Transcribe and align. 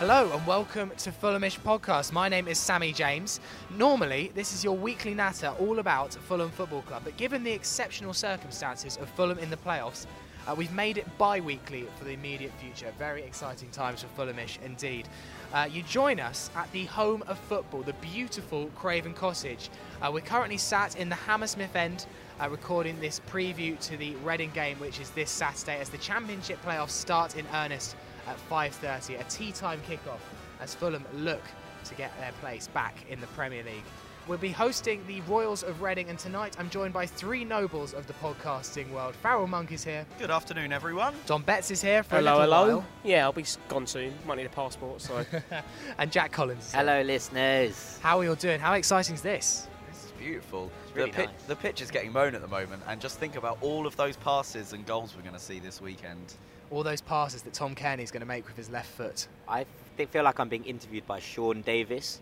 Hello 0.00 0.32
and 0.32 0.46
welcome 0.46 0.90
to 0.96 1.12
Fulhamish 1.12 1.60
Podcast. 1.60 2.10
My 2.10 2.26
name 2.26 2.48
is 2.48 2.58
Sammy 2.58 2.90
James. 2.90 3.38
Normally, 3.68 4.32
this 4.34 4.54
is 4.54 4.64
your 4.64 4.74
weekly 4.74 5.12
natter 5.12 5.48
all 5.60 5.78
about 5.78 6.14
Fulham 6.14 6.50
Football 6.50 6.80
Club, 6.80 7.02
but 7.04 7.18
given 7.18 7.44
the 7.44 7.52
exceptional 7.52 8.14
circumstances 8.14 8.96
of 8.96 9.10
Fulham 9.10 9.38
in 9.38 9.50
the 9.50 9.58
playoffs, 9.58 10.06
uh, 10.48 10.54
we've 10.54 10.72
made 10.72 10.96
it 10.96 11.06
bi 11.18 11.38
weekly 11.40 11.84
for 11.98 12.04
the 12.04 12.12
immediate 12.12 12.52
future. 12.58 12.90
Very 12.98 13.22
exciting 13.24 13.68
times 13.72 14.02
for 14.02 14.08
Fulhamish 14.22 14.56
indeed. 14.64 15.06
Uh, 15.52 15.68
you 15.70 15.82
join 15.82 16.18
us 16.18 16.48
at 16.56 16.72
the 16.72 16.86
home 16.86 17.22
of 17.26 17.38
football, 17.38 17.82
the 17.82 17.92
beautiful 17.94 18.70
Craven 18.76 19.12
Cottage. 19.12 19.68
Uh, 20.00 20.10
we're 20.10 20.22
currently 20.22 20.56
sat 20.56 20.96
in 20.96 21.10
the 21.10 21.14
Hammersmith 21.14 21.76
end. 21.76 22.06
Uh, 22.40 22.48
recording 22.48 22.98
this 23.00 23.20
preview 23.30 23.78
to 23.80 23.98
the 23.98 24.14
Reading 24.24 24.50
game, 24.54 24.78
which 24.78 24.98
is 24.98 25.10
this 25.10 25.30
Saturday 25.30 25.78
as 25.78 25.90
the 25.90 25.98
Championship 25.98 26.58
playoffs 26.64 26.92
start 26.92 27.36
in 27.36 27.44
earnest 27.52 27.96
at 28.30 28.38
5.30, 28.48 29.20
a 29.20 29.24
tea 29.24 29.50
time 29.50 29.80
kickoff 29.88 30.20
as 30.60 30.74
Fulham 30.74 31.04
look 31.14 31.42
to 31.84 31.94
get 31.94 32.16
their 32.20 32.32
place 32.40 32.68
back 32.68 32.94
in 33.08 33.20
the 33.20 33.26
Premier 33.28 33.64
League. 33.64 33.82
We'll 34.28 34.38
be 34.38 34.50
hosting 34.52 35.04
the 35.08 35.20
Royals 35.22 35.64
of 35.64 35.82
Reading, 35.82 36.08
and 36.08 36.16
tonight 36.18 36.54
I'm 36.60 36.70
joined 36.70 36.92
by 36.92 37.06
three 37.06 37.44
nobles 37.44 37.92
of 37.92 38.06
the 38.06 38.12
podcasting 38.14 38.88
world. 38.92 39.16
Farrell 39.16 39.48
Monk 39.48 39.72
is 39.72 39.82
here. 39.82 40.06
Good 40.20 40.30
afternoon, 40.30 40.72
everyone. 40.72 41.14
Dom 41.26 41.42
Betts 41.42 41.72
is 41.72 41.82
here 41.82 42.04
for 42.04 42.16
hello, 42.16 42.38
a 42.38 42.42
hello. 42.42 42.66
while. 42.76 42.86
Yeah, 43.02 43.24
I'll 43.24 43.32
be 43.32 43.44
gone 43.68 43.86
soon. 43.88 44.14
Might 44.26 44.36
need 44.36 44.46
a 44.46 44.50
passport, 44.50 45.00
so. 45.00 45.24
and 45.98 46.12
Jack 46.12 46.30
Collins. 46.30 46.66
is 46.66 46.72
here. 46.72 46.80
Hello, 46.82 47.02
listeners. 47.02 47.98
How 48.02 48.18
are 48.20 48.24
you 48.24 48.30
all 48.30 48.36
doing? 48.36 48.60
How 48.60 48.74
exciting 48.74 49.16
is 49.16 49.22
this? 49.22 49.66
This 49.90 50.04
is 50.04 50.12
beautiful. 50.12 50.70
really 50.94 51.10
the, 51.10 51.16
pi- 51.16 51.24
nice. 51.24 51.42
the 51.48 51.56
pitch 51.56 51.80
is 51.80 51.90
getting 51.90 52.12
mown 52.12 52.36
at 52.36 52.42
the 52.42 52.48
moment, 52.48 52.82
and 52.86 53.00
just 53.00 53.18
think 53.18 53.34
about 53.34 53.58
all 53.62 53.86
of 53.86 53.96
those 53.96 54.16
passes 54.18 54.74
and 54.74 54.86
goals 54.86 55.16
we're 55.16 55.22
going 55.22 55.34
to 55.34 55.40
see 55.40 55.58
this 55.58 55.80
weekend. 55.80 56.34
All 56.70 56.82
those 56.82 57.00
passes 57.00 57.42
that 57.42 57.52
Tom 57.52 57.74
Cairney's 57.74 58.10
going 58.10 58.20
to 58.20 58.26
make 58.26 58.46
with 58.46 58.56
his 58.56 58.70
left 58.70 58.90
foot. 58.92 59.26
I 59.48 59.66
feel 59.96 60.22
like 60.22 60.38
I'm 60.38 60.48
being 60.48 60.64
interviewed 60.64 61.06
by 61.06 61.18
Sean 61.18 61.62
Davis. 61.62 62.20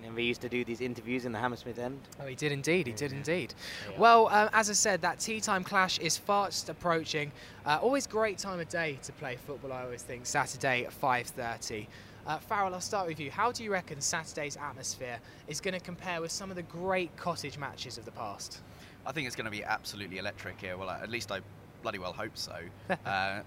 You 0.00 0.08
know, 0.08 0.14
we 0.14 0.24
used 0.24 0.40
to 0.42 0.48
do 0.48 0.64
these 0.64 0.80
interviews 0.80 1.24
in 1.24 1.32
the 1.32 1.38
Hammersmith 1.38 1.78
end. 1.78 2.00
Oh, 2.20 2.26
he 2.26 2.34
did 2.34 2.52
indeed. 2.52 2.86
He 2.86 2.92
did 2.92 3.12
indeed. 3.12 3.54
Yeah. 3.90 3.98
Well, 3.98 4.28
um, 4.28 4.48
as 4.52 4.70
I 4.70 4.74
said, 4.74 5.02
that 5.02 5.18
tea 5.18 5.40
time 5.40 5.64
clash 5.64 5.98
is 5.98 6.16
fast 6.16 6.68
approaching. 6.68 7.32
Uh, 7.66 7.78
always 7.82 8.06
great 8.06 8.38
time 8.38 8.60
of 8.60 8.68
day 8.68 8.98
to 9.02 9.12
play 9.12 9.36
football. 9.46 9.72
I 9.72 9.82
always 9.82 10.02
think 10.02 10.26
Saturday 10.26 10.84
at 10.84 10.92
5:30. 10.92 11.86
Uh, 12.26 12.38
Farrell, 12.38 12.74
I'll 12.74 12.80
start 12.80 13.08
with 13.08 13.18
you. 13.18 13.30
How 13.30 13.50
do 13.50 13.64
you 13.64 13.72
reckon 13.72 14.00
Saturday's 14.00 14.56
atmosphere 14.56 15.18
is 15.46 15.60
going 15.62 15.72
to 15.72 15.80
compare 15.80 16.20
with 16.20 16.30
some 16.30 16.50
of 16.50 16.56
the 16.56 16.62
great 16.62 17.16
cottage 17.16 17.56
matches 17.56 17.96
of 17.96 18.04
the 18.04 18.10
past? 18.10 18.60
I 19.06 19.12
think 19.12 19.26
it's 19.26 19.36
going 19.36 19.46
to 19.46 19.50
be 19.50 19.64
absolutely 19.64 20.18
electric 20.18 20.60
here. 20.60 20.76
Well, 20.76 20.90
at 20.90 21.08
least 21.08 21.32
I 21.32 21.40
bloody 21.82 21.98
well 21.98 22.12
hope 22.12 22.36
so, 22.36 22.56
uh, 23.06 23.40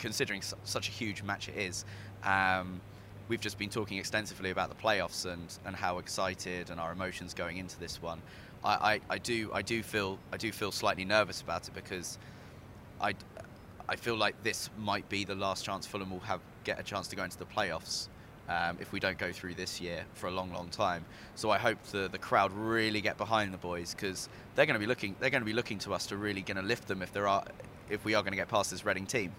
considering 0.00 0.42
su- 0.42 0.56
such 0.64 0.88
a 0.88 0.92
huge 0.92 1.22
match 1.22 1.48
it 1.48 1.56
is. 1.56 1.84
Um, 2.24 2.80
we've 3.28 3.40
just 3.40 3.58
been 3.58 3.70
talking 3.70 3.98
extensively 3.98 4.50
about 4.50 4.68
the 4.68 4.74
playoffs 4.74 5.24
and, 5.24 5.56
and 5.64 5.76
how 5.76 5.98
excited 5.98 6.70
and 6.70 6.80
our 6.80 6.90
emotions 6.92 7.32
going 7.32 7.58
into 7.58 7.78
this 7.78 8.02
one. 8.02 8.20
I, 8.64 8.72
I, 8.72 9.00
I 9.10 9.18
do 9.18 9.50
I 9.54 9.62
do 9.62 9.82
feel 9.82 10.18
I 10.32 10.36
do 10.36 10.52
feel 10.52 10.72
slightly 10.72 11.04
nervous 11.04 11.40
about 11.40 11.68
it 11.68 11.74
because 11.74 12.18
I, 13.00 13.14
I 13.88 13.96
feel 13.96 14.16
like 14.16 14.42
this 14.42 14.68
might 14.78 15.08
be 15.08 15.24
the 15.24 15.34
last 15.34 15.64
chance 15.64 15.86
Fulham 15.86 16.10
will 16.10 16.20
have 16.20 16.40
get 16.64 16.78
a 16.78 16.82
chance 16.82 17.08
to 17.08 17.16
go 17.16 17.24
into 17.24 17.38
the 17.38 17.46
playoffs 17.46 18.08
um, 18.48 18.76
if 18.80 18.92
we 18.92 19.00
don't 19.00 19.16
go 19.16 19.32
through 19.32 19.54
this 19.54 19.80
year 19.80 20.04
for 20.12 20.26
a 20.26 20.30
long, 20.30 20.52
long 20.52 20.68
time. 20.68 21.04
So 21.36 21.50
I 21.50 21.58
hope 21.58 21.82
the 21.84 22.08
the 22.08 22.18
crowd 22.18 22.52
really 22.52 23.00
get 23.00 23.16
behind 23.16 23.54
the 23.54 23.58
boys 23.58 23.94
because 23.94 24.28
they're 24.56 24.66
going 24.66 24.74
to 24.74 24.80
be 24.80 24.86
looking 24.86 25.14
they're 25.20 25.30
going 25.30 25.42
to 25.42 25.46
be 25.46 25.52
looking 25.54 25.78
to 25.80 25.94
us 25.94 26.06
to 26.06 26.16
really 26.16 26.42
going 26.42 26.56
to 26.56 26.62
lift 26.62 26.88
them 26.88 27.00
if 27.00 27.12
there 27.12 27.28
are 27.28 27.44
if 27.88 28.04
we 28.04 28.14
are 28.14 28.22
going 28.22 28.32
to 28.32 28.36
get 28.36 28.48
past 28.48 28.70
this 28.70 28.84
Reading 28.84 29.06
team. 29.06 29.32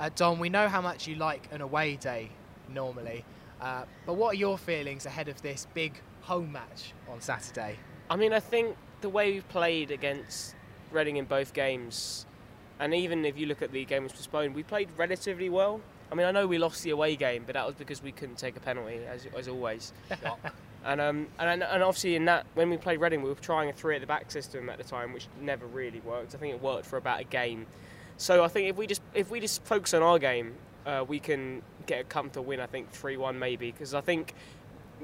Uh, 0.00 0.10
Dom, 0.14 0.38
we 0.38 0.48
know 0.48 0.68
how 0.68 0.80
much 0.80 1.08
you 1.08 1.16
like 1.16 1.48
an 1.50 1.60
away 1.60 1.96
day 1.96 2.30
normally, 2.68 3.24
uh, 3.60 3.82
but 4.06 4.14
what 4.14 4.34
are 4.34 4.38
your 4.38 4.56
feelings 4.56 5.06
ahead 5.06 5.28
of 5.28 5.42
this 5.42 5.66
big 5.74 6.00
home 6.20 6.52
match 6.52 6.92
on 7.10 7.20
Saturday? 7.20 7.76
I 8.08 8.14
mean, 8.14 8.32
I 8.32 8.38
think 8.38 8.76
the 9.00 9.08
way 9.08 9.32
we've 9.32 9.48
played 9.48 9.90
against 9.90 10.54
Reading 10.90 11.16
in 11.16 11.26
both 11.26 11.52
games, 11.52 12.24
and 12.78 12.94
even 12.94 13.26
if 13.26 13.36
you 13.36 13.44
look 13.44 13.60
at 13.60 13.72
the 13.72 13.84
game 13.84 14.04
was 14.04 14.12
postponed, 14.12 14.54
we 14.54 14.62
played 14.62 14.88
relatively 14.96 15.50
well. 15.50 15.80
I 16.10 16.14
mean, 16.14 16.26
I 16.26 16.30
know 16.30 16.46
we 16.46 16.56
lost 16.56 16.82
the 16.82 16.90
away 16.90 17.14
game, 17.14 17.42
but 17.44 17.54
that 17.54 17.66
was 17.66 17.74
because 17.74 18.02
we 18.02 18.12
couldn't 18.12 18.38
take 18.38 18.56
a 18.56 18.60
penalty, 18.60 19.00
as, 19.06 19.26
as 19.36 19.48
always. 19.48 19.92
and, 20.84 21.00
um, 21.00 21.26
and 21.38 21.62
and 21.62 21.82
obviously 21.82 22.14
in 22.16 22.24
that 22.24 22.46
when 22.54 22.70
we 22.70 22.78
played 22.78 23.00
Reading, 23.00 23.20
we 23.20 23.28
were 23.28 23.34
trying 23.34 23.68
a 23.68 23.72
three 23.74 23.96
at 23.96 24.00
the 24.00 24.06
back 24.06 24.30
system 24.30 24.70
at 24.70 24.78
the 24.78 24.84
time, 24.84 25.12
which 25.12 25.26
never 25.42 25.66
really 25.66 26.00
worked. 26.00 26.34
I 26.34 26.38
think 26.38 26.54
it 26.54 26.62
worked 26.62 26.86
for 26.86 26.96
about 26.96 27.20
a 27.20 27.24
game. 27.24 27.66
So 28.18 28.42
I 28.42 28.48
think 28.48 28.68
if 28.68 28.76
we 28.76 28.86
just 28.86 29.00
if 29.14 29.30
we 29.30 29.40
just 29.40 29.62
focus 29.64 29.94
on 29.94 30.02
our 30.02 30.18
game, 30.18 30.54
uh, 30.84 31.04
we 31.06 31.20
can 31.20 31.62
get 31.86 32.00
a 32.00 32.04
comfortable 32.04 32.44
win. 32.46 32.60
I 32.60 32.66
think 32.66 32.90
three 32.90 33.16
one 33.16 33.38
maybe 33.38 33.70
because 33.70 33.94
I 33.94 34.00
think 34.00 34.34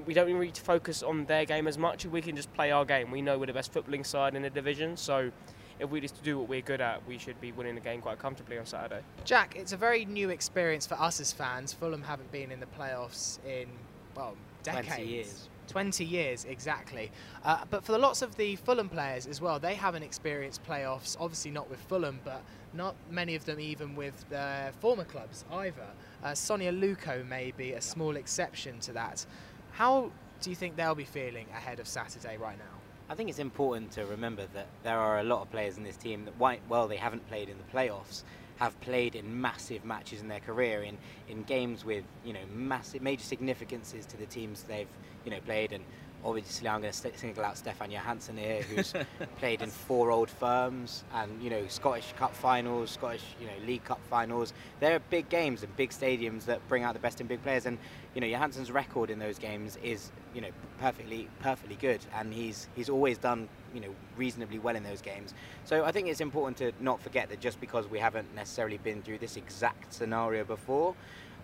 we 0.04 0.12
don't 0.12 0.26
really 0.26 0.46
need 0.46 0.54
to 0.54 0.62
focus 0.62 1.02
on 1.02 1.24
their 1.26 1.44
game 1.44 1.68
as 1.68 1.78
much. 1.78 2.04
We 2.04 2.20
can 2.20 2.34
just 2.34 2.52
play 2.54 2.72
our 2.72 2.84
game. 2.84 3.12
We 3.12 3.22
know 3.22 3.38
we're 3.38 3.46
the 3.46 3.52
best 3.52 3.72
footballing 3.72 4.04
side 4.04 4.34
in 4.34 4.42
the 4.42 4.50
division, 4.50 4.96
so 4.96 5.30
if 5.78 5.90
we 5.90 6.00
just 6.00 6.20
do 6.24 6.38
what 6.38 6.48
we're 6.48 6.60
good 6.60 6.80
at, 6.80 7.06
we 7.06 7.16
should 7.16 7.40
be 7.40 7.52
winning 7.52 7.76
the 7.76 7.80
game 7.80 8.00
quite 8.00 8.18
comfortably 8.18 8.58
on 8.58 8.66
Saturday. 8.66 9.02
Jack, 9.24 9.54
it's 9.56 9.72
a 9.72 9.76
very 9.76 10.04
new 10.04 10.30
experience 10.30 10.84
for 10.84 10.94
us 10.94 11.20
as 11.20 11.32
fans. 11.32 11.72
Fulham 11.72 12.02
haven't 12.02 12.30
been 12.32 12.50
in 12.50 12.58
the 12.58 12.66
playoffs 12.66 13.38
in, 13.44 13.68
well, 14.16 14.36
20 14.64 14.88
decades. 14.88 15.10
years. 15.10 15.48
20 15.68 16.04
years, 16.04 16.44
exactly. 16.44 17.10
Uh, 17.44 17.64
but 17.70 17.84
for 17.84 17.92
the 17.92 17.98
lots 17.98 18.22
of 18.22 18.36
the 18.36 18.56
Fulham 18.56 18.88
players 18.88 19.26
as 19.26 19.40
well, 19.40 19.58
they 19.58 19.74
haven't 19.74 20.02
experienced 20.02 20.64
playoffs, 20.64 21.16
obviously 21.18 21.50
not 21.50 21.68
with 21.68 21.80
Fulham, 21.80 22.20
but 22.24 22.42
not 22.72 22.94
many 23.10 23.34
of 23.34 23.44
them 23.44 23.60
even 23.60 23.94
with 23.94 24.28
their 24.28 24.72
former 24.80 25.04
clubs 25.04 25.44
either. 25.52 25.86
Uh, 26.22 26.34
Sone 26.34 26.60
Aluko 26.60 27.26
may 27.26 27.52
be 27.52 27.72
a 27.72 27.80
small 27.80 28.16
exception 28.16 28.80
to 28.80 28.92
that. 28.92 29.24
How 29.72 30.10
do 30.40 30.50
you 30.50 30.56
think 30.56 30.76
they'll 30.76 30.94
be 30.94 31.04
feeling 31.04 31.46
ahead 31.56 31.80
of 31.80 31.88
Saturday 31.88 32.36
right 32.36 32.58
now? 32.58 32.64
I 33.08 33.14
think 33.14 33.28
it's 33.28 33.38
important 33.38 33.90
to 33.92 34.06
remember 34.06 34.46
that 34.54 34.66
there 34.82 34.98
are 34.98 35.20
a 35.20 35.24
lot 35.24 35.42
of 35.42 35.50
players 35.50 35.76
in 35.76 35.84
this 35.84 35.96
team 35.96 36.24
that, 36.24 36.36
while 36.38 36.56
well, 36.68 36.88
they 36.88 36.96
haven't 36.96 37.26
played 37.28 37.48
in 37.48 37.56
the 37.58 37.76
playoffs, 37.76 38.24
have 38.56 38.78
played 38.80 39.14
in 39.14 39.40
massive 39.40 39.84
matches 39.84 40.20
in 40.20 40.28
their 40.28 40.40
career, 40.40 40.82
in, 40.82 40.96
in 41.28 41.42
games 41.44 41.84
with 41.84 42.04
you 42.24 42.32
know 42.32 42.44
massive, 42.54 43.02
major 43.02 43.22
significances 43.22 44.06
to 44.06 44.16
the 44.16 44.26
teams 44.26 44.62
they've 44.64 44.88
you 45.24 45.30
know 45.30 45.40
played. 45.40 45.72
And 45.72 45.84
obviously, 46.24 46.68
I'm 46.68 46.80
going 46.80 46.92
to 46.92 47.18
single 47.18 47.44
out 47.44 47.58
Stefan 47.58 47.90
Johansen 47.90 48.38
here, 48.38 48.62
who's 48.62 48.94
played 49.38 49.62
in 49.62 49.70
four 49.70 50.10
old 50.10 50.30
firms 50.30 51.04
and 51.14 51.42
you 51.42 51.50
know 51.50 51.66
Scottish 51.68 52.12
Cup 52.16 52.34
finals, 52.34 52.92
Scottish 52.92 53.24
you 53.40 53.46
know 53.46 53.66
League 53.66 53.84
Cup 53.84 54.00
finals. 54.08 54.52
They're 54.80 55.00
big 55.00 55.28
games 55.28 55.62
and 55.62 55.76
big 55.76 55.90
stadiums 55.90 56.44
that 56.46 56.66
bring 56.68 56.82
out 56.82 56.94
the 56.94 57.00
best 57.00 57.20
in 57.20 57.26
big 57.26 57.42
players. 57.42 57.66
And 57.66 57.78
you 58.14 58.20
know 58.20 58.28
Johansen's 58.28 58.70
record 58.70 59.10
in 59.10 59.18
those 59.18 59.38
games 59.38 59.76
is 59.82 60.10
you 60.34 60.40
know 60.40 60.50
perfectly 60.80 61.28
perfectly 61.40 61.76
good, 61.76 62.00
and 62.14 62.32
he's 62.32 62.68
he's 62.74 62.88
always 62.88 63.18
done 63.18 63.48
you 63.74 63.80
know 63.80 63.94
reasonably 64.16 64.58
well 64.58 64.76
in 64.76 64.84
those 64.84 65.02
games. 65.02 65.34
So 65.64 65.84
I 65.84 65.92
think 65.92 66.08
it's 66.08 66.20
important 66.20 66.56
to 66.58 66.72
not 66.82 67.00
forget 67.02 67.28
that 67.30 67.40
just 67.40 67.60
because 67.60 67.88
we 67.88 67.98
haven't 67.98 68.34
necessarily 68.34 68.78
been 68.78 69.02
through 69.02 69.18
this 69.18 69.36
exact 69.36 69.92
scenario 69.92 70.44
before, 70.44 70.94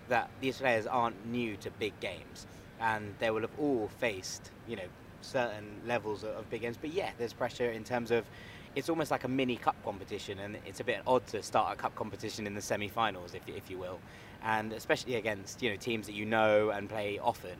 that 0.08 0.30
these 0.40 0.58
players 0.58 0.86
aren't 0.86 1.26
new 1.26 1.56
to 1.58 1.70
big 1.72 1.98
games, 2.00 2.46
and 2.80 3.14
they 3.18 3.30
will 3.30 3.42
have 3.42 3.58
all 3.58 3.88
faced 3.98 4.50
you 4.68 4.76
know 4.76 4.88
certain 5.22 5.66
levels 5.86 6.22
of, 6.22 6.30
of 6.30 6.50
big 6.50 6.62
games. 6.62 6.76
But 6.80 6.92
yeah, 6.92 7.10
there's 7.18 7.32
pressure 7.32 7.70
in 7.70 7.84
terms 7.84 8.10
of 8.10 8.24
it's 8.74 8.88
almost 8.88 9.10
like 9.10 9.24
a 9.24 9.28
mini 9.28 9.56
cup 9.56 9.76
competition, 9.84 10.38
and 10.38 10.56
it's 10.66 10.80
a 10.80 10.84
bit 10.84 11.00
odd 11.06 11.26
to 11.28 11.42
start 11.42 11.72
a 11.72 11.76
cup 11.76 11.94
competition 11.94 12.46
in 12.46 12.54
the 12.54 12.62
semi-finals, 12.62 13.34
if, 13.34 13.42
if 13.48 13.70
you 13.70 13.78
will, 13.78 13.98
and 14.42 14.72
especially 14.72 15.16
against 15.16 15.62
you 15.62 15.70
know 15.70 15.76
teams 15.76 16.06
that 16.06 16.14
you 16.14 16.24
know 16.24 16.70
and 16.70 16.88
play 16.88 17.18
often. 17.18 17.56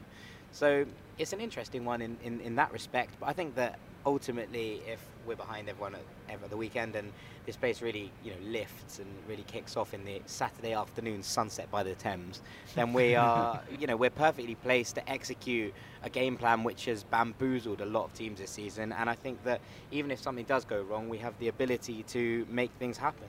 So 0.53 0.87
it's 1.19 1.32
an 1.32 1.41
interesting 1.41 1.84
one 1.84 2.03
in, 2.03 2.16
in, 2.25 2.41
in 2.41 2.56
that 2.56 2.72
respect. 2.72 3.15
But 3.21 3.28
I 3.28 3.32
think 3.32 3.54
that 3.56 3.78
ultimately, 4.06 4.82
if 4.87 5.00
we're 5.30 5.36
behind 5.36 5.68
everyone 5.68 5.94
at, 5.94 6.02
ever 6.28 6.48
the 6.48 6.56
weekend 6.56 6.96
and 6.96 7.12
this 7.46 7.56
place 7.56 7.80
really 7.80 8.10
you 8.24 8.32
know 8.32 8.36
lifts 8.48 8.98
and 8.98 9.09
really 9.28 9.44
kicks 9.44 9.77
off 9.77 9.94
in 9.94 10.04
the 10.04 10.21
Saturday 10.27 10.72
afternoon 10.72 11.22
sunset 11.22 11.71
by 11.71 11.84
the 11.84 11.94
Thames, 11.94 12.42
then 12.74 12.92
we 12.92 13.15
are 13.27 13.60
you 13.78 13.86
know 13.86 13.97
we're 13.97 14.10
perfectly 14.10 14.56
placed 14.56 14.97
to 14.97 15.09
execute 15.09 15.72
a 16.03 16.10
game 16.10 16.36
plan 16.36 16.65
which 16.65 16.86
has 16.86 17.04
bamboozled 17.04 17.80
a 17.80 17.86
lot 17.86 18.04
of 18.04 18.15
teams 18.15 18.41
this 18.41 18.50
season. 18.50 18.92
And 18.92 19.09
I 19.09 19.15
think 19.15 19.42
that 19.44 19.60
even 19.92 20.10
if 20.10 20.21
something 20.21 20.47
does 20.47 20.65
go 20.65 20.82
wrong, 20.82 21.09
we 21.09 21.18
have 21.18 21.38
the 21.38 21.48
ability 21.48 22.03
to 22.09 22.47
make 22.50 22.71
things 22.78 22.97
happen. 22.97 23.28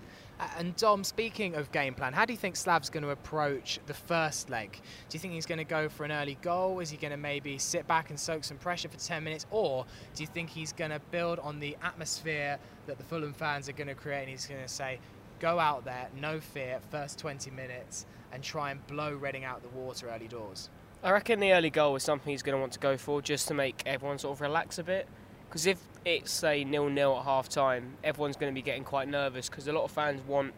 And 0.57 0.75
Dom, 0.75 1.03
speaking 1.03 1.53
of 1.53 1.71
game 1.71 1.93
plan, 1.93 2.13
how 2.13 2.25
do 2.25 2.33
you 2.33 2.37
think 2.37 2.55
Slav's 2.55 2.89
going 2.89 3.03
to 3.03 3.11
approach 3.11 3.79
the 3.85 3.93
first 3.93 4.49
leg? 4.49 4.71
Do 5.07 5.15
you 5.15 5.19
think 5.19 5.33
he's 5.33 5.45
going 5.45 5.59
to 5.59 5.63
go 5.63 5.87
for 5.87 6.03
an 6.03 6.11
early 6.11 6.37
goal? 6.41 6.79
Is 6.79 6.89
he 6.89 6.97
going 6.97 7.11
to 7.11 7.17
maybe 7.17 7.59
sit 7.59 7.87
back 7.87 8.09
and 8.09 8.19
soak 8.19 8.43
some 8.43 8.57
pressure 8.57 8.89
for 8.89 8.97
10 8.97 9.23
minutes? 9.23 9.45
Or 9.51 9.85
do 10.15 10.23
you 10.23 10.27
think 10.27 10.49
he's 10.49 10.73
going 10.73 10.89
to 10.89 10.99
build 11.11 11.37
on 11.39 11.59
the 11.59 11.77
atmosphere 11.83 12.57
that 12.87 12.97
the 12.97 13.03
Fulham 13.03 13.33
fans 13.33 13.69
are 13.69 13.73
going 13.73 13.87
to 13.87 13.93
create 13.93 14.21
and 14.21 14.29
he's 14.29 14.47
going 14.47 14.61
to 14.61 14.67
say, 14.67 14.99
go 15.39 15.59
out 15.59 15.85
there, 15.85 16.07
no 16.19 16.39
fear, 16.39 16.79
first 16.89 17.19
20 17.19 17.51
minutes, 17.51 18.07
and 18.31 18.41
try 18.41 18.71
and 18.71 18.85
blow 18.87 19.13
Reading 19.13 19.43
out 19.43 19.61
the 19.61 19.69
water 19.69 20.09
early 20.09 20.27
doors? 20.27 20.69
I 21.03 21.11
reckon 21.11 21.39
the 21.39 21.53
early 21.53 21.69
goal 21.69 21.95
is 21.95 22.03
something 22.03 22.31
he's 22.31 22.43
going 22.43 22.55
to 22.55 22.59
want 22.59 22.73
to 22.73 22.79
go 22.79 22.97
for 22.97 23.21
just 23.21 23.47
to 23.49 23.53
make 23.53 23.83
everyone 23.85 24.17
sort 24.17 24.37
of 24.37 24.41
relax 24.41 24.79
a 24.79 24.83
bit. 24.83 25.07
Because 25.47 25.67
if 25.67 25.77
it's 26.05 26.31
say 26.31 26.63
nil 26.63 26.89
nil 26.89 27.17
at 27.17 27.25
half 27.25 27.49
time, 27.49 27.93
everyone's 28.03 28.37
going 28.37 28.51
to 28.51 28.55
be 28.55 28.61
getting 28.61 28.83
quite 28.83 29.07
nervous 29.07 29.49
because 29.49 29.67
a 29.67 29.73
lot 29.73 29.83
of 29.83 29.91
fans 29.91 30.21
want 30.27 30.53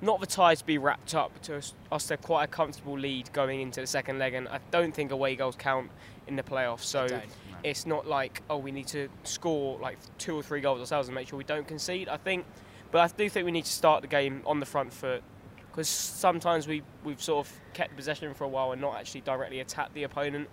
not 0.00 0.20
the 0.20 0.26
tie 0.26 0.54
to 0.54 0.64
be 0.64 0.78
wrapped 0.78 1.14
up 1.14 1.40
to 1.42 1.56
us, 1.90 2.06
to 2.06 2.16
quite 2.16 2.44
a 2.44 2.46
comfortable 2.46 2.98
lead 2.98 3.32
going 3.32 3.60
into 3.60 3.80
the 3.80 3.86
second 3.86 4.18
leg, 4.18 4.34
and 4.34 4.48
I 4.48 4.60
don't 4.70 4.94
think 4.94 5.10
away 5.12 5.34
goals 5.36 5.56
count 5.56 5.90
in 6.26 6.36
the 6.36 6.42
playoffs. 6.42 6.84
So 6.84 7.06
don't. 7.06 7.22
it's 7.62 7.86
not 7.86 8.06
like 8.06 8.42
oh 8.50 8.58
we 8.58 8.70
need 8.70 8.86
to 8.88 9.08
score 9.24 9.78
like 9.78 9.98
two 10.18 10.36
or 10.36 10.42
three 10.42 10.60
goals 10.60 10.80
ourselves 10.80 11.08
and 11.08 11.14
make 11.14 11.28
sure 11.28 11.36
we 11.36 11.44
don't 11.44 11.66
concede. 11.66 12.08
I 12.08 12.16
think, 12.16 12.44
but 12.90 13.00
I 13.00 13.14
do 13.16 13.28
think 13.28 13.46
we 13.46 13.52
need 13.52 13.64
to 13.64 13.72
start 13.72 14.02
the 14.02 14.08
game 14.08 14.42
on 14.46 14.60
the 14.60 14.66
front 14.66 14.92
foot 14.92 15.22
because 15.70 15.88
sometimes 15.88 16.68
we 16.68 16.82
we've 17.02 17.22
sort 17.22 17.46
of 17.46 17.52
kept 17.72 17.96
possession 17.96 18.32
for 18.34 18.44
a 18.44 18.48
while 18.48 18.72
and 18.72 18.80
not 18.80 18.96
actually 18.96 19.22
directly 19.22 19.60
attacked 19.60 19.94
the 19.94 20.04
opponent. 20.04 20.48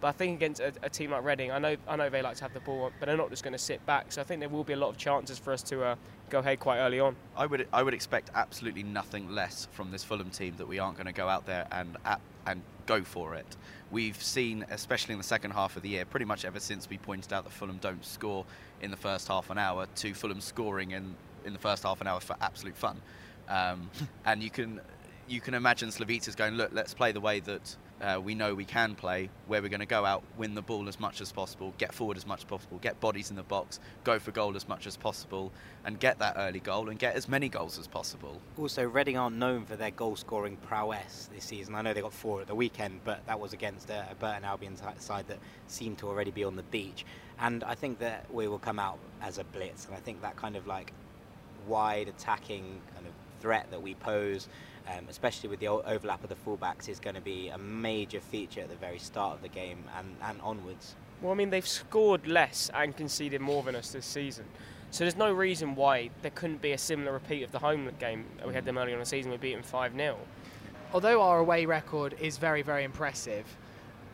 But 0.00 0.08
I 0.08 0.12
think 0.12 0.36
against 0.36 0.60
a, 0.60 0.72
a 0.82 0.90
team 0.90 1.10
like 1.10 1.24
Reading, 1.24 1.50
I 1.50 1.58
know 1.58 1.76
I 1.88 1.96
know 1.96 2.08
they 2.10 2.22
like 2.22 2.36
to 2.36 2.42
have 2.44 2.54
the 2.54 2.60
ball, 2.60 2.90
but 3.00 3.06
they're 3.06 3.16
not 3.16 3.30
just 3.30 3.42
going 3.42 3.52
to 3.52 3.58
sit 3.58 3.84
back. 3.86 4.12
So 4.12 4.20
I 4.20 4.24
think 4.24 4.40
there 4.40 4.48
will 4.48 4.64
be 4.64 4.74
a 4.74 4.76
lot 4.76 4.90
of 4.90 4.96
chances 4.96 5.38
for 5.38 5.52
us 5.52 5.62
to 5.64 5.82
uh, 5.82 5.96
go 6.30 6.40
ahead 6.40 6.60
quite 6.60 6.78
early 6.78 7.00
on. 7.00 7.16
I 7.36 7.46
would 7.46 7.66
I 7.72 7.82
would 7.82 7.94
expect 7.94 8.30
absolutely 8.34 8.82
nothing 8.82 9.30
less 9.30 9.68
from 9.72 9.90
this 9.90 10.04
Fulham 10.04 10.30
team 10.30 10.54
that 10.58 10.68
we 10.68 10.78
aren't 10.78 10.96
going 10.96 11.06
to 11.06 11.12
go 11.12 11.28
out 11.28 11.46
there 11.46 11.66
and 11.72 11.96
at, 12.04 12.20
and 12.46 12.62
go 12.86 13.02
for 13.02 13.34
it. 13.34 13.56
We've 13.90 14.20
seen, 14.22 14.64
especially 14.70 15.12
in 15.12 15.18
the 15.18 15.24
second 15.24 15.52
half 15.52 15.76
of 15.76 15.82
the 15.82 15.88
year, 15.88 16.04
pretty 16.04 16.26
much 16.26 16.44
ever 16.44 16.60
since 16.60 16.88
we 16.88 16.98
pointed 16.98 17.32
out 17.32 17.44
that 17.44 17.52
Fulham 17.52 17.78
don't 17.78 18.04
score 18.04 18.44
in 18.80 18.90
the 18.90 18.96
first 18.96 19.28
half 19.28 19.50
an 19.50 19.58
hour, 19.58 19.86
to 19.96 20.14
Fulham 20.14 20.40
scoring 20.40 20.92
in 20.92 21.14
in 21.44 21.52
the 21.52 21.58
first 21.58 21.84
half 21.84 22.00
an 22.00 22.06
hour 22.06 22.20
for 22.20 22.36
absolute 22.40 22.76
fun. 22.76 23.00
Um, 23.48 23.90
and 24.26 24.42
you 24.42 24.50
can 24.50 24.80
you 25.28 25.40
can 25.40 25.54
imagine 25.54 25.88
Slavisa's 25.88 26.34
going, 26.34 26.54
look, 26.54 26.70
let's 26.72 26.94
play 26.94 27.12
the 27.12 27.20
way 27.20 27.40
that 27.40 27.76
uh, 28.00 28.20
we 28.22 28.34
know 28.34 28.54
we 28.54 28.64
can 28.64 28.94
play, 28.94 29.30
where 29.46 29.62
we're 29.62 29.68
going 29.68 29.80
to 29.80 29.86
go 29.86 30.04
out, 30.04 30.22
win 30.36 30.54
the 30.54 30.62
ball 30.62 30.88
as 30.88 31.00
much 31.00 31.20
as 31.20 31.32
possible, 31.32 31.72
get 31.78 31.94
forward 31.94 32.16
as 32.16 32.26
much 32.26 32.40
as 32.40 32.44
possible, 32.44 32.78
get 32.78 33.00
bodies 33.00 33.30
in 33.30 33.36
the 33.36 33.42
box, 33.42 33.80
go 34.04 34.18
for 34.18 34.30
goal 34.32 34.54
as 34.56 34.68
much 34.68 34.86
as 34.86 34.96
possible, 34.96 35.52
and 35.84 35.98
get 35.98 36.18
that 36.18 36.34
early 36.36 36.60
goal 36.60 36.90
and 36.90 36.98
get 36.98 37.14
as 37.14 37.28
many 37.28 37.48
goals 37.48 37.78
as 37.78 37.86
possible. 37.86 38.40
Also, 38.58 38.86
Reading 38.86 39.16
aren't 39.16 39.36
known 39.36 39.64
for 39.64 39.76
their 39.76 39.90
goal 39.90 40.16
scoring 40.16 40.56
prowess 40.58 41.30
this 41.34 41.44
season. 41.44 41.74
I 41.74 41.82
know 41.82 41.94
they 41.94 42.02
got 42.02 42.12
four 42.12 42.40
at 42.40 42.46
the 42.46 42.54
weekend, 42.54 43.00
but 43.04 43.26
that 43.26 43.40
was 43.40 43.52
against 43.52 43.88
a, 43.90 44.06
Burton 44.18 44.44
Albion 44.44 44.76
side 44.98 45.26
that 45.28 45.38
seemed 45.66 45.98
to 45.98 46.08
already 46.08 46.30
be 46.30 46.44
on 46.44 46.56
the 46.56 46.62
beach. 46.64 47.04
And 47.38 47.64
I 47.64 47.74
think 47.74 47.98
that 48.00 48.26
we 48.32 48.48
will 48.48 48.58
come 48.58 48.78
out 48.78 48.98
as 49.22 49.38
a 49.38 49.44
blitz, 49.44 49.86
and 49.86 49.94
I 49.94 49.98
think 49.98 50.20
that 50.22 50.36
kind 50.36 50.56
of 50.56 50.66
like 50.66 50.92
wide 51.66 52.08
attacking 52.08 52.80
kind 52.94 53.06
of 53.06 53.12
threat 53.40 53.70
that 53.70 53.82
we 53.82 53.94
pose 53.94 54.48
um, 54.88 55.06
especially 55.08 55.48
with 55.48 55.60
the 55.60 55.68
overlap 55.68 56.22
of 56.22 56.28
the 56.28 56.36
fullbacks, 56.36 56.88
is 56.88 57.00
going 57.00 57.16
to 57.16 57.20
be 57.20 57.48
a 57.48 57.58
major 57.58 58.20
feature 58.20 58.60
at 58.62 58.68
the 58.68 58.76
very 58.76 58.98
start 58.98 59.34
of 59.34 59.42
the 59.42 59.48
game 59.48 59.84
and, 59.98 60.16
and 60.22 60.40
onwards. 60.40 60.94
Well, 61.22 61.32
I 61.32 61.34
mean, 61.34 61.50
they've 61.50 61.66
scored 61.66 62.26
less 62.26 62.70
and 62.74 62.96
conceded 62.96 63.40
more 63.40 63.62
than 63.62 63.74
us 63.74 63.90
this 63.90 64.06
season. 64.06 64.44
So 64.90 65.04
there's 65.04 65.16
no 65.16 65.32
reason 65.32 65.74
why 65.74 66.10
there 66.22 66.30
couldn't 66.30 66.62
be 66.62 66.72
a 66.72 66.78
similar 66.78 67.12
repeat 67.12 67.42
of 67.42 67.52
the 67.52 67.58
home 67.58 67.90
game. 67.98 68.24
We 68.46 68.54
had 68.54 68.64
them 68.64 68.78
early 68.78 68.92
on 68.92 69.00
the 69.00 69.06
season, 69.06 69.30
we 69.30 69.36
beat 69.36 69.54
them 69.54 69.62
5 69.62 69.94
0. 69.94 70.16
Although 70.92 71.22
our 71.22 71.38
away 71.38 71.66
record 71.66 72.14
is 72.20 72.38
very, 72.38 72.62
very 72.62 72.84
impressive, 72.84 73.44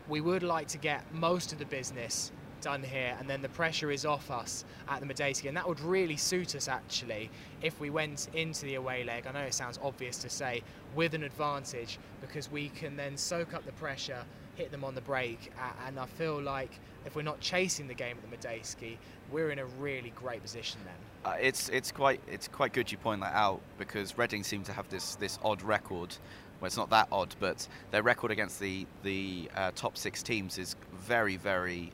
we 0.07 0.21
would 0.21 0.43
like 0.43 0.67
to 0.69 0.77
get 0.77 1.03
most 1.13 1.53
of 1.53 1.59
the 1.59 1.65
business 1.65 2.31
done 2.63 2.81
here, 2.81 3.15
and 3.19 3.29
then 3.29 3.41
the 3.41 3.49
pressure 3.49 3.91
is 3.91 4.05
off 4.05 4.31
us 4.31 4.65
at 4.87 5.01
the 5.01 5.05
Madejski 5.05 5.47
and 5.47 5.57
that 5.57 5.67
would 5.67 5.81
really 5.81 6.17
suit 6.17 6.55
us 6.55 6.67
actually 6.67 7.29
if 7.61 7.79
we 7.79 7.89
went 7.89 8.29
into 8.33 8.65
the 8.65 8.75
away 8.75 9.03
leg. 9.03 9.27
I 9.27 9.31
know 9.31 9.41
it 9.41 9.53
sounds 9.53 9.79
obvious 9.83 10.17
to 10.19 10.29
say 10.29 10.63
with 10.95 11.13
an 11.13 11.23
advantage 11.23 11.99
because 12.21 12.49
we 12.51 12.69
can 12.69 12.95
then 12.95 13.17
soak 13.17 13.53
up 13.53 13.65
the 13.65 13.71
pressure, 13.73 14.23
hit 14.55 14.71
them 14.71 14.83
on 14.83 14.95
the 14.95 15.01
break, 15.01 15.51
and 15.85 15.99
I 15.99 16.05
feel 16.05 16.41
like 16.41 16.79
if 17.05 17.15
we're 17.15 17.21
not 17.21 17.39
chasing 17.41 17.87
the 17.87 17.93
game 17.93 18.17
at 18.17 18.29
the 18.29 18.35
Madejski, 18.35 18.97
we're 19.31 19.51
in 19.51 19.59
a 19.59 19.65
really 19.65 20.11
great 20.15 20.41
position 20.41 20.79
then. 20.85 21.31
Uh, 21.31 21.37
it's 21.39 21.69
it's 21.69 21.91
quite 21.91 22.21
it's 22.27 22.47
quite 22.47 22.73
good 22.73 22.91
you 22.91 22.97
point 22.97 23.21
that 23.21 23.33
out 23.33 23.61
because 23.77 24.17
Reading 24.17 24.43
seem 24.43 24.63
to 24.63 24.73
have 24.73 24.89
this 24.89 25.15
this 25.15 25.39
odd 25.43 25.61
record. 25.61 26.15
Well, 26.59 26.67
it's 26.67 26.77
not 26.77 26.89
that 26.91 27.07
odd, 27.11 27.35
but 27.39 27.67
their 27.91 28.03
record 28.03 28.31
against 28.31 28.59
the 28.59 28.85
the 29.03 29.49
uh, 29.55 29.71
top 29.75 29.97
six 29.97 30.23
teams 30.23 30.57
is 30.57 30.75
very 30.93 31.35
very 31.35 31.91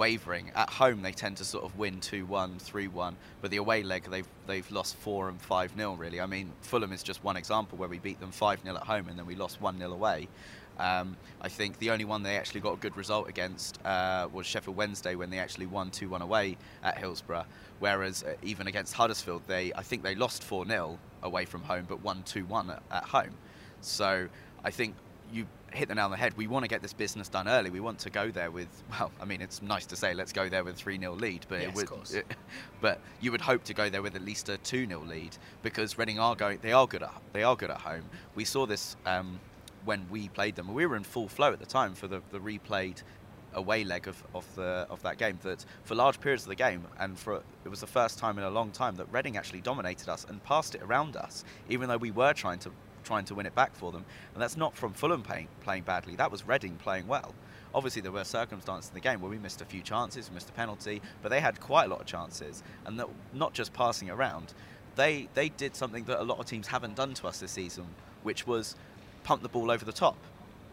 wavering. 0.00 0.50
At 0.56 0.70
home, 0.70 1.02
they 1.02 1.12
tend 1.12 1.36
to 1.36 1.44
sort 1.44 1.62
of 1.62 1.76
win 1.78 2.00
2 2.00 2.24
1, 2.24 2.58
3 2.58 2.88
1, 2.88 3.16
but 3.42 3.50
the 3.50 3.58
away 3.58 3.82
leg, 3.82 4.08
they've, 4.10 4.26
they've 4.46 4.72
lost 4.72 4.96
4 4.96 5.28
and 5.28 5.38
5 5.38 5.74
0, 5.76 5.92
really. 5.92 6.22
I 6.22 6.26
mean, 6.26 6.50
Fulham 6.62 6.90
is 6.90 7.02
just 7.02 7.22
one 7.22 7.36
example 7.36 7.76
where 7.76 7.88
we 7.88 7.98
beat 7.98 8.18
them 8.18 8.30
5 8.30 8.62
0 8.62 8.76
at 8.76 8.82
home 8.82 9.08
and 9.08 9.18
then 9.18 9.26
we 9.26 9.34
lost 9.34 9.60
1 9.60 9.76
0 9.76 9.92
away. 9.92 10.26
Um, 10.78 11.18
I 11.42 11.50
think 11.50 11.78
the 11.78 11.90
only 11.90 12.06
one 12.06 12.22
they 12.22 12.38
actually 12.38 12.60
got 12.60 12.72
a 12.72 12.78
good 12.78 12.96
result 12.96 13.28
against 13.28 13.78
uh, 13.84 14.26
was 14.32 14.46
Sheffield 14.46 14.74
Wednesday 14.74 15.16
when 15.16 15.28
they 15.28 15.38
actually 15.38 15.66
won 15.66 15.90
2 15.90 16.08
1 16.08 16.22
away 16.22 16.56
at 16.82 16.96
Hillsborough. 16.96 17.44
Whereas 17.80 18.22
uh, 18.22 18.36
even 18.42 18.68
against 18.68 18.94
Huddersfield, 18.94 19.42
they 19.46 19.70
I 19.74 19.82
think 19.82 20.02
they 20.02 20.14
lost 20.14 20.42
4 20.44 20.64
0 20.66 20.98
away 21.22 21.44
from 21.44 21.60
home 21.60 21.84
but 21.86 22.02
won 22.02 22.22
2 22.22 22.46
1 22.46 22.70
at, 22.70 22.82
at 22.90 23.04
home. 23.04 23.34
So 23.82 24.28
I 24.64 24.70
think 24.70 24.94
you 25.30 25.46
hit 25.72 25.88
the 25.88 25.94
nail 25.94 26.06
on 26.06 26.10
the 26.10 26.16
head. 26.16 26.36
We 26.36 26.46
want 26.46 26.64
to 26.64 26.68
get 26.68 26.82
this 26.82 26.92
business 26.92 27.28
done 27.28 27.48
early. 27.48 27.70
We 27.70 27.80
want 27.80 27.98
to 28.00 28.10
go 28.10 28.30
there 28.30 28.50
with, 28.50 28.68
well, 28.90 29.10
I 29.20 29.24
mean, 29.24 29.40
it's 29.40 29.62
nice 29.62 29.86
to 29.86 29.96
say 29.96 30.14
let's 30.14 30.32
go 30.32 30.48
there 30.48 30.64
with 30.64 30.74
a 30.74 30.78
3 30.78 30.98
0 30.98 31.14
lead, 31.14 31.46
but 31.48 31.60
yes, 31.60 31.68
it 31.68 31.90
would, 31.90 32.10
it, 32.12 32.26
but 32.80 33.00
you 33.20 33.32
would 33.32 33.40
hope 33.40 33.64
to 33.64 33.74
go 33.74 33.88
there 33.88 34.02
with 34.02 34.14
at 34.14 34.22
least 34.22 34.48
a 34.48 34.58
2 34.58 34.86
0 34.86 35.00
lead 35.00 35.36
because 35.62 35.98
Reading 35.98 36.18
are 36.18 36.34
going, 36.34 36.58
they 36.62 36.72
are 36.72 36.86
good 36.86 37.02
at, 37.02 37.14
they 37.32 37.42
are 37.42 37.56
good 37.56 37.70
at 37.70 37.80
home. 37.80 38.04
We 38.34 38.44
saw 38.44 38.66
this 38.66 38.96
um, 39.06 39.40
when 39.84 40.06
we 40.10 40.28
played 40.28 40.56
them. 40.56 40.72
We 40.72 40.86
were 40.86 40.96
in 40.96 41.04
full 41.04 41.28
flow 41.28 41.52
at 41.52 41.60
the 41.60 41.66
time 41.66 41.94
for 41.94 42.08
the, 42.08 42.22
the 42.30 42.38
replayed 42.38 43.02
away 43.54 43.84
leg 43.84 44.06
of, 44.06 44.22
of 44.34 44.46
the 44.54 44.86
of 44.90 45.02
that 45.02 45.18
game 45.18 45.36
that 45.42 45.64
for 45.82 45.96
large 45.96 46.20
periods 46.20 46.44
of 46.44 46.48
the 46.48 46.54
game 46.54 46.86
and 47.00 47.18
for 47.18 47.42
it 47.64 47.68
was 47.68 47.80
the 47.80 47.86
first 47.86 48.16
time 48.16 48.38
in 48.38 48.44
a 48.44 48.50
long 48.50 48.70
time 48.70 48.94
that 48.94 49.12
Reading 49.12 49.36
actually 49.36 49.60
dominated 49.60 50.08
us 50.08 50.24
and 50.28 50.40
passed 50.44 50.76
it 50.76 50.82
around 50.82 51.16
us 51.16 51.44
even 51.68 51.88
though 51.88 51.96
we 51.96 52.12
were 52.12 52.32
trying 52.32 52.60
to 52.60 52.70
trying 53.04 53.24
to 53.26 53.34
win 53.34 53.46
it 53.46 53.54
back 53.54 53.74
for 53.74 53.92
them. 53.92 54.04
And 54.34 54.42
that's 54.42 54.56
not 54.56 54.74
from 54.76 54.92
Fulham 54.92 55.22
playing, 55.22 55.48
playing 55.62 55.84
badly. 55.84 56.16
That 56.16 56.30
was 56.30 56.46
Reading 56.46 56.76
playing 56.76 57.06
well. 57.06 57.34
Obviously, 57.74 58.02
there 58.02 58.12
were 58.12 58.24
circumstances 58.24 58.90
in 58.90 58.94
the 58.94 59.00
game 59.00 59.20
where 59.20 59.30
we 59.30 59.38
missed 59.38 59.60
a 59.60 59.64
few 59.64 59.82
chances, 59.82 60.28
we 60.28 60.34
missed 60.34 60.48
a 60.48 60.52
penalty, 60.52 61.00
but 61.22 61.28
they 61.28 61.40
had 61.40 61.60
quite 61.60 61.84
a 61.84 61.88
lot 61.88 62.00
of 62.00 62.06
chances, 62.06 62.62
and 62.84 62.98
that, 62.98 63.08
not 63.32 63.52
just 63.52 63.72
passing 63.72 64.10
around. 64.10 64.54
They 64.96 65.28
they 65.34 65.50
did 65.50 65.76
something 65.76 66.04
that 66.04 66.20
a 66.20 66.24
lot 66.24 66.40
of 66.40 66.46
teams 66.46 66.66
haven't 66.66 66.96
done 66.96 67.14
to 67.14 67.28
us 67.28 67.38
this 67.38 67.52
season, 67.52 67.86
which 68.24 68.46
was 68.46 68.74
pump 69.22 69.42
the 69.42 69.48
ball 69.48 69.70
over 69.70 69.84
the 69.84 69.92
top 69.92 70.16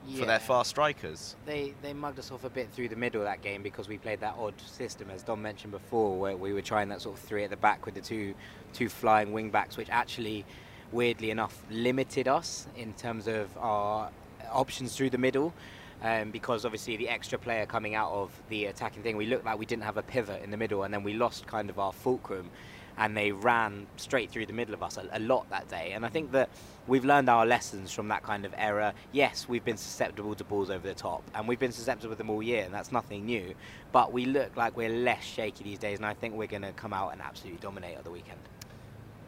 yeah. 0.07 0.19
for 0.19 0.25
their 0.25 0.39
fast 0.39 0.69
strikers. 0.69 1.35
They 1.45 1.73
they 1.81 1.93
mugged 1.93 2.19
us 2.19 2.31
off 2.31 2.43
a 2.43 2.49
bit 2.49 2.71
through 2.71 2.89
the 2.89 2.95
middle 2.95 3.21
of 3.21 3.25
that 3.25 3.41
game 3.41 3.61
because 3.61 3.87
we 3.87 3.97
played 3.97 4.19
that 4.21 4.35
odd 4.37 4.53
system, 4.59 5.09
as 5.09 5.23
Dom 5.23 5.41
mentioned 5.41 5.71
before, 5.71 6.17
where 6.17 6.37
we 6.37 6.53
were 6.53 6.61
trying 6.61 6.89
that 6.89 7.01
sort 7.01 7.17
of 7.17 7.23
three 7.23 7.43
at 7.43 7.49
the 7.49 7.57
back 7.57 7.85
with 7.85 7.95
the 7.95 8.01
two 8.01 8.33
two 8.73 8.89
flying 8.89 9.31
wing 9.31 9.49
backs, 9.49 9.77
which 9.77 9.89
actually 9.89 10.45
weirdly 10.91 11.31
enough, 11.31 11.63
limited 11.69 12.27
us 12.27 12.67
in 12.75 12.93
terms 12.93 13.27
of 13.27 13.55
our 13.57 14.09
options 14.51 14.95
through 14.95 15.09
the 15.09 15.17
middle. 15.17 15.53
Um, 15.99 16.29
because 16.29 16.63
obviously 16.63 16.95
the 16.95 17.09
extra 17.09 17.39
player 17.39 17.65
coming 17.65 17.95
out 17.95 18.11
of 18.11 18.29
the 18.49 18.65
attacking 18.65 19.01
thing, 19.01 19.17
we 19.17 19.25
looked 19.25 19.45
like 19.45 19.57
we 19.57 19.65
didn't 19.65 19.83
have 19.83 19.97
a 19.97 20.03
pivot 20.03 20.43
in 20.43 20.51
the 20.51 20.57
middle, 20.57 20.83
and 20.83 20.93
then 20.93 21.01
we 21.01 21.13
lost 21.13 21.47
kind 21.47 21.71
of 21.71 21.79
our 21.79 21.91
fulcrum, 21.91 22.51
and 22.99 23.17
they 23.17 23.31
ran 23.31 23.87
straight 23.95 24.29
through 24.29 24.45
the 24.45 24.53
middle 24.53 24.75
of 24.75 24.83
us 24.83 24.97
a, 24.97 25.07
a 25.13 25.19
lot 25.19 25.49
that 25.49 25.67
day. 25.69 25.93
And 25.93 26.05
I 26.05 26.09
think 26.09 26.33
that 26.33 26.49
we've 26.85 27.03
learned 27.03 27.29
our 27.29 27.47
lessons 27.47 27.91
from 27.91 28.09
that 28.09 28.21
kind 28.21 28.45
of 28.45 28.53
error. 28.57 28.93
Yes, 29.11 29.49
we've 29.49 29.65
been 29.65 29.77
susceptible 29.77 30.35
to 30.35 30.43
balls 30.43 30.69
over 30.69 30.87
the 30.87 30.93
top, 30.93 31.23
and 31.33 31.47
we've 31.47 31.57
been 31.57 31.71
susceptible 31.71 32.13
to 32.13 32.17
them 32.19 32.29
all 32.29 32.43
year, 32.43 32.63
and 32.63 32.71
that's 32.71 32.91
nothing 32.91 33.25
new. 33.25 33.55
But 33.91 34.13
we 34.13 34.25
look 34.25 34.55
like 34.55 34.77
we're 34.77 34.89
less 34.89 35.23
shaky 35.23 35.63
these 35.63 35.79
days, 35.79 35.97
and 35.97 36.05
I 36.05 36.13
think 36.13 36.35
we're 36.35 36.45
going 36.45 36.61
to 36.61 36.73
come 36.73 36.93
out 36.93 37.11
and 37.13 37.23
absolutely 37.23 37.59
dominate 37.59 37.97
at 37.97 38.03
the 38.03 38.11
weekend. 38.11 38.37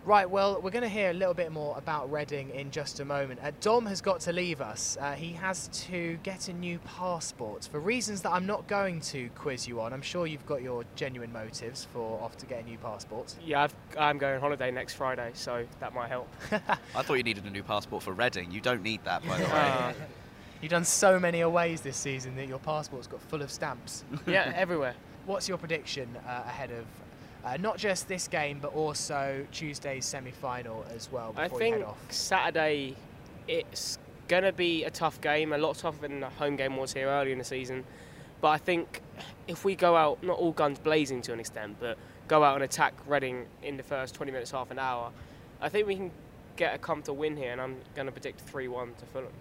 Right, 0.10 0.28
well, 0.28 0.60
we're 0.60 0.72
going 0.72 0.82
to 0.82 0.90
hear 0.90 1.12
a 1.12 1.14
little 1.14 1.36
bit 1.36 1.52
more 1.52 1.78
about 1.78 2.12
Reading 2.12 2.50
in 2.50 2.72
just 2.72 3.00
a 3.00 3.06
moment. 3.06 3.42
Uh, 3.44 3.52
Dom 3.62 3.86
has 3.86 4.02
got 4.02 4.22
to 4.22 4.34
leave 4.34 4.60
us. 4.60 4.98
Uh, 5.00 5.12
he 5.12 5.34
has 5.34 5.68
to 5.88 6.18
get 6.24 6.48
a 6.48 6.54
new 6.54 6.80
passport 6.80 7.70
for 7.72 7.80
reasons 7.80 8.24
that 8.24 8.32
I'm 8.32 8.48
not 8.48 8.66
going 8.66 9.02
to 9.02 9.30
quiz 9.36 9.68
you 9.68 9.80
on. 9.80 9.94
I'm 9.94 10.02
sure 10.02 10.26
you've 10.26 10.48
got 10.48 10.64
your 10.64 10.84
genuine 10.96 11.32
motives 11.32 11.86
for 11.94 12.20
off 12.24 12.36
to 12.38 12.48
get 12.48 12.64
a 12.64 12.66
new 12.66 12.80
passport. 12.80 13.36
Yeah, 13.46 13.68
i 14.00 14.10
am 14.10 14.18
going 14.18 14.34
on 14.34 14.42
holiday 14.42 14.72
next 14.72 14.96
Friday, 14.96 15.30
so 15.36 15.64
that 15.80 15.94
might 15.94 16.08
help. 16.08 16.28
I 16.52 17.04
thought 17.04 17.14
you 17.14 17.22
needed 17.22 17.46
a 17.46 17.52
new 17.52 17.62
passport 17.62 18.02
for 18.02 18.14
Reading. 18.14 18.50
You 18.50 18.62
don't 18.62 18.82
need 18.82 19.04
that, 19.04 19.22
by 19.28 19.38
the 19.38 19.44
way. 19.44 19.52
Uh, 19.52 19.94
You've 20.60 20.72
done 20.72 20.86
so 20.86 21.20
many 21.20 21.42
aways 21.42 21.82
this 21.82 21.98
season 21.98 22.36
that 22.38 22.48
your 22.48 22.58
passport's 22.58 23.06
got 23.06 23.22
full 23.22 23.44
of 23.44 23.52
stamps. 23.52 24.04
yeah, 24.26 24.54
everywhere. 24.56 24.96
What's 25.28 25.48
your 25.48 25.60
prediction 25.60 26.10
uh, 26.28 26.42
ahead 26.48 26.72
of 26.72 26.88
uh, 27.44 27.58
not 27.58 27.78
just 27.78 28.08
this 28.08 28.28
game, 28.28 28.60
but 28.62 28.74
also 28.74 29.46
Tuesday's 29.52 30.06
semi-final 30.06 30.86
as 30.94 31.12
well. 31.12 31.34
I 31.38 31.48
think 31.48 31.84
Saturday, 32.10 32.96
it's 33.48 33.98
going 34.28 34.44
to 34.44 34.52
be 34.52 34.84
a 34.84 34.90
tough 34.90 35.20
game, 35.22 35.54
a 35.54 35.58
lot 35.58 35.78
tougher 35.78 36.02
than 36.02 36.20
the 36.20 36.30
home 36.30 36.56
game 36.56 36.76
was 36.78 36.94
here 36.94 37.08
early 37.08 37.32
in 37.32 37.38
the 37.38 37.44
season. 37.44 37.84
But 38.42 38.50
I 38.50 38.58
think 38.58 39.02
if 39.48 39.66
we 39.66 39.76
go 39.76 39.96
out, 39.96 40.24
not 40.24 40.38
all 40.38 40.52
guns 40.52 40.80
blazing 40.80 41.22
to 41.24 41.34
an 41.34 41.40
extent, 41.40 41.78
but 41.80 41.98
go 42.28 42.44
out 42.44 42.56
and 42.56 42.64
attack 42.64 42.94
Reading 43.08 43.46
in 43.64 43.78
the 43.78 43.84
first 43.84 44.16
20 44.16 44.32
minutes, 44.32 44.52
half 44.52 44.72
an 44.72 44.80
hour, 44.80 45.12
I 45.62 45.70
think 45.70 45.88
we 45.88 45.96
can 45.96 46.12
get 46.56 46.76
a 46.76 46.78
comfortable 46.78 47.18
win 47.18 47.36
here, 47.36 47.52
and 47.52 47.60
I'm 47.60 47.78
going 47.96 48.06
to 48.06 48.12
predict 48.12 48.46
3-1 48.52 48.98
to 48.98 49.06
Fulham. 49.06 49.32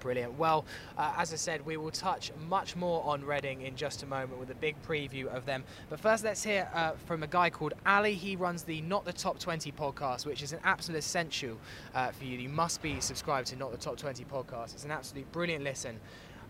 Brilliant. 0.00 0.38
Well, 0.38 0.64
uh, 0.96 1.14
as 1.16 1.32
I 1.32 1.36
said, 1.36 1.64
we 1.64 1.76
will 1.76 1.90
touch 1.90 2.32
much 2.48 2.76
more 2.76 3.02
on 3.04 3.24
Reading 3.24 3.62
in 3.62 3.76
just 3.76 4.02
a 4.02 4.06
moment 4.06 4.38
with 4.38 4.50
a 4.50 4.54
big 4.54 4.76
preview 4.82 5.26
of 5.26 5.46
them. 5.46 5.64
But 5.88 6.00
first, 6.00 6.24
let's 6.24 6.42
hear 6.42 6.68
uh, 6.74 6.92
from 7.06 7.22
a 7.22 7.26
guy 7.26 7.50
called 7.50 7.74
Ali. 7.84 8.14
He 8.14 8.36
runs 8.36 8.62
the 8.62 8.80
Not 8.82 9.04
the 9.04 9.12
Top 9.12 9.38
20 9.38 9.72
podcast, 9.72 10.26
which 10.26 10.42
is 10.42 10.52
an 10.52 10.60
absolute 10.64 10.98
essential 10.98 11.56
uh, 11.94 12.10
for 12.10 12.24
you. 12.24 12.38
You 12.38 12.48
must 12.48 12.82
be 12.82 13.00
subscribed 13.00 13.48
to 13.48 13.56
Not 13.56 13.72
the 13.72 13.78
Top 13.78 13.96
20 13.96 14.24
podcast. 14.24 14.74
It's 14.74 14.84
an 14.84 14.90
absolute 14.90 15.30
brilliant 15.32 15.64
listen. 15.64 15.98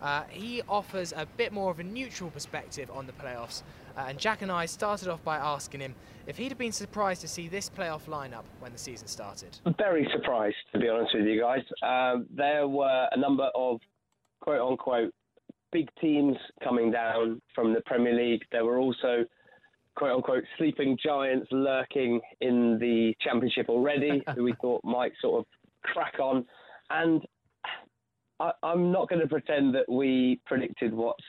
Uh, 0.00 0.25
he 0.29 0.62
offers 0.69 1.12
a 1.17 1.26
bit 1.37 1.53
more 1.53 1.71
of 1.71 1.81
a 1.81 1.85
neutral 1.85 2.31
perspective 2.31 2.91
on 2.91 3.07
the 3.07 3.12
playoffs. 3.12 3.62
Uh, 3.97 4.07
and 4.09 4.19
Jack 4.19 4.43
and 4.43 4.53
I 4.53 4.67
started 4.67 5.09
off 5.09 5.23
by 5.25 5.37
asking 5.37 5.81
him 5.81 5.95
if 6.26 6.37
he'd 6.37 6.49
have 6.49 6.59
been 6.59 6.73
surprised 6.73 7.21
to 7.23 7.29
see 7.29 7.49
this 7.49 7.71
playoff 7.71 8.07
lineup 8.07 8.45
when 8.61 8.73
the 8.73 8.79
season 8.79 9.09
started. 9.09 9.59
Very 9.79 10.09
surprised, 10.12 10.57
to 10.73 10.79
be 10.79 10.88
honest 10.88 11.15
with 11.15 11.26
you 11.26 11.41
guys. 11.41 11.62
Um, 11.83 12.26
there 12.35 12.69
were 12.69 13.09
a 13.11 13.19
number 13.19 13.49
of 13.55 13.81
quote 14.41 14.61
unquote 14.61 15.12
big 15.73 15.88
teams 16.00 16.37
coming 16.62 16.91
down 16.91 17.41
from 17.55 17.73
the 17.73 17.81
Premier 17.87 18.15
League. 18.15 18.43
There 18.53 18.65
were 18.65 18.79
also 18.79 19.25
quote 19.97 20.17
unquote 20.17 20.45
sleeping 20.59 20.99
giants 21.03 21.47
lurking 21.50 22.21
in 22.41 22.79
the 22.79 23.15
Championship 23.21 23.69
already, 23.69 24.23
who 24.35 24.45
we 24.45 24.55
thought 24.61 24.85
might 24.85 25.12
sort 25.21 25.41
of 25.41 25.47
crack 25.83 26.19
on. 26.21 26.45
And 26.91 27.23
I, 28.41 28.53
am 28.62 28.93
not 28.93 29.09
going 29.09 29.23
to 29.23 29.29
pretend 29.29 29.75
that 29.75 29.91
we 29.91 30.41
predicted 30.45 30.93
what's 30.93 31.25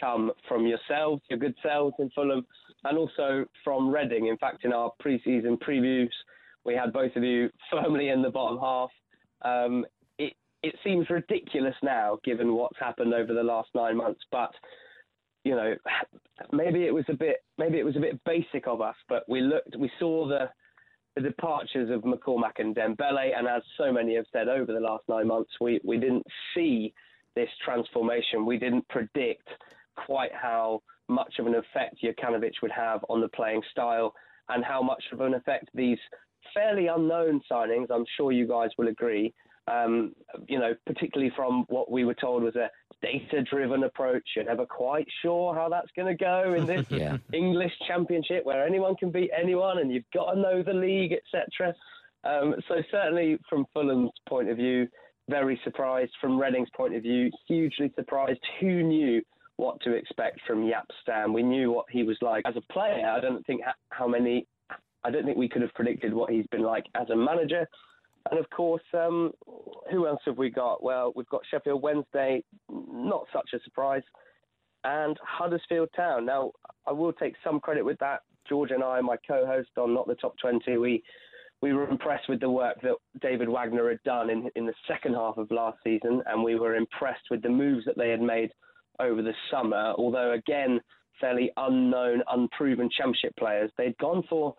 come 0.00 0.32
from 0.46 0.66
yourselves, 0.66 1.22
your 1.28 1.38
good 1.38 1.54
selves 1.62 1.94
in 1.98 2.10
Fulham, 2.10 2.46
and 2.84 2.98
also 2.98 3.44
from 3.64 3.90
Reading. 3.90 4.26
In 4.26 4.36
fact, 4.36 4.64
in 4.64 4.72
our 4.72 4.92
pre-season 5.00 5.56
previews, 5.56 6.10
we 6.64 6.74
had 6.74 6.92
both 6.92 7.14
of 7.16 7.22
you 7.22 7.50
firmly 7.70 8.08
in 8.08 8.22
the 8.22 8.30
bottom 8.30 8.58
half. 8.58 8.90
Um, 9.42 9.84
it 10.18 10.34
it 10.62 10.74
seems 10.84 11.08
ridiculous 11.10 11.76
now, 11.82 12.18
given 12.24 12.54
what's 12.54 12.78
happened 12.78 13.14
over 13.14 13.32
the 13.32 13.42
last 13.42 13.68
nine 13.74 13.96
months, 13.96 14.20
but 14.30 14.52
you 15.44 15.54
know, 15.54 15.74
maybe 16.52 16.84
it 16.84 16.92
was 16.92 17.04
a 17.08 17.14
bit 17.14 17.38
maybe 17.56 17.78
it 17.78 17.84
was 17.84 17.96
a 17.96 18.00
bit 18.00 18.22
basic 18.24 18.66
of 18.66 18.80
us, 18.80 18.96
but 19.08 19.24
we 19.28 19.40
looked, 19.40 19.76
we 19.76 19.90
saw 19.98 20.26
the 20.26 20.48
the 21.18 21.28
departures 21.28 21.90
of 21.90 22.02
McCormack 22.02 22.58
and 22.58 22.74
Dembele, 22.74 23.36
and 23.36 23.48
as 23.48 23.62
so 23.76 23.92
many 23.92 24.14
have 24.14 24.26
said 24.32 24.48
over 24.48 24.72
the 24.72 24.80
last 24.80 25.02
nine 25.08 25.26
months, 25.26 25.50
we, 25.60 25.80
we 25.84 25.98
didn't 25.98 26.26
see 26.54 26.92
this 27.34 27.48
transformation. 27.64 28.46
We 28.46 28.56
didn't 28.56 28.86
predict 28.88 29.48
quite 30.06 30.32
how 30.34 30.82
much 31.08 31.34
of 31.38 31.46
an 31.46 31.54
effect 31.54 31.96
Jokanovic 32.02 32.52
would 32.62 32.70
have 32.70 33.04
on 33.08 33.20
the 33.20 33.28
playing 33.28 33.62
style 33.70 34.12
and 34.48 34.64
how 34.64 34.82
much 34.82 35.02
of 35.12 35.20
an 35.20 35.34
effect 35.34 35.68
these 35.74 35.98
fairly 36.54 36.86
unknown 36.86 37.40
signings, 37.50 37.86
I'm 37.90 38.04
sure 38.16 38.32
you 38.32 38.46
guys 38.46 38.70
will 38.78 38.88
agree, 38.88 39.34
um, 39.68 40.14
you 40.46 40.58
know, 40.58 40.74
particularly 40.86 41.32
from 41.36 41.64
what 41.68 41.90
we 41.90 42.04
were 42.04 42.14
told 42.14 42.42
was 42.42 42.56
a 42.56 42.70
data 43.02 43.42
driven 43.42 43.84
approach. 43.84 44.22
You're 44.34 44.46
never 44.46 44.66
quite 44.66 45.06
sure 45.22 45.54
how 45.54 45.68
that's 45.68 45.90
going 45.96 46.08
to 46.08 46.24
go 46.24 46.54
in 46.54 46.66
this 46.66 46.86
yeah. 46.90 47.18
English 47.32 47.72
championship 47.86 48.44
where 48.44 48.66
anyone 48.66 48.96
can 48.96 49.10
beat 49.10 49.30
anyone 49.38 49.78
and 49.78 49.92
you've 49.92 50.10
got 50.14 50.32
to 50.32 50.40
know 50.40 50.62
the 50.62 50.72
league, 50.72 51.12
etc. 51.12 51.74
Um, 52.24 52.54
so, 52.66 52.76
certainly 52.90 53.38
from 53.48 53.66
Fulham's 53.72 54.10
point 54.28 54.48
of 54.48 54.56
view, 54.56 54.88
very 55.28 55.60
surprised. 55.64 56.12
From 56.20 56.40
Reading's 56.40 56.70
point 56.76 56.94
of 56.94 57.02
view, 57.02 57.30
hugely 57.46 57.92
surprised. 57.94 58.40
Who 58.60 58.82
knew 58.82 59.22
what 59.58 59.80
to 59.82 59.92
expect 59.92 60.40
from 60.46 60.62
Jaap 60.62 60.86
Stam? 61.02 61.32
We 61.32 61.42
knew 61.42 61.70
what 61.70 61.86
he 61.90 62.04
was 62.04 62.16
like 62.22 62.44
as 62.46 62.54
a 62.56 62.72
player. 62.72 63.06
I 63.06 63.20
don't 63.20 63.44
think 63.46 63.60
how 63.90 64.08
many. 64.08 64.46
I 65.04 65.10
don't 65.10 65.24
think 65.24 65.36
we 65.36 65.48
could 65.48 65.62
have 65.62 65.74
predicted 65.74 66.12
what 66.12 66.30
he's 66.30 66.46
been 66.46 66.62
like 66.62 66.86
as 66.94 67.10
a 67.10 67.16
manager. 67.16 67.66
And 68.30 68.40
of 68.40 68.48
course, 68.50 68.82
um, 68.94 69.32
who 69.90 70.06
else 70.06 70.20
have 70.26 70.38
we 70.38 70.50
got? 70.50 70.82
Well, 70.82 71.12
we've 71.14 71.28
got 71.28 71.42
Sheffield 71.50 71.82
Wednesday, 71.82 72.42
not 72.68 73.26
such 73.32 73.50
a 73.54 73.62
surprise, 73.64 74.02
and 74.84 75.16
Huddersfield 75.22 75.88
Town. 75.94 76.26
Now, 76.26 76.52
I 76.86 76.92
will 76.92 77.12
take 77.12 77.34
some 77.44 77.60
credit 77.60 77.84
with 77.84 77.98
that. 77.98 78.20
George 78.48 78.70
and 78.70 78.82
I, 78.82 79.00
my 79.00 79.16
co-host 79.26 79.70
on 79.76 79.94
Not 79.94 80.06
the 80.06 80.14
Top 80.14 80.34
20, 80.40 80.76
we 80.78 81.02
we 81.60 81.72
were 81.72 81.88
impressed 81.88 82.28
with 82.28 82.38
the 82.38 82.50
work 82.50 82.80
that 82.82 82.94
David 83.20 83.48
Wagner 83.48 83.88
had 83.88 84.02
done 84.04 84.30
in 84.30 84.48
in 84.54 84.66
the 84.66 84.74
second 84.86 85.14
half 85.14 85.36
of 85.36 85.50
last 85.50 85.78
season, 85.82 86.22
and 86.26 86.42
we 86.42 86.54
were 86.54 86.76
impressed 86.76 87.24
with 87.30 87.42
the 87.42 87.48
moves 87.48 87.84
that 87.86 87.96
they 87.96 88.10
had 88.10 88.20
made 88.20 88.50
over 89.00 89.22
the 89.22 89.34
summer. 89.50 89.94
Although 89.96 90.32
again, 90.32 90.80
fairly 91.20 91.50
unknown, 91.56 92.22
unproven 92.30 92.88
Championship 92.96 93.34
players, 93.36 93.70
they'd 93.76 93.96
gone 93.98 94.22
for 94.28 94.54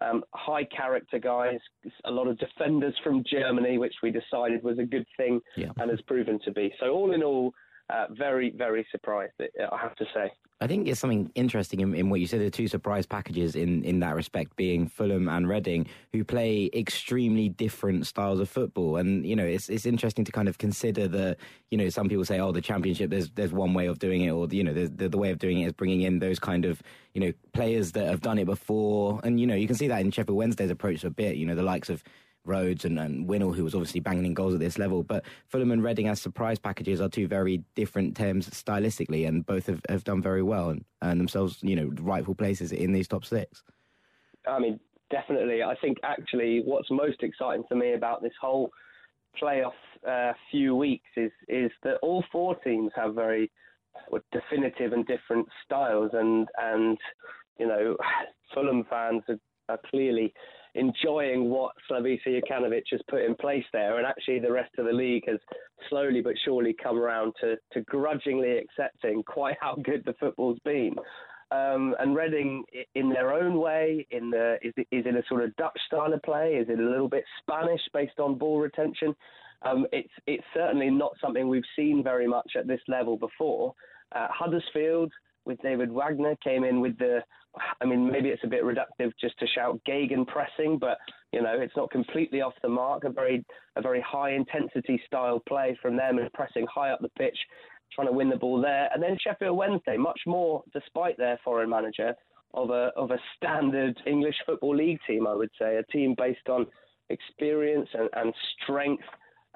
um, 0.00 0.24
high 0.34 0.64
character 0.64 1.18
guys, 1.18 1.58
a 2.04 2.10
lot 2.10 2.26
of 2.26 2.38
defenders 2.38 2.94
from 3.02 3.22
Germany, 3.28 3.78
which 3.78 3.94
we 4.02 4.10
decided 4.10 4.62
was 4.62 4.78
a 4.78 4.84
good 4.84 5.06
thing 5.16 5.40
yeah. 5.56 5.70
and 5.76 5.90
has 5.90 6.00
proven 6.02 6.38
to 6.44 6.52
be. 6.52 6.72
So, 6.80 6.90
all 6.90 7.12
in 7.12 7.22
all, 7.22 7.52
uh, 7.90 8.06
very, 8.10 8.50
very 8.50 8.86
surprised, 8.90 9.34
I 9.40 9.76
have 9.76 9.94
to 9.96 10.04
say. 10.14 10.30
I 10.60 10.66
think 10.66 10.88
it's 10.88 11.00
something 11.00 11.30
interesting 11.34 11.80
in, 11.80 11.94
in, 11.94 12.08
what 12.08 12.20
you 12.20 12.26
said. 12.26 12.40
The 12.40 12.50
two 12.50 12.68
surprise 12.68 13.04
packages 13.04 13.54
in, 13.54 13.84
in 13.84 14.00
that 14.00 14.14
respect 14.14 14.56
being 14.56 14.88
Fulham 14.88 15.28
and 15.28 15.46
Reading, 15.48 15.86
who 16.12 16.24
play 16.24 16.70
extremely 16.72 17.50
different 17.50 18.06
styles 18.06 18.40
of 18.40 18.48
football. 18.48 18.96
And 18.96 19.26
you 19.26 19.36
know, 19.36 19.44
it's 19.44 19.68
it's 19.68 19.84
interesting 19.84 20.24
to 20.24 20.32
kind 20.32 20.48
of 20.48 20.56
consider 20.56 21.08
the 21.08 21.36
you 21.70 21.76
know 21.76 21.88
some 21.90 22.08
people 22.08 22.24
say, 22.24 22.40
oh, 22.40 22.52
the 22.52 22.62
Championship, 22.62 23.10
there's 23.10 23.30
there's 23.32 23.52
one 23.52 23.74
way 23.74 23.86
of 23.86 23.98
doing 23.98 24.22
it, 24.22 24.30
or 24.30 24.46
you 24.50 24.64
know, 24.64 24.72
the, 24.72 25.08
the 25.08 25.18
way 25.18 25.30
of 25.30 25.38
doing 25.38 25.60
it 25.60 25.66
is 25.66 25.72
bringing 25.72 26.02
in 26.02 26.20
those 26.20 26.38
kind 26.38 26.64
of 26.64 26.80
you 27.12 27.20
know 27.20 27.32
players 27.52 27.92
that 27.92 28.06
have 28.06 28.22
done 28.22 28.38
it 28.38 28.46
before. 28.46 29.20
And 29.24 29.38
you 29.38 29.46
know, 29.46 29.56
you 29.56 29.66
can 29.66 29.76
see 29.76 29.88
that 29.88 30.00
in 30.00 30.12
Sheffield 30.12 30.38
Wednesday's 30.38 30.70
approach 30.70 31.04
a 31.04 31.10
bit. 31.10 31.36
You 31.36 31.46
know, 31.46 31.56
the 31.56 31.62
likes 31.62 31.90
of 31.90 32.02
Rhodes 32.44 32.84
and, 32.84 32.98
and 32.98 33.28
Winnall, 33.28 33.54
who 33.54 33.64
was 33.64 33.74
obviously 33.74 34.00
banging 34.00 34.26
in 34.26 34.34
goals 34.34 34.54
at 34.54 34.60
this 34.60 34.78
level. 34.78 35.02
But 35.02 35.24
Fulham 35.48 35.72
and 35.72 35.82
Reading 35.82 36.08
as 36.08 36.20
surprise 36.20 36.58
packages 36.58 37.00
are 37.00 37.08
two 37.08 37.26
very 37.26 37.62
different 37.74 38.16
terms 38.16 38.48
stylistically, 38.50 39.26
and 39.26 39.44
both 39.44 39.66
have, 39.66 39.80
have 39.88 40.04
done 40.04 40.22
very 40.22 40.42
well 40.42 40.70
and, 40.70 40.84
and 41.02 41.20
themselves, 41.20 41.58
you 41.62 41.76
know, 41.76 41.92
rightful 42.00 42.34
places 42.34 42.72
in 42.72 42.92
these 42.92 43.08
top 43.08 43.24
six. 43.24 43.62
I 44.46 44.58
mean, 44.58 44.78
definitely. 45.10 45.62
I 45.62 45.74
think 45.76 45.98
actually 46.02 46.62
what's 46.64 46.90
most 46.90 47.22
exciting 47.22 47.64
for 47.68 47.76
me 47.76 47.94
about 47.94 48.22
this 48.22 48.32
whole 48.40 48.70
playoff 49.40 49.72
uh, 50.06 50.32
few 50.50 50.76
weeks 50.76 51.08
is 51.16 51.32
is 51.48 51.70
that 51.82 51.96
all 52.02 52.24
four 52.30 52.54
teams 52.56 52.92
have 52.94 53.14
very 53.14 53.50
well, 54.10 54.20
definitive 54.32 54.92
and 54.92 55.06
different 55.06 55.46
styles, 55.64 56.10
and 56.12 56.48
and 56.58 56.98
you 57.58 57.66
know, 57.66 57.96
Fulham 58.54 58.84
fans 58.88 59.22
are, 59.28 59.38
are 59.68 59.80
clearly 59.90 60.32
enjoying 60.74 61.50
what 61.50 61.72
Slavisa 61.90 62.26
Jokanovic 62.28 62.82
has 62.90 63.00
put 63.08 63.22
in 63.22 63.34
place 63.36 63.64
there. 63.72 63.98
And 63.98 64.06
actually, 64.06 64.40
the 64.40 64.52
rest 64.52 64.72
of 64.78 64.86
the 64.86 64.92
league 64.92 65.24
has 65.28 65.38
slowly 65.88 66.20
but 66.20 66.34
surely 66.44 66.74
come 66.82 66.98
around 66.98 67.32
to, 67.40 67.56
to 67.72 67.80
grudgingly 67.82 68.58
accepting 68.58 69.22
quite 69.22 69.56
how 69.60 69.76
good 69.76 70.02
the 70.04 70.14
football's 70.14 70.58
been. 70.64 70.94
Um, 71.50 71.94
and 72.00 72.16
Reading, 72.16 72.64
in 72.94 73.10
their 73.10 73.32
own 73.32 73.58
way, 73.58 74.06
in 74.10 74.30
the 74.30 74.56
is 74.62 74.72
it, 74.76 74.88
is 74.90 75.06
it 75.06 75.14
a 75.14 75.22
sort 75.28 75.44
of 75.44 75.54
Dutch 75.56 75.78
style 75.86 76.12
of 76.12 76.22
play? 76.22 76.54
Is 76.54 76.68
it 76.68 76.80
a 76.80 76.90
little 76.90 77.08
bit 77.08 77.24
Spanish 77.40 77.82
based 77.92 78.18
on 78.18 78.36
ball 78.36 78.58
retention? 78.58 79.14
Um, 79.62 79.86
it's 79.92 80.12
it's 80.26 80.44
certainly 80.52 80.90
not 80.90 81.12
something 81.20 81.48
we've 81.48 81.62
seen 81.76 82.02
very 82.02 82.26
much 82.26 82.52
at 82.58 82.66
this 82.66 82.80
level 82.88 83.16
before. 83.16 83.74
Uh, 84.12 84.26
Huddersfield 84.30 85.12
with 85.44 85.60
David 85.62 85.92
Wagner 85.92 86.34
came 86.42 86.64
in 86.64 86.80
with 86.80 86.98
the 86.98 87.20
I 87.80 87.84
mean, 87.84 88.10
maybe 88.10 88.28
it's 88.28 88.44
a 88.44 88.48
bit 88.48 88.64
reductive 88.64 89.12
just 89.20 89.38
to 89.38 89.46
shout 89.46 89.80
Gegen 89.84 90.24
pressing, 90.24 90.78
but 90.78 90.98
you 91.32 91.42
know, 91.42 91.54
it's 91.58 91.76
not 91.76 91.90
completely 91.90 92.40
off 92.40 92.54
the 92.62 92.68
mark. 92.68 93.04
A 93.04 93.10
very, 93.10 93.44
a 93.76 93.82
very 93.82 94.00
high 94.00 94.32
intensity 94.32 95.00
style 95.06 95.42
play 95.48 95.76
from 95.80 95.96
them 95.96 96.18
and 96.18 96.32
pressing 96.32 96.66
high 96.72 96.90
up 96.90 97.00
the 97.00 97.08
pitch, 97.10 97.36
trying 97.92 98.08
to 98.08 98.12
win 98.12 98.30
the 98.30 98.36
ball 98.36 98.60
there. 98.60 98.88
And 98.92 99.02
then 99.02 99.16
Sheffield 99.20 99.56
Wednesday, 99.56 99.96
much 99.96 100.20
more, 100.26 100.62
despite 100.72 101.16
their 101.16 101.38
foreign 101.44 101.70
manager, 101.70 102.14
of 102.54 102.70
a 102.70 102.90
of 102.96 103.10
a 103.10 103.18
standard 103.36 104.00
English 104.06 104.36
football 104.46 104.76
league 104.76 105.00
team. 105.06 105.26
I 105.26 105.34
would 105.34 105.50
say 105.58 105.76
a 105.76 105.92
team 105.92 106.14
based 106.16 106.48
on 106.48 106.66
experience 107.10 107.88
and, 107.92 108.08
and 108.14 108.32
strength 108.62 109.04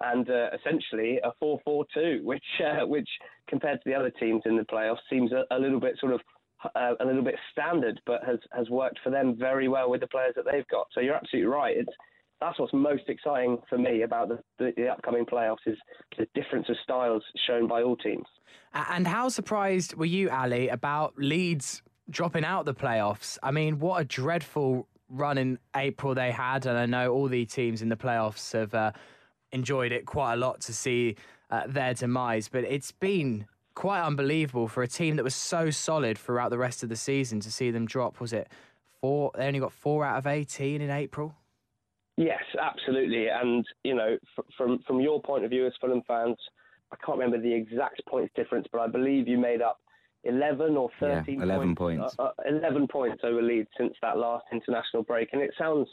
and 0.01 0.31
uh, 0.31 0.51
essentially 0.55 1.19
a 1.25 1.33
4-4-2, 1.43 2.23
which 2.23 2.45
uh, 2.65 2.87
which 2.87 3.09
compared 3.49 3.79
to 3.83 3.89
the 3.89 3.95
other 3.95 4.11
teams 4.11 4.43
in 4.45 4.57
the 4.57 4.65
playoffs 4.65 4.99
seems 5.11 5.33
a, 5.33 5.45
a 5.55 5.59
little 5.59 5.81
bit 5.81 5.97
sort 5.99 6.13
of 6.13 6.21
uh, 6.75 6.95
a 7.01 7.05
little 7.05 7.23
bit 7.23 7.37
standard, 7.53 8.01
but 8.07 8.23
has 8.25 8.39
has 8.53 8.69
worked 8.71 8.99
for 9.03 9.11
them 9.11 9.37
very 9.39 9.69
well 9.69 9.91
with 9.91 10.01
the 10.01 10.07
players 10.07 10.35
that 10.37 10.45
they've 10.51 10.67
got. 10.69 10.87
So 10.93 11.01
you're 11.01 11.15
absolutely 11.15 11.49
right. 11.49 11.77
It's 11.77 11.93
that's 12.41 12.59
what's 12.59 12.73
most 12.73 13.09
exciting 13.09 13.59
for 13.69 13.79
me 13.79 14.03
about 14.03 14.29
the, 14.29 14.39
the, 14.59 14.73
the, 14.77 14.89
upcoming 14.89 15.25
playoffs 15.25 15.67
is 15.67 15.77
the 16.17 16.27
difference 16.35 16.69
of 16.69 16.77
styles 16.85 17.23
shown 17.47 17.67
by 17.67 17.83
all 17.83 17.97
teams. 17.97 18.27
And 18.73 19.09
how 19.09 19.29
surprised 19.29 19.95
were 19.95 20.05
you, 20.05 20.31
Ali, 20.31 20.69
about 20.69 21.15
Leeds 21.17 21.83
dropping 22.11 22.45
out 22.45 22.65
the 22.65 22.75
playoffs? 22.75 23.39
I 23.43 23.51
mean, 23.51 23.81
what 23.81 24.01
a 24.01 24.05
dreadful 24.05 24.87
run 25.09 25.39
in 25.39 25.59
April 25.75 26.15
they 26.15 26.31
had, 26.31 26.67
and 26.67 26.79
I 26.79 26.87
know 26.87 27.13
all 27.13 27.29
the 27.29 27.45
teams 27.47 27.83
in 27.83 27.89
the 27.89 27.97
playoffs 27.97 28.53
have 28.53 28.75
uh, 28.75 28.93
enjoyed 29.53 29.91
it 29.91 30.07
quite 30.07 30.35
a 30.35 30.37
lot 30.37 30.61
to 30.63 30.73
see 30.73 31.17
uh, 31.51 31.63
their 31.67 31.95
demise. 31.95 32.49
But 32.49 32.65
it's 32.65 32.93
been 32.93 33.47
quite 33.79 34.03
unbelievable 34.03 34.67
for 34.67 34.83
a 34.83 34.89
team 34.89 35.15
that 35.15 35.23
was 35.23 35.37
so 35.37 35.71
solid 35.71 36.19
throughout 36.19 36.51
the 36.51 36.59
rest 36.59 36.83
of 36.83 36.89
the 36.89 36.97
season 36.97 37.39
to 37.39 37.49
see 37.49 37.71
them 37.71 37.87
drop. 37.87 38.19
Was 38.19 38.33
it 38.33 38.49
four? 39.01 39.31
They 39.37 39.47
only 39.47 39.61
got 39.61 39.73
four 39.73 40.05
out 40.05 40.19
of 40.19 40.27
18 40.27 40.81
in 40.83 40.91
April. 40.91 41.33
Yes, 42.17 42.43
absolutely. 42.61 43.29
And, 43.29 43.65
you 43.85 43.95
know, 43.95 44.19
from, 44.57 44.81
from 44.85 45.01
your 45.01 45.23
point 45.23 45.45
of 45.45 45.51
view 45.51 45.65
as 45.65 45.75
Fulham 45.81 46.03
fans, 46.09 46.37
I 46.91 46.97
can't 47.07 47.19
remember 47.19 47.41
the 47.41 47.55
exact 47.55 48.03
points 48.09 48.33
difference, 48.35 48.67
but 48.73 48.81
I 48.81 48.89
believe 48.89 49.29
you 49.29 49.39
made 49.39 49.63
up 49.63 49.79
11 50.25 50.77
or 50.77 50.91
13 50.99 51.37
yeah, 51.37 51.45
11 51.45 51.77
points. 51.77 52.03
points. 52.03 52.17
Uh, 52.19 52.23
uh, 52.25 52.49
11 52.49 52.89
points 52.89 53.21
over 53.23 53.41
Leeds 53.41 53.69
since 53.79 53.95
that 54.03 54.19
last 54.19 54.45
international 54.51 55.05
break, 55.05 55.29
and 55.33 55.41
it 55.41 55.53
sounds 55.57 55.87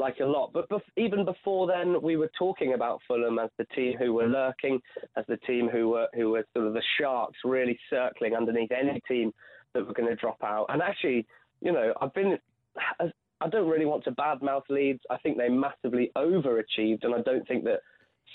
like 0.00 0.18
a 0.20 0.24
lot. 0.24 0.52
But 0.52 0.68
bef- 0.68 0.80
even 0.96 1.24
before 1.24 1.66
then, 1.66 2.00
we 2.02 2.16
were 2.16 2.30
talking 2.38 2.74
about 2.74 3.00
Fulham 3.06 3.38
as 3.38 3.50
the 3.58 3.66
team 3.76 3.96
who 3.98 4.14
were 4.14 4.26
lurking, 4.26 4.80
as 5.16 5.24
the 5.28 5.36
team 5.38 5.68
who 5.68 5.90
were 5.90 6.08
who 6.14 6.30
were 6.30 6.44
sort 6.54 6.66
of 6.66 6.72
the 6.72 6.82
sharks, 6.98 7.38
really 7.44 7.78
circling 7.88 8.34
underneath 8.34 8.72
any 8.72 9.00
team 9.06 9.32
that 9.74 9.86
were 9.86 9.94
going 9.94 10.08
to 10.08 10.16
drop 10.16 10.42
out. 10.42 10.66
And 10.70 10.82
actually, 10.82 11.26
you 11.60 11.72
know, 11.72 11.94
I've 12.00 12.14
been. 12.14 12.38
I 13.42 13.48
don't 13.48 13.68
really 13.68 13.86
want 13.86 14.04
to 14.04 14.12
badmouth 14.12 14.68
Leeds. 14.68 15.00
I 15.08 15.16
think 15.18 15.38
they 15.38 15.48
massively 15.48 16.10
overachieved, 16.14 17.04
and 17.04 17.14
I 17.14 17.22
don't 17.22 17.46
think 17.48 17.64
that 17.64 17.80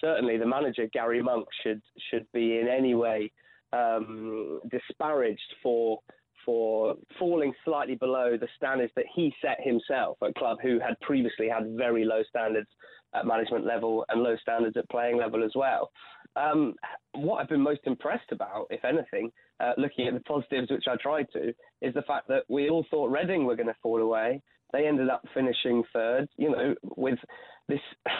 certainly 0.01 0.37
the 0.37 0.47
manager 0.47 0.87
Gary 0.91 1.21
Monk 1.21 1.47
should 1.61 1.81
should 2.09 2.25
be 2.33 2.59
in 2.59 2.67
any 2.67 2.95
way 2.95 3.31
um, 3.71 4.61
disparaged 4.69 5.53
for 5.61 5.99
for 6.45 6.95
falling 7.17 7.53
slightly 7.63 7.95
below 7.95 8.37
the 8.37 8.47
standards 8.55 8.91
that 8.95 9.05
he 9.13 9.33
set 9.41 9.57
himself 9.61 10.17
at 10.23 10.35
club, 10.35 10.57
who 10.61 10.79
had 10.79 10.99
previously 11.01 11.49
had 11.49 11.75
very 11.75 12.05
low 12.05 12.21
standards 12.29 12.67
at 13.13 13.25
management 13.25 13.65
level 13.65 14.05
and 14.09 14.21
low 14.21 14.35
standards 14.41 14.77
at 14.77 14.89
playing 14.89 15.17
level 15.17 15.43
as 15.43 15.51
well. 15.55 15.91
Um, 16.35 16.75
what 17.13 17.37
I've 17.37 17.49
been 17.49 17.61
most 17.61 17.81
impressed 17.85 18.31
about, 18.31 18.67
if 18.69 18.83
anything, 18.83 19.31
uh, 19.59 19.71
looking 19.77 20.07
at 20.07 20.13
the 20.13 20.19
positives, 20.21 20.69
which 20.69 20.85
I 20.87 20.95
tried 21.01 21.27
to, 21.33 21.53
is 21.81 21.93
the 21.93 22.01
fact 22.01 22.27
that 22.27 22.43
we 22.49 22.69
all 22.69 22.85
thought 22.89 23.09
Reading 23.09 23.45
were 23.45 23.55
going 23.55 23.67
to 23.67 23.75
fall 23.81 24.01
away. 24.01 24.41
They 24.73 24.87
ended 24.87 25.09
up 25.09 25.23
finishing 25.33 25.83
third, 25.93 26.27
you 26.37 26.51
know, 26.51 26.75
with 26.97 27.19
this 27.69 27.79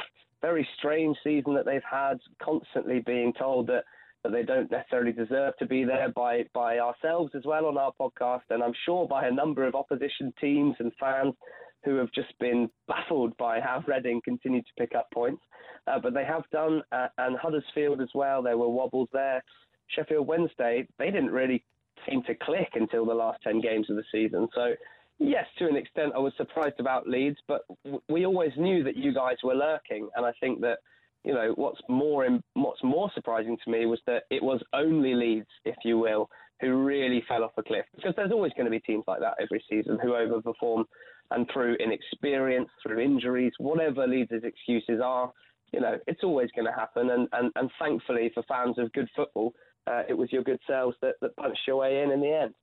very 0.41 0.67
strange 0.77 1.17
season 1.23 1.53
that 1.55 1.65
they've 1.65 1.81
had, 1.89 2.17
constantly 2.41 3.01
being 3.05 3.33
told 3.33 3.67
that 3.67 3.83
that 4.25 4.31
they 4.31 4.41
don't 4.41 4.71
necessarily 4.71 5.11
deserve 5.11 5.55
to 5.57 5.67
be 5.67 5.83
there 5.83 6.09
by, 6.15 6.45
by 6.51 6.79
ourselves 6.79 7.31
as 7.35 7.43
well 7.45 7.67
on 7.67 7.77
our 7.77 7.91
podcast, 8.01 8.41
and 8.49 8.63
I'm 8.63 8.73
sure 8.83 9.07
by 9.07 9.27
a 9.27 9.31
number 9.31 9.67
of 9.67 9.75
opposition 9.75 10.33
teams 10.41 10.75
and 10.79 10.91
fans 10.99 11.35
who 11.83 11.97
have 11.97 12.11
just 12.11 12.33
been 12.39 12.67
baffled 12.87 13.37
by 13.37 13.59
how 13.59 13.83
Reading 13.87 14.21
continue 14.25 14.61
to 14.61 14.67
pick 14.79 14.95
up 14.95 15.07
points. 15.13 15.43
Uh, 15.85 15.99
but 15.99 16.15
they 16.15 16.25
have 16.25 16.41
done, 16.51 16.81
uh, 16.91 17.05
and 17.19 17.37
Huddersfield 17.37 18.01
as 18.01 18.09
well, 18.15 18.41
there 18.41 18.57
were 18.57 18.67
wobbles 18.67 19.09
there. 19.13 19.43
Sheffield 19.89 20.25
Wednesday, 20.25 20.87
they 20.97 21.11
didn't 21.11 21.29
really 21.29 21.63
seem 22.09 22.23
to 22.23 22.33
click 22.33 22.69
until 22.73 23.05
the 23.05 23.13
last 23.13 23.43
10 23.43 23.61
games 23.61 23.91
of 23.91 23.95
the 23.95 24.03
season. 24.11 24.47
So, 24.55 24.73
yes, 25.19 25.45
to 25.59 25.67
an 25.67 25.75
extent, 25.75 26.13
I 26.15 26.19
was 26.19 26.33
surprised 26.35 26.79
about 26.79 27.07
Leeds, 27.07 27.37
but 27.47 27.61
w- 27.83 28.01
we 28.09 28.25
always 28.25 28.53
knew 28.57 28.83
that 28.85 28.97
you 28.97 29.13
guys 29.13 29.37
were 29.43 29.53
lurking, 29.53 30.09
and 30.15 30.25
I 30.25 30.31
think 30.39 30.61
that 30.61 30.79
you 31.25 31.33
know, 31.33 31.53
what's 31.55 31.79
more 31.89 32.27
what's 32.53 32.83
more 32.83 33.11
surprising 33.15 33.57
to 33.63 33.71
me 33.71 33.85
was 33.85 33.99
that 34.05 34.23
it 34.29 34.43
was 34.43 34.61
only 34.73 35.13
Leeds, 35.15 35.47
if 35.65 35.75
you 35.83 35.97
will, 35.97 36.29
who 36.61 36.85
really 36.85 37.23
fell 37.27 37.43
off 37.43 37.51
a 37.57 37.63
cliff. 37.63 37.85
Because 37.95 38.13
there's 38.15 38.31
always 38.31 38.53
going 38.53 38.65
to 38.65 38.71
be 38.71 38.79
teams 38.79 39.03
like 39.07 39.19
that 39.21 39.33
every 39.41 39.63
season 39.69 39.97
who 40.01 40.09
overperform, 40.09 40.85
and 41.31 41.49
through 41.51 41.75
inexperience, 41.75 42.69
through 42.83 42.99
injuries, 42.99 43.53
whatever 43.57 44.07
Leeds' 44.07 44.43
excuses 44.43 45.01
are, 45.03 45.31
you 45.73 45.81
know, 45.81 45.97
it's 46.07 46.23
always 46.23 46.49
going 46.55 46.65
to 46.67 46.71
happen. 46.71 47.09
And, 47.09 47.27
and, 47.33 47.51
and 47.55 47.71
thankfully 47.79 48.31
for 48.33 48.43
fans 48.47 48.77
of 48.77 48.93
good 48.93 49.09
football, 49.15 49.53
uh, 49.87 50.03
it 50.07 50.13
was 50.13 50.31
your 50.31 50.43
good 50.43 50.59
selves 50.67 50.95
that, 51.01 51.15
that 51.21 51.35
punched 51.37 51.61
your 51.67 51.77
way 51.77 52.01
in 52.03 52.11
in 52.11 52.21
the 52.21 52.31
end. 52.31 52.53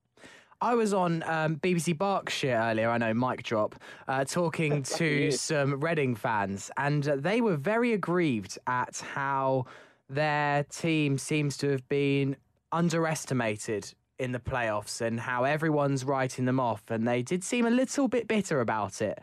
I 0.63 0.77
was 0.77 0.95
on 0.95 1.25
um, 1.27 1.57
BBC 1.57 1.99
Berkshire 1.99 2.55
earlier, 2.55 2.89
I 2.89 2.97
know, 2.97 3.13
mic 3.13 3.43
drop, 3.43 3.75
uh, 4.07 4.25
talking 4.25 4.83
to 4.97 5.33
some 5.33 5.81
Reading 5.81 6.15
fans, 6.15 6.71
and 6.77 7.07
uh, 7.09 7.17
they 7.17 7.41
were 7.41 7.57
very 7.57 7.93
aggrieved 7.93 8.59
at 8.69 9.03
how 9.13 9.67
their 10.09 10.63
team 10.63 11.19
seems 11.19 11.57
to 11.59 11.71
have 11.71 11.89
been 11.89 12.37
underestimated 12.71 13.93
in 14.21 14.31
the 14.31 14.39
playoffs 14.39 15.01
and 15.01 15.19
how 15.19 15.43
everyone's 15.43 16.05
writing 16.05 16.45
them 16.45 16.61
off. 16.61 16.85
And 16.91 17.09
they 17.09 17.23
did 17.23 17.43
seem 17.43 17.67
a 17.67 17.71
little 17.71 18.07
bit 18.07 18.29
bitter 18.29 18.61
about 18.61 19.03
it. 19.03 19.19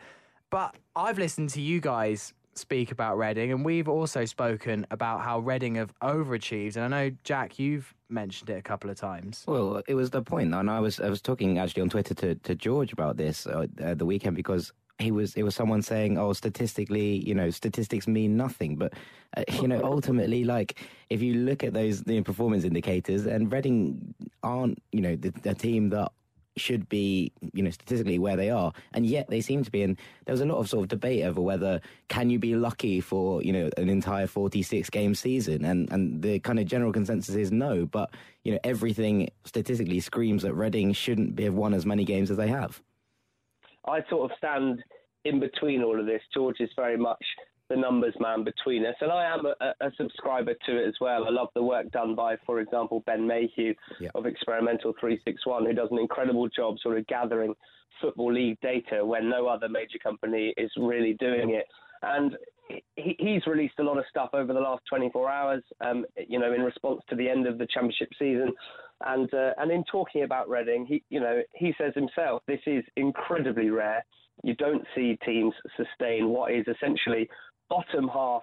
But 0.50 0.74
I've 0.94 1.18
listened 1.18 1.48
to 1.50 1.62
you 1.62 1.80
guys 1.80 2.34
speak 2.54 2.90
about 2.92 3.18
Reading, 3.18 3.52
and 3.52 3.64
we've 3.64 3.88
also 3.88 4.24
spoken 4.24 4.86
about 4.90 5.20
how 5.20 5.38
Reading 5.38 5.76
have 5.76 5.92
overachieved. 6.00 6.76
And 6.76 6.84
I 6.84 6.88
know, 7.08 7.16
Jack, 7.24 7.58
you've 7.58 7.94
mentioned 8.08 8.50
it 8.50 8.58
a 8.58 8.62
couple 8.62 8.90
of 8.90 8.96
times. 8.96 9.44
Well, 9.46 9.82
it 9.86 9.94
was 9.94 10.10
the 10.10 10.22
point, 10.22 10.54
and 10.54 10.70
I 10.70 10.80
was 10.80 11.00
I 11.00 11.08
was 11.08 11.22
talking 11.22 11.58
actually 11.58 11.82
on 11.82 11.90
Twitter 11.90 12.14
to, 12.14 12.34
to 12.34 12.54
George 12.54 12.92
about 12.92 13.16
this 13.16 13.46
uh, 13.46 13.66
the 13.76 14.06
weekend 14.06 14.36
because 14.36 14.72
he 15.00 15.10
was 15.10 15.34
it 15.34 15.42
was 15.42 15.54
someone 15.54 15.82
saying, 15.82 16.18
"Oh, 16.18 16.32
statistically, 16.32 17.26
you 17.26 17.34
know, 17.34 17.50
statistics 17.50 18.06
mean 18.06 18.36
nothing." 18.36 18.76
But 18.76 18.94
uh, 19.36 19.44
you 19.60 19.68
know, 19.68 19.80
ultimately, 19.82 20.44
like 20.44 20.78
if 21.08 21.22
you 21.22 21.34
look 21.34 21.64
at 21.64 21.72
those 21.72 22.02
the 22.02 22.20
performance 22.22 22.64
indicators, 22.64 23.26
and 23.26 23.52
Reading 23.52 24.14
aren't 24.42 24.82
you 24.92 25.00
know 25.00 25.16
the, 25.16 25.30
the 25.30 25.54
team 25.54 25.90
that 25.90 26.12
should 26.56 26.88
be, 26.88 27.32
you 27.52 27.62
know, 27.62 27.70
statistically 27.70 28.18
where 28.18 28.36
they 28.36 28.50
are, 28.50 28.72
and 28.92 29.06
yet 29.06 29.28
they 29.28 29.40
seem 29.40 29.64
to 29.64 29.70
be. 29.70 29.82
And 29.82 29.96
there 30.24 30.32
was 30.32 30.40
a 30.40 30.46
lot 30.46 30.58
of 30.58 30.68
sort 30.68 30.84
of 30.84 30.88
debate 30.88 31.24
over 31.24 31.40
whether 31.40 31.80
can 32.08 32.30
you 32.30 32.38
be 32.38 32.54
lucky 32.54 33.00
for, 33.00 33.42
you 33.42 33.52
know, 33.52 33.70
an 33.76 33.88
entire 33.88 34.26
46 34.26 34.90
game 34.90 35.14
season, 35.14 35.64
and 35.64 35.90
and 35.92 36.22
the 36.22 36.38
kind 36.40 36.58
of 36.58 36.66
general 36.66 36.92
consensus 36.92 37.34
is 37.34 37.52
no. 37.52 37.86
But 37.86 38.10
you 38.44 38.52
know, 38.52 38.58
everything 38.64 39.28
statistically 39.44 40.00
screams 40.00 40.42
that 40.42 40.54
Reading 40.54 40.92
shouldn't 40.92 41.38
have 41.40 41.54
won 41.54 41.74
as 41.74 41.86
many 41.86 42.04
games 42.04 42.30
as 42.30 42.36
they 42.36 42.48
have. 42.48 42.80
I 43.86 44.00
sort 44.08 44.30
of 44.30 44.36
stand 44.36 44.82
in 45.24 45.40
between 45.40 45.82
all 45.82 45.98
of 45.98 46.06
this. 46.06 46.22
George 46.32 46.60
is 46.60 46.70
very 46.76 46.96
much 46.96 47.24
the 47.70 47.76
numbers 47.76 48.14
man 48.20 48.44
between 48.44 48.84
us. 48.84 48.96
And 49.00 49.10
I 49.10 49.32
am 49.32 49.46
a, 49.46 49.86
a, 49.86 49.90
subscriber 49.96 50.54
to 50.66 50.76
it 50.76 50.88
as 50.88 50.94
well. 51.00 51.24
I 51.26 51.30
love 51.30 51.48
the 51.54 51.62
work 51.62 51.90
done 51.92 52.14
by, 52.14 52.36
for 52.44 52.60
example, 52.60 53.02
Ben 53.06 53.26
Mayhew 53.26 53.74
yep. 54.00 54.10
of 54.14 54.26
Experimental 54.26 54.92
361, 55.00 55.64
who 55.64 55.72
does 55.72 55.88
an 55.92 55.98
incredible 55.98 56.48
job 56.48 56.76
sort 56.82 56.98
of 56.98 57.06
gathering 57.06 57.54
Football 58.00 58.34
League 58.34 58.58
data 58.60 59.04
when 59.04 59.30
no 59.30 59.46
other 59.46 59.68
major 59.68 59.98
company 60.02 60.52
is 60.56 60.70
really 60.76 61.14
doing 61.14 61.50
it. 61.50 61.66
And 62.02 62.36
he, 62.96 63.16
he's 63.18 63.46
released 63.46 63.78
a 63.78 63.82
lot 63.82 63.98
of 63.98 64.04
stuff 64.10 64.30
over 64.32 64.52
the 64.52 64.60
last 64.60 64.82
24 64.88 65.30
hours, 65.30 65.62
um, 65.80 66.04
you 66.28 66.38
know, 66.38 66.52
in 66.52 66.62
response 66.62 67.00
to 67.08 67.16
the 67.16 67.28
end 67.28 67.46
of 67.46 67.58
the 67.58 67.66
championship 67.66 68.08
season. 68.18 68.52
And, 69.06 69.32
uh, 69.32 69.52
and 69.58 69.70
in 69.70 69.84
talking 69.84 70.24
about 70.24 70.48
Reading, 70.48 70.86
he, 70.86 71.02
you 71.08 71.20
know, 71.20 71.42
he 71.54 71.72
says 71.78 71.92
himself, 71.94 72.42
this 72.46 72.60
is 72.66 72.84
incredibly 72.96 73.70
rare. 73.70 74.04
You 74.42 74.54
don't 74.56 74.84
see 74.94 75.18
teams 75.24 75.54
sustain 75.76 76.28
what 76.28 76.52
is 76.52 76.66
essentially 76.66 77.28
bottom 77.70 78.08
half 78.08 78.42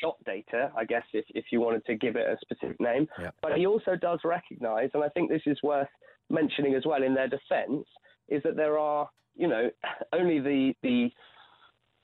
shot 0.00 0.16
data, 0.26 0.72
I 0.76 0.84
guess, 0.84 1.04
if, 1.12 1.24
if 1.34 1.46
you 1.52 1.60
wanted 1.60 1.84
to 1.86 1.94
give 1.94 2.16
it 2.16 2.26
a 2.26 2.36
specific 2.40 2.80
name. 2.80 3.06
Yeah. 3.20 3.30
But 3.40 3.56
he 3.56 3.66
also 3.66 3.94
does 3.94 4.20
recognise, 4.24 4.90
and 4.94 5.04
I 5.04 5.08
think 5.10 5.30
this 5.30 5.42
is 5.46 5.58
worth 5.62 5.88
mentioning 6.28 6.74
as 6.74 6.84
well 6.84 7.02
in 7.02 7.14
their 7.14 7.28
defence, 7.28 7.86
is 8.28 8.42
that 8.42 8.56
there 8.56 8.78
are, 8.78 9.08
you 9.36 9.46
know, 9.46 9.70
only 10.12 10.40
the 10.40 10.74
the 10.82 11.10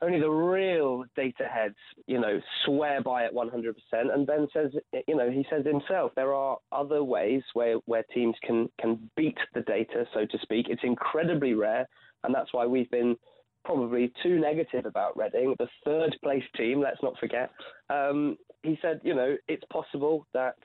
only 0.00 0.20
the 0.20 0.30
real 0.30 1.04
data 1.16 1.44
heads, 1.52 1.74
you 2.06 2.20
know, 2.20 2.40
swear 2.64 3.02
by 3.02 3.24
it 3.24 3.34
100%. 3.34 3.74
And 3.92 4.26
Ben 4.26 4.46
says, 4.52 4.70
you 5.08 5.16
know, 5.16 5.28
he 5.28 5.44
says 5.50 5.66
himself, 5.66 6.12
there 6.14 6.32
are 6.34 6.58
other 6.70 7.02
ways 7.02 7.42
where, 7.54 7.78
where 7.86 8.04
teams 8.14 8.36
can, 8.44 8.68
can 8.80 9.10
beat 9.16 9.38
the 9.54 9.62
data, 9.62 10.04
so 10.14 10.24
to 10.24 10.38
speak. 10.40 10.66
It's 10.68 10.84
incredibly 10.84 11.54
rare. 11.54 11.88
And 12.22 12.32
that's 12.32 12.52
why 12.52 12.64
we've 12.66 12.90
been 12.90 13.16
probably 13.64 14.12
too 14.22 14.38
negative 14.38 14.86
about 14.86 15.16
Reading, 15.16 15.54
the 15.58 15.68
third 15.84 16.16
place 16.22 16.44
team, 16.56 16.80
let's 16.80 17.02
not 17.02 17.18
forget. 17.18 17.50
Um, 17.90 18.36
he 18.62 18.78
said, 18.82 19.00
you 19.04 19.14
know, 19.14 19.36
it's 19.46 19.64
possible 19.72 20.26
that 20.34 20.56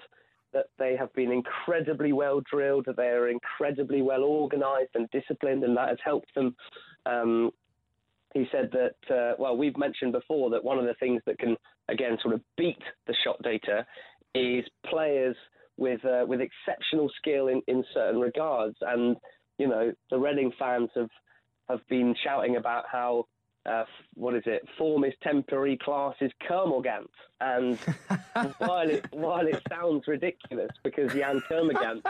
that 0.54 0.68
they 0.78 0.96
have 0.96 1.12
been 1.14 1.32
incredibly 1.32 2.14
well 2.14 2.40
drilled, 2.50 2.86
that 2.86 2.96
they 2.96 3.08
are 3.08 3.30
incredibly 3.30 4.04
well 4.04 4.24
organised 4.24 4.92
and 4.94 5.10
disciplined, 5.10 5.64
and 5.64 5.76
that 5.76 5.90
has 5.90 5.98
helped 6.04 6.34
them. 6.36 6.56
Um, 7.08 7.52
he 8.34 8.46
said 8.52 8.72
that, 8.72 9.16
uh, 9.16 9.34
well, 9.40 9.58
we've 9.58 9.78
mentioned 9.78 10.12
before 10.12 10.50
that 10.52 10.64
one 10.64 10.80
of 10.80 10.86
the 10.86 10.94
things 11.00 11.22
that 11.26 11.40
can, 11.40 11.56
again, 11.90 12.18
sort 12.22 12.34
of 12.34 12.42
beat 12.58 12.82
the 13.08 13.16
shot 13.24 13.42
data 13.44 13.86
is 14.36 14.64
players 14.86 15.36
with 15.78 16.04
uh, 16.06 16.24
with 16.28 16.40
exceptional 16.40 17.10
skill 17.18 17.48
in, 17.48 17.62
in 17.68 17.84
certain 17.94 18.22
regards. 18.22 18.76
And, 18.82 19.18
you 19.58 19.68
know, 19.68 19.92
the 20.10 20.20
Reading 20.20 20.52
fans 20.58 20.90
have 20.96 21.10
have 21.70 21.88
been 21.90 22.16
shouting 22.24 22.58
about 22.58 22.86
how 22.92 23.26
uh, 23.66 23.86
what 24.16 24.36
is 24.36 24.44
it? 24.46 24.68
Form 24.78 25.06
is 25.06 25.14
temporary, 25.22 25.78
class 25.78 26.16
is 26.20 26.32
Kermorgant. 26.50 27.08
And 27.40 27.78
while 28.58 28.90
it 28.90 29.06
while 29.12 29.48
it 29.48 29.62
sounds 29.70 30.08
ridiculous 30.08 30.72
because 30.84 31.14
Yann 31.16 31.42
Kermorgant, 31.50 32.02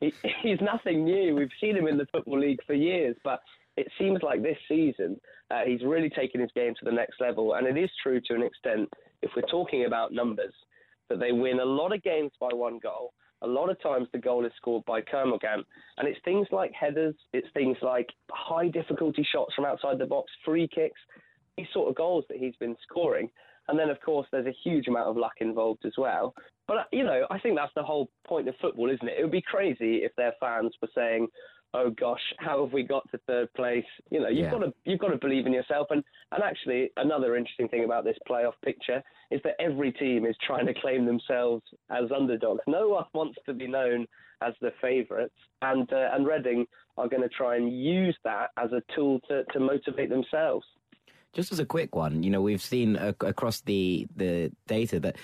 he, 0.00 0.12
he's 0.42 0.60
nothing 0.60 1.04
new. 1.04 1.34
We've 1.34 1.48
seen 1.60 1.76
him 1.76 1.86
in 1.86 1.96
the 1.96 2.06
football 2.12 2.38
league 2.38 2.60
for 2.66 2.74
years, 2.74 3.16
but 3.24 3.40
it 3.76 3.88
seems 3.98 4.22
like 4.22 4.42
this 4.42 4.58
season 4.68 5.18
uh, 5.50 5.62
he's 5.64 5.82
really 5.82 6.10
taken 6.10 6.40
his 6.40 6.50
game 6.54 6.74
to 6.78 6.84
the 6.84 6.92
next 6.92 7.20
level. 7.20 7.54
And 7.54 7.66
it 7.66 7.80
is 7.80 7.90
true 8.02 8.20
to 8.20 8.34
an 8.34 8.42
extent 8.42 8.92
if 9.22 9.30
we're 9.34 9.42
talking 9.42 9.86
about 9.86 10.12
numbers 10.12 10.52
that 11.08 11.20
they 11.20 11.32
win 11.32 11.60
a 11.60 11.64
lot 11.64 11.94
of 11.94 12.02
games 12.02 12.32
by 12.38 12.50
one 12.52 12.78
goal 12.78 13.12
a 13.42 13.46
lot 13.46 13.70
of 13.70 13.80
times 13.80 14.08
the 14.12 14.18
goal 14.18 14.44
is 14.44 14.52
scored 14.56 14.84
by 14.84 15.00
Kermorgant. 15.00 15.64
And 15.96 16.08
it's 16.08 16.18
things 16.24 16.46
like 16.50 16.72
headers, 16.72 17.14
it's 17.32 17.48
things 17.54 17.76
like 17.82 18.08
high 18.30 18.68
difficulty 18.68 19.26
shots 19.30 19.54
from 19.54 19.64
outside 19.64 19.98
the 19.98 20.06
box, 20.06 20.30
free 20.44 20.68
kicks, 20.68 21.00
these 21.56 21.66
sort 21.72 21.88
of 21.88 21.94
goals 21.94 22.24
that 22.28 22.38
he's 22.38 22.56
been 22.56 22.76
scoring. 22.88 23.30
And 23.68 23.78
then, 23.78 23.90
of 23.90 24.00
course, 24.00 24.26
there's 24.32 24.46
a 24.46 24.56
huge 24.64 24.88
amount 24.88 25.08
of 25.08 25.16
luck 25.16 25.34
involved 25.40 25.84
as 25.84 25.92
well. 25.98 26.34
But, 26.66 26.76
uh, 26.78 26.84
you 26.92 27.04
know, 27.04 27.26
I 27.30 27.38
think 27.38 27.56
that's 27.56 27.74
the 27.74 27.82
whole 27.82 28.08
point 28.26 28.48
of 28.48 28.54
football, 28.60 28.90
isn't 28.90 29.06
it? 29.06 29.18
It 29.18 29.22
would 29.22 29.32
be 29.32 29.42
crazy 29.42 29.96
if 30.04 30.12
their 30.16 30.32
fans 30.40 30.72
were 30.80 30.88
saying, 30.94 31.28
oh 31.74 31.90
gosh, 31.90 32.20
how 32.38 32.64
have 32.64 32.72
we 32.72 32.82
got 32.82 33.08
to 33.10 33.18
third 33.26 33.52
place? 33.54 33.84
You 34.10 34.20
know, 34.20 34.28
you've 34.28 34.46
Yeah. 34.46 34.50
got 34.50 34.58
to 34.60 34.74
you've 34.84 34.98
got 35.00 35.08
to 35.08 35.18
believe 35.18 35.46
in 35.46 35.52
yourself. 35.52 35.88
And 35.90 36.02
and 36.32 36.42
actually, 36.42 36.90
another 36.96 37.36
interesting 37.36 37.68
thing 37.68 37.84
about 37.84 38.04
this 38.04 38.16
playoff 38.28 38.54
picture 38.64 39.02
is 39.30 39.40
that 39.44 39.54
every 39.60 39.92
team 39.92 40.24
is 40.26 40.36
trying 40.46 40.66
to 40.66 40.74
claim 40.74 41.04
themselves 41.06 41.62
as 41.90 42.10
underdogs. 42.14 42.62
No 42.66 42.88
one 42.88 43.04
wants 43.14 43.38
to 43.46 43.52
be 43.54 43.66
known 43.66 44.06
as 44.40 44.54
the 44.60 44.72
favourites, 44.80 45.34
and 45.62 45.92
uh, 45.92 46.10
and 46.12 46.26
Reading 46.26 46.66
are 46.96 47.08
going 47.08 47.22
to 47.22 47.28
try 47.28 47.56
and 47.56 47.72
use 47.80 48.16
that 48.24 48.50
as 48.56 48.72
a 48.72 48.82
tool 48.94 49.20
to, 49.28 49.44
to 49.52 49.60
motivate 49.60 50.10
themselves. 50.10 50.66
Just 51.32 51.52
as 51.52 51.58
a 51.60 51.66
quick 51.66 51.94
one, 51.94 52.22
you 52.22 52.30
know, 52.30 52.40
we've 52.40 52.62
seen 52.62 52.96
ac- 52.96 53.16
across 53.22 53.60
the 53.60 54.06
the 54.16 54.50
data 54.66 54.98
that 55.00 55.16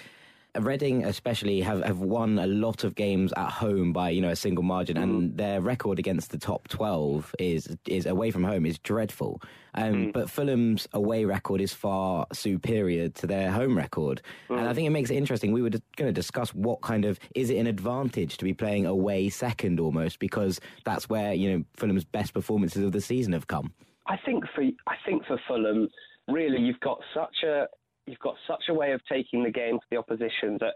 Reading, 0.57 1.05
especially, 1.05 1.61
have, 1.63 1.83
have 1.83 1.99
won 1.99 2.39
a 2.39 2.47
lot 2.47 2.85
of 2.85 2.95
games 2.95 3.33
at 3.37 3.51
home 3.51 3.93
by 3.93 4.11
you 4.11 4.21
know 4.21 4.29
a 4.29 4.37
single 4.37 4.63
margin, 4.63 4.97
and 4.97 5.33
mm. 5.33 5.37
their 5.37 5.61
record 5.61 5.99
against 5.99 6.31
the 6.31 6.39
top 6.39 6.69
twelve 6.69 7.35
is 7.39 7.77
is 7.87 8.07
away 8.07 8.31
from 8.31 8.45
home 8.45 8.65
is 8.65 8.79
dreadful. 8.79 9.43
Um, 9.75 9.95
mm. 9.95 10.13
But 10.13 10.31
Fulham's 10.31 10.87
away 10.93 11.25
record 11.25 11.61
is 11.61 11.73
far 11.73 12.27
superior 12.33 13.09
to 13.09 13.27
their 13.27 13.51
home 13.51 13.77
record, 13.77 14.23
and 14.49 14.61
I 14.61 14.73
mm. 14.73 14.75
think 14.75 14.87
it 14.87 14.91
makes 14.91 15.11
it 15.11 15.17
interesting. 15.17 15.51
We 15.51 15.63
were 15.63 15.71
going 15.71 16.09
to 16.09 16.13
discuss 16.13 16.55
what 16.55 16.83
kind 16.83 17.05
of 17.05 17.19
is 17.35 17.51
it 17.51 17.57
an 17.57 17.67
advantage 17.67 18.37
to 18.37 18.45
be 18.45 18.55
playing 18.55 18.87
away 18.87 19.31
second 19.31 19.81
almost 19.81 20.21
because 20.21 20.61
that's 20.85 21.09
where 21.09 21.35
you 21.35 21.51
know 21.51 21.65
Fulham's 21.77 22.05
best 22.05 22.33
performances 22.33 22.85
of 22.85 22.93
the 22.93 23.01
season 23.01 23.33
have 23.33 23.49
come. 23.49 23.73
I 24.07 24.19
think 24.25 24.45
for 24.55 24.63
I 24.63 24.95
think 25.05 25.25
for 25.27 25.41
Fulham, 25.49 25.89
really, 26.29 26.61
you've 26.61 26.81
got 26.81 27.01
such 27.15 27.43
a 27.45 27.67
you've 28.07 28.19
got 28.19 28.37
such 28.47 28.65
a 28.69 28.75
way 28.75 28.93
of 28.93 29.01
taking 29.11 29.43
the 29.43 29.51
game 29.51 29.79
to 29.79 29.87
the 29.91 29.97
opposition 29.97 30.59
that 30.61 30.75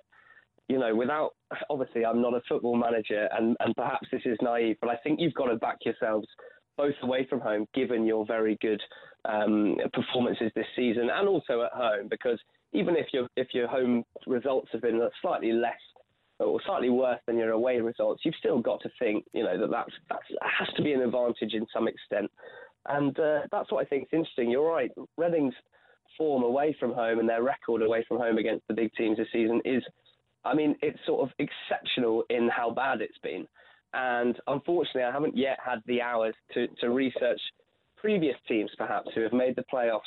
you 0.68 0.78
know 0.78 0.94
without 0.94 1.30
obviously 1.70 2.04
I'm 2.04 2.20
not 2.22 2.34
a 2.34 2.40
football 2.48 2.76
manager 2.76 3.28
and 3.36 3.56
and 3.60 3.74
perhaps 3.74 4.08
this 4.12 4.22
is 4.24 4.38
naive, 4.42 4.76
but 4.80 4.90
I 4.90 4.96
think 4.96 5.20
you've 5.20 5.34
got 5.34 5.46
to 5.46 5.56
back 5.56 5.78
yourselves 5.84 6.26
both 6.78 6.94
away 7.02 7.26
from 7.28 7.40
home, 7.40 7.66
given 7.74 8.06
your 8.06 8.24
very 8.24 8.56
good 8.62 8.80
um, 9.24 9.76
performances 9.92 10.52
this 10.54 10.66
season, 10.76 11.10
and 11.12 11.28
also 11.28 11.62
at 11.62 11.72
home, 11.72 12.06
because 12.08 12.38
even 12.72 12.96
if 12.96 13.06
your 13.12 13.28
if 13.36 13.48
your 13.52 13.66
home 13.66 14.04
results 14.26 14.68
have 14.72 14.82
been 14.82 15.00
slightly 15.20 15.52
less 15.52 15.74
or 16.40 16.60
slightly 16.64 16.88
worse 16.88 17.18
than 17.26 17.36
your 17.36 17.50
away 17.50 17.80
results, 17.80 18.22
you've 18.24 18.34
still 18.38 18.60
got 18.60 18.80
to 18.80 18.88
think, 18.98 19.24
you 19.32 19.42
know, 19.42 19.58
that 19.58 19.70
that's, 19.70 19.90
that's 20.08 20.22
has 20.58 20.68
to 20.76 20.82
be 20.82 20.92
an 20.92 21.02
advantage 21.02 21.52
in 21.52 21.66
some 21.74 21.88
extent. 21.88 22.30
And 22.86 23.18
uh, 23.18 23.40
that's 23.50 23.72
what 23.72 23.84
I 23.84 23.88
think 23.88 24.04
is 24.04 24.08
interesting. 24.12 24.48
You're 24.48 24.70
right. 24.70 24.90
Reading's 25.16 25.54
form 26.18 26.42
away 26.42 26.76
from 26.78 26.92
home 26.92 27.20
and 27.20 27.28
their 27.28 27.42
record 27.42 27.80
away 27.80 28.04
from 28.06 28.18
home 28.18 28.36
against 28.36 28.66
the 28.68 28.74
big 28.74 28.92
teams 28.94 29.16
this 29.16 29.28
season 29.32 29.62
is, 29.64 29.82
I 30.44 30.54
mean, 30.54 30.76
it's 30.82 30.98
sort 31.06 31.22
of 31.22 31.34
exceptional 31.38 32.24
in 32.28 32.48
how 32.48 32.70
bad 32.70 33.00
it's 33.00 33.18
been. 33.22 33.46
And 33.94 34.36
unfortunately, 34.48 35.04
I 35.04 35.12
haven't 35.12 35.36
yet 35.36 35.58
had 35.64 35.78
the 35.86 36.02
hours 36.02 36.34
to, 36.52 36.66
to 36.80 36.90
research 36.90 37.40
previous 37.96 38.36
teams, 38.46 38.70
perhaps, 38.76 39.08
who 39.14 39.22
have 39.22 39.32
made 39.32 39.56
the 39.56 39.64
playoffs 39.72 40.00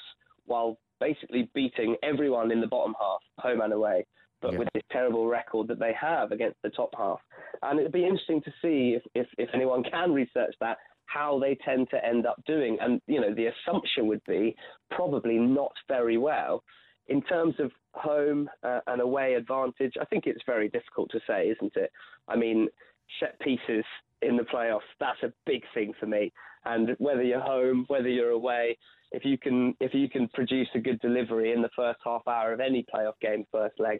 while 0.45 0.77
basically 0.99 1.49
beating 1.55 1.95
everyone 2.03 2.51
in 2.51 2.61
the 2.61 2.67
bottom 2.67 2.93
half, 2.99 3.21
home 3.39 3.61
and 3.61 3.73
away, 3.73 4.05
but 4.41 4.53
Yeah. 4.53 4.59
with 4.59 4.69
this 4.73 4.83
terrible 4.91 5.27
record 5.27 5.67
that 5.67 5.79
they 5.79 5.93
have 5.93 6.31
against 6.31 6.61
the 6.61 6.69
top 6.69 6.93
half. 6.95 7.19
And 7.63 7.79
it'd 7.79 7.91
be 7.91 8.05
interesting 8.05 8.41
to 8.43 8.51
see 8.61 8.93
if, 8.97 9.03
if, 9.15 9.27
if 9.37 9.49
anyone 9.53 9.83
can 9.83 10.13
research 10.13 10.53
that, 10.59 10.77
how 11.05 11.39
they 11.39 11.55
tend 11.63 11.89
to 11.91 12.05
end 12.05 12.25
up 12.25 12.41
doing. 12.45 12.77
And, 12.79 13.01
you 13.07 13.19
know, 13.19 13.33
the 13.33 13.47
assumption 13.47 14.07
would 14.07 14.23
be 14.27 14.55
probably 14.89 15.37
not 15.37 15.73
very 15.87 16.17
well. 16.17 16.63
In 17.07 17.21
terms 17.21 17.55
of 17.59 17.71
home 17.93 18.49
uh, 18.63 18.79
and 18.87 19.01
away 19.01 19.33
advantage, 19.33 19.93
I 19.99 20.05
think 20.05 20.25
it's 20.25 20.43
very 20.45 20.69
difficult 20.69 21.11
to 21.11 21.19
say, 21.27 21.49
isn't 21.49 21.75
it? 21.75 21.91
I 22.27 22.35
mean, 22.35 22.67
set 23.19 23.39
pieces 23.39 23.83
in 24.21 24.37
the 24.37 24.43
playoffs, 24.43 24.81
that's 24.99 25.21
a 25.23 25.33
big 25.45 25.63
thing 25.73 25.93
for 25.99 26.05
me. 26.05 26.31
And 26.65 26.95
whether 26.99 27.23
you're 27.23 27.41
home, 27.41 27.85
whether 27.87 28.07
you're 28.07 28.29
away, 28.29 28.77
if 29.11 29.25
you 29.25 29.37
can 29.37 29.75
if 29.79 29.93
you 29.93 30.07
can 30.09 30.29
produce 30.29 30.69
a 30.75 30.79
good 30.79 30.99
delivery 31.01 31.51
in 31.51 31.61
the 31.61 31.69
first 31.75 31.99
half 32.05 32.25
hour 32.27 32.53
of 32.53 32.59
any 32.59 32.85
playoff 32.93 33.19
game, 33.21 33.45
first 33.51 33.79
leg, 33.79 33.99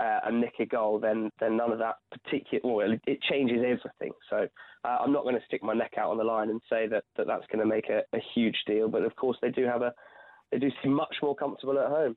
uh, 0.00 0.20
and 0.26 0.40
nick 0.40 0.54
a 0.60 0.66
goal, 0.66 0.98
then 0.98 1.30
then 1.40 1.56
none 1.56 1.72
of 1.72 1.78
that 1.78 1.96
particular 2.10 2.74
well, 2.74 2.92
it, 2.92 3.00
it 3.06 3.20
changes 3.22 3.58
everything. 3.58 4.12
So 4.28 4.46
uh, 4.84 4.96
I'm 5.00 5.12
not 5.12 5.24
going 5.24 5.34
to 5.34 5.44
stick 5.46 5.62
my 5.62 5.74
neck 5.74 5.92
out 5.98 6.10
on 6.10 6.16
the 6.16 6.24
line 6.24 6.48
and 6.48 6.60
say 6.70 6.86
that, 6.88 7.04
that 7.16 7.26
that's 7.26 7.46
going 7.52 7.60
to 7.60 7.66
make 7.66 7.88
a, 7.90 8.00
a 8.16 8.20
huge 8.34 8.56
deal. 8.66 8.88
But 8.88 9.02
of 9.02 9.14
course, 9.16 9.36
they 9.42 9.50
do 9.50 9.64
have 9.64 9.82
a 9.82 9.92
they 10.50 10.58
do 10.58 10.70
seem 10.82 10.92
much 10.94 11.14
more 11.22 11.36
comfortable 11.36 11.78
at 11.78 11.88
home. 11.88 12.16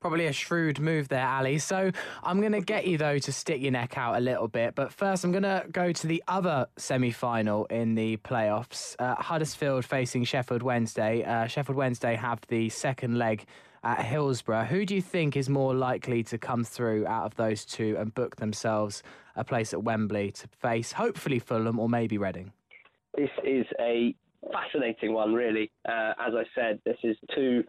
Probably 0.00 0.26
a 0.26 0.32
shrewd 0.32 0.80
move 0.80 1.08
there, 1.08 1.26
Ali. 1.26 1.58
So 1.58 1.90
I'm 2.22 2.40
going 2.40 2.52
to 2.52 2.62
get 2.62 2.86
you, 2.86 2.96
though, 2.96 3.18
to 3.18 3.32
stick 3.32 3.60
your 3.60 3.72
neck 3.72 3.98
out 3.98 4.16
a 4.16 4.20
little 4.20 4.48
bit. 4.48 4.74
But 4.74 4.94
first, 4.94 5.24
I'm 5.24 5.30
going 5.30 5.42
to 5.42 5.66
go 5.70 5.92
to 5.92 6.06
the 6.06 6.24
other 6.26 6.66
semi 6.78 7.10
final 7.10 7.66
in 7.66 7.94
the 7.96 8.16
playoffs 8.18 8.96
uh, 8.98 9.16
Huddersfield 9.16 9.84
facing 9.84 10.24
Sheffield 10.24 10.62
Wednesday. 10.62 11.22
Uh, 11.22 11.46
Sheffield 11.46 11.76
Wednesday 11.76 12.16
have 12.16 12.40
the 12.48 12.70
second 12.70 13.18
leg 13.18 13.44
at 13.82 14.04
Hillsborough. 14.04 14.64
Who 14.64 14.84
do 14.84 14.94
you 14.94 15.02
think 15.02 15.36
is 15.36 15.48
more 15.48 15.74
likely 15.74 16.22
to 16.24 16.38
come 16.38 16.64
through 16.64 17.06
out 17.06 17.24
of 17.24 17.34
those 17.36 17.64
two 17.64 17.96
and 17.98 18.14
book 18.14 18.36
themselves 18.36 19.02
a 19.36 19.44
place 19.44 19.72
at 19.72 19.82
Wembley 19.82 20.30
to 20.32 20.48
face 20.48 20.92
hopefully 20.92 21.38
Fulham 21.38 21.78
or 21.78 21.88
maybe 21.88 22.18
Reading? 22.18 22.52
This 23.16 23.30
is 23.44 23.66
a 23.80 24.14
fascinating 24.52 25.12
one, 25.12 25.34
really. 25.34 25.70
Uh, 25.88 26.12
as 26.18 26.34
I 26.34 26.44
said, 26.54 26.80
this 26.84 26.98
is 27.02 27.16
two 27.34 27.64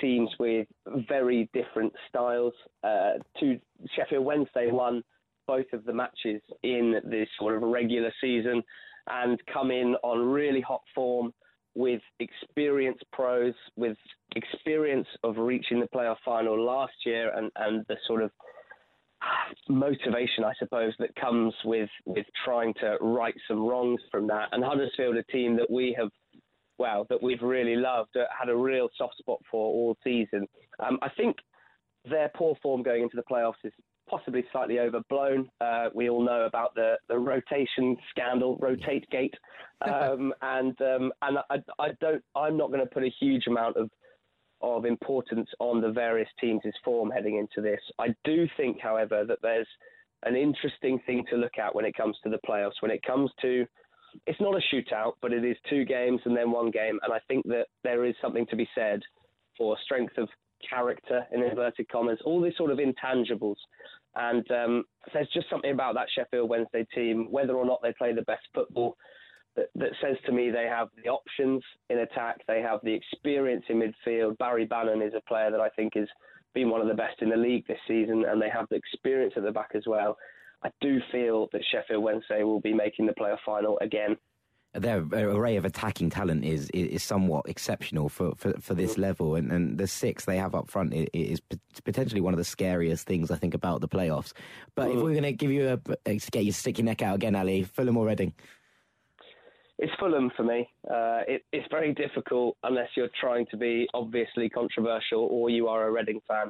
teams 0.00 0.30
with 0.38 0.66
very 1.08 1.48
different 1.52 1.92
styles. 2.08 2.52
Uh, 2.84 3.12
two 3.40 3.58
Sheffield 3.96 4.24
Wednesday 4.24 4.70
won 4.70 5.02
both 5.46 5.66
of 5.72 5.84
the 5.84 5.92
matches 5.92 6.42
in 6.62 7.00
this 7.04 7.28
sort 7.38 7.54
of 7.54 7.62
regular 7.62 8.12
season 8.20 8.62
and 9.08 9.40
come 9.52 9.70
in 9.70 9.94
on 10.02 10.18
really 10.30 10.60
hot 10.60 10.82
form 10.94 11.32
with 11.76 12.00
experienced 12.20 13.04
pros, 13.12 13.54
with 13.76 13.96
experience 14.34 15.06
of 15.22 15.36
reaching 15.36 15.78
the 15.78 15.86
playoff 15.94 16.16
final 16.24 16.58
last 16.58 16.94
year 17.04 17.30
and, 17.36 17.50
and 17.56 17.84
the 17.88 17.96
sort 18.06 18.22
of 18.22 18.30
motivation, 19.68 20.42
I 20.42 20.52
suppose, 20.58 20.94
that 20.98 21.14
comes 21.16 21.52
with, 21.64 21.90
with 22.06 22.26
trying 22.44 22.72
to 22.80 22.96
right 23.00 23.34
some 23.46 23.66
wrongs 23.66 24.00
from 24.10 24.26
that. 24.28 24.48
And 24.52 24.64
Huddersfield, 24.64 25.16
a 25.16 25.22
team 25.24 25.54
that 25.56 25.70
we 25.70 25.94
have, 25.98 26.08
well, 26.78 27.06
that 27.10 27.22
we've 27.22 27.42
really 27.42 27.76
loved, 27.76 28.16
uh, 28.16 28.24
had 28.36 28.48
a 28.48 28.56
real 28.56 28.88
soft 28.96 29.18
spot 29.18 29.38
for 29.50 29.66
all 29.66 29.96
season. 30.02 30.46
Um, 30.80 30.98
I 31.02 31.10
think 31.10 31.36
their 32.08 32.30
poor 32.34 32.56
form 32.62 32.82
going 32.82 33.02
into 33.02 33.16
the 33.16 33.24
playoffs 33.30 33.54
is 33.64 33.72
possibly 34.08 34.44
slightly 34.52 34.78
overblown. 34.78 35.48
Uh, 35.60 35.88
we 35.94 36.08
all 36.08 36.24
know 36.24 36.42
about 36.42 36.74
the, 36.74 36.94
the 37.08 37.18
rotation 37.18 37.96
scandal, 38.10 38.56
rotate 38.60 39.08
gate, 39.10 39.34
um, 39.90 40.32
and 40.42 40.80
um, 40.80 41.12
and 41.22 41.38
I, 41.50 41.56
I 41.78 41.88
don't. 42.00 42.22
I'm 42.34 42.56
not 42.56 42.68
going 42.68 42.80
to 42.80 42.86
put 42.86 43.02
a 43.02 43.12
huge 43.20 43.46
amount 43.46 43.76
of 43.76 43.90
of 44.62 44.84
importance 44.84 45.48
on 45.60 45.80
the 45.80 45.90
various 45.90 46.28
teams' 46.40 46.62
form 46.84 47.10
heading 47.10 47.36
into 47.36 47.60
this. 47.60 47.80
I 47.98 48.08
do 48.24 48.48
think, 48.56 48.80
however, 48.80 49.24
that 49.26 49.38
there's 49.42 49.68
an 50.24 50.34
interesting 50.34 50.98
thing 51.06 51.24
to 51.30 51.36
look 51.36 51.58
at 51.58 51.74
when 51.74 51.84
it 51.84 51.94
comes 51.94 52.16
to 52.24 52.30
the 52.30 52.38
playoffs. 52.48 52.80
When 52.80 52.90
it 52.90 53.02
comes 53.02 53.30
to, 53.42 53.66
it's 54.26 54.40
not 54.40 54.54
a 54.54 54.74
shootout, 54.74 55.12
but 55.20 55.32
it 55.32 55.44
is 55.44 55.56
two 55.68 55.84
games 55.84 56.20
and 56.24 56.36
then 56.36 56.50
one 56.50 56.70
game, 56.70 56.98
and 57.02 57.12
I 57.12 57.18
think 57.28 57.46
that 57.48 57.66
there 57.84 58.04
is 58.04 58.14
something 58.22 58.46
to 58.46 58.56
be 58.56 58.68
said 58.74 59.00
for 59.58 59.76
strength 59.84 60.16
of 60.16 60.28
character 60.76 61.26
in 61.32 61.42
inverted 61.42 61.88
commas, 61.88 62.18
all 62.24 62.40
these 62.40 62.56
sort 62.56 62.70
of 62.70 62.78
intangibles. 62.78 63.56
And 64.14 64.50
um, 64.50 64.84
there's 65.12 65.28
just 65.32 65.50
something 65.50 65.72
about 65.72 65.94
that 65.94 66.06
Sheffield 66.14 66.48
Wednesday 66.48 66.86
team, 66.94 67.28
whether 67.30 67.54
or 67.54 67.66
not 67.66 67.80
they 67.82 67.92
play 67.98 68.12
the 68.12 68.22
best 68.22 68.46
football, 68.54 68.96
that, 69.56 69.68
that 69.74 69.90
says 70.02 70.16
to 70.26 70.32
me 70.32 70.50
they 70.50 70.66
have 70.66 70.88
the 71.02 71.10
options 71.10 71.62
in 71.90 71.98
attack, 71.98 72.40
they 72.46 72.60
have 72.60 72.80
the 72.82 72.92
experience 72.92 73.64
in 73.68 73.82
midfield. 73.82 74.38
Barry 74.38 74.66
Bannan 74.66 75.02
is 75.02 75.14
a 75.14 75.28
player 75.28 75.50
that 75.50 75.60
I 75.60 75.68
think 75.70 75.94
has 75.96 76.08
been 76.54 76.70
one 76.70 76.80
of 76.80 76.88
the 76.88 76.94
best 76.94 77.20
in 77.20 77.30
the 77.30 77.36
league 77.36 77.66
this 77.66 77.78
season, 77.86 78.24
and 78.26 78.40
they 78.40 78.50
have 78.50 78.66
the 78.70 78.76
experience 78.76 79.34
at 79.36 79.42
the 79.42 79.52
back 79.52 79.70
as 79.74 79.84
well. 79.86 80.16
I 80.62 80.70
do 80.80 80.98
feel 81.12 81.48
that 81.52 81.62
Sheffield 81.70 82.02
Wednesday 82.02 82.42
will 82.42 82.60
be 82.60 82.72
making 82.72 83.06
the 83.06 83.12
playoff 83.12 83.38
final 83.44 83.78
again. 83.80 84.16
Their 84.78 85.00
array 85.00 85.56
of 85.56 85.64
attacking 85.64 86.10
talent 86.10 86.44
is 86.44 86.70
is, 86.70 87.02
somewhat 87.02 87.48
exceptional 87.48 88.08
for, 88.08 88.34
for, 88.36 88.52
for 88.60 88.74
this 88.74 88.98
level, 88.98 89.34
and, 89.34 89.50
and 89.50 89.78
the 89.78 89.86
six 89.86 90.24
they 90.24 90.36
have 90.36 90.54
up 90.54 90.68
front 90.68 90.94
is, 90.94 91.08
is 91.12 91.40
potentially 91.84 92.20
one 92.20 92.34
of 92.34 92.38
the 92.38 92.44
scariest 92.44 93.06
things 93.06 93.30
I 93.30 93.36
think 93.36 93.54
about 93.54 93.80
the 93.80 93.88
playoffs. 93.88 94.32
But 94.74 94.90
if 94.90 94.96
we're 94.96 95.12
going 95.12 95.22
to 95.22 95.32
give 95.32 95.50
you 95.50 95.80
a 96.06 96.16
get 96.30 96.44
you 96.44 96.52
stick 96.52 96.78
your 96.78 96.84
neck 96.84 97.02
out 97.02 97.14
again, 97.14 97.34
Ali, 97.34 97.62
Fulham 97.62 97.96
or 97.96 98.06
Reading? 98.06 98.32
It's 99.78 99.92
Fulham 100.00 100.30
for 100.34 100.42
me. 100.42 100.68
Uh, 100.88 101.20
it, 101.28 101.44
it's 101.52 101.66
very 101.70 101.92
difficult 101.92 102.56
unless 102.62 102.88
you're 102.96 103.10
trying 103.20 103.46
to 103.50 103.58
be 103.58 103.86
obviously 103.92 104.48
controversial 104.48 105.28
or 105.30 105.50
you 105.50 105.68
are 105.68 105.86
a 105.88 105.92
Reading 105.92 106.20
fan 106.26 106.48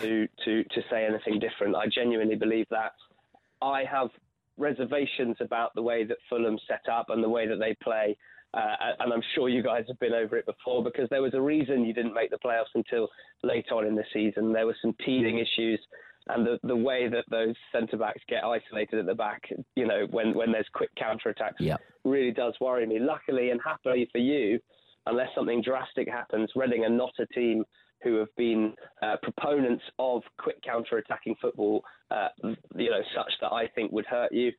to, 0.00 0.28
to, 0.44 0.62
to 0.62 0.80
say 0.88 1.04
anything 1.04 1.40
different. 1.40 1.74
I 1.74 1.86
genuinely 1.92 2.36
believe 2.36 2.66
that. 2.70 2.92
I 3.60 3.82
have 3.90 4.10
reservations 4.58 5.36
about 5.40 5.74
the 5.74 5.82
way 5.82 6.04
that 6.04 6.18
Fulham 6.28 6.58
set 6.68 6.82
up 6.92 7.06
and 7.10 7.22
the 7.22 7.28
way 7.28 7.46
that 7.46 7.58
they 7.58 7.76
play. 7.82 8.16
Uh, 8.54 8.74
and 9.00 9.12
I'm 9.12 9.22
sure 9.34 9.48
you 9.48 9.62
guys 9.62 9.84
have 9.88 9.98
been 9.98 10.14
over 10.14 10.36
it 10.36 10.46
before 10.46 10.82
because 10.82 11.08
there 11.10 11.22
was 11.22 11.34
a 11.34 11.40
reason 11.40 11.84
you 11.84 11.92
didn't 11.92 12.14
make 12.14 12.30
the 12.30 12.38
playoffs 12.38 12.74
until 12.74 13.08
late 13.42 13.66
on 13.70 13.86
in 13.86 13.94
the 13.94 14.04
season. 14.12 14.52
There 14.52 14.66
were 14.66 14.76
some 14.80 14.94
teething 15.04 15.38
issues, 15.38 15.78
and 16.28 16.46
the, 16.46 16.58
the 16.62 16.76
way 16.76 17.08
that 17.08 17.24
those 17.30 17.54
centre 17.72 17.98
backs 17.98 18.22
get 18.28 18.44
isolated 18.44 19.00
at 19.00 19.06
the 19.06 19.14
back, 19.14 19.42
you 19.76 19.86
know, 19.86 20.06
when, 20.10 20.34
when 20.34 20.50
there's 20.50 20.66
quick 20.72 20.90
counter 20.96 21.28
attacks, 21.28 21.56
Yep. 21.60 21.80
really 22.04 22.30
does 22.32 22.54
worry 22.60 22.86
me. 22.86 22.98
Luckily 22.98 23.50
and 23.50 23.60
happily 23.62 24.08
for 24.12 24.18
you, 24.18 24.58
unless 25.06 25.28
something 25.34 25.60
drastic 25.62 26.08
happens, 26.08 26.50
Reading 26.56 26.84
are 26.84 26.90
not 26.90 27.12
a 27.18 27.26
team 27.26 27.64
who 28.02 28.16
have 28.16 28.34
been 28.36 28.74
uh, 29.02 29.16
proponents 29.22 29.84
of 29.98 30.22
quick 30.38 30.62
counter-attacking 30.62 31.36
football, 31.40 31.82
uh, 32.10 32.28
you 32.76 32.90
know, 32.90 33.02
such 33.14 33.32
that 33.40 33.52
I 33.52 33.66
think 33.74 33.92
would 33.92 34.06
hurt 34.06 34.32
you. 34.32 34.52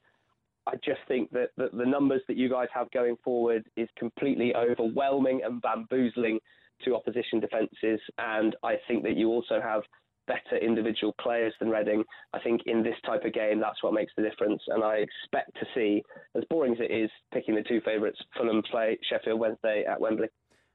I 0.67 0.75
just 0.84 0.99
think 1.08 1.32
that, 1.32 1.49
that 1.58 1.75
the 1.75 1.86
numbers 1.86 2.21
that 2.28 2.38
you 2.38 2.49
guys 2.49 2.67
have 2.73 2.91
going 2.91 3.15
forward 3.23 3.63
is 3.75 3.88
completely 3.97 4.54
overwhelming 4.56 5.41
and 5.43 5.62
bamboozling 5.62 6.39
to 6.86 6.95
opposition 6.95 7.39
defences, 7.39 7.99
and 8.17 8.56
I 8.63 8.75
think 8.88 9.04
that 9.04 9.17
you 9.17 9.30
also 9.30 9.60
have 9.62 9.84
better 10.28 10.63
individual 10.63 11.15
players 11.19 11.54
than 11.60 11.69
Reading. 11.69 12.04
I 12.34 12.39
think 12.39 12.62
in 12.67 12.84
this 12.84 12.95
type 13.04 13.25
of 13.25 13.34
game, 13.34 13.60
that's 13.60 13.82
what 13.84 13.93
makes 13.93 14.13
the 14.15 14.21
difference, 14.21 14.62
and 14.67 14.84
I 14.84 14.97
expect 14.97 15.56
to 15.60 15.65
see, 15.73 16.04
as 16.36 16.43
boring 16.49 16.73
as 16.73 16.80
it 16.80 16.91
is, 16.91 17.10
picking 17.34 17.56
the 17.56 17.63
two 17.63 17.82
favourites, 17.82 18.19
Fulham 18.38 18.62
play 18.62 18.97
Sheffield 19.10 19.39
Wednesday 19.39 19.86
at 19.89 19.99
Wembley. 19.99 20.28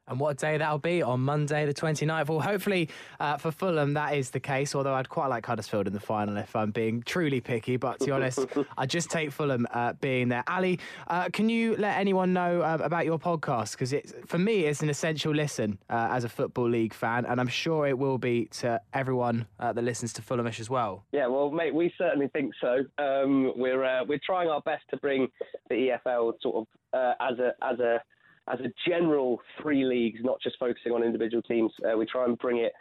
And 0.07 0.21
what 0.21 0.31
a 0.31 0.35
day 0.35 0.59
that'll 0.59 0.79
be 0.79 1.03
on 1.03 1.21
Monday, 1.21 1.65
the 1.65 1.73
29th. 1.73 2.29
Well, 2.29 2.41
hopefully 2.41 2.91
uh, 3.21 3.39
for 3.39 3.51
Fulham, 3.51 3.95
that 3.95 4.15
is 4.15 4.31
the 4.31 4.41
case. 4.41 4.75
Although 4.75 4.95
I'd 4.95 5.09
quite 5.09 5.29
like 5.29 5.47
Huddersfield 5.47 5.87
in 5.87 5.95
the 5.95 6.01
final 6.01 6.37
if 6.37 6.55
I'm 6.55 6.71
being 6.73 7.03
truly 7.03 7.41
picky. 7.41 7.77
But 7.77 8.01
to 8.01 8.07
be 8.07 8.11
honest, 8.13 8.45
I 8.79 8.85
just 8.85 9.11
take 9.11 9.33
Fulham 9.33 9.67
uh, 9.73 9.95
being 9.95 10.29
there. 10.29 10.45
Ali, 10.47 10.79
uh, 11.09 11.31
can 11.33 11.49
you 11.49 11.77
let 11.77 11.97
anyone 11.97 12.33
know 12.35 12.61
uh, 12.61 12.79
about 12.83 13.07
your 13.07 13.19
podcast? 13.19 13.73
Because 13.73 13.95
for 14.27 14.39
me, 14.39 14.67
it's 14.67 14.83
an 14.83 14.91
essential 14.91 15.33
listen 15.35 15.79
uh, 15.89 16.09
as 16.11 16.25
a 16.25 16.29
Football 16.29 16.69
League 16.69 16.93
fan. 16.93 17.25
And 17.25 17.41
I'm 17.41 17.49
sure 17.49 17.87
it 17.87 17.99
will 17.99 18.19
be 18.19 18.47
to 18.59 18.81
everyone 18.93 19.47
uh, 19.59 19.73
that 19.73 19.83
listens 19.83 20.13
to 20.15 20.23
Fulhamish 20.23 20.61
as 20.61 20.69
well. 20.69 21.05
Yeah, 21.13 21.29
well, 21.29 21.51
mate, 21.51 21.75
we 21.75 21.93
certainly 21.97 22.29
think 22.29 22.53
so. 22.61 22.85
Um, 22.99 23.53
we're 23.57 23.85
uh, 23.85 24.05
we're 24.05 24.21
trying 24.25 24.51
our 24.51 24.61
best 24.61 24.85
to 24.91 24.99
bring 24.99 25.29
the 25.71 25.99
EFL 26.07 26.35
sort 26.43 26.57
of 26.57 26.67
uh, 26.93 27.15
as 27.21 27.39
a 27.39 27.53
as 27.63 27.79
a 27.81 28.03
as 28.49 28.61
a 28.61 28.73
general 28.89 29.41
three 29.61 29.85
leagues, 29.85 30.21
not 30.23 30.41
just 30.41 30.57
focusing 30.59 30.93
on 30.93 31.03
individual 31.03 31.43
teams. 31.43 31.73
Uh, 31.85 31.97
we 31.97 32.07
try 32.07 32.25
and 32.25 32.39
bring 32.39 32.59
it 32.59 32.73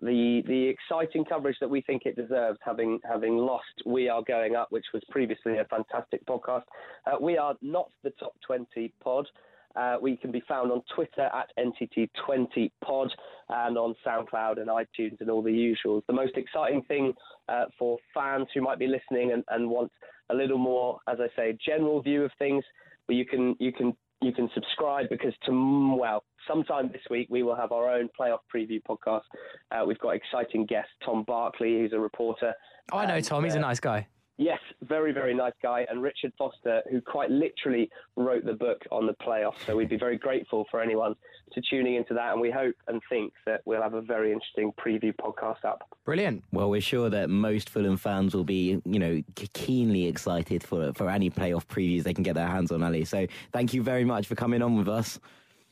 the 0.00 0.42
the 0.46 0.68
exciting 0.68 1.24
coverage 1.24 1.56
that 1.60 1.70
we 1.70 1.80
think 1.80 2.02
it 2.04 2.16
deserves, 2.16 2.58
having 2.64 2.98
having 3.04 3.36
lost 3.36 3.64
We 3.86 4.08
Are 4.08 4.22
Going 4.22 4.56
Up, 4.56 4.68
which 4.70 4.86
was 4.92 5.02
previously 5.10 5.58
a 5.58 5.64
fantastic 5.64 6.26
podcast. 6.26 6.64
Uh, 7.06 7.16
we 7.20 7.38
are 7.38 7.54
not 7.62 7.88
the 8.02 8.10
top 8.18 8.32
20 8.46 8.92
pod. 9.02 9.26
Uh, 9.74 9.96
we 10.02 10.16
can 10.16 10.30
be 10.30 10.42
found 10.46 10.70
on 10.70 10.82
Twitter 10.94 11.30
at 11.34 11.48
NTT20pod 11.58 13.08
and 13.48 13.78
on 13.78 13.94
SoundCloud 14.06 14.58
and 14.58 14.68
iTunes 14.68 15.18
and 15.20 15.30
all 15.30 15.42
the 15.42 15.50
usuals. 15.50 16.02
The 16.06 16.12
most 16.12 16.36
exciting 16.36 16.82
thing 16.82 17.14
uh, 17.48 17.66
for 17.78 17.96
fans 18.12 18.48
who 18.52 18.60
might 18.60 18.78
be 18.78 18.86
listening 18.86 19.32
and, 19.32 19.42
and 19.48 19.70
want 19.70 19.90
a 20.28 20.34
little 20.34 20.58
more, 20.58 20.98
as 21.08 21.18
I 21.20 21.28
say, 21.36 21.56
general 21.64 22.02
view 22.02 22.24
of 22.24 22.32
things, 22.38 22.64
but 23.06 23.16
you 23.16 23.24
can 23.24 23.56
you 23.58 23.72
can 23.72 23.96
you 24.22 24.32
can 24.32 24.48
subscribe 24.54 25.08
because 25.08 25.34
to 25.46 25.96
well 25.98 26.24
sometime 26.48 26.88
this 26.92 27.02
week 27.10 27.28
we 27.30 27.42
will 27.42 27.56
have 27.56 27.72
our 27.72 27.90
own 27.90 28.08
playoff 28.18 28.38
preview 28.54 28.80
podcast. 28.88 29.22
Uh, 29.70 29.84
we've 29.86 29.98
got 29.98 30.10
exciting 30.10 30.66
guest 30.66 30.88
Tom 31.04 31.24
Barkley, 31.24 31.80
who's 31.80 31.92
a 31.92 31.98
reporter. 31.98 32.52
Oh, 32.92 32.98
I 32.98 33.06
know 33.06 33.20
Tom. 33.20 33.44
He's 33.44 33.54
a 33.54 33.58
uh, 33.58 33.62
nice 33.62 33.80
guy. 33.80 34.06
Yes, 34.42 34.58
very, 34.82 35.12
very 35.12 35.34
nice 35.34 35.52
guy. 35.62 35.86
And 35.88 36.02
Richard 36.02 36.32
Foster, 36.36 36.82
who 36.90 37.00
quite 37.00 37.30
literally 37.30 37.88
wrote 38.16 38.44
the 38.44 38.54
book 38.54 38.82
on 38.90 39.06
the 39.06 39.14
playoffs. 39.14 39.64
So 39.66 39.76
we'd 39.76 39.88
be 39.88 39.96
very 39.96 40.18
grateful 40.18 40.66
for 40.68 40.82
anyone 40.82 41.14
to 41.52 41.62
tuning 41.70 41.94
into 41.94 42.12
that. 42.14 42.32
And 42.32 42.40
we 42.40 42.50
hope 42.50 42.74
and 42.88 43.00
think 43.08 43.32
that 43.46 43.60
we'll 43.66 43.82
have 43.82 43.94
a 43.94 44.00
very 44.00 44.32
interesting 44.32 44.72
preview 44.72 45.14
podcast 45.14 45.64
up. 45.64 45.88
Brilliant. 46.04 46.42
Well, 46.50 46.70
we're 46.70 46.80
sure 46.80 47.08
that 47.08 47.30
most 47.30 47.70
Fulham 47.70 47.96
fans 47.96 48.34
will 48.34 48.42
be, 48.42 48.82
you 48.84 48.98
know, 48.98 49.22
keenly 49.52 50.06
excited 50.06 50.64
for 50.64 50.92
for 50.92 51.08
any 51.08 51.30
playoff 51.30 51.66
previews 51.66 52.02
they 52.02 52.14
can 52.14 52.24
get 52.24 52.34
their 52.34 52.48
hands 52.48 52.72
on, 52.72 52.82
Ali. 52.82 53.04
So 53.04 53.28
thank 53.52 53.72
you 53.72 53.80
very 53.80 54.04
much 54.04 54.26
for 54.26 54.34
coming 54.34 54.60
on 54.60 54.76
with 54.76 54.88
us. 54.88 55.20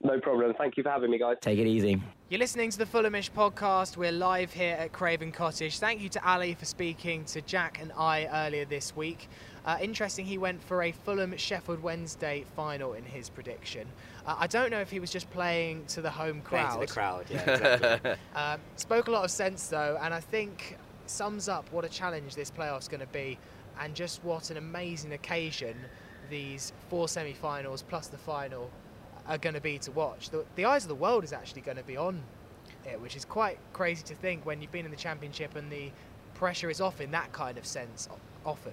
No 0.02 0.18
problem. 0.18 0.54
Thank 0.54 0.78
you 0.78 0.82
for 0.82 0.88
having 0.88 1.10
me, 1.10 1.18
guys. 1.18 1.36
Take 1.42 1.58
it 1.58 1.66
easy. 1.66 2.00
You're 2.30 2.38
listening 2.38 2.70
to 2.70 2.78
the 2.78 2.86
Fulhamish 2.86 3.30
podcast. 3.30 3.98
We're 3.98 4.12
live 4.12 4.50
here 4.50 4.76
at 4.76 4.92
Craven 4.92 5.30
Cottage. 5.30 5.78
Thank 5.78 6.00
you 6.00 6.08
to 6.10 6.26
Ali 6.26 6.54
for 6.54 6.64
speaking 6.64 7.24
to 7.26 7.42
Jack 7.42 7.78
and 7.82 7.92
I 7.92 8.26
earlier 8.46 8.64
this 8.64 8.96
week. 8.96 9.28
Uh, 9.66 9.76
interesting, 9.82 10.24
he 10.24 10.38
went 10.38 10.62
for 10.62 10.82
a 10.84 10.92
Fulham 10.92 11.36
Sheffield 11.36 11.82
Wednesday 11.82 12.46
final 12.56 12.94
in 12.94 13.04
his 13.04 13.28
prediction. 13.28 13.86
Uh, 14.26 14.36
I 14.38 14.46
don't 14.46 14.70
know 14.70 14.80
if 14.80 14.90
he 14.90 15.00
was 15.00 15.10
just 15.10 15.30
playing 15.32 15.84
to 15.88 16.00
the 16.00 16.10
home 16.10 16.40
Playing 16.40 16.66
crowd. 16.66 16.80
to 16.80 16.86
the 16.86 16.92
crowd, 16.92 17.26
yeah, 17.28 17.50
exactly. 17.74 18.12
Um, 18.34 18.60
spoke 18.76 19.08
a 19.08 19.10
lot 19.10 19.24
of 19.26 19.30
sense 19.30 19.66
though, 19.66 19.98
and 20.00 20.14
I 20.14 20.20
think 20.20 20.78
sums 21.04 21.46
up 21.46 21.70
what 21.72 21.84
a 21.84 21.90
challenge 21.90 22.34
this 22.34 22.50
playoff's 22.50 22.88
going 22.88 23.00
to 23.00 23.06
be, 23.08 23.38
and 23.78 23.94
just 23.94 24.24
what 24.24 24.48
an 24.50 24.56
amazing 24.56 25.12
occasion 25.12 25.76
these 26.30 26.72
four 26.88 27.06
semi-finals 27.06 27.82
plus 27.82 28.06
the 28.06 28.16
final 28.16 28.70
are 29.26 29.38
going 29.38 29.54
to 29.54 29.60
be 29.60 29.78
to 29.78 29.92
watch. 29.92 30.30
The, 30.30 30.44
the 30.56 30.64
eyes 30.64 30.84
of 30.84 30.88
the 30.88 30.94
world 30.94 31.24
is 31.24 31.32
actually 31.32 31.62
going 31.62 31.76
to 31.76 31.82
be 31.82 31.96
on 31.96 32.22
it, 32.86 33.00
which 33.00 33.16
is 33.16 33.24
quite 33.24 33.58
crazy 33.72 34.02
to 34.04 34.14
think 34.14 34.44
when 34.46 34.60
you've 34.60 34.72
been 34.72 34.84
in 34.84 34.90
the 34.90 34.96
championship 34.96 35.56
and 35.56 35.70
the 35.70 35.90
pressure 36.34 36.70
is 36.70 36.80
off 36.80 37.00
in 37.00 37.10
that 37.10 37.32
kind 37.32 37.58
of 37.58 37.66
sense 37.66 38.08
often. 38.44 38.72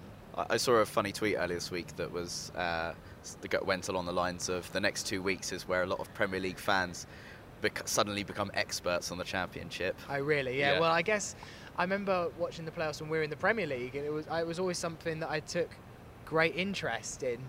I 0.49 0.57
saw 0.57 0.73
a 0.73 0.85
funny 0.85 1.11
tweet 1.11 1.35
earlier 1.37 1.55
this 1.55 1.71
week 1.71 1.95
that 1.95 2.11
was 2.11 2.51
uh, 2.55 2.93
that 3.41 3.65
went 3.65 3.89
along 3.89 4.05
the 4.05 4.13
lines 4.13 4.49
of 4.49 4.71
the 4.71 4.79
next 4.79 5.07
two 5.07 5.21
weeks 5.21 5.51
is 5.51 5.67
where 5.67 5.81
a 5.81 5.87
lot 5.87 5.99
of 5.99 6.13
Premier 6.13 6.39
League 6.39 6.59
fans 6.59 7.07
bec- 7.61 7.87
suddenly 7.87 8.23
become 8.23 8.51
experts 8.53 9.11
on 9.11 9.17
the 9.17 9.23
Championship. 9.23 9.95
I 10.07 10.17
really, 10.17 10.59
yeah. 10.59 10.73
Yeah. 10.73 10.79
Well, 10.79 10.91
I 10.91 11.01
guess 11.01 11.35
I 11.75 11.83
remember 11.83 12.29
watching 12.37 12.65
the 12.65 12.71
playoffs 12.71 13.01
when 13.01 13.09
we 13.09 13.17
were 13.17 13.23
in 13.23 13.31
the 13.31 13.35
Premier 13.35 13.65
League, 13.65 13.95
and 13.95 14.05
it 14.05 14.11
was 14.11 14.27
it 14.27 14.45
was 14.45 14.59
always 14.59 14.77
something 14.77 15.19
that 15.21 15.31
I 15.31 15.39
took 15.39 15.69
great 16.25 16.55
interest 16.55 17.23
in. 17.23 17.39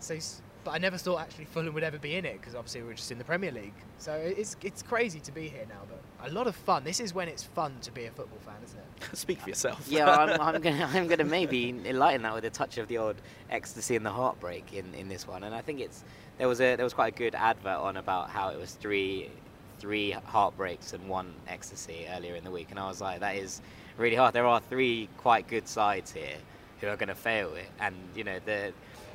So, 0.00 0.18
but 0.64 0.72
I 0.72 0.78
never 0.78 0.96
thought 0.96 1.20
actually 1.20 1.44
Fulham 1.44 1.74
would 1.74 1.82
ever 1.82 1.98
be 1.98 2.16
in 2.16 2.24
it 2.24 2.40
because 2.40 2.54
obviously 2.54 2.82
we 2.82 2.88
were 2.88 2.94
just 2.94 3.12
in 3.12 3.18
the 3.18 3.24
Premier 3.24 3.52
League. 3.52 3.74
So 3.98 4.14
it's 4.14 4.56
it's 4.62 4.82
crazy 4.82 5.20
to 5.20 5.32
be 5.32 5.48
here 5.48 5.66
now, 5.68 5.82
but 5.88 6.02
a 6.28 6.32
lot 6.32 6.46
of 6.46 6.56
fun. 6.56 6.84
This 6.84 7.00
is 7.00 7.12
when 7.14 7.28
it's 7.28 7.42
fun 7.42 7.74
to 7.82 7.92
be 7.92 8.06
a 8.06 8.10
football 8.10 8.38
fan, 8.44 8.56
isn't 8.64 8.78
it? 8.78 8.84
Speak 9.16 9.40
for 9.40 9.48
yourself. 9.48 9.86
yeah, 9.88 10.10
I'm, 10.10 10.40
I'm 10.40 10.62
gonna 10.62 10.88
I'm 10.92 11.06
gonna 11.06 11.24
maybe 11.24 11.68
enlighten 11.84 12.22
that 12.22 12.34
with 12.34 12.44
a 12.44 12.50
touch 12.50 12.78
of 12.78 12.88
the 12.88 12.96
odd 12.96 13.16
ecstasy 13.50 13.96
and 13.96 14.04
the 14.04 14.10
heartbreak 14.10 14.72
in, 14.72 14.94
in 14.94 15.08
this 15.08 15.28
one. 15.28 15.44
And 15.44 15.54
I 15.54 15.60
think 15.60 15.80
it's 15.80 16.02
there 16.38 16.48
was 16.48 16.60
a 16.60 16.76
there 16.76 16.84
was 16.84 16.94
quite 16.94 17.14
a 17.14 17.16
good 17.16 17.34
advert 17.34 17.78
on 17.78 17.96
about 17.96 18.30
how 18.30 18.48
it 18.48 18.58
was 18.58 18.72
three 18.72 19.30
three 19.78 20.12
heartbreaks 20.12 20.92
and 20.94 21.06
one 21.08 21.34
ecstasy 21.46 22.06
earlier 22.16 22.36
in 22.36 22.44
the 22.44 22.50
week, 22.50 22.68
and 22.70 22.78
I 22.78 22.88
was 22.88 23.00
like, 23.00 23.20
that 23.20 23.36
is 23.36 23.60
really 23.98 24.16
hard. 24.16 24.34
There 24.34 24.46
are 24.46 24.60
three 24.60 25.08
quite 25.18 25.46
good 25.46 25.68
sides 25.68 26.10
here 26.10 26.36
who 26.80 26.88
are 26.88 26.96
going 26.96 27.08
to 27.08 27.14
fail 27.14 27.54
it, 27.54 27.68
and 27.80 27.94
you 28.14 28.24
know 28.24 28.38
the. 28.44 28.72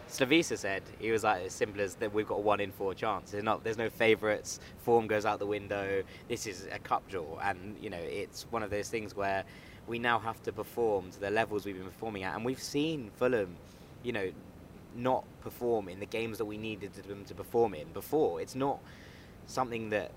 Slavisa 0.09 0.57
said 0.57 0.81
he 0.99 1.11
was 1.11 1.23
like 1.23 1.45
as 1.45 1.53
simple 1.53 1.81
as 1.81 1.93
that 1.95 2.11
we've 2.11 2.27
got 2.27 2.35
a 2.35 2.41
one 2.41 2.59
in 2.59 2.71
four 2.71 2.95
chance. 2.95 3.31
There's 3.31 3.43
not 3.43 3.63
there's 3.63 3.77
no 3.77 3.89
favourites. 3.89 4.59
Form 4.79 5.05
goes 5.05 5.23
out 5.23 5.37
the 5.37 5.45
window. 5.45 6.03
This 6.27 6.47
is 6.47 6.67
a 6.71 6.79
cup 6.79 7.07
draw, 7.07 7.37
and 7.43 7.77
you 7.79 7.91
know 7.91 7.99
it's 7.99 8.47
one 8.49 8.63
of 8.63 8.71
those 8.71 8.89
things 8.89 9.15
where 9.15 9.43
we 9.87 9.99
now 9.99 10.17
have 10.17 10.41
to 10.43 10.51
perform 10.51 11.11
to 11.11 11.19
the 11.19 11.29
levels 11.29 11.65
we've 11.65 11.75
been 11.75 11.85
performing 11.85 12.23
at, 12.23 12.35
and 12.35 12.43
we've 12.43 12.61
seen 12.61 13.11
Fulham, 13.17 13.55
you 14.03 14.11
know, 14.11 14.31
not 14.95 15.25
perform 15.41 15.89
in 15.89 15.99
the 15.99 16.05
games 16.05 16.39
that 16.39 16.45
we 16.45 16.57
needed 16.57 16.93
them 16.93 17.23
to 17.25 17.35
perform 17.35 17.75
in 17.75 17.87
before. 17.93 18.41
It's 18.41 18.55
not 18.55 18.79
something 19.45 19.91
that 19.91 20.11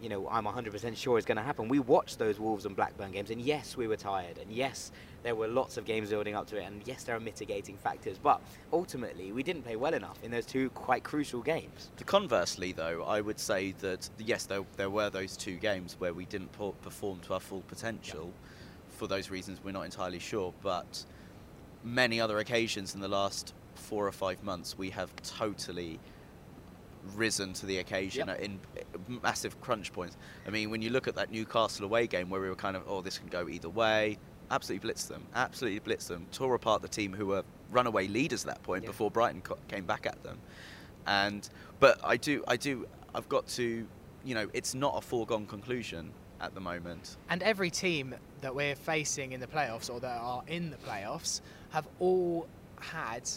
you 0.00 0.08
know 0.08 0.26
I'm 0.30 0.46
100% 0.46 0.96
sure 0.96 1.18
is 1.18 1.26
going 1.26 1.36
to 1.36 1.42
happen. 1.42 1.68
We 1.68 1.80
watched 1.80 2.18
those 2.18 2.40
Wolves 2.40 2.64
and 2.64 2.74
Blackburn 2.74 3.12
games, 3.12 3.30
and 3.30 3.42
yes, 3.42 3.76
we 3.76 3.88
were 3.88 3.96
tired, 3.96 4.38
and 4.38 4.50
yes, 4.50 4.90
there 5.22 5.34
were 5.34 5.48
lots 5.48 5.76
of 5.76 5.84
games 5.84 6.10
building 6.10 6.34
up 6.34 6.46
to 6.48 6.56
it, 6.56 6.64
and 6.64 6.80
yes, 6.86 7.04
there 7.04 7.16
are 7.16 7.20
mitigating 7.20 7.76
factors, 7.76 8.18
but 8.22 8.40
ultimately 8.72 9.32
we 9.32 9.42
didn't 9.42 9.62
play 9.62 9.76
well 9.76 9.94
enough 9.94 10.22
in 10.22 10.30
those 10.30 10.46
two 10.46 10.70
quite 10.70 11.02
crucial 11.02 11.40
games. 11.42 11.90
Conversely, 12.06 12.72
though, 12.72 13.04
I 13.04 13.20
would 13.20 13.38
say 13.40 13.72
that 13.80 14.08
yes, 14.18 14.46
there, 14.46 14.64
there 14.76 14.90
were 14.90 15.10
those 15.10 15.36
two 15.36 15.56
games 15.56 15.96
where 15.98 16.14
we 16.14 16.24
didn't 16.26 16.52
perform 16.82 17.20
to 17.20 17.34
our 17.34 17.40
full 17.40 17.62
potential. 17.62 18.32
For 18.88 19.06
those 19.06 19.30
reasons, 19.30 19.60
we're 19.62 19.72
not 19.72 19.84
entirely 19.84 20.18
sure. 20.18 20.52
But 20.62 21.04
many 21.84 22.20
other 22.20 22.38
occasions 22.38 22.94
in 22.94 23.00
the 23.00 23.08
last 23.08 23.54
four 23.74 24.06
or 24.06 24.12
five 24.12 24.42
months, 24.42 24.76
we 24.76 24.90
have 24.90 25.14
totally 25.22 25.98
risen 27.14 27.52
to 27.54 27.66
the 27.66 27.78
occasion 27.78 28.28
Yep. 28.28 28.40
in 28.40 28.60
eh, 28.76 28.82
massive 29.22 29.60
crunch 29.60 29.92
points. 29.92 30.16
I 30.46 30.50
mean, 30.50 30.70
when 30.70 30.82
you 30.82 30.90
look 30.90 31.08
at 31.08 31.14
that 31.14 31.30
Newcastle 31.30 31.84
away 31.84 32.06
game 32.06 32.28
where 32.28 32.40
we 32.40 32.48
were 32.48 32.56
kind 32.56 32.76
of, 32.76 32.82
oh, 32.86 33.00
this 33.02 33.18
can 33.18 33.28
go 33.28 33.48
either 33.48 33.68
way, 33.68 34.18
absolutely 34.50 34.88
blitzed 34.90 35.08
them, 35.08 35.22
absolutely 35.34 35.80
blitzed 35.80 36.08
them, 36.08 36.26
tore 36.32 36.54
apart 36.54 36.82
the 36.82 36.88
team 36.88 37.12
who 37.12 37.26
were 37.26 37.42
runaway 37.70 38.06
leaders 38.08 38.44
at 38.44 38.54
that 38.54 38.62
point 38.62 38.82
Yeah. 38.84 38.90
before 38.90 39.10
Brighton 39.10 39.42
co- 39.42 39.58
came 39.68 39.84
back 39.84 40.06
at 40.06 40.22
them. 40.22 40.38
And 41.06 41.48
but 41.80 42.00
I 42.04 42.16
do, 42.16 42.44
I 42.48 42.56
do, 42.56 42.86
I've 43.14 43.28
got 43.28 43.46
to, 43.48 43.86
you 44.24 44.34
know, 44.34 44.48
it's 44.52 44.74
not 44.74 44.96
a 44.96 45.00
foregone 45.00 45.46
conclusion 45.46 46.10
at 46.40 46.54
the 46.54 46.60
moment. 46.60 47.16
And 47.30 47.42
every 47.42 47.70
team 47.70 48.14
that 48.40 48.54
we're 48.54 48.74
facing 48.76 49.32
in 49.32 49.40
the 49.40 49.46
playoffs 49.46 49.90
or 49.92 50.00
that 50.00 50.18
are 50.20 50.42
in 50.46 50.70
the 50.70 50.76
playoffs 50.76 51.40
have 51.70 51.86
all 51.98 52.46
had 52.80 53.28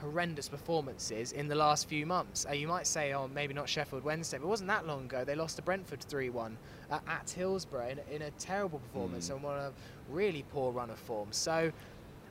horrendous 0.00 0.48
performances 0.48 1.32
in 1.32 1.48
the 1.48 1.54
last 1.54 1.88
few 1.88 2.06
months. 2.06 2.46
Uh, 2.48 2.52
you 2.52 2.68
might 2.68 2.86
say, 2.86 3.12
oh, 3.14 3.28
maybe 3.28 3.54
not 3.54 3.68
Sheffield 3.68 4.04
Wednesday, 4.04 4.38
but 4.38 4.44
it 4.44 4.48
wasn't 4.48 4.68
that 4.68 4.86
long 4.86 5.04
ago. 5.04 5.24
They 5.24 5.34
lost 5.34 5.56
to 5.56 5.62
Brentford 5.62 6.02
3 6.02 6.30
1 6.30 6.56
uh, 6.90 6.98
at 7.08 7.30
Hillsborough 7.30 7.88
in, 7.88 8.00
in, 8.14 8.22
a 8.22 8.30
terrible 8.32 8.78
performance 8.78 9.28
Mm. 9.28 9.36
and 9.36 9.44
on 9.44 9.58
a 9.58 9.72
really 10.10 10.44
poor 10.52 10.72
run 10.72 10.90
of 10.90 10.98
form. 10.98 11.28
So 11.30 11.72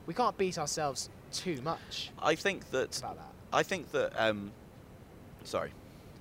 we 0.06 0.14
can't 0.14 0.36
beat 0.38 0.58
ourselves 0.58 1.10
too 1.32 1.60
much 1.62 2.10
I 2.22 2.34
think 2.36 2.70
that 2.70 2.98
about 2.98 3.16
that. 3.16 3.32
I 3.52 3.62
think 3.62 3.90
that 3.92 4.12
um, 4.16 4.52
sorry, 5.44 5.72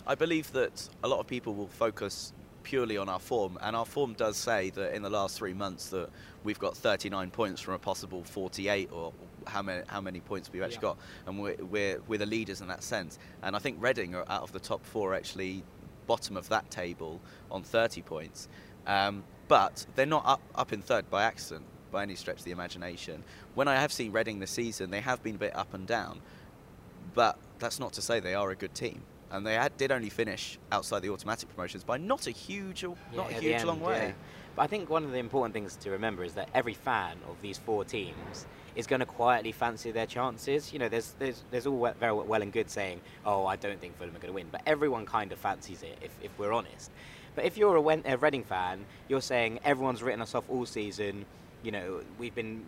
I 0.08 0.15
believe 0.15 0.51
that 0.53 0.89
a 1.03 1.08
lot 1.08 1.19
of 1.19 1.27
people 1.27 1.53
will 1.53 1.67
focus 1.67 2.34
purely 2.65 2.97
on 2.97 3.08
our 3.08 3.19
form, 3.19 3.58
and 3.62 3.75
our 3.75 3.86
form 3.86 4.13
does 4.13 4.36
say 4.36 4.71
that 4.71 4.93
in 4.93 5.01
the 5.04 5.10
last 5.10 5.38
three 5.38 5.54
months 5.54 5.89
that 5.91 6.10
we've 6.43 6.60
got 6.60 6.75
39 6.75 7.32
points 7.32 7.62
from 7.62 7.75
a 7.75 7.80
possible 7.80 8.23
48, 8.23 8.89
or 8.91 9.13
how 9.47 9.62
many 9.62 9.84
how 9.88 10.01
many 10.01 10.19
points 10.19 10.51
we've 10.51 10.63
actually 10.63 10.75
Yeah. 10.78 10.82
got, 10.82 10.97
and 11.28 11.41
we're, 11.41 11.56
we're 11.63 12.01
we're 12.08 12.19
the 12.19 12.25
leaders 12.25 12.60
in 12.62 12.67
that 12.67 12.84
sense. 12.84 13.17
And 13.43 13.56
I 13.56 13.60
think 13.60 13.78
Reading 13.82 14.15
are 14.15 14.25
out 14.28 14.43
of 14.43 14.51
the 14.51 14.60
top 14.60 14.86
four 14.86 15.13
actually 15.13 15.63
bottom 16.08 16.36
of 16.36 16.49
that 16.49 16.69
table 16.69 17.21
on 17.49 17.63
30 17.63 18.01
points, 18.01 18.49
um, 18.88 19.23
but 19.47 19.86
they're 19.95 20.06
not 20.06 20.25
up 20.25 20.41
up 20.56 20.73
in 20.73 20.82
third 20.82 21.10
by 21.10 21.23
accident 21.23 21.65
by 21.91 22.04
any 22.04 22.15
stretch 22.15 22.39
of 22.39 22.43
the 22.45 22.51
imagination. 22.51 23.23
When 23.54 23.67
I 23.69 23.75
have 23.75 23.93
seen 23.93 24.12
Reading 24.12 24.39
this 24.39 24.51
season, 24.51 24.89
they 24.89 25.01
have 25.01 25.23
been 25.23 25.36
a 25.36 25.39
bit 25.39 25.56
up 25.56 25.73
and 25.73 25.88
down 25.88 26.21
but 27.13 27.38
that's 27.60 27.80
not 27.80 27.93
to 27.93 28.01
say 28.01 28.19
they 28.19 28.34
are 28.36 28.49
a 28.51 28.56
good 28.56 28.73
team. 28.75 29.01
And 29.35 29.45
they 29.45 29.55
had, 29.55 29.75
did 29.75 29.91
only 29.91 30.09
finish 30.09 30.57
outside 30.71 31.01
the 31.01 31.09
automatic 31.09 31.53
promotions 31.53 31.83
by 31.83 31.97
not 31.97 32.25
a 32.27 32.31
huge, 32.31 32.85
not 33.13 33.29
a 33.29 33.33
huge 33.33 33.55
end, 33.55 33.67
long 33.67 33.81
way. 33.81 34.07
yeah. 34.07 34.11
But 34.55 34.61
I 34.63 34.67
think 34.67 34.89
one 34.89 35.03
of 35.03 35.11
the 35.11 35.17
important 35.17 35.53
things 35.53 35.75
to 35.77 35.91
remember 35.91 36.23
is 36.23 36.33
that 36.35 36.49
every 36.53 36.73
fan 36.73 37.17
of 37.29 37.35
these 37.41 37.57
four 37.57 37.83
teams 37.83 38.45
is 38.75 38.87
going 38.87 39.01
to 39.01 39.05
quietly 39.05 39.51
fancy 39.51 39.91
their 39.91 40.05
chances. 40.05 40.71
You 40.71 40.79
know, 40.79 40.87
there's 40.87 41.13
there's 41.19 41.43
there's 41.51 41.67
all 41.67 41.91
very 41.99 42.13
well 42.13 42.41
and 42.41 42.53
good 42.53 42.69
saying, 42.69 43.01
"Oh, 43.25 43.45
I 43.45 43.57
don't 43.57 43.79
think 43.81 43.97
Fulham 43.97 44.15
are 44.15 44.19
going 44.19 44.31
to 44.31 44.33
win," 44.33 44.47
but 44.49 44.61
everyone 44.65 45.05
kind 45.05 45.33
of 45.33 45.39
fancies 45.39 45.83
it 45.83 45.97
if, 46.01 46.11
if 46.21 46.31
we're 46.39 46.53
honest. 46.53 46.89
But 47.35 47.43
if 47.43 47.57
you're 47.57 47.75
a, 47.75 47.81
Wen- 47.81 48.03
a 48.05 48.17
Reading 48.17 48.43
fan, 48.43 48.85
you're 49.09 49.21
saying 49.21 49.59
everyone's 49.65 50.01
written 50.01 50.21
us 50.21 50.33
off 50.33 50.49
all 50.49 50.65
season. 50.65 51.25
You 51.61 51.71
know, 51.71 52.01
we've 52.17 52.35
been 52.35 52.63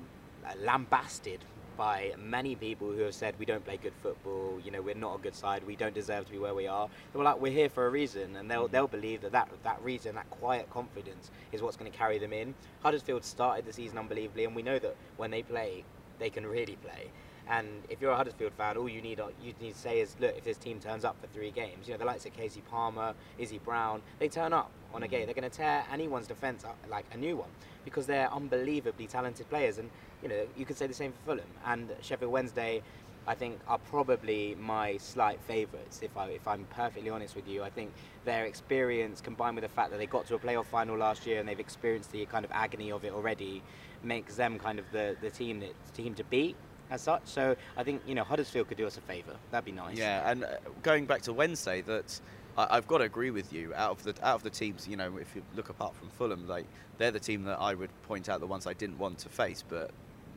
lambasted 0.59 1.39
by 1.77 2.13
many 2.17 2.55
people 2.55 2.91
who 2.91 3.01
have 3.01 3.13
said 3.13 3.35
we 3.37 3.45
don't 3.45 3.63
play 3.63 3.77
good 3.77 3.93
football. 4.01 4.59
You 4.63 4.71
know, 4.71 4.81
we're 4.81 4.95
not 4.95 5.19
a 5.19 5.21
good 5.21 5.35
side. 5.35 5.63
We 5.65 5.75
don't 5.75 5.93
deserve 5.93 6.25
to 6.25 6.31
be 6.31 6.39
where 6.39 6.55
we 6.55 6.67
are. 6.67 6.89
They 7.13 7.17
were 7.17 7.23
like, 7.23 7.39
we're 7.39 7.51
here 7.51 7.69
for 7.69 7.85
a 7.85 7.89
reason, 7.89 8.35
and 8.35 8.49
they'll 8.49 8.67
mm. 8.67 8.71
they'll 8.71 8.87
believe 8.87 9.21
that 9.21 9.31
that, 9.31 9.49
that 9.63 9.81
reason, 9.83 10.15
that 10.15 10.29
quiet 10.29 10.69
confidence, 10.71 11.31
is 11.51 11.61
what's 11.61 11.77
going 11.77 11.91
to 11.91 11.97
carry 11.97 12.17
them 12.17 12.33
in. 12.33 12.53
Huddersfield 12.81 13.23
started 13.23 13.65
the 13.65 13.73
season 13.73 13.97
unbelievably, 13.97 14.45
and 14.45 14.55
we 14.55 14.63
know 14.63 14.79
that 14.79 14.95
when 15.17 15.31
they 15.31 15.43
play, 15.43 15.83
they 16.19 16.29
can 16.29 16.45
really 16.45 16.77
play. 16.77 17.11
And 17.49 17.67
if 17.89 18.01
you're 18.01 18.11
a 18.11 18.15
Huddersfield 18.15 18.53
fan, 18.53 18.75
all 18.75 18.89
you 18.89 19.01
need 19.01 19.21
you 19.41 19.53
need 19.61 19.73
to 19.73 19.79
say 19.79 20.01
is, 20.01 20.15
look, 20.19 20.35
if 20.37 20.43
this 20.43 20.57
team 20.57 20.79
turns 20.79 21.05
up 21.05 21.15
for 21.21 21.27
three 21.27 21.51
games, 21.51 21.87
you 21.87 21.93
know 21.93 21.97
the 21.97 22.05
likes 22.05 22.25
of 22.25 22.33
Casey 22.33 22.61
Palmer, 22.69 23.13
Izzy 23.37 23.59
Brown, 23.59 24.01
they 24.19 24.27
turn 24.27 24.51
up 24.51 24.71
on 24.93 25.03
a 25.03 25.07
game. 25.07 25.21
Mm. 25.21 25.25
They're 25.25 25.35
going 25.35 25.49
to 25.49 25.57
tear 25.57 25.85
anyone's 25.91 26.27
defence 26.27 26.65
up 26.65 26.77
like 26.89 27.05
a 27.13 27.17
new 27.17 27.37
one 27.37 27.49
because 27.85 28.05
they're 28.05 28.31
unbelievably 28.33 29.07
talented 29.07 29.49
players. 29.49 29.77
And 29.77 29.89
you 30.21 30.29
know 30.29 30.47
you 30.57 30.65
could 30.65 30.77
say 30.77 30.87
the 30.87 30.93
same 30.93 31.11
for 31.11 31.31
Fulham 31.31 31.49
and 31.65 31.89
Sheffield 32.01 32.31
Wednesday. 32.31 32.81
I 33.29 33.35
think 33.35 33.59
are 33.67 33.77
probably 33.77 34.55
my 34.57 34.95
slight 34.97 35.41
favourites. 35.41 35.99
If 36.01 36.15
I 36.15 36.27
if 36.29 36.47
I'm 36.47 36.65
perfectly 36.69 37.09
honest 37.09 37.35
with 37.35 37.47
you, 37.47 37.61
I 37.61 37.69
think 37.69 37.91
their 38.23 38.45
experience 38.45 39.19
combined 39.19 39.55
with 39.55 39.63
the 39.63 39.69
fact 39.69 39.91
that 39.91 39.97
they 39.97 40.05
got 40.05 40.25
to 40.27 40.35
a 40.35 40.39
playoff 40.39 40.65
final 40.65 40.97
last 40.97 41.25
year 41.25 41.39
and 41.39 41.47
they've 41.47 41.59
experienced 41.59 42.11
the 42.13 42.25
kind 42.25 42.45
of 42.45 42.51
agony 42.53 42.91
of 42.91 43.03
it 43.03 43.11
already 43.11 43.61
makes 44.03 44.35
them 44.35 44.57
kind 44.57 44.79
of 44.79 44.85
the, 44.91 45.17
the 45.21 45.29
team 45.29 45.59
that 45.59 45.73
team 45.93 46.13
to 46.15 46.23
beat 46.25 46.55
as 46.89 47.01
such. 47.01 47.23
So 47.25 47.55
I 47.75 47.83
think 47.83 48.01
you 48.05 48.15
know 48.15 48.23
Huddersfield 48.23 48.69
could 48.69 48.77
do 48.77 48.87
us 48.87 48.97
a 48.97 49.01
favour. 49.01 49.35
That'd 49.51 49.65
be 49.65 49.71
nice. 49.71 49.97
Yeah, 49.97 50.29
and 50.29 50.43
uh, 50.43 50.57
going 50.83 51.05
back 51.05 51.21
to 51.23 51.33
Wednesday, 51.33 51.81
that 51.81 52.19
I, 52.57 52.77
I've 52.77 52.87
got 52.87 52.99
to 52.99 53.03
agree 53.03 53.31
with 53.31 53.51
you. 53.51 53.73
Out 53.75 53.91
of 53.91 54.03
the 54.03 54.25
out 54.25 54.35
of 54.35 54.43
the 54.43 54.49
teams, 54.49 54.87
you 54.87 54.95
know, 54.95 55.17
if 55.17 55.35
you 55.35 55.41
look 55.55 55.69
apart 55.69 55.95
from 55.95 56.09
Fulham, 56.09 56.47
like 56.47 56.65
they're 56.97 57.11
the 57.11 57.19
team 57.19 57.43
that 57.43 57.59
I 57.59 57.73
would 57.73 57.89
point 58.03 58.29
out 58.29 58.39
the 58.39 58.47
ones 58.47 58.67
I 58.67 58.73
didn't 58.73 58.97
want 58.97 59.19
to 59.19 59.29
face. 59.29 59.63
But 59.67 59.91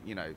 you 0.05 0.15
know, 0.15 0.35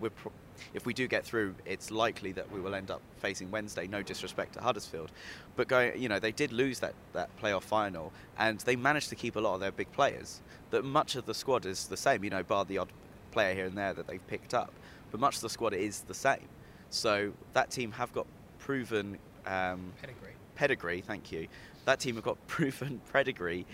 we're 0.00 0.10
pro- 0.10 0.32
if 0.74 0.86
we 0.86 0.94
do 0.94 1.06
get 1.08 1.24
through, 1.24 1.54
it's 1.64 1.90
likely 1.90 2.32
that 2.32 2.50
we 2.50 2.60
will 2.60 2.74
end 2.74 2.90
up 2.90 3.02
facing 3.18 3.50
Wednesday. 3.50 3.86
No 3.86 4.02
disrespect 4.02 4.54
to 4.54 4.60
Huddersfield, 4.60 5.10
but 5.56 5.68
going, 5.68 6.00
you 6.00 6.08
know, 6.08 6.18
they 6.18 6.32
did 6.32 6.52
lose 6.52 6.78
that 6.80 6.94
that 7.12 7.28
playoff 7.40 7.62
final, 7.62 8.12
and 8.38 8.60
they 8.60 8.76
managed 8.76 9.08
to 9.10 9.14
keep 9.16 9.36
a 9.36 9.40
lot 9.40 9.54
of 9.54 9.60
their 9.60 9.72
big 9.72 9.90
players. 9.92 10.40
That 10.70 10.84
much 10.84 11.16
of 11.16 11.26
the 11.26 11.34
squad 11.34 11.66
is 11.66 11.86
the 11.86 11.96
same, 11.96 12.24
you 12.24 12.30
know, 12.30 12.42
bar 12.42 12.64
the 12.64 12.78
odd 12.78 12.88
player 13.32 13.54
here 13.54 13.66
and 13.66 13.76
there 13.76 13.92
that 13.92 14.06
they've 14.06 14.26
picked 14.28 14.54
up, 14.54 14.72
but 15.10 15.20
much 15.20 15.36
of 15.36 15.42
the 15.42 15.50
squad 15.50 15.74
is 15.74 16.00
the 16.02 16.14
same. 16.14 16.48
So 16.90 17.32
that 17.52 17.70
team 17.70 17.92
have 17.92 18.12
got 18.12 18.26
proven 18.58 19.18
um, 19.46 19.92
Pedigree. 20.00 20.32
pedigree. 20.54 21.00
Thank 21.00 21.32
you. 21.32 21.48
That 21.84 22.00
team 22.00 22.14
have 22.14 22.24
got 22.24 22.36
proven 22.46 23.00
pedigree, 23.12 23.66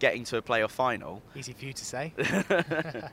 getting 0.00 0.24
to 0.24 0.36
a 0.36 0.42
playoff 0.42 0.70
final. 0.70 1.22
Easy 1.34 1.52
for 1.52 1.64
you 1.64 1.72
to 1.72 1.84
say. 1.84 2.12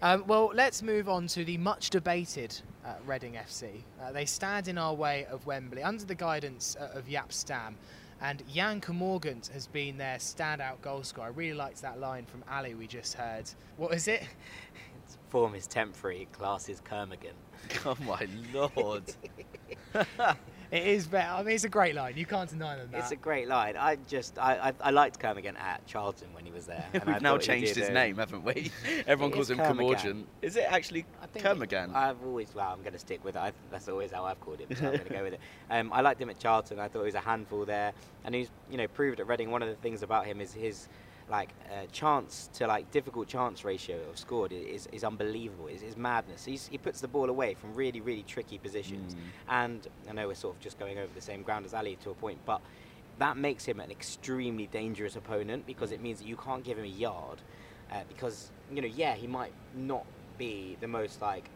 Um, 0.00 0.24
well, 0.28 0.52
let's 0.54 0.80
move 0.80 1.08
on 1.08 1.26
to 1.28 1.44
the 1.44 1.58
much 1.58 1.90
debated 1.90 2.54
uh, 2.84 2.92
Reading 3.04 3.32
FC. 3.32 3.82
Uh, 4.00 4.12
they 4.12 4.26
stand 4.26 4.68
in 4.68 4.78
our 4.78 4.94
way 4.94 5.26
of 5.28 5.44
Wembley 5.44 5.82
under 5.82 6.04
the 6.04 6.14
guidance 6.14 6.76
uh, 6.78 6.96
of 6.96 7.08
Jaap 7.08 7.32
Stam, 7.32 7.74
and 8.20 8.44
Yann 8.48 8.80
Kermorgant 8.80 9.50
has 9.50 9.66
been 9.66 9.98
their 9.98 10.18
standout 10.18 10.80
goal 10.82 11.02
scorer. 11.02 11.26
I 11.26 11.30
really 11.30 11.56
liked 11.56 11.82
that 11.82 11.98
line 11.98 12.26
from 12.26 12.44
Alli 12.48 12.74
we 12.74 12.86
just 12.86 13.14
heard. 13.14 13.50
What 13.76 13.92
is 13.92 14.06
it? 14.06 14.22
Form 15.30 15.56
is 15.56 15.66
temporary, 15.66 16.28
class 16.30 16.68
is 16.68 16.80
Kermigan. 16.80 17.34
oh 17.84 17.96
my 18.06 18.28
lord! 18.54 19.02
It 20.70 20.86
is 20.86 21.06
better. 21.06 21.30
I 21.30 21.42
mean, 21.42 21.54
it's 21.54 21.64
a 21.64 21.68
great 21.68 21.94
line. 21.94 22.14
You 22.16 22.26
can't 22.26 22.48
deny 22.48 22.76
them 22.76 22.88
that. 22.92 22.98
It's 22.98 23.10
a 23.10 23.16
great 23.16 23.48
line. 23.48 23.76
I 23.76 23.96
just 24.06 24.38
I, 24.38 24.68
I, 24.68 24.88
I 24.88 24.90
liked 24.90 25.18
Kermigan 25.18 25.56
at 25.58 25.86
Charlton 25.86 26.28
when 26.34 26.44
he 26.44 26.52
was 26.52 26.66
there. 26.66 26.84
and 26.92 27.02
I 27.04 27.12
We've 27.14 27.22
now 27.22 27.38
changed 27.38 27.74
his 27.74 27.88
name, 27.88 28.16
haven't 28.16 28.44
we? 28.44 28.70
Everyone 29.06 29.32
It 29.32 29.34
calls 29.34 29.50
him 29.50 29.58
Kermigan. 29.58 29.96
Camorgan. 29.96 30.26
Is 30.42 30.56
it 30.56 30.66
actually 30.68 31.06
I 31.22 31.26
think 31.26 31.44
Kermigan? 31.44 31.94
I've 31.94 32.22
always 32.22 32.54
well, 32.54 32.70
I'm 32.70 32.80
going 32.80 32.92
to 32.92 32.98
stick 32.98 33.24
with 33.24 33.36
it. 33.36 33.40
I, 33.40 33.52
that's 33.70 33.88
always 33.88 34.12
how 34.12 34.24
I've 34.24 34.40
called 34.40 34.60
him. 34.60 34.68
So 34.76 34.86
I'm 34.86 34.92
going 34.92 35.04
to 35.04 35.12
go 35.12 35.22
with 35.22 35.32
it. 35.34 35.40
Um, 35.70 35.92
I 35.92 36.00
liked 36.00 36.18
him 36.20 36.30
at 36.30 36.38
Charlton. 36.38 36.78
I 36.78 36.88
thought 36.88 37.00
he 37.00 37.06
was 37.06 37.14
a 37.14 37.20
handful 37.20 37.66
there, 37.66 37.92
and 38.24 38.34
he's 38.34 38.48
you 38.70 38.78
know 38.78 38.88
proved 38.88 39.20
at 39.20 39.26
Reading. 39.26 39.50
One 39.50 39.62
of 39.62 39.68
the 39.68 39.74
things 39.76 40.02
about 40.02 40.24
him 40.24 40.40
is 40.40 40.52
his 40.52 40.88
like 41.30 41.50
uh, 41.70 41.86
chance 41.92 42.48
to 42.54 42.66
like 42.66 42.90
difficult 42.90 43.28
chance 43.28 43.64
ratio 43.64 43.98
of 44.08 44.18
scored 44.18 44.52
is, 44.52 44.88
is 44.92 45.04
unbelievable. 45.04 45.66
It's, 45.68 45.82
it's 45.82 45.96
madness. 45.96 46.44
He's, 46.44 46.66
he 46.66 46.78
puts 46.78 47.00
the 47.00 47.08
ball 47.08 47.28
away 47.28 47.54
from 47.54 47.74
really 47.74 48.00
really 48.00 48.22
tricky 48.22 48.58
positions, 48.58 49.14
Mm. 49.14 49.18
and 49.48 49.86
I 50.08 50.12
know 50.12 50.28
we're 50.28 50.34
sort 50.34 50.56
of 50.56 50.60
just 50.60 50.78
going 50.78 50.98
over 50.98 51.12
the 51.14 51.20
same 51.20 51.42
ground 51.42 51.66
as 51.66 51.74
Alli 51.74 51.96
to 52.02 52.10
a 52.10 52.14
point, 52.14 52.38
but 52.46 52.60
that 53.18 53.36
makes 53.36 53.64
him 53.64 53.80
an 53.80 53.90
extremely 53.90 54.66
dangerous 54.68 55.16
opponent 55.16 55.66
because 55.66 55.92
it 55.92 56.00
means 56.00 56.18
that 56.20 56.26
you 56.28 56.36
can't 56.36 56.62
give 56.64 56.78
him 56.78 56.84
a 56.84 56.88
yard. 56.88 57.40
Uh, 57.90 58.00
because 58.08 58.50
you 58.72 58.80
know, 58.82 58.88
yeah, 58.88 59.14
he 59.14 59.26
might 59.26 59.52
not 59.74 60.04
be 60.36 60.76
the 60.80 60.86
most 60.88 61.20
like, 61.22 61.48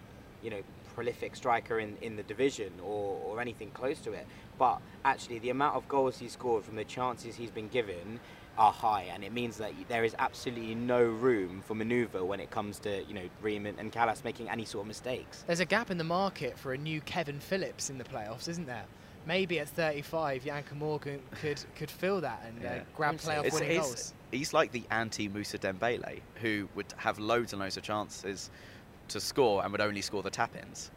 you 0.43 0.51
know, 0.51 0.63
prolific 0.95 1.37
striker 1.37 1.79
in, 1.79 1.97
in 2.03 2.17
the 2.17 2.23
division 2.23 2.73
or, 2.83 3.19
or 3.25 3.41
anything 3.41 3.71
close 3.71 4.01
to 4.01 4.13
it, 4.13 4.27
but 4.59 4.81
actually 5.05 5.39
the 5.39 5.51
amount 5.51 5.77
of 5.77 5.87
goals 5.89 6.19
he's 6.19 6.33
scored 6.33 6.65
from 6.65 6.77
the 6.77 6.85
chances 6.85 7.37
he's 7.37 7.51
been 7.51 7.69
given 7.69 8.19
are 8.59 8.73
high, 8.73 9.03
and 9.13 9.25
it 9.25 9.33
means 9.33 9.57
that 9.59 9.73
there 9.89 10.05
is 10.05 10.15
absolutely 10.19 10.75
no 10.75 11.03
room 11.03 11.63
for 11.67 11.75
manoeuvre 11.75 12.25
when 12.25 12.41
it 12.41 12.51
comes 12.51 12.79
to 12.81 13.03
you 13.05 13.15
know 13.15 13.29
Ream 13.41 13.67
and, 13.67 13.79
and 13.79 13.93
Kalas 13.93 14.25
making 14.25 14.49
any 14.51 14.65
sort 14.65 14.83
of 14.83 14.89
mistakes. 14.89 15.45
There's 15.47 15.61
a 15.61 15.65
gap 15.65 15.91
in 15.91 15.99
the 15.99 16.05
market 16.05 16.59
for 16.59 16.73
a 16.73 16.79
new 16.79 17.01
Kevin 17.01 17.41
Phillips 17.41 17.91
in 17.91 17.99
the 17.99 18.05
playoffs, 18.05 18.49
isn't 18.49 18.67
there? 18.67 18.85
Maybe 19.25 19.61
at 19.61 19.69
35, 19.69 20.45
Yann 20.45 20.65
Kermorgant 20.65 21.21
could 21.41 21.63
could 21.77 21.91
fill 21.91 22.21
that 22.23 22.43
and 22.47 22.65
uh, 22.67 22.85
grab 22.97 23.17
playoff 23.17 23.45
It's- 23.47 23.53
winning 23.55 23.71
it's- 23.71 23.87
goals. 23.87 24.15
He's 24.33 24.55
like 24.55 24.73
the 24.73 24.85
anti 24.91 25.29
Moussa 25.29 25.59
Dembélé, 25.59 26.21
who 26.37 26.67
would 26.75 26.87
have 26.97 27.19
loads 27.19 27.53
and 27.53 27.61
loads 27.61 27.77
of 27.77 27.83
chances 27.83 28.51
to 29.09 29.21
score 29.21 29.63
and 29.63 29.71
would 29.73 29.81
only 29.83 30.01
score 30.01 30.23
the 30.23 30.31
tap-ins. 30.31 30.91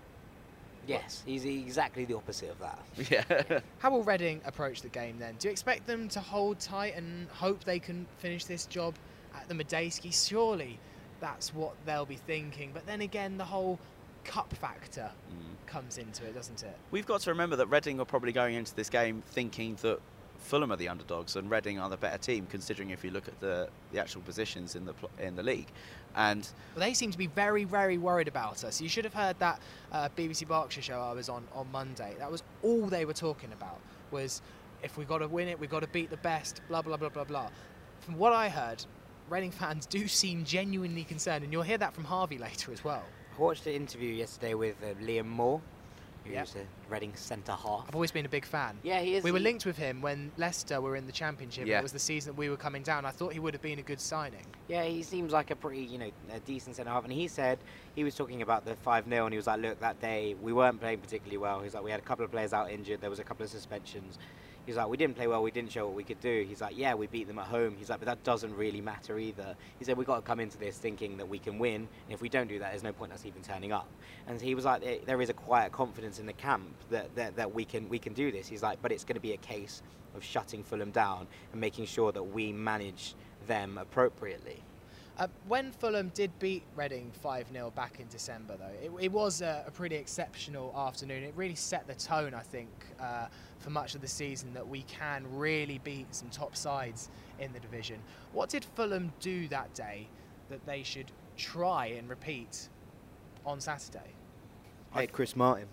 Yes, 0.87 1.23
he's 1.25 1.45
exactly 1.45 2.05
the 2.05 2.15
opposite 2.15 2.49
of 2.49 2.59
that. 2.59 2.79
Yeah. 3.11 3.59
How 3.79 3.91
will 3.91 4.03
Reading 4.03 4.41
approach 4.45 4.81
the 4.81 4.89
game 4.89 5.17
then? 5.19 5.35
Do 5.39 5.47
you 5.47 5.51
expect 5.51 5.85
them 5.87 6.07
to 6.09 6.19
hold 6.19 6.59
tight 6.59 6.95
and 6.95 7.27
hope 7.29 7.63
they 7.63 7.79
can 7.79 8.05
finish 8.19 8.45
this 8.45 8.65
job 8.65 8.95
at 9.35 9.47
the 9.47 9.53
Madejski? 9.55 10.13
Surely 10.27 10.79
that's 11.19 11.53
what 11.53 11.73
they'll 11.85 12.05
be 12.05 12.15
thinking. 12.17 12.71
But 12.73 12.85
then 12.85 13.01
again, 13.01 13.37
the 13.37 13.45
whole 13.45 13.79
cup 14.23 14.53
factor 14.55 15.09
Mm. 15.31 15.67
comes 15.67 15.97
into 15.97 16.25
it, 16.25 16.33
doesn't 16.33 16.63
it? 16.63 16.75
We've 16.91 17.05
got 17.05 17.21
to 17.21 17.29
remember 17.29 17.55
that 17.57 17.67
Reading 17.67 17.99
are 17.99 18.05
probably 18.05 18.31
going 18.31 18.55
into 18.55 18.73
this 18.75 18.89
game 18.89 19.21
thinking 19.27 19.75
that 19.81 19.99
Fulham 20.45 20.71
are 20.71 20.75
the 20.75 20.87
underdogs 20.87 21.35
and 21.35 21.49
Reading 21.49 21.79
are 21.79 21.89
the 21.89 21.97
better 21.97 22.19
team, 22.19 22.45
considering 22.49 22.91
if 22.91 23.03
you 23.03 23.09
look 23.09 23.27
at 23.27 23.39
the, 23.39 23.67
the 23.91 23.99
actual 23.99 24.21
positions 24.21 24.75
in 24.75 24.85
the 24.85 24.93
in 25.19 25.35
the 25.35 25.43
league. 25.43 25.67
And 26.15 26.47
Well, 26.75 26.85
they 26.85 26.93
seem 26.93 27.11
to 27.11 27.17
be 27.17 27.27
very, 27.27 27.63
very 27.63 27.97
worried 27.97 28.27
about 28.27 28.63
us. 28.63 28.79
You 28.79 28.87
should 28.87 29.05
have 29.05 29.13
heard 29.13 29.37
that 29.39 29.59
uh, 29.91 30.09
BBC 30.15 30.47
Berkshire 30.47 30.83
show 30.83 31.01
I 31.01 31.13
was 31.13 31.29
on 31.29 31.43
on 31.53 31.67
Monday. 31.71 32.15
That 32.19 32.31
was 32.31 32.43
all 32.61 32.85
they 32.85 33.05
were 33.05 33.13
talking 33.13 33.51
about. 33.53 33.79
Was 34.11 34.41
if 34.83 34.97
we 34.97 35.05
got 35.05 35.17
to 35.17 35.27
win 35.27 35.47
it, 35.47 35.59
we 35.59 35.67
got 35.67 35.81
to 35.81 35.87
beat 35.87 36.11
the 36.11 36.17
best. 36.17 36.61
Blah 36.69 36.83
blah 36.83 36.97
blah 36.97 37.09
blah 37.09 37.23
blah. 37.23 37.49
From 38.01 38.17
what 38.17 38.31
I 38.31 38.47
heard, 38.49 38.85
Reading 39.29 39.51
fans 39.51 39.85
do 39.97 40.07
seem 40.07 40.45
genuinely 40.45 41.03
concerned, 41.03 41.43
and 41.43 41.51
you'll 41.51 41.63
hear 41.63 41.79
that 41.79 41.95
from 41.95 42.03
Harvey 42.03 42.37
later 42.49 42.71
as 42.71 42.83
well. 42.83 43.03
I 43.37 43.41
watched 43.41 43.65
an 43.65 43.73
interview 43.73 44.13
yesterday 44.13 44.53
with 44.53 44.75
uh, 44.83 44.93
Liam 45.03 45.25
Moore, 45.25 45.59
who's 46.25 46.33
Yep. 46.33 46.47
a 46.55 46.91
Reading 46.91 47.15
centre 47.15 47.53
half. 47.53 47.85
I've 47.87 47.95
always 47.95 48.11
been 48.11 48.25
a 48.25 48.29
big 48.29 48.45
fan. 48.45 48.77
Yeah, 48.83 48.99
he 49.01 49.15
is. 49.15 49.23
We 49.23 49.31
were 49.31 49.39
linked 49.39 49.65
with 49.65 49.77
him 49.77 50.01
when 50.01 50.31
Leicester 50.37 50.79
were 50.81 50.95
in 50.95 51.07
the 51.07 51.11
Championship. 51.11 51.65
Yeah. 51.65 51.79
It 51.79 51.83
was 51.83 51.91
the 51.93 51.99
season 51.99 52.33
that 52.33 52.37
we 52.39 52.49
were 52.49 52.57
coming 52.57 52.83
down. 52.83 53.05
I 53.05 53.11
thought 53.11 53.33
he 53.33 53.39
would 53.39 53.53
have 53.55 53.61
been 53.61 53.79
a 53.79 53.83
good 53.83 53.99
signing. 53.99 54.45
Yeah, 54.67 54.83
he 54.83 55.01
seems 55.01 55.31
like 55.33 55.49
a 55.49 55.55
pretty, 55.55 55.81
you 55.81 55.97
know, 55.97 56.11
a 56.31 56.39
decent 56.41 56.75
centre 56.75 56.91
half. 56.91 57.03
And 57.03 57.11
he 57.13 57.27
said 57.27 57.57
he 57.95 58.03
was 58.03 58.13
talking 58.13 58.41
about 58.43 58.65
the 58.65 58.75
5 58.75 59.05
0 59.09 59.25
and 59.25 59.33
he 59.33 59.37
was 59.37 59.47
like, 59.47 59.61
look, 59.61 59.79
that 59.79 59.99
day 59.99 60.35
we 60.41 60.53
weren't 60.53 60.79
playing 60.79 60.99
particularly 60.99 61.37
well. 61.37 61.61
He's 61.61 61.73
like, 61.73 61.83
we 61.83 61.89
had 61.91 61.99
a 61.99 62.03
couple 62.03 62.23
of 62.23 62.31
players 62.31 62.53
out 62.53 62.69
injured, 62.69 63.01
there 63.01 63.09
was 63.09 63.19
a 63.19 63.23
couple 63.23 63.43
of 63.43 63.49
suspensions. 63.49 64.19
He's 64.65 64.77
like, 64.77 64.87
we 64.87 64.97
didn't 64.97 65.15
play 65.15 65.27
well, 65.27 65.43
we 65.43 65.51
didn't 65.51 65.71
show 65.71 65.85
what 65.85 65.95
we 65.95 66.03
could 66.03 66.19
do. 66.21 66.45
He's 66.47 66.61
like, 66.61 66.77
yeah, 66.77 66.93
we 66.95 67.07
beat 67.07 67.27
them 67.27 67.37
at 67.37 67.45
home. 67.45 67.75
He's 67.77 67.89
like, 67.89 67.99
but 67.99 68.07
that 68.07 68.23
doesn't 68.23 68.55
really 68.55 68.81
matter 68.81 69.19
either. 69.19 69.55
He 69.77 69.85
said, 69.85 69.97
we've 69.97 70.07
got 70.07 70.15
to 70.15 70.21
come 70.21 70.39
into 70.39 70.57
this 70.57 70.77
thinking 70.77 71.17
that 71.17 71.27
we 71.27 71.37
can 71.37 71.59
win. 71.59 71.75
And 71.75 71.87
if 72.09 72.21
we 72.21 72.29
don't 72.29 72.47
do 72.47 72.57
that, 72.59 72.71
there's 72.71 72.83
no 72.83 72.93
point 72.93 73.13
us 73.13 73.25
even 73.25 73.41
turning 73.41 73.71
up. 73.71 73.87
And 74.27 74.41
he 74.41 74.55
was 74.55 74.65
like, 74.65 74.81
"There- 75.05 75.21
is 75.21 75.29
a 75.29 75.33
quiet 75.33 75.71
confidence 75.71 76.19
in 76.19 76.25
the 76.25 76.33
camp 76.33 76.67
that, 76.89 77.15
that, 77.15 77.35
that 77.35 77.53
we, 77.53 77.63
can, 77.65 77.87
we 77.89 77.97
can 77.97 78.13
do 78.13 78.31
this. 78.31 78.47
He's 78.47 78.61
like, 78.61 78.81
but 78.81 78.91
it's 78.91 79.03
going 79.03 79.15
to 79.15 79.21
be 79.21 79.33
a 79.33 79.37
case 79.37 79.81
of 80.15 80.23
shutting 80.23 80.63
Fulham 80.63 80.91
down 80.91 81.25
and 81.51 81.61
making 81.61 81.85
sure 81.85 82.11
that 82.11 82.21
we 82.21 82.51
manage 82.51 83.15
them 83.47 83.77
appropriately. 83.77 84.61
Uh, 85.17 85.27
when 85.47 85.71
Fulham 85.71 86.11
did 86.13 86.37
beat 86.39 86.63
Reading 86.75 87.09
5 87.21 87.47
0 87.51 87.71
back 87.73 88.01
in 88.01 88.07
December, 88.09 88.55
though, 88.57 88.99
it, 88.99 89.05
it 89.05 89.11
was 89.11 89.41
a, 89.41 89.63
a 89.65 89.71
pretty 89.71 89.95
exceptional 89.95 90.73
afternoon. 90.75 91.23
It 91.23 91.33
really 91.37 91.55
set 91.55 91.87
the 91.87 91.93
tone, 91.93 92.33
I 92.33 92.41
think, 92.41 92.69
uh, 92.99 93.27
for 93.65 93.71
much 93.71 93.95
of 93.95 94.01
the 94.01 94.07
season 94.07 94.53
that 94.53 94.67
we 94.67 94.83
can 94.83 95.25
really 95.31 95.79
beat 95.83 96.05
some 96.13 96.29
top 96.29 96.55
sides 96.55 97.09
in 97.39 97.51
the 97.51 97.59
division. 97.59 97.97
What 98.31 98.49
did 98.49 98.63
Fulham 98.63 99.11
do 99.19 99.47
that 99.47 99.73
day 99.73 100.07
that 100.49 100.63
they 100.67 100.83
should 100.83 101.11
try 101.35 101.87
and 101.87 102.07
repeat 102.07 102.69
on 103.43 103.59
Saturday? 103.59 104.13
Hey, 104.93 105.07
Chris 105.07 105.35
Martin. 105.35 105.65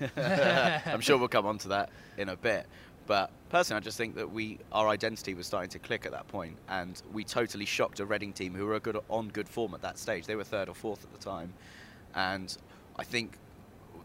I'm 0.16 1.00
sure 1.00 1.18
we'll 1.18 1.28
come 1.28 1.46
on 1.46 1.58
to 1.58 1.68
that 1.68 1.90
in 2.18 2.30
a 2.30 2.36
bit. 2.36 2.66
But 3.06 3.30
personally, 3.48 3.78
I 3.78 3.80
just 3.80 3.96
think 3.96 4.16
that 4.16 4.30
we 4.30 4.58
our 4.72 4.88
identity 4.88 5.34
was 5.34 5.46
starting 5.46 5.70
to 5.70 5.78
click 5.78 6.06
at 6.06 6.12
that 6.12 6.26
point, 6.26 6.56
and 6.68 7.00
we 7.12 7.22
totally 7.22 7.64
shocked 7.64 8.00
a 8.00 8.06
Reading 8.06 8.32
team 8.32 8.54
who 8.54 8.66
were 8.66 8.74
a 8.74 8.80
good 8.80 8.98
on 9.08 9.28
good 9.28 9.48
form 9.48 9.72
at 9.74 9.82
that 9.82 9.98
stage. 9.98 10.26
They 10.26 10.36
were 10.36 10.44
third 10.44 10.68
or 10.68 10.74
fourth 10.74 11.04
at 11.04 11.12
the 11.12 11.24
time, 11.24 11.52
and 12.14 12.56
I 12.98 13.04
think 13.04 13.38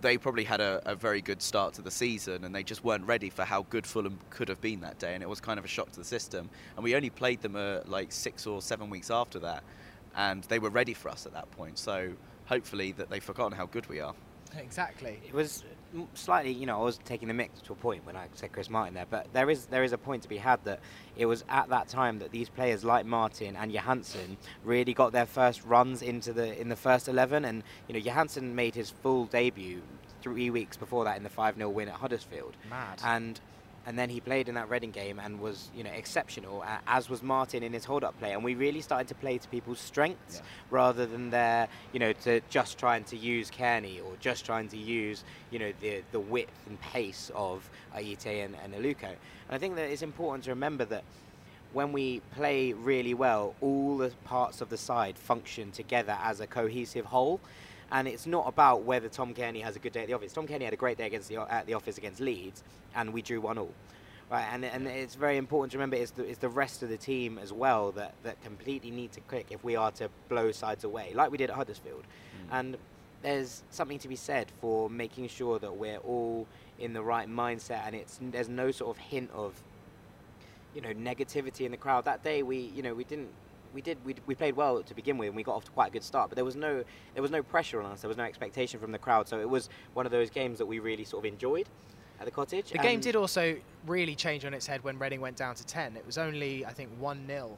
they 0.01 0.17
probably 0.17 0.43
had 0.43 0.61
a, 0.61 0.81
a 0.85 0.95
very 0.95 1.21
good 1.21 1.41
start 1.41 1.73
to 1.75 1.81
the 1.81 1.91
season, 1.91 2.43
and 2.43 2.53
they 2.53 2.63
just 2.63 2.83
weren't 2.83 3.05
ready 3.05 3.29
for 3.29 3.43
how 3.43 3.65
good 3.69 3.85
Fulham 3.85 4.19
could 4.29 4.49
have 4.49 4.61
been 4.61 4.81
that 4.81 4.99
day, 4.99 5.13
and 5.13 5.23
it 5.23 5.29
was 5.29 5.39
kind 5.39 5.57
of 5.59 5.65
a 5.65 5.67
shock 5.67 5.91
to 5.91 5.99
the 5.99 6.05
system. 6.05 6.49
And 6.75 6.83
we 6.83 6.95
only 6.95 7.09
played 7.09 7.41
them 7.41 7.55
uh, 7.55 7.79
like 7.85 8.11
six 8.11 8.45
or 8.47 8.61
seven 8.61 8.89
weeks 8.89 9.09
after 9.09 9.39
that, 9.39 9.63
and 10.15 10.43
they 10.45 10.59
were 10.59 10.69
ready 10.69 10.93
for 10.93 11.09
us 11.09 11.25
at 11.25 11.33
that 11.33 11.49
point. 11.51 11.77
So 11.77 12.13
hopefully 12.45 12.91
that 12.93 13.09
they've 13.09 13.23
forgotten 13.23 13.57
how 13.57 13.65
good 13.65 13.87
we 13.87 13.99
are. 13.99 14.13
Exactly. 14.57 15.19
It 15.27 15.33
was 15.33 15.63
mm, 15.95 16.07
slightly, 16.13 16.51
you 16.51 16.65
know, 16.65 16.79
I 16.81 16.83
was 16.83 16.99
taking 17.05 17.27
the 17.27 17.33
mix 17.33 17.61
to 17.61 17.73
a 17.73 17.75
point 17.75 18.05
when 18.05 18.15
I 18.15 18.27
said 18.33 18.51
Chris 18.51 18.69
Martin 18.69 18.93
there, 18.93 19.05
but 19.09 19.27
there 19.33 19.49
is 19.49 19.65
there 19.67 19.83
is 19.83 19.93
a 19.93 19.97
point 19.97 20.23
to 20.23 20.29
be 20.29 20.37
had 20.37 20.63
that 20.65 20.79
it 21.17 21.25
was 21.25 21.43
at 21.49 21.69
that 21.69 21.87
time 21.87 22.19
that 22.19 22.31
these 22.31 22.49
players 22.49 22.83
like 22.83 23.05
Martin 23.05 23.55
and 23.55 23.71
Johansen 23.71 24.37
really 24.63 24.93
got 24.93 25.11
their 25.11 25.25
first 25.25 25.63
runs 25.65 26.01
into 26.01 26.33
the 26.33 26.59
in 26.59 26.69
the 26.69 26.75
first 26.75 27.07
eleven, 27.07 27.45
and 27.45 27.63
you 27.87 27.93
know 27.93 27.99
Johansen 27.99 28.55
made 28.55 28.75
his 28.75 28.89
full 28.89 29.25
debut 29.25 29.81
three 30.21 30.49
weeks 30.49 30.75
before 30.77 31.03
that 31.05 31.17
in 31.17 31.23
the 31.23 31.29
five 31.29 31.55
0 31.55 31.69
win 31.69 31.87
at 31.87 31.95
Huddersfield, 31.95 32.55
Mad. 32.69 32.99
and 33.03 33.39
and 33.87 33.97
then 33.99 34.09
he 34.09 34.19
played 34.19 34.49
in 34.49 34.55
that 34.55 34.69
Reading 34.69 34.91
game 34.91 35.19
and 35.19 35.39
was 35.39 35.69
you 35.75 35.83
know 35.83 35.91
exceptional, 35.91 36.63
a- 36.63 36.79
as 36.87 37.09
was 37.09 37.21
Martin 37.21 37.63
in 37.63 37.71
his 37.73 37.85
hold-up 37.85 38.17
play, 38.19 38.33
and 38.33 38.43
we 38.43 38.55
really 38.55 38.81
started 38.81 39.07
to 39.09 39.15
play 39.15 39.37
to 39.37 39.47
people's 39.49 39.79
strengths 39.79 40.35
Yeah. 40.37 40.41
rather 40.71 41.05
than 41.05 41.29
their 41.29 41.67
you 41.93 41.99
know 41.99 42.13
to 42.23 42.41
just 42.49 42.77
trying 42.77 43.03
to 43.05 43.17
use 43.17 43.51
Cairney 43.51 44.03
or 44.03 44.15
just 44.19 44.45
trying 44.45 44.67
to 44.69 44.77
use 44.77 45.23
you 45.51 45.59
know 45.59 45.71
the 45.81 46.01
the 46.11 46.19
width 46.19 46.51
and 46.67 46.79
pace 46.81 47.31
of 47.35 47.69
Ayité 47.95 48.43
and, 48.45 48.55
and 48.63 48.73
Aluko. 48.73 49.03
And 49.47 49.51
I 49.51 49.57
think 49.57 49.75
that 49.75 49.89
it's 49.89 50.01
important 50.01 50.43
to 50.45 50.49
remember 50.51 50.85
that 50.85 51.03
when 51.73 51.91
we 51.91 52.21
play 52.35 52.71
really 52.73 53.13
well, 53.13 53.53
all 53.61 53.97
the 53.97 54.09
parts 54.23 54.61
of 54.61 54.69
the 54.69 54.77
side 54.77 55.17
function 55.17 55.71
together 55.71 56.17
as 56.23 56.39
a 56.39 56.47
cohesive 56.47 57.05
whole. 57.05 57.39
And 57.91 58.07
it's 58.07 58.25
not 58.25 58.47
about 58.47 58.83
whether 58.83 59.07
Tom 59.09 59.33
Cairney 59.33 59.61
has 59.61 59.75
a 59.75 59.79
good 59.79 59.93
day 59.93 60.01
at 60.01 60.07
the 60.07 60.13
office. 60.13 60.33
Tom 60.33 60.47
Cairney 60.47 60.63
had 60.63 60.73
a 60.73 60.77
great 60.77 60.97
day 60.97 61.07
against 61.07 61.29
the, 61.29 61.37
uh, 61.37 61.47
at 61.49 61.67
the 61.67 61.73
office 61.73 61.97
against 61.97 62.19
Leeds, 62.19 62.63
and 62.95 63.13
we 63.13 63.21
drew 63.21 63.41
one 63.41 63.57
all. 63.57 63.73
Right, 64.31 64.47
and, 64.51 64.65
and 64.65 64.87
it's 64.87 65.13
very 65.13 65.37
important 65.37 65.71
to 65.73 65.77
remember 65.77 65.97
it's 65.97 66.09
the, 66.09 66.23
it's 66.23 66.39
the 66.39 66.49
rest 66.49 66.81
of 66.81 66.89
the 66.89 66.97
team 66.97 67.37
as 67.37 67.53
well 67.53 67.91
that, 67.91 68.15
that 68.23 68.41
completely 68.43 68.89
need 68.89 69.11
to 69.11 69.21
click 69.21 69.47
if 69.51 69.63
we 69.63 69.75
are 69.75 69.91
to 69.91 70.09
blow 70.29 70.51
sides 70.51 70.83
away, 70.83 71.11
like 71.13 71.29
we 71.29 71.37
did 71.37 71.51
at 71.51 71.55
Huddersfield. 71.55 72.01
Mm. 72.01 72.59
And 72.59 72.77
there's 73.21 73.61
something 73.69 73.99
to 73.99 74.07
be 74.07 74.15
said 74.15 74.47
for 74.61 74.89
making 74.89 75.27
sure 75.27 75.59
that 75.59 75.75
we're 75.75 75.97
all 75.97 76.47
in 76.79 76.93
the 76.93 77.01
right 77.01 77.29
mindset, 77.29 77.85
and 77.85 77.95
it's 77.95 78.19
there's 78.21 78.49
no 78.49 78.71
sort 78.71 78.95
of 78.95 79.01
hint 79.01 79.29
of 79.33 79.53
you 80.73 80.81
know 80.81 80.93
negativity 80.93 81.61
in 81.61 81.71
the 81.71 81.77
crowd. 81.77 82.05
That 82.05 82.23
day 82.23 82.43
we 82.43 82.57
you 82.57 82.83
know 82.83 82.93
we 82.93 83.03
didn't 83.03 83.29
we 83.75 83.81
did 83.81 83.97
we, 84.05 84.15
we 84.25 84.33
played 84.33 84.55
well 84.55 84.81
to 84.81 84.93
begin 84.95 85.17
with 85.17 85.27
and 85.27 85.35
we 85.35 85.43
got 85.43 85.55
off 85.55 85.65
to 85.65 85.71
quite 85.71 85.89
a 85.89 85.91
good 85.91 86.03
start 86.03 86.29
but 86.29 86.35
there 86.35 86.45
was 86.45 86.55
no 86.55 86.83
there 87.13 87.21
was 87.21 87.29
no 87.29 87.43
pressure 87.43 87.81
on 87.81 87.91
us. 87.91 88.01
There 88.01 88.07
was 88.07 88.17
no 88.17 88.23
expectation 88.23 88.79
from 88.79 88.91
the 88.91 88.97
crowd. 88.97 89.27
So 89.27 89.39
it 89.39 89.49
was 89.49 89.69
one 89.93 90.05
of 90.05 90.11
those 90.11 90.29
games 90.29 90.57
that 90.57 90.65
we 90.65 90.79
really 90.79 91.03
sort 91.03 91.25
of 91.25 91.31
enjoyed 91.31 91.67
at 92.19 92.25
the 92.25 92.31
cottage. 92.31 92.71
The 92.71 92.77
game 92.77 93.01
did 93.01 93.15
also 93.15 93.57
really 93.85 94.15
change 94.15 94.45
on 94.45 94.53
its 94.53 94.65
head 94.65 94.83
when 94.83 94.97
Reading 94.97 95.21
went 95.21 95.35
down 95.35 95.55
to 95.55 95.65
10. 95.65 95.97
It 95.97 96.05
was 96.05 96.17
only, 96.17 96.65
I 96.65 96.71
think, 96.71 96.89
1 96.97 97.27
0 97.27 97.57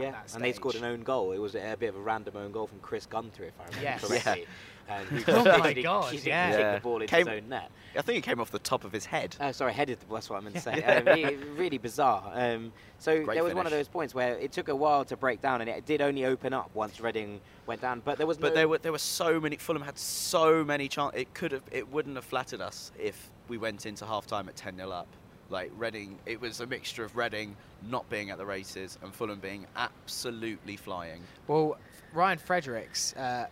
yeah 0.00 0.22
and 0.34 0.42
they 0.42 0.52
scored 0.52 0.74
an 0.74 0.84
own 0.84 1.02
goal. 1.02 1.32
It 1.32 1.38
was 1.38 1.54
a, 1.54 1.76
bit 1.78 1.88
of 1.88 1.96
a 1.96 2.00
random 2.00 2.36
own 2.36 2.52
goal 2.52 2.66
from 2.66 2.78
Chris 2.80 3.04
Gunter 3.04 3.44
if 3.44 3.60
I 3.60 3.64
remember 3.64 3.82
Yes. 3.82 4.04
correctly 4.04 4.46
and 4.88 5.08
he 5.08 5.24
Oh 5.28 5.44
my 5.44 5.56
literally- 5.56 5.82
God, 5.82 6.12
he 6.12 6.28
yeah. 6.28 6.48
kicked 6.50 6.60
Yeah. 6.60 6.74
the 6.74 6.80
ball 6.80 6.96
into 7.02 7.06
Came- 7.06 7.26
his 7.26 7.42
own 7.42 7.48
net 7.48 7.70
I 7.94 8.00
think 8.00 8.16
it 8.18 8.22
came 8.22 8.40
off 8.40 8.50
the 8.50 8.58
top 8.58 8.84
of 8.84 8.92
his 8.92 9.04
head. 9.04 9.36
Uh, 9.38 9.52
sorry, 9.52 9.74
headed. 9.74 10.00
The, 10.00 10.14
That's 10.14 10.30
what 10.30 10.38
I 10.38 10.40
meant 10.40 10.54
to 10.56 10.62
say. 10.62 10.82
um, 10.82 11.04
really, 11.04 11.36
really 11.36 11.76
bizarre. 11.76 12.30
Um, 12.34 12.72
so 12.98 13.22
Great 13.22 13.34
there 13.34 13.44
was 13.44 13.52
one 13.52 13.66
of 13.66 13.72
those 13.72 13.86
points 13.86 14.14
where 14.14 14.32
it 14.38 14.50
took 14.50 14.68
a 14.68 14.74
while 14.74 15.04
to 15.04 15.14
break 15.16 15.42
down, 15.42 15.60
and 15.60 15.68
it 15.68 15.84
did 15.84 16.00
only 16.00 16.24
open 16.24 16.54
up 16.54 16.70
once 16.72 17.00
Reading 17.02 17.38
went 17.66 17.82
down. 17.82 18.00
But 18.02 18.16
there 18.16 18.26
was 18.26 18.38
But 18.38 18.50
no, 18.50 18.54
there 18.54 18.68
were 18.68 18.78
there 18.78 18.92
were 18.92 18.98
so 18.98 19.38
many. 19.38 19.56
Fulham 19.56 19.82
had 19.82 19.98
so 19.98 20.64
many 20.64 20.88
chances. 20.88 21.20
It 21.20 21.34
could 21.34 21.52
have. 21.52 21.64
It 21.70 21.86
wouldn't 21.92 22.16
have 22.16 22.24
flattered 22.24 22.62
us 22.62 22.92
if 22.98 23.30
we 23.48 23.58
went 23.58 23.84
into 23.84 24.06
half 24.06 24.26
time 24.26 24.48
at 24.48 24.56
10 24.56 24.76
0 24.76 24.90
up. 24.90 25.06
Like 25.50 25.70
Reading, 25.76 26.18
it 26.24 26.40
was 26.40 26.60
a 26.60 26.66
mixture 26.66 27.04
of 27.04 27.14
Reading 27.14 27.54
not 27.90 28.08
being 28.08 28.30
at 28.30 28.38
the 28.38 28.46
races 28.46 28.98
and 29.02 29.14
Fulham 29.14 29.38
being 29.38 29.66
absolutely 29.76 30.76
flying. 30.76 31.22
Well, 31.46 31.76
Ryan 32.14 32.38
Fredericks, 32.38 33.12
uh, 33.16 33.48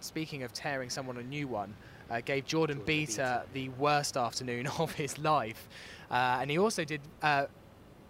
speaking 0.00 0.42
of 0.42 0.52
tearing 0.52 0.90
someone 0.90 1.16
a 1.18 1.22
new 1.22 1.48
one, 1.48 1.74
uh, 2.10 2.20
gave 2.24 2.46
Jordan, 2.46 2.78
Jordan 2.78 3.06
Obita 3.06 3.42
the 3.52 3.68
worst 3.70 4.16
afternoon 4.16 4.66
of 4.78 4.92
his 4.92 5.18
life. 5.18 5.68
Uh, 6.10 6.38
and 6.40 6.50
he 6.50 6.58
also 6.58 6.84
did 6.84 7.00
uh, 7.22 7.46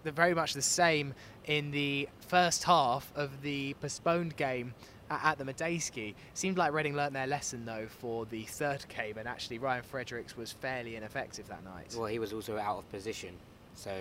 the, 0.05 0.13
very 0.13 0.35
much 0.35 0.55
the 0.55 0.63
same 0.63 1.15
in 1.47 1.71
the 1.71 2.09
first 2.29 2.65
half 2.65 3.11
of 3.17 3.43
the 3.43 3.75
postponed 3.81 4.37
game 4.37 4.73
at, 5.11 5.25
at 5.25 5.39
the 5.39 5.45
Madejski. 5.45 6.15
Seemed 6.35 6.59
like 6.59 6.73
Reading 6.73 6.95
learnt 6.95 7.13
their 7.13 7.27
lesson, 7.27 7.65
though, 7.65 7.87
for 7.89 8.25
the 8.27 8.45
third 8.45 8.85
game, 8.89 9.19
and 9.19 9.27
actually 9.27 9.59
Ryan 9.59 9.83
Fredericks 9.83 10.37
was 10.37 10.53
fairly 10.53 10.95
ineffective 10.97 11.49
that 11.49 11.65
night. 11.65 11.95
well, 11.97 12.07
he 12.07 12.19
was 12.19 12.33
also 12.33 12.57
out 12.59 12.79
of 12.79 12.91
position. 12.91 13.35
So 13.75 13.93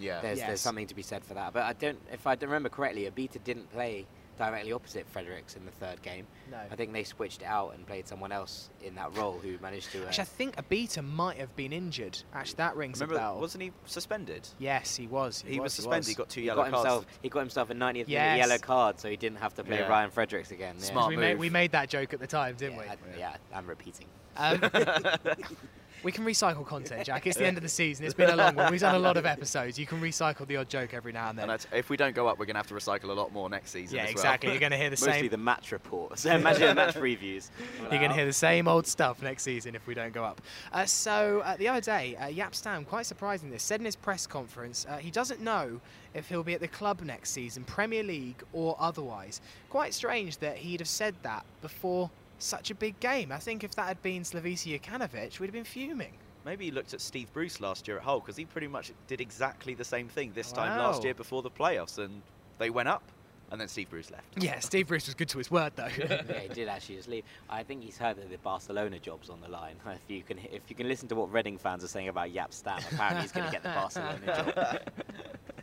Yeah. 0.00 0.20
there's, 0.20 0.38
Yes. 0.38 0.46
there's 0.46 0.60
something 0.60 0.86
to 0.86 0.94
be 0.94 1.02
said 1.02 1.24
for 1.24 1.34
that. 1.34 1.52
But 1.52 1.64
I 1.64 1.72
don't, 1.74 1.98
if 2.12 2.26
I 2.26 2.34
don't 2.34 2.48
remember 2.50 2.68
correctly, 2.68 3.04
Obita 3.10 3.42
didn't 3.44 3.70
play 3.72 4.06
directly 4.38 4.72
opposite 4.72 5.06
Fredericks 5.08 5.56
in 5.56 5.64
the 5.64 5.70
third 5.72 6.02
game. 6.02 6.26
no. 6.50 6.58
I 6.70 6.76
think 6.76 6.92
they 6.92 7.04
switched 7.04 7.42
out 7.42 7.74
and 7.74 7.86
played 7.86 8.06
someone 8.08 8.32
else 8.32 8.70
in 8.82 8.94
that 8.96 9.16
role 9.16 9.38
who 9.42 9.56
managed 9.62 9.92
to. 9.92 10.02
Uh, 10.04 10.06
Actually, 10.08 10.22
I 10.22 10.24
think 10.24 10.56
Obita 10.56 11.04
might 11.04 11.36
have 11.38 11.54
been 11.56 11.72
injured. 11.72 12.18
Actually, 12.34 12.56
that 12.56 12.76
rings 12.76 13.00
Remember, 13.00 13.14
a 13.16 13.18
bell. 13.18 13.40
wasn't 13.40 13.62
he 13.62 13.72
suspended? 13.86 14.46
Yes, 14.58 14.96
he 14.96 15.06
was. 15.06 15.44
He, 15.46 15.60
was, 15.60 15.74
he 15.76 15.82
suspended. 15.82 16.08
He 16.08 16.14
got 16.14 16.28
two 16.28 16.40
he 16.40 16.46
yellow 16.46 16.62
got 16.64 16.70
cards. 16.72 16.84
himself. 16.86 17.06
He 17.22 17.28
got 17.28 17.40
himself 17.40 17.70
a 17.70 17.74
90th 17.74 18.08
minute 18.08 18.08
yellow 18.08 18.58
card, 18.58 19.00
so 19.00 19.08
he 19.08 19.16
didn't 19.16 19.38
have 19.38 19.54
to 19.54 19.64
play 19.64 19.78
Yeah. 19.78 19.88
Ryan 19.88 20.10
Fredericks 20.10 20.50
again. 20.50 20.76
yeah. 20.78 20.84
Smart 20.84 21.08
we, 21.08 21.16
made, 21.16 21.30
move. 21.32 21.38
we 21.40 21.50
made 21.50 21.72
that 21.72 21.88
joke 21.88 22.12
at 22.14 22.20
the 22.20 22.26
time, 22.26 22.56
didn't 22.56 22.76
yeah, 22.76 22.94
we? 23.14 23.14
I, 23.14 23.18
yeah, 23.18 23.36
I'm 23.54 23.66
repeating. 23.66 24.06
Um, 24.36 24.60
we 26.04 26.12
can 26.12 26.24
recycle 26.24 26.66
content, 26.66 27.06
Jack. 27.06 27.26
It's 27.26 27.38
the 27.38 27.46
end 27.46 27.56
of 27.56 27.62
the 27.62 27.68
season. 27.68 28.04
It's 28.04 28.14
been 28.14 28.30
a 28.30 28.36
long 28.36 28.54
one. 28.54 28.70
We've 28.70 28.80
done 28.80 28.94
a 28.94 28.98
lot 28.98 29.16
of 29.16 29.26
episodes. 29.26 29.78
You 29.78 29.86
can 29.86 30.00
recycle 30.00 30.46
the 30.46 30.58
odd 30.58 30.68
joke 30.68 30.92
every 30.94 31.12
now 31.12 31.30
and 31.30 31.38
then. 31.38 31.50
And 31.50 31.66
if 31.72 31.88
we 31.88 31.96
don't 31.96 32.14
go 32.14 32.28
up, 32.28 32.38
we're 32.38 32.44
going 32.44 32.54
to 32.54 32.58
have 32.58 32.66
to 32.68 32.74
recycle 32.74 33.04
a 33.04 33.12
lot 33.12 33.32
more 33.32 33.48
next 33.48 33.70
season. 33.70 33.96
yeah, 33.96 34.02
as 34.02 34.08
well. 34.08 34.12
exactly. 34.12 34.50
You're 34.50 34.60
going 34.60 34.72
to 34.72 34.76
hear 34.76 34.90
the 34.90 34.94
Mostly 35.00 35.12
same. 35.12 35.28
the 35.30 35.38
match 35.38 35.72
report. 35.72 36.18
So 36.18 36.30
imagine 36.34 36.68
the 36.68 36.74
match 36.74 36.94
previews. 36.94 37.50
You're 37.80 37.98
going 37.98 38.10
to 38.10 38.14
hear 38.14 38.26
the 38.26 38.32
same 38.32 38.68
old 38.68 38.86
stuff 38.86 39.22
next 39.22 39.42
season 39.42 39.74
if 39.74 39.86
we 39.86 39.94
don't 39.94 40.12
go 40.12 40.24
up. 40.24 40.42
Uh, 40.72 40.84
so 40.84 41.40
uh, 41.44 41.56
the 41.56 41.68
other 41.68 41.80
day, 41.80 42.16
uh, 42.16 42.26
Jaap 42.26 42.54
Stam, 42.54 42.84
quite 42.84 43.06
surprising 43.06 43.50
this, 43.50 43.62
said 43.62 43.80
in 43.80 43.86
his 43.86 43.96
press 43.96 44.26
conference 44.26 44.86
uh, 44.88 44.98
he 44.98 45.10
doesn't 45.10 45.40
know 45.40 45.80
if 46.12 46.28
he'll 46.28 46.44
be 46.44 46.54
at 46.54 46.60
the 46.60 46.68
club 46.68 47.00
next 47.02 47.30
season, 47.30 47.64
Premier 47.64 48.02
League 48.02 48.42
or 48.52 48.76
otherwise. 48.78 49.40
Quite 49.70 49.94
strange 49.94 50.38
that 50.38 50.58
he'd 50.58 50.80
have 50.80 50.88
said 50.88 51.14
that 51.22 51.44
before 51.62 52.10
such 52.44 52.70
a 52.70 52.74
big 52.74 52.98
game. 53.00 53.32
I 53.32 53.38
think 53.38 53.64
if 53.64 53.74
that 53.74 53.86
had 53.86 54.02
been 54.02 54.22
Slavisa 54.22 54.80
Jokanovic, 54.80 55.40
we'd 55.40 55.46
have 55.46 55.54
been 55.54 55.64
fuming. 55.64 56.12
Maybe 56.44 56.66
he 56.66 56.70
looked 56.70 56.92
at 56.92 57.00
Steve 57.00 57.32
Bruce 57.32 57.60
last 57.60 57.88
year 57.88 57.96
at 57.96 58.02
Hull 58.02 58.20
because 58.20 58.36
he 58.36 58.44
pretty 58.44 58.68
much 58.68 58.92
did 59.06 59.20
exactly 59.20 59.74
the 59.74 59.84
same 59.84 60.08
thing 60.08 60.32
this 60.34 60.52
time 60.52 60.78
last 60.78 61.02
year 61.02 61.14
before 61.14 61.40
the 61.42 61.50
playoffs, 61.50 61.98
and 61.98 62.20
they 62.58 62.70
went 62.70 62.88
up. 62.88 63.02
And 63.50 63.60
then 63.60 63.68
Steve 63.68 63.90
Bruce 63.90 64.10
left. 64.10 64.24
Yeah, 64.42 64.58
Steve 64.58 64.88
Bruce 64.88 65.06
was 65.06 65.14
good 65.14 65.28
to 65.28 65.38
his 65.38 65.50
word 65.50 65.72
though. 65.76 65.88
yeah, 65.98 66.40
he 66.40 66.48
did 66.48 66.66
actually 66.66 66.96
just 66.96 67.08
leave. 67.08 67.24
I 67.48 67.62
think 67.62 67.84
he's 67.84 67.96
heard 67.96 68.16
that 68.16 68.30
the 68.30 68.38
Barcelona 68.38 68.98
job's 68.98 69.30
on 69.30 69.40
the 69.40 69.48
line. 69.48 69.76
If 69.86 70.00
you 70.08 70.22
can, 70.22 70.38
if 70.38 70.62
you 70.68 70.74
can 70.74 70.88
listen 70.88 71.08
to 71.08 71.14
what 71.14 71.30
Reading 71.32 71.58
fans 71.58 71.84
are 71.84 71.88
saying 71.88 72.08
about 72.08 72.30
Jaap 72.30 72.52
Stam, 72.52 72.80
apparently 72.90 73.22
he's 73.22 73.32
going 73.32 73.46
to 73.46 73.52
get 73.52 73.62
the 73.62 73.68
Barcelona 73.68 74.18
job. 74.26 74.80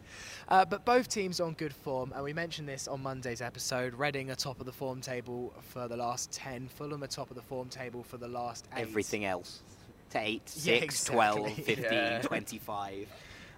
Uh, 0.47 0.65
but 0.65 0.85
both 0.85 1.07
teams 1.07 1.39
on 1.39 1.53
good 1.53 1.73
form, 1.73 2.11
and 2.13 2.23
we 2.23 2.33
mentioned 2.33 2.67
this 2.67 2.87
on 2.87 3.01
Monday's 3.01 3.41
episode. 3.41 3.93
Reading 3.93 4.31
are 4.31 4.35
top 4.35 4.59
of 4.59 4.65
the 4.65 4.71
form 4.71 5.01
table 5.01 5.53
for 5.61 5.87
the 5.87 5.97
last 5.97 6.31
10, 6.31 6.67
Fulham 6.67 7.03
are 7.03 7.07
top 7.07 7.29
of 7.29 7.35
the 7.35 7.41
form 7.41 7.69
table 7.69 8.03
for 8.03 8.17
the 8.17 8.27
last 8.27 8.67
8. 8.75 8.81
Everything 8.81 9.25
else. 9.25 9.61
To 10.11 10.19
8, 10.19 10.49
6, 10.49 11.09
Yeah, 11.09 11.13
12, 11.15 11.53
15, 11.53 11.75
Yeah. 11.91 12.21
25. 12.21 13.07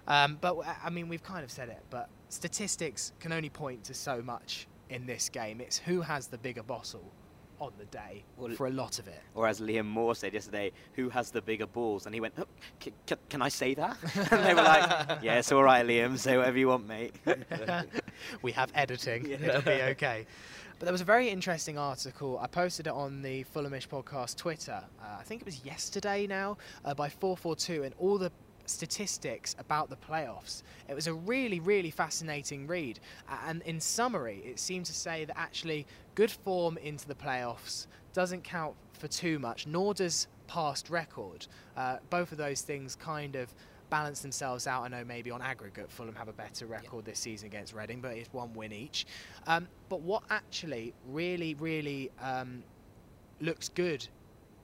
Um, 0.06 0.38
but 0.40 0.56
I 0.84 0.90
mean, 0.90 1.08
we've 1.08 1.22
kind 1.22 1.42
of 1.44 1.50
said 1.50 1.68
it, 1.68 1.82
but 1.90 2.08
statistics 2.28 3.12
can 3.20 3.32
only 3.32 3.48
point 3.48 3.84
to 3.84 3.94
so 3.94 4.20
much 4.22 4.66
in 4.90 5.06
this 5.06 5.28
game. 5.28 5.60
It's 5.60 5.78
who 5.78 6.02
has 6.02 6.26
the 6.26 6.38
bigger 6.38 6.62
bottle 6.62 7.10
on 7.60 7.72
the 7.78 7.84
day 7.86 8.24
Well, 8.36 8.54
for 8.54 8.66
a 8.66 8.70
lot 8.70 8.98
of 8.98 9.08
it. 9.08 9.20
Or 9.34 9.46
as 9.46 9.60
Liam 9.60 9.86
Moore 9.86 10.14
said 10.14 10.34
yesterday, 10.34 10.72
who 10.94 11.08
has 11.10 11.30
the 11.30 11.40
bigger 11.42 11.66
balls? 11.66 12.06
And 12.06 12.14
he 12.14 12.20
went, 12.20 12.34
oh, 12.38 12.46
can 13.28 13.42
I 13.42 13.48
say 13.48 13.74
that? 13.74 13.96
and 14.30 14.44
they 14.44 14.54
were 14.54 14.62
like, 14.62 15.18
yeah, 15.22 15.38
it's 15.38 15.52
all 15.52 15.62
right, 15.62 15.84
Liam, 15.84 16.18
say 16.18 16.36
whatever 16.36 16.58
you 16.58 16.68
want, 16.68 16.86
mate. 16.86 17.14
we 18.42 18.52
have 18.52 18.70
editing. 18.74 19.26
Yeah. 19.26 19.36
It'll 19.36 19.62
be 19.62 19.82
okay. 19.92 20.26
But 20.78 20.86
there 20.86 20.92
was 20.92 21.00
a 21.00 21.04
very 21.04 21.28
interesting 21.28 21.78
article. 21.78 22.38
I 22.42 22.48
posted 22.48 22.88
it 22.88 22.92
on 22.92 23.22
the 23.22 23.44
Fulhamish 23.54 23.88
podcast 23.88 24.36
Twitter. 24.36 24.82
Uh, 25.00 25.16
I 25.18 25.22
think 25.22 25.40
it 25.40 25.46
was 25.46 25.64
yesterday 25.64 26.26
now 26.26 26.58
uh, 26.84 26.94
by 26.94 27.08
442, 27.08 27.84
and 27.84 27.94
all 27.98 28.18
the 28.18 28.32
statistics 28.66 29.54
about 29.58 29.90
the 29.90 29.96
playoffs. 29.96 30.62
It 30.88 30.94
was 30.94 31.06
a 31.06 31.14
really, 31.14 31.60
really 31.60 31.90
fascinating 31.90 32.66
read. 32.66 33.00
And 33.46 33.62
in 33.62 33.80
summary, 33.80 34.42
it 34.44 34.58
seemed 34.58 34.86
to 34.86 34.94
say 34.94 35.24
that 35.24 35.38
actually 35.38 35.86
good 36.14 36.30
form 36.30 36.78
into 36.78 37.06
the 37.06 37.14
playoffs 37.14 37.86
doesn't 38.12 38.44
count 38.44 38.74
for 38.92 39.08
too 39.08 39.38
much, 39.38 39.66
nor 39.66 39.94
does 39.94 40.28
past 40.46 40.90
record. 40.90 41.46
Uh, 41.76 41.98
both 42.10 42.32
of 42.32 42.38
those 42.38 42.62
things 42.62 42.96
kind 42.96 43.36
of 43.36 43.52
balance 43.90 44.20
themselves 44.20 44.66
out. 44.66 44.82
I 44.82 44.88
know 44.88 45.04
maybe 45.04 45.30
on 45.30 45.42
aggregate, 45.42 45.90
Fulham 45.90 46.14
have 46.14 46.28
a 46.28 46.32
better 46.32 46.66
record 46.66 47.04
this 47.04 47.18
season 47.18 47.46
against 47.46 47.74
Reading, 47.74 48.00
but 48.00 48.16
it's 48.16 48.32
one 48.32 48.52
win 48.54 48.72
each. 48.72 49.06
Um, 49.46 49.68
but 49.88 50.00
what 50.00 50.22
actually 50.30 50.94
really, 51.08 51.54
really 51.54 52.10
um, 52.20 52.62
looks 53.40 53.68
good 53.68 54.06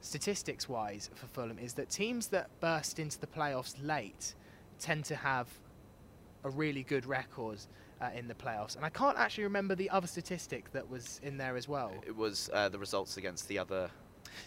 statistics 0.00 0.68
wise 0.68 1.10
for 1.14 1.26
Fulham 1.26 1.58
is 1.58 1.74
that 1.74 1.90
teams 1.90 2.28
that 2.28 2.48
burst 2.60 2.98
into 2.98 3.18
the 3.18 3.26
playoffs 3.26 3.74
late 3.82 4.34
tend 4.78 5.04
to 5.06 5.16
have 5.16 5.48
a 6.44 6.50
really 6.50 6.82
good 6.82 7.06
record 7.06 7.58
uh, 8.00 8.08
in 8.14 8.26
the 8.28 8.34
playoffs. 8.34 8.76
And 8.76 8.84
I 8.84 8.88
can't 8.88 9.18
actually 9.18 9.44
remember 9.44 9.74
the 9.74 9.90
other 9.90 10.06
statistic 10.06 10.72
that 10.72 10.88
was 10.88 11.20
in 11.22 11.36
there 11.36 11.56
as 11.56 11.68
well. 11.68 11.92
It 12.06 12.16
was 12.16 12.48
uh, 12.52 12.68
the 12.68 12.78
results 12.78 13.16
against 13.16 13.48
the 13.48 13.58
other. 13.58 13.90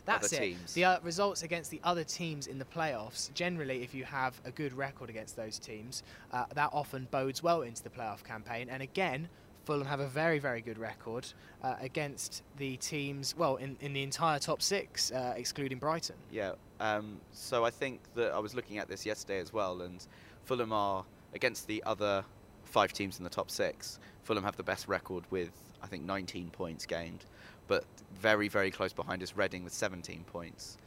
That's 0.05 0.33
other 0.33 0.43
it. 0.43 0.45
teams. 0.47 0.73
The 0.73 0.85
uh, 0.85 0.99
results 1.03 1.43
against 1.43 1.69
the 1.69 1.79
other 1.83 2.03
teams 2.03 2.47
in 2.47 2.57
the 2.57 2.65
playoffs. 2.65 3.31
Generally, 3.33 3.83
if 3.83 3.93
you 3.93 4.05
have 4.05 4.39
a 4.45 4.51
good 4.51 4.73
record 4.73 5.09
against 5.09 5.35
those 5.35 5.59
teams, 5.59 6.03
uh, 6.31 6.45
that 6.55 6.69
often 6.73 7.07
bodes 7.11 7.43
well 7.43 7.61
into 7.61 7.83
the 7.83 7.89
playoff 7.89 8.23
campaign. 8.23 8.69
And 8.69 8.81
again, 8.81 9.29
Fulham 9.65 9.87
have 9.87 10.01
a 10.01 10.07
very, 10.07 10.39
very 10.39 10.61
good 10.61 10.77
record 10.77 11.25
uh, 11.63 11.75
against 11.79 12.43
the 12.57 12.75
teams. 12.77 13.35
Well, 13.37 13.55
in, 13.55 13.77
in 13.79 13.93
the 13.93 14.03
entire 14.03 14.39
top 14.39 14.61
six, 14.61 15.11
uh, 15.11 15.33
excluding 15.37 15.79
Brighton. 15.79 16.15
Yeah. 16.31 16.53
Um, 16.79 17.19
so 17.31 17.63
I 17.63 17.69
think 17.69 18.01
that 18.15 18.33
I 18.33 18.39
was 18.39 18.53
looking 18.53 18.77
at 18.77 18.89
this 18.89 19.05
yesterday 19.05 19.39
as 19.39 19.53
well, 19.53 19.81
and 19.81 20.05
Fulham 20.43 20.73
are 20.73 21.05
against 21.33 21.67
the 21.67 21.81
other 21.85 22.25
five 22.65 22.91
teams 22.91 23.17
in 23.19 23.23
the 23.23 23.29
top 23.29 23.49
six. 23.49 23.99
Fulham 24.23 24.43
have 24.43 24.57
the 24.57 24.63
best 24.63 24.87
record 24.87 25.23
with 25.29 25.51
I 25.81 25.87
think 25.87 26.03
19 26.03 26.49
points 26.49 26.85
gained, 26.85 27.25
but 27.67 27.85
very 28.19 28.47
very 28.47 28.71
close 28.71 28.93
behind 28.93 29.23
is 29.23 29.35
Reading 29.37 29.63
with 29.63 29.73
17 29.73 30.25
points. 30.25 30.77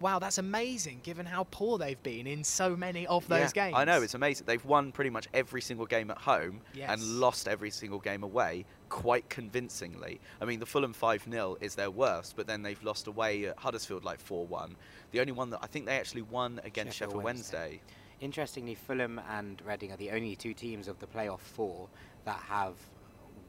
Wow, 0.00 0.18
that's 0.18 0.38
amazing 0.38 1.00
given 1.02 1.26
how 1.26 1.46
poor 1.50 1.76
they've 1.76 2.02
been 2.02 2.26
in 2.26 2.42
so 2.42 2.74
many 2.74 3.06
of 3.06 3.28
those 3.28 3.52
Yeah, 3.54 3.66
games. 3.66 3.74
I 3.76 3.84
know 3.84 4.00
it's 4.00 4.14
amazing. 4.14 4.46
They've 4.46 4.64
won 4.64 4.92
pretty 4.92 5.10
much 5.10 5.28
every 5.34 5.60
single 5.60 5.84
game 5.86 6.10
at 6.10 6.16
home 6.18 6.62
Yes. 6.72 6.88
and 6.90 7.20
lost 7.20 7.46
every 7.46 7.70
single 7.70 7.98
game 7.98 8.22
away 8.22 8.64
quite 8.88 9.28
convincingly. 9.28 10.18
I 10.40 10.46
mean, 10.46 10.58
the 10.58 10.66
Fulham 10.66 10.94
5 10.94 11.24
0 11.30 11.58
is 11.60 11.74
their 11.74 11.90
worst, 11.90 12.34
but 12.34 12.46
then 12.46 12.62
they've 12.62 12.82
lost 12.82 13.06
away 13.08 13.44
at 13.46 13.58
Huddersfield 13.58 14.02
like 14.04 14.20
4 14.20 14.46
1. 14.46 14.74
The 15.12 15.20
only 15.20 15.32
one 15.32 15.50
that 15.50 15.60
I 15.62 15.66
think 15.66 15.84
they 15.84 15.96
actually 15.98 16.22
won 16.22 16.60
against 16.64 16.96
Sheffield 16.96 17.10
Sheffield, 17.12 17.24
Wednesday. 17.24 17.58
Wednesday. 17.58 17.80
Interestingly, 18.20 18.74
Fulham 18.74 19.20
and 19.30 19.62
Reading 19.66 19.92
are 19.92 19.96
the 19.96 20.10
only 20.10 20.34
two 20.36 20.54
teams 20.54 20.88
of 20.88 20.98
the 20.98 21.06
playoff 21.06 21.40
four 21.40 21.88
that 22.24 22.38
have 22.40 22.74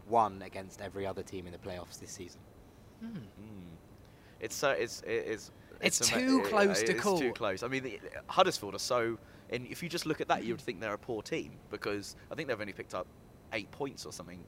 won 0.07 0.41
against 0.41 0.81
every 0.81 1.05
other 1.05 1.23
team 1.23 1.45
in 1.45 1.51
the 1.51 1.57
playoffs 1.57 1.99
this 1.99 2.11
season. 2.11 2.39
Hmm. 3.01 3.17
Mm. 3.17 3.75
It's 4.39 4.55
so 4.55 4.71
it's 4.71 5.01
it 5.01 5.25
is. 5.27 5.51
It's 5.83 6.11
ama- 6.11 6.21
too 6.21 6.41
close 6.43 6.83
to 6.83 6.91
it's 6.91 7.01
call. 7.01 7.19
too 7.19 7.33
close. 7.33 7.63
I 7.63 7.67
mean, 7.67 7.83
the, 7.83 7.99
Huddersfield 8.27 8.75
are 8.75 8.79
so. 8.79 9.17
And 9.49 9.67
if 9.67 9.83
you 9.83 9.89
just 9.89 10.05
look 10.05 10.21
at 10.21 10.27
that, 10.29 10.43
you 10.43 10.53
would 10.53 10.61
think 10.61 10.79
they're 10.79 10.93
a 10.93 10.97
poor 10.97 11.21
team 11.21 11.51
because 11.69 12.15
I 12.31 12.35
think 12.35 12.47
they've 12.47 12.59
only 12.59 12.73
picked 12.73 12.93
up 12.93 13.07
eight 13.53 13.69
points 13.71 14.05
or 14.05 14.13
something, 14.13 14.39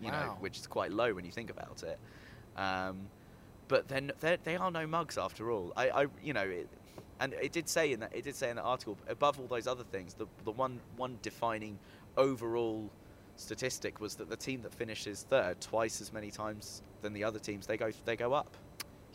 you 0.00 0.10
know, 0.10 0.36
which 0.40 0.58
is 0.58 0.66
quite 0.66 0.92
low 0.92 1.14
when 1.14 1.24
you 1.24 1.30
think 1.30 1.50
about 1.50 1.82
it. 1.82 1.98
Um, 2.60 3.06
but 3.68 3.88
then 3.88 4.12
they 4.20 4.56
are 4.56 4.70
no 4.70 4.86
mugs 4.86 5.16
after 5.16 5.50
all. 5.50 5.72
I, 5.76 5.88
I 6.02 6.06
you 6.22 6.34
know, 6.34 6.42
it, 6.42 6.68
and 7.20 7.32
it 7.34 7.52
did 7.52 7.68
say 7.68 7.92
in 7.92 8.00
that 8.00 8.14
it 8.14 8.24
did 8.24 8.36
say 8.36 8.50
in 8.50 8.56
the 8.56 8.62
article 8.62 8.98
above 9.08 9.40
all 9.40 9.46
those 9.46 9.66
other 9.66 9.84
things, 9.84 10.12
the 10.14 10.26
the 10.44 10.50
one 10.50 10.80
one 10.96 11.18
defining 11.22 11.78
overall 12.16 12.90
statistic 13.36 14.00
was 14.00 14.16
that 14.16 14.28
the 14.28 14.36
team 14.36 14.60
that 14.62 14.74
finishes 14.74 15.24
third 15.30 15.60
twice 15.60 16.00
as 16.00 16.12
many 16.12 16.30
times 16.30 16.82
than 17.00 17.12
the 17.12 17.24
other 17.24 17.38
teams 17.38 17.66
they 17.66 17.76
go 17.76 17.90
they 18.04 18.16
go 18.16 18.32
up. 18.32 18.56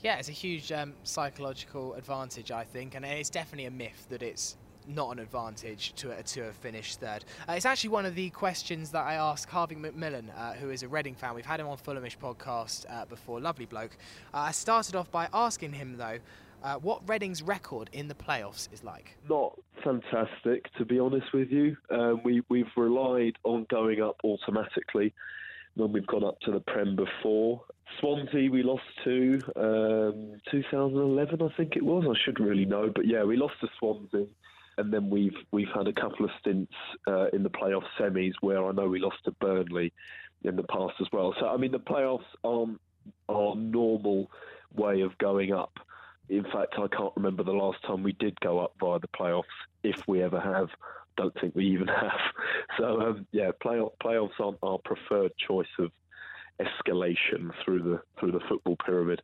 Yeah, 0.04 0.18
it's 0.18 0.30
a 0.30 0.34
huge 0.34 0.72
um, 0.72 0.94
psychological 1.04 1.96
advantage, 1.96 2.52
I 2.52 2.64
think, 2.64 2.96
and 2.96 3.04
it's 3.04 3.30
definitely 3.30 3.66
a 3.66 3.72
myth 3.72 4.06
that 4.10 4.22
it's 4.22 4.58
not 4.88 5.12
an 5.12 5.20
advantage 5.20 5.94
to 5.96 6.24
to 6.24 6.42
have 6.44 6.56
finished 6.56 7.00
third. 7.00 7.26
Uh, 7.48 7.54
it's 7.54 7.66
actually 7.66 7.90
one 7.90 8.06
of 8.06 8.16
the 8.16 8.30
questions 8.30 8.92
that 8.92 9.06
I 9.06 9.16
asked 9.16 9.50
Harvey 9.50 9.76
McMillan, 9.76 10.30
uh, 10.38 10.54
who 10.54 10.70
is 10.70 10.84
a 10.84 10.88
Reading 10.88 11.16
fan. 11.16 11.34
We've 11.34 11.46
had 11.46 11.60
him 11.60 11.68
on 11.68 11.78
Fulhamish 11.78 12.18
podcast 12.18 12.86
uh, 12.90 13.06
before, 13.06 13.40
lovely 13.42 13.66
bloke. 13.66 13.98
Uh, 14.34 14.38
I 14.38 14.52
started 14.52 14.96
off 14.96 15.12
by 15.12 15.28
asking 15.34 15.74
him 15.74 15.98
though. 15.98 16.20
Uh, 16.64 16.76
what 16.76 17.08
Reading's 17.08 17.44
record 17.44 17.88
in 17.94 18.08
the 18.08 18.16
playoffs 18.16 18.68
is 18.74 18.84
like? 18.84 19.16
not 19.30 19.60
fantastic, 19.84 20.74
to 20.78 20.86
be 20.86 20.98
honest 21.00 21.32
with 21.32 21.52
you. 21.52 21.78
Um, 21.92 22.22
we 22.24 22.42
we've 22.50 22.66
relied 22.76 23.34
on 23.44 23.66
going 23.70 24.02
up 24.02 24.16
automatically 24.24 25.14
when 25.78 25.92
we've 25.94 26.08
gone 26.08 26.24
up 26.24 26.40
to 26.42 26.52
the 26.52 26.60
Prem 26.60 26.96
before. 26.96 27.62
Swansea 28.00 28.50
we 28.52 28.64
lost 28.64 28.84
to 29.06 29.40
um, 29.56 30.42
2011, 30.52 31.42
I 31.42 31.56
think 31.56 31.76
it 31.76 31.84
was. 31.84 32.06
I 32.10 32.20
should 32.24 32.40
really 32.40 32.66
know, 32.66 32.92
but 32.94 33.08
yeah, 33.08 33.24
we 33.24 33.38
lost 33.38 33.56
to 33.62 33.68
Swansea, 33.80 34.26
and 34.78 34.94
then 34.94 35.10
we've 35.10 35.36
we've 35.52 35.72
had 35.74 35.88
a 35.88 35.94
couple 35.94 36.26
of 36.26 36.32
stints 36.40 36.74
uh, 37.08 37.28
in 37.32 37.44
the 37.44 37.50
playoff 37.50 37.84
semis 37.98 38.34
where 38.42 38.66
I 38.66 38.72
know 38.72 38.88
we 38.88 39.00
lost 39.00 39.24
to 39.26 39.32
Burnley 39.32 39.94
in 40.44 40.56
the 40.56 40.64
past 40.64 40.96
as 41.00 41.08
well. 41.14 41.34
So 41.40 41.48
I 41.48 41.58
mean, 41.58 41.72
the 41.72 41.80
playoffs 41.80 42.26
aren't 42.44 42.82
our 43.30 43.56
normal 43.56 44.30
way 44.76 45.02
of 45.02 45.18
going 45.18 45.54
up. 45.54 45.80
In 46.30 46.44
fact, 46.44 46.76
I 46.78 46.88
can't 46.88 47.14
remember 47.16 47.44
the 47.44 47.54
last 47.54 47.82
time 47.84 48.04
we 48.04 48.12
did 48.14 48.38
go 48.42 48.60
up 48.60 48.74
via 48.82 49.00
the 49.00 49.08
playoffs, 49.08 49.44
if 49.84 50.06
we 50.08 50.22
ever 50.22 50.42
have. 50.42 50.68
Don't 51.18 51.34
think 51.40 51.56
we 51.56 51.66
even 51.68 51.88
have. 51.88 52.20
So 52.78 53.02
um, 53.02 53.28
yeah, 53.32 53.52
playoff, 53.64 53.92
playoffs 54.04 54.40
aren't 54.40 54.60
our 54.64 54.80
preferred 54.80 55.32
choice 55.48 55.68
of 55.80 55.92
escalation 56.62 57.52
through 57.64 57.84
the 57.84 58.02
through 58.20 58.32
the 58.32 58.42
football 58.48 58.78
pyramid. 58.86 59.22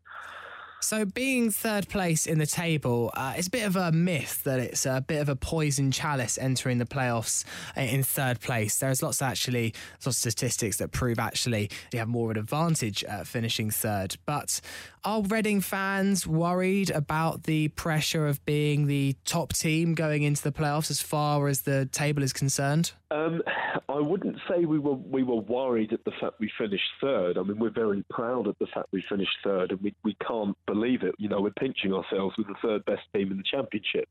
So, 0.84 1.06
being 1.06 1.50
third 1.50 1.88
place 1.88 2.28
in 2.28 2.40
the 2.40 2.46
table, 2.46 3.10
uh, 3.16 3.36
it's 3.38 3.48
a 3.48 3.50
bit 3.50 3.66
of 3.66 3.78
a 3.78 3.94
myth 3.94 4.44
that 4.44 4.60
it's 4.60 4.86
a 4.86 5.02
bit 5.08 5.22
of 5.22 5.30
a 5.30 5.36
poison 5.36 5.92
chalice 5.94 6.38
entering 6.38 6.78
the 6.78 6.86
playoffs 6.86 7.46
uh, 7.78 7.82
in 7.82 8.04
third 8.04 8.42
place. 8.42 8.80
There's 8.80 9.02
lots 9.02 9.22
actually, 9.22 9.74
lots 9.94 10.08
of 10.08 10.16
statistics 10.16 10.78
that 10.78 10.92
prove 10.92 11.20
actually 11.20 11.70
you 11.94 12.00
have 12.00 12.10
more 12.10 12.32
of 12.32 12.32
an 12.36 12.44
advantage 12.44 13.02
uh, 13.06 13.24
finishing 13.24 13.72
third. 13.72 14.18
But 14.26 14.60
are 15.06 15.22
Reading 15.22 15.62
fans 15.62 16.28
worried 16.28 16.90
about 16.90 17.44
the 17.44 17.70
pressure 17.70 18.28
of 18.28 18.44
being 18.46 18.88
the 18.88 19.16
top 19.26 19.54
team 19.54 19.96
going 19.96 20.24
into 20.24 20.44
the 20.44 20.52
playoffs 20.52 20.92
as 20.92 21.02
far 21.02 21.48
as 21.48 21.62
the 21.62 21.86
table 21.88 22.24
is 22.24 22.34
concerned? 22.34 22.92
Um, 23.10 23.42
I 23.90 24.00
wouldn't 24.00 24.38
say 24.50 24.66
we 24.66 24.80
were 24.80 24.96
we 24.96 25.22
were 25.22 25.42
worried 25.42 25.94
at 25.94 26.04
the 26.04 26.12
fact 26.20 26.40
we 26.40 26.52
finished 26.58 26.90
third. 27.00 27.38
I 27.38 27.44
mean, 27.44 27.60
we're 27.60 27.70
very 27.70 28.04
proud 28.10 28.48
at 28.48 28.58
the 28.60 28.66
fact 28.68 28.88
we 28.92 29.04
finished 29.08 29.38
third, 29.44 29.72
and 29.72 29.82
we, 29.82 29.94
we 30.04 30.16
can't 30.26 30.58
believe 30.74 31.04
it. 31.04 31.16
You 31.18 31.30
know, 31.30 31.42
we're 31.42 31.52
pinching 31.52 31.94
ourselves 31.94 32.36
with 32.38 32.48
the 32.48 32.56
third 32.62 32.86
best 32.86 33.04
team 33.14 33.32
in 33.32 33.38
the 33.38 33.44
championship. 33.44 34.10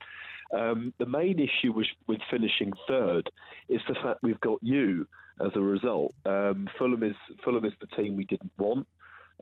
Um, 0.52 0.92
the 0.98 1.06
main 1.06 1.38
issue 1.38 1.72
with, 1.72 1.86
with 2.06 2.20
finishing 2.30 2.72
third 2.86 3.30
is 3.68 3.80
the 3.88 3.94
fact 3.94 4.20
we've 4.22 4.40
got 4.40 4.58
you 4.62 5.06
as 5.40 5.50
a 5.54 5.60
result. 5.60 6.14
Um, 6.26 6.68
Fulham 6.78 7.02
is 7.02 7.16
Fulham 7.44 7.64
is 7.64 7.72
the 7.80 7.86
team 7.96 8.16
we 8.16 8.24
didn't 8.24 8.52
want. 8.58 8.86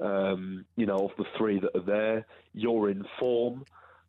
Um, 0.01 0.65
you 0.77 0.87
know, 0.87 0.99
of 1.09 1.11
the 1.19 1.27
three 1.37 1.59
that 1.61 1.77
are 1.77 1.85
there, 1.85 2.27
you're 2.55 2.91
in 2.91 3.05
form. 3.19 3.65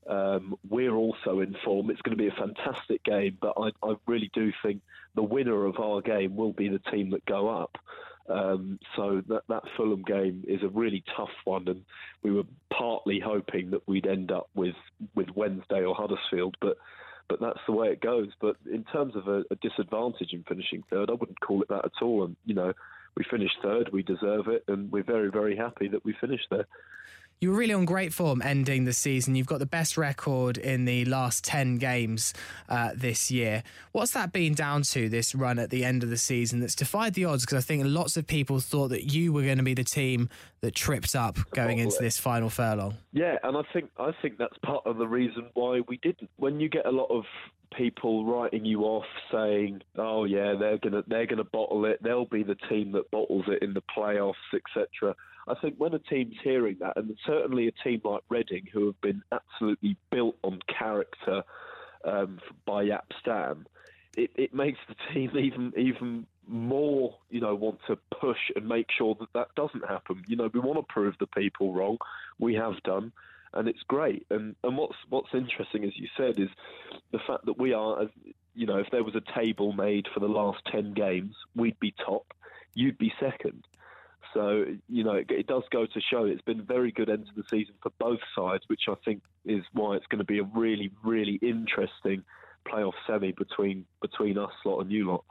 Um, 0.08 0.56
we're 0.70 0.96
also 0.96 1.42
in 1.42 1.56
form. 1.66 1.90
It's 1.90 2.02
going 2.02 2.18
to 2.18 2.24
be 2.24 2.30
a 2.30 2.46
fantastic 2.46 3.04
game, 3.04 3.38
but 3.42 3.54
I, 3.58 3.72
I 3.84 3.96
really 4.08 4.32
do 4.34 4.52
think 4.64 4.82
the 5.16 5.24
winner 5.24 5.66
of 5.66 5.80
our 5.80 6.02
game 6.02 6.36
will 6.36 6.54
be 6.54 6.70
the 6.70 6.80
team 6.92 7.10
that 7.12 7.26
go 7.26 7.50
up. 7.50 7.78
Um, 8.30 8.80
so 8.96 9.22
that 9.28 9.44
that 9.50 9.64
Fulham 9.76 10.04
game 10.04 10.44
is 10.48 10.62
a 10.64 10.68
really 10.68 11.04
tough 11.16 11.34
one, 11.44 11.68
and 11.68 11.84
we 12.24 12.32
were 12.32 12.44
partly 12.72 13.20
hoping 13.20 13.72
that 13.72 13.88
we'd 13.88 14.08
end 14.08 14.32
up 14.32 14.50
with 14.56 14.76
with 15.16 15.30
Wednesday 15.36 15.84
or 15.84 15.96
Huddersfield, 15.96 16.56
but 16.62 16.78
but 17.28 17.40
that's 17.40 17.60
the 17.66 17.74
way 17.74 17.88
it 17.88 18.02
goes. 18.02 18.30
But 18.40 18.58
in 18.72 18.84
terms 18.86 19.16
of 19.16 19.28
a, 19.28 19.44
a 19.52 19.56
disadvantage 19.62 20.34
in 20.34 20.44
finishing 20.44 20.84
third, 20.90 21.10
I 21.10 21.14
wouldn't 21.14 21.40
call 21.40 21.62
it 21.62 21.70
that 21.70 21.86
at 21.86 22.02
all. 22.02 22.24
And 22.24 22.36
you 22.46 22.54
know, 22.54 22.74
we 23.16 23.24
finished 23.30 23.58
third, 23.62 23.90
we 23.92 24.04
deserve 24.04 24.48
it, 24.48 24.64
and 24.68 24.92
we're 24.92 25.04
very 25.04 25.30
very 25.30 25.56
happy 25.56 25.88
that 25.88 26.06
we 26.06 26.14
finished 26.20 26.48
there. 26.52 26.68
You 27.42 27.50
were 27.50 27.58
really 27.58 27.74
on 27.74 27.86
great 27.86 28.14
form 28.14 28.40
ending 28.44 28.86
the 28.86 28.94
season. 28.94 29.34
You've 29.34 29.48
got 29.48 29.58
the 29.58 29.66
best 29.66 29.98
record 29.98 30.60
in 30.60 30.86
the 30.86 31.06
last 31.06 31.44
10 31.44 31.78
games 31.78 32.36
uh, 32.70 32.92
this 32.94 33.32
year. 33.32 33.64
What's 33.94 34.12
that 34.12 34.32
been 34.32 34.54
down 34.54 34.84
to, 34.84 35.10
this 35.10 35.34
run 35.34 35.58
at 35.58 35.72
the 35.72 35.84
end 35.84 36.04
of 36.04 36.12
the 36.12 36.20
season 36.20 36.60
that's 36.60 36.76
defied 36.76 37.16
the 37.16 37.26
odds? 37.26 37.44
Because 37.44 37.58
I 37.58 37.66
think 37.66 37.82
lots 37.88 38.16
of 38.16 38.28
people 38.28 38.60
thought 38.60 38.90
that 38.90 39.12
you 39.12 39.34
were 39.34 39.42
going 39.42 39.58
to 39.58 39.64
be 39.64 39.74
the 39.74 39.84
team 39.84 40.30
that 40.60 40.76
tripped 40.76 41.16
up 41.16 41.40
going 41.50 41.80
into 41.80 41.98
this 42.00 42.20
final 42.20 42.52
furlong. 42.52 42.98
Yeah, 43.12 43.38
and 43.42 43.58
I 43.58 43.64
think 43.74 43.90
I 43.98 44.12
think 44.22 44.38
that's 44.38 44.60
part 44.64 44.86
of 44.86 45.00
the 45.00 45.08
reason 45.08 45.50
why 45.56 45.82
we 45.88 45.98
didn't. 45.98 46.30
When 46.38 46.60
you 46.60 46.70
get 46.70 46.86
a 46.86 46.92
lot 46.92 47.10
of 47.10 47.24
people 47.76 48.24
writing 48.24 48.66
you 48.66 48.82
off 48.82 49.06
saying, 49.32 49.82
"Oh 49.98 50.26
yeah, 50.26 50.54
they're 50.60 50.78
gonna 50.78 51.04
they're 51.08 51.26
gonna 51.26 51.44
bottle 51.44 51.86
it. 51.86 52.04
They'll 52.04 52.26
be 52.26 52.44
the 52.44 52.58
team 52.70 52.92
that 52.92 53.10
bottles 53.10 53.46
it 53.48 53.64
in 53.64 53.74
the 53.74 53.82
playoffs, 53.98 54.34
etc." 54.54 55.16
I 55.48 55.56
think 55.56 55.76
when 55.78 55.94
a 55.94 56.00
team's 56.00 56.36
hearing 56.44 56.78
that, 56.80 56.98
and 56.98 57.16
certainly 57.26 57.68
a 57.68 57.72
team 57.84 58.02
like 58.04 58.22
Reading, 58.30 58.68
who 58.72 58.86
have 58.88 59.02
been 59.02 59.24
absolutely 59.32 59.98
built 60.12 60.38
on 60.44 60.60
character 60.68 61.44
um, 62.06 62.40
by 62.66 62.86
Jaap 62.86 63.12
Stam, 63.20 63.66
it, 64.16 64.32
it 64.36 64.54
makes 64.54 64.80
the 64.88 64.96
team 65.14 65.32
even 65.38 65.74
even 65.78 66.28
more, 66.48 67.16
you 67.30 67.40
know, 67.40 67.56
want 67.56 67.80
to 67.88 67.98
push 68.20 68.52
and 68.56 68.68
make 68.68 68.88
sure 68.96 69.16
that 69.20 69.32
that 69.34 69.48
doesn't 69.56 69.88
happen. 69.88 70.24
You 70.28 70.36
know, 70.36 70.50
we 70.54 70.60
want 70.60 70.80
to 70.80 70.94
prove 70.94 71.16
the 71.20 71.28
people 71.28 71.74
wrong. 71.74 71.98
We 72.40 72.56
have 72.56 72.82
done 72.84 73.14
and 73.54 73.68
it's 73.68 73.82
great. 73.88 74.26
And 74.30 74.56
and 74.64 74.78
what's 74.78 74.96
what's 75.10 75.34
interesting, 75.34 75.84
as 75.84 75.98
you 75.98 76.08
said, 76.18 76.40
is 76.40 76.50
the 77.12 77.20
fact 77.28 77.46
that 77.46 77.58
we 77.58 77.74
are, 77.74 78.08
you 78.56 78.66
know, 78.66 78.78
if 78.78 78.88
there 78.92 79.04
was 79.04 79.16
a 79.16 79.40
table 79.40 79.74
made 79.74 80.08
for 80.14 80.20
the 80.20 80.28
last 80.28 80.60
ten 80.72 80.94
games, 80.94 81.36
we'd 81.56 81.80
be 81.80 81.94
top, 82.06 82.34
you'd 82.74 82.98
be 82.98 83.14
second. 83.20 83.66
So 84.34 84.66
you 84.90 85.04
know, 85.04 85.14
it, 85.14 85.30
it 85.30 85.48
does 85.48 85.64
go 85.72 85.86
to 85.86 86.02
show 86.02 86.26
it's 86.26 86.42
been 86.42 86.64
very 86.66 86.92
good 86.92 87.10
end 87.10 87.26
to 87.28 87.42
the 87.42 87.48
season 87.50 87.76
for 87.82 87.92
both 88.00 88.20
sides, 88.36 88.64
which 88.68 88.84
I 88.88 88.96
think 89.04 89.24
is 89.46 89.64
why 89.74 89.96
it's 89.96 90.08
going 90.08 90.20
to 90.20 90.26
be 90.26 90.40
a 90.40 90.44
really 90.56 90.92
really 91.04 91.40
interesting 91.42 92.24
playoff 92.68 92.94
semi 93.08 93.32
between 93.32 93.86
between 94.02 94.38
us 94.38 94.52
lot 94.66 94.82
and 94.82 94.92
you 94.92 95.08
lot. 95.12 95.26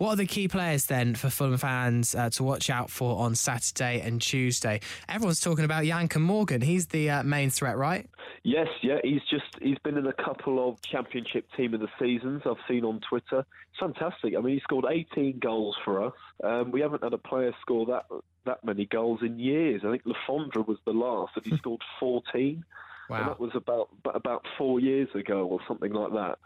What 0.00 0.14
are 0.14 0.16
the 0.16 0.26
key 0.26 0.48
players 0.48 0.86
then 0.86 1.14
for 1.14 1.28
Fulham 1.28 1.58
fans 1.58 2.14
uh, 2.14 2.30
to 2.30 2.42
watch 2.42 2.70
out 2.70 2.88
for 2.90 3.18
on 3.20 3.34
Saturday 3.34 4.00
and 4.00 4.18
Tuesday? 4.18 4.80
Everyone's 5.10 5.42
talking 5.42 5.66
about 5.66 5.84
Yann 5.84 6.08
Kermorgant. 6.08 6.62
He's 6.62 6.86
the 6.86 7.10
uh, 7.10 7.22
main 7.22 7.50
threat, 7.50 7.76
right? 7.76 8.08
Yes, 8.42 8.68
yeah. 8.80 8.96
He's 9.04 9.20
just 9.30 9.44
he's 9.60 9.76
been 9.84 9.98
in 9.98 10.06
a 10.06 10.14
couple 10.14 10.66
of 10.66 10.80
championship 10.80 11.44
team 11.54 11.74
of 11.74 11.80
the 11.80 11.90
seasons 11.98 12.40
I've 12.46 12.56
seen 12.66 12.82
on 12.86 13.02
Twitter. 13.06 13.40
It's 13.40 13.78
fantastic. 13.78 14.32
I 14.38 14.40
mean, 14.40 14.54
he 14.54 14.60
scored 14.60 14.86
18 14.88 15.38
goals 15.38 15.76
for 15.84 16.02
us. 16.02 16.14
Um, 16.42 16.70
we 16.70 16.80
haven't 16.80 17.04
had 17.04 17.12
a 17.12 17.18
player 17.18 17.52
score 17.60 17.84
that 17.84 18.06
that 18.46 18.64
many 18.64 18.86
goals 18.86 19.20
in 19.20 19.38
years. 19.38 19.82
I 19.84 19.90
think 19.90 20.06
Le 20.06 20.14
Fondre 20.26 20.66
was 20.66 20.78
the 20.86 20.92
last, 20.92 21.32
and 21.36 21.44
he 21.44 21.54
scored 21.58 21.82
14. 21.98 22.64
Wow. 23.10 23.18
And 23.18 23.28
that 23.28 23.38
was 23.38 23.50
about 23.54 23.90
about 24.06 24.46
four 24.56 24.80
years 24.80 25.10
ago 25.14 25.46
or 25.46 25.60
something 25.68 25.92
like 25.92 26.12
that. 26.12 26.38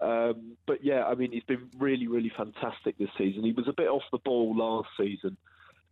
Um, 0.00 0.56
but 0.66 0.84
yeah, 0.84 1.04
I 1.04 1.14
mean, 1.14 1.32
he's 1.32 1.44
been 1.44 1.70
really, 1.78 2.06
really 2.06 2.32
fantastic 2.36 2.98
this 2.98 3.08
season. 3.16 3.44
He 3.44 3.52
was 3.52 3.68
a 3.68 3.72
bit 3.72 3.88
off 3.88 4.02
the 4.12 4.18
ball 4.18 4.54
last 4.56 4.88
season, 4.98 5.36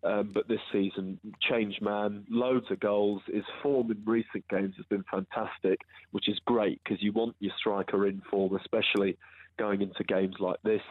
um, 0.03 0.31
but 0.35 0.47
this 0.47 0.61
season, 0.73 1.19
changed 1.41 1.81
man, 1.81 2.25
loads 2.29 2.67
of 2.71 2.81
goals. 2.81 3.23
His 3.27 3.45
form 3.63 3.91
in 3.91 4.03
recent 4.05 4.47
games 4.49 4.75
has 4.77 4.87
been 4.87 5.05
fantastic, 5.11 5.81
which 6.11 6.29
is 6.29 6.39
great 6.45 6.81
because 6.85 7.03
you 7.03 7.13
want 7.13 7.37
your 7.41 7.53
striker 7.57 8.07
in 8.07 8.21
form, 8.31 8.55
especially 8.57 9.17
going 9.59 9.81
into 9.81 10.05
games 10.05 10.37
like 10.39 10.61
this. 10.63 10.83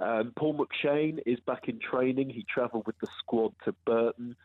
Um, 0.00 0.32
Paul 0.36 0.58
McShane 0.58 1.20
is 1.26 1.38
back 1.40 1.68
in 1.68 1.78
training. 1.78 2.30
He 2.30 2.44
travelled 2.52 2.86
with 2.86 2.98
the 3.00 3.08
squad 3.18 3.52
to 3.64 3.74
Burton. 3.84 4.36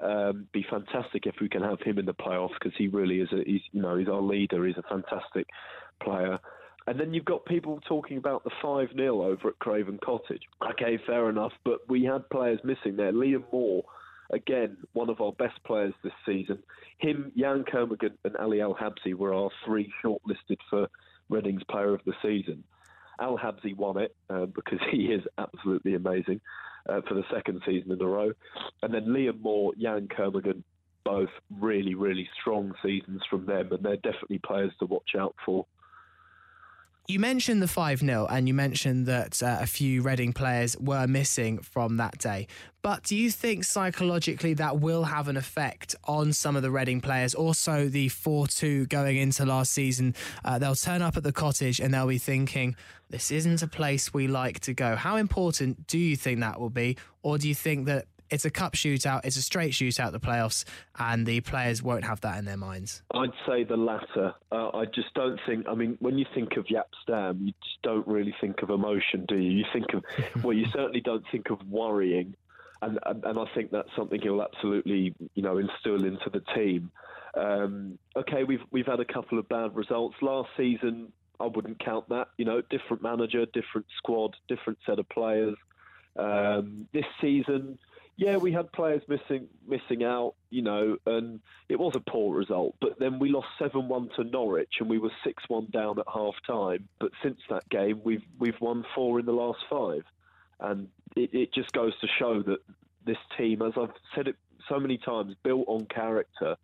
Um, 0.00 0.46
be 0.52 0.64
fantastic 0.68 1.26
if 1.26 1.34
we 1.40 1.48
can 1.48 1.62
have 1.62 1.80
him 1.82 1.98
in 1.98 2.06
the 2.06 2.14
playoffs 2.14 2.54
because 2.54 2.72
he 2.78 2.88
really 2.88 3.20
is 3.20 3.28
a 3.32 3.42
he's 3.44 3.60
you 3.72 3.82
know 3.82 3.96
he's 3.96 4.08
our 4.08 4.22
leader. 4.22 4.64
He's 4.66 4.78
a 4.78 4.82
fantastic 4.82 5.46
player. 6.02 6.38
And 6.90 6.98
then 6.98 7.14
you've 7.14 7.24
got 7.24 7.44
people 7.44 7.78
talking 7.86 8.16
about 8.16 8.42
the 8.42 8.50
5 8.60 8.88
0 8.96 9.22
over 9.22 9.50
at 9.50 9.58
Craven 9.60 10.00
Cottage. 10.04 10.42
Okay, 10.72 10.98
fair 11.06 11.30
enough, 11.30 11.52
but 11.64 11.88
we 11.88 12.02
had 12.02 12.28
players 12.30 12.58
missing 12.64 12.96
there. 12.96 13.12
Liam 13.12 13.44
Moore, 13.52 13.84
again, 14.32 14.76
one 14.92 15.08
of 15.08 15.20
our 15.20 15.30
best 15.30 15.62
players 15.62 15.94
this 16.02 16.12
season. 16.26 16.58
Him, 16.98 17.30
Yann 17.36 17.62
Kermorgant, 17.62 18.16
and 18.24 18.36
Ali 18.38 18.60
Al 18.60 18.74
Habsi 18.74 19.14
were 19.14 19.32
our 19.32 19.50
three 19.64 19.92
shortlisted 20.04 20.58
for 20.68 20.88
Reading's 21.28 21.62
Player 21.70 21.94
of 21.94 22.00
the 22.06 22.12
Season. 22.20 22.64
Al 23.20 23.38
Habsi 23.38 23.76
won 23.76 23.96
it 23.96 24.16
uh, 24.28 24.46
because 24.46 24.80
he 24.90 25.12
is 25.12 25.22
absolutely 25.38 25.94
amazing 25.94 26.40
uh, 26.88 27.02
for 27.06 27.14
the 27.14 27.24
second 27.32 27.62
season 27.64 27.92
in 27.92 28.02
a 28.02 28.04
row. 28.04 28.32
And 28.82 28.92
then 28.92 29.04
Liam 29.04 29.40
Moore, 29.40 29.74
Yann 29.76 30.08
Kermorgant, 30.08 30.64
both 31.04 31.30
really, 31.56 31.94
really 31.94 32.28
strong 32.40 32.72
seasons 32.82 33.22
from 33.30 33.46
them, 33.46 33.68
and 33.70 33.84
they're 33.84 33.94
definitely 33.94 34.38
players 34.38 34.72
to 34.80 34.86
watch 34.86 35.10
out 35.16 35.36
for. 35.46 35.66
You 37.10 37.18
mentioned 37.18 37.60
the 37.60 37.66
5 37.66 37.98
0 37.98 38.28
and 38.30 38.46
you 38.46 38.54
mentioned 38.54 39.06
that 39.06 39.42
uh, 39.42 39.58
a 39.60 39.66
few 39.66 40.00
Reading 40.00 40.32
players 40.32 40.76
were 40.78 41.08
missing 41.08 41.58
from 41.58 41.96
that 41.96 42.18
day. 42.18 42.46
But 42.82 43.02
do 43.02 43.16
you 43.16 43.32
think 43.32 43.64
psychologically 43.64 44.54
that 44.54 44.78
will 44.78 45.02
have 45.02 45.26
an 45.26 45.36
effect 45.36 45.96
on 46.04 46.32
some 46.32 46.54
of 46.54 46.62
the 46.62 46.70
Reading 46.70 47.00
players? 47.00 47.34
Also, 47.34 47.88
the 47.88 48.10
4 48.10 48.46
2 48.46 48.86
going 48.86 49.16
into 49.16 49.44
last 49.44 49.72
season, 49.72 50.14
uh, 50.44 50.60
they'll 50.60 50.76
turn 50.76 51.02
up 51.02 51.16
at 51.16 51.24
the 51.24 51.32
cottage 51.32 51.80
and 51.80 51.92
they'll 51.92 52.06
be 52.06 52.16
thinking, 52.16 52.76
this 53.08 53.32
isn't 53.32 53.60
a 53.60 53.66
place 53.66 54.14
we 54.14 54.28
like 54.28 54.60
to 54.60 54.72
go. 54.72 54.94
How 54.94 55.16
important 55.16 55.88
do 55.88 55.98
you 55.98 56.14
think 56.14 56.38
that 56.38 56.60
will 56.60 56.70
be? 56.70 56.96
Or 57.24 57.38
do 57.38 57.48
you 57.48 57.56
think 57.56 57.86
that 57.86 58.06
it's 58.30 58.44
a 58.44 58.50
cup 58.50 58.74
shootout, 58.74 59.24
it's 59.24 59.36
a 59.36 59.42
straight 59.42 59.72
shootout, 59.72 60.12
the 60.12 60.20
playoffs, 60.20 60.64
and 60.98 61.26
the 61.26 61.40
players 61.40 61.82
won't 61.82 62.04
have 62.04 62.20
that 62.22 62.38
in 62.38 62.44
their 62.44 62.56
minds? 62.56 63.02
I'd 63.14 63.32
say 63.46 63.64
the 63.64 63.76
latter. 63.76 64.34
Uh, 64.52 64.70
I 64.70 64.84
just 64.86 65.12
don't 65.14 65.38
think. 65.46 65.66
I 65.68 65.74
mean, 65.74 65.96
when 66.00 66.18
you 66.18 66.26
think 66.34 66.56
of 66.56 66.66
Jaap 66.66 66.84
Stam, 67.02 67.40
you 67.42 67.52
just 67.62 67.82
don't 67.82 68.06
really 68.06 68.34
think 68.40 68.62
of 68.62 68.70
emotion, 68.70 69.24
do 69.26 69.36
you? 69.36 69.50
You 69.50 69.64
think 69.72 69.86
of, 69.94 70.04
well, 70.44 70.52
you 70.52 70.66
certainly 70.66 71.00
don't 71.00 71.24
think 71.30 71.50
of 71.50 71.58
worrying, 71.68 72.34
and, 72.82 72.98
and 73.06 73.24
and 73.24 73.38
I 73.38 73.44
think 73.54 73.70
that's 73.70 73.90
something 73.96 74.20
he'll 74.20 74.42
absolutely, 74.42 75.14
you 75.34 75.42
know, 75.42 75.58
instill 75.58 76.04
into 76.04 76.30
the 76.30 76.42
team. 76.54 76.90
Um, 77.34 77.98
okay, 78.16 78.44
we've 78.44 78.62
we've 78.70 78.86
had 78.86 79.00
a 79.00 79.04
couple 79.04 79.38
of 79.38 79.48
bad 79.48 79.74
results 79.74 80.16
last 80.22 80.50
season. 80.56 81.12
I 81.38 81.46
wouldn't 81.46 81.82
count 81.82 82.08
that. 82.10 82.28
You 82.36 82.44
know, 82.44 82.62
different 82.70 83.02
manager, 83.02 83.46
different 83.46 83.86
squad, 83.96 84.36
different 84.48 84.78
set 84.86 84.98
of 84.98 85.08
players. 85.08 85.56
Um, 86.16 86.88
this 86.92 87.04
season, 87.20 87.78
yeah, 88.20 88.36
we 88.36 88.52
had 88.52 88.70
players 88.72 89.00
missing 89.08 89.48
missing 89.66 90.04
out, 90.04 90.34
you 90.50 90.60
know, 90.60 90.98
and 91.06 91.40
it 91.70 91.78
was 91.78 91.96
a 91.96 92.00
poor 92.00 92.36
result. 92.36 92.74
But 92.78 92.98
then 92.98 93.18
we 93.18 93.30
lost 93.30 93.48
seven 93.58 93.88
one 93.88 94.10
to 94.16 94.24
Norwich, 94.24 94.74
and 94.78 94.90
we 94.90 94.98
were 94.98 95.10
six 95.24 95.42
one 95.48 95.68
down 95.72 95.98
at 95.98 96.04
half 96.06 96.34
time. 96.46 96.86
But 96.98 97.12
since 97.22 97.38
that 97.48 97.66
game, 97.70 98.02
we've 98.04 98.22
we've 98.38 98.60
won 98.60 98.84
four 98.94 99.20
in 99.20 99.24
the 99.24 99.32
last 99.32 99.60
five, 99.70 100.02
and 100.60 100.88
it, 101.16 101.32
it 101.32 101.54
just 101.54 101.72
goes 101.72 101.98
to 102.00 102.08
show 102.18 102.42
that 102.42 102.58
this 103.06 103.16
team, 103.38 103.62
as 103.62 103.72
I've 103.80 103.94
said 104.14 104.28
it 104.28 104.36
so 104.68 104.78
many 104.78 104.98
times, 104.98 105.34
built 105.42 105.64
on 105.66 105.86
character, 105.86 106.56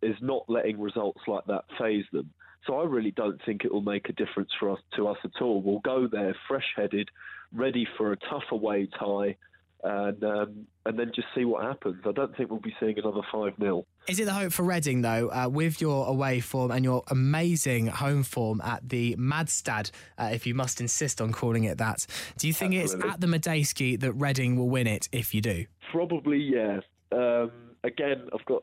is 0.00 0.16
not 0.22 0.48
letting 0.48 0.80
results 0.80 1.20
like 1.26 1.44
that 1.48 1.66
faze 1.78 2.06
them. 2.12 2.30
So 2.66 2.80
I 2.80 2.84
really 2.84 3.10
don't 3.10 3.44
think 3.44 3.66
it 3.66 3.72
will 3.74 3.82
make 3.82 4.08
a 4.08 4.14
difference 4.14 4.52
for 4.58 4.70
us 4.70 4.80
to 4.96 5.06
us 5.08 5.18
at 5.22 5.42
all. 5.42 5.60
We'll 5.60 5.80
go 5.80 6.06
there 6.06 6.34
fresh-headed, 6.48 7.10
ready 7.52 7.86
for 7.98 8.12
a 8.12 8.16
tough 8.16 8.50
away 8.52 8.88
tie 8.98 9.36
and 9.82 10.22
um, 10.22 10.66
and 10.86 10.98
then 10.98 11.12
just 11.14 11.28
see 11.34 11.44
what 11.44 11.64
happens. 11.64 12.02
I 12.06 12.12
don't 12.12 12.36
think 12.36 12.50
we'll 12.50 12.60
be 12.60 12.74
seeing 12.78 12.98
another 12.98 13.20
5 13.32 13.54
0. 13.60 13.84
Is 14.08 14.18
it 14.18 14.24
the 14.24 14.32
hope 14.32 14.52
for 14.52 14.64
Reading, 14.64 15.02
though, 15.02 15.28
uh, 15.28 15.48
with 15.48 15.80
your 15.80 16.06
away 16.08 16.40
form 16.40 16.70
and 16.70 16.84
your 16.84 17.02
amazing 17.08 17.86
home 17.86 18.22
form 18.22 18.60
at 18.62 18.88
the 18.88 19.16
Madstad, 19.16 19.90
uh, 20.18 20.30
if 20.32 20.46
you 20.46 20.54
must 20.54 20.80
insist 20.80 21.20
on 21.20 21.32
calling 21.32 21.64
it 21.64 21.78
that? 21.78 22.06
Do 22.38 22.46
you 22.46 22.52
think 22.52 22.74
Absolutely. 22.74 23.08
it's 23.08 23.14
at 23.14 23.20
the 23.20 23.26
Madejski 23.26 24.00
that 24.00 24.12
Reading 24.12 24.56
will 24.56 24.68
win 24.68 24.86
it 24.86 25.08
if 25.12 25.34
you 25.34 25.40
do? 25.40 25.66
Probably, 25.90 26.38
yes. 26.38 26.82
Um, 27.12 27.52
again, 27.84 28.28
I've 28.32 28.44
got, 28.46 28.62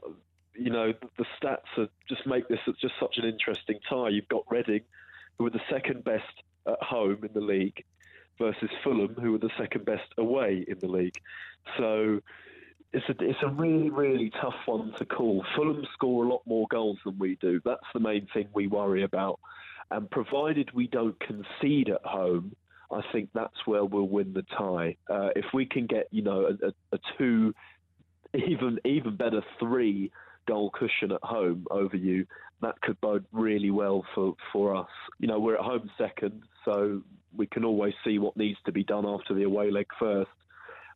you 0.56 0.72
know, 0.72 0.94
the, 1.02 1.08
the 1.18 1.26
stats 1.42 1.78
are, 1.78 1.88
just 2.08 2.26
make 2.28 2.48
this 2.48 2.60
just 2.82 2.94
such 3.00 3.18
an 3.18 3.26
interesting 3.26 3.80
tie. 3.90 4.10
You've 4.10 4.28
got 4.28 4.44
Reading, 4.50 4.82
who 5.38 5.46
are 5.46 5.52
the 5.52 5.62
second 5.70 6.04
best 6.04 6.24
at 6.68 6.82
home 6.82 7.24
in 7.24 7.30
the 7.34 7.42
league 7.42 7.84
versus 8.40 8.70
Fulham, 8.84 9.16
who 9.22 9.36
are 9.36 9.40
the 9.40 9.52
second 9.58 9.86
best 9.86 10.12
away 10.18 10.66
in 10.68 10.80
the 10.80 10.88
league. 10.88 11.18
So 11.78 12.22
it's 12.92 13.08
a 13.10 13.24
it's 13.24 13.40
a 13.44 13.50
really 13.50 13.90
really 13.90 14.32
tough 14.42 14.56
one 14.66 14.94
to 14.98 15.06
call. 15.06 15.46
Fulham 15.56 15.86
score 15.94 16.26
a 16.26 16.30
lot 16.30 16.42
more 16.46 16.68
goals 16.70 16.98
than 17.06 17.18
we 17.20 17.36
do. 17.36 17.62
That's 17.64 17.86
the 17.94 18.00
main 18.00 18.28
thing 18.34 18.48
we 18.54 18.68
worry 18.68 19.04
about. 19.04 19.40
And 19.92 20.10
provided 20.10 20.72
we 20.74 20.88
don't 20.88 21.20
concede 21.20 21.90
at 21.90 22.04
home, 22.04 22.56
I 22.92 23.02
think 23.12 23.30
that's 23.34 23.66
where 23.66 23.86
we'll 23.86 24.08
win 24.08 24.34
the 24.34 24.44
tie. 24.58 24.98
Uh, 25.10 25.30
if 25.36 25.46
we 25.54 25.66
can 25.66 25.88
get, 25.88 26.08
you 26.12 26.22
know, 26.22 26.56
a, 26.62 26.96
a 26.96 27.00
two, 27.18 27.54
even 28.34 28.80
even 28.86 29.16
better 29.16 29.42
three 29.60 30.12
goal 30.50 30.72
cushion 30.72 31.12
at 31.12 31.24
home 31.24 31.66
over 31.70 31.96
you, 31.96 32.26
that 32.62 32.82
could 32.82 33.00
bode 33.02 33.26
really 33.32 33.70
well 33.70 34.04
for, 34.16 34.36
for 34.52 34.76
us. 34.76 34.90
You 35.20 35.28
know, 35.28 35.40
we're 35.40 35.56
at 35.56 35.64
home 35.64 35.90
second, 35.98 36.42
so 36.66 37.02
we 37.36 37.46
can 37.46 37.64
always 37.64 37.94
see 38.04 38.18
what 38.18 38.36
needs 38.36 38.58
to 38.66 38.72
be 38.72 38.84
done 38.84 39.06
after 39.06 39.36
the 39.36 39.44
away 39.44 39.70
leg 39.70 39.86
first. 40.00 40.32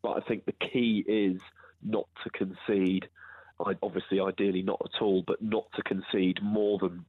But 0.01 0.17
I 0.17 0.27
think 0.27 0.45
the 0.45 0.53
key 0.53 1.05
is 1.07 1.39
not 1.83 2.07
to 2.23 2.29
concede. 2.31 3.07
I, 3.63 3.73
obviously, 3.83 4.19
ideally 4.19 4.63
not 4.63 4.81
at 4.83 5.01
all, 5.01 5.23
but 5.25 5.41
not 5.41 5.65
to 5.75 5.83
concede 5.83 6.39
more 6.41 6.79
than 6.79 7.05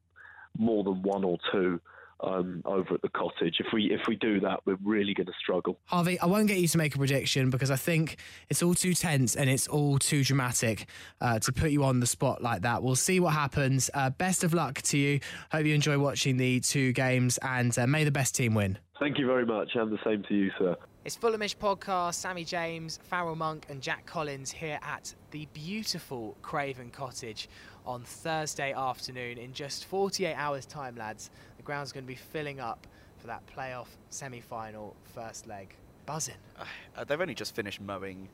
more 0.56 0.84
than 0.84 1.02
one 1.02 1.24
or 1.24 1.38
two 1.50 1.80
um, 2.20 2.62
over 2.64 2.94
at 2.94 3.02
the 3.02 3.08
cottage. 3.08 3.56
If 3.58 3.66
we 3.72 3.92
if 3.92 4.02
we 4.08 4.16
do 4.16 4.40
that, 4.40 4.60
we're 4.64 4.78
really 4.82 5.14
going 5.14 5.26
to 5.26 5.32
struggle. 5.40 5.78
Harvey, 5.86 6.18
I 6.20 6.26
won't 6.26 6.48
get 6.48 6.58
you 6.58 6.68
to 6.68 6.78
make 6.78 6.94
a 6.94 6.98
prediction 6.98 7.50
because 7.50 7.70
I 7.70 7.76
think 7.76 8.18
it's 8.48 8.62
all 8.62 8.74
too 8.74 8.94
tense 8.94 9.36
and 9.36 9.50
it's 9.50 9.68
all 9.68 9.98
too 9.98 10.24
dramatic 10.24 10.86
uh, 11.20 11.38
to 11.40 11.52
put 11.52 11.70
you 11.70 11.84
on 11.84 12.00
the 12.00 12.06
spot 12.06 12.42
like 12.42 12.62
that. 12.62 12.82
We'll 12.82 12.96
see 12.96 13.20
what 13.20 13.34
happens. 13.34 13.90
Uh, 13.94 14.10
best 14.10 14.44
of 14.44 14.54
luck 14.54 14.82
to 14.82 14.98
you. 14.98 15.20
Hope 15.52 15.66
you 15.66 15.74
enjoy 15.74 15.98
watching 15.98 16.36
the 16.36 16.60
two 16.60 16.92
games 16.92 17.38
and 17.42 17.76
uh, 17.78 17.86
may 17.86 18.04
the 18.04 18.10
best 18.10 18.34
team 18.34 18.54
win. 18.54 18.78
Thank 19.00 19.18
you 19.18 19.26
very 19.26 19.44
much, 19.44 19.70
and 19.74 19.90
the 19.90 19.98
same 20.04 20.22
to 20.28 20.34
you, 20.34 20.50
sir. 20.58 20.76
It's 21.04 21.18
Fulhamish 21.18 21.56
podcast. 21.56 22.14
Sammy 22.14 22.44
James, 22.44 22.98
Farrell 23.02 23.36
Monk, 23.36 23.66
and 23.68 23.82
Jack 23.82 24.06
Collins 24.06 24.50
here 24.50 24.78
at 24.82 25.14
the 25.32 25.46
beautiful 25.52 26.34
Craven 26.40 26.88
Cottage 26.88 27.50
on 27.84 28.02
Thursday 28.02 28.72
afternoon. 28.72 29.36
In 29.36 29.52
just 29.52 29.84
48 29.84 30.34
hours' 30.34 30.64
time, 30.64 30.96
lads, 30.96 31.28
the 31.53 31.53
ground's 31.64 31.92
going 31.92 32.04
to 32.04 32.08
be 32.08 32.14
filling 32.14 32.60
up 32.60 32.86
for 33.18 33.26
that 33.26 33.42
playoff 33.46 33.88
semi-final 34.10 34.94
first 35.14 35.46
leg. 35.46 35.74
Buzzing. 36.06 36.34
Uh, 36.96 37.04
they've 37.04 37.20
only 37.20 37.34
just 37.34 37.54
finished 37.54 37.80
mowing 37.80 38.28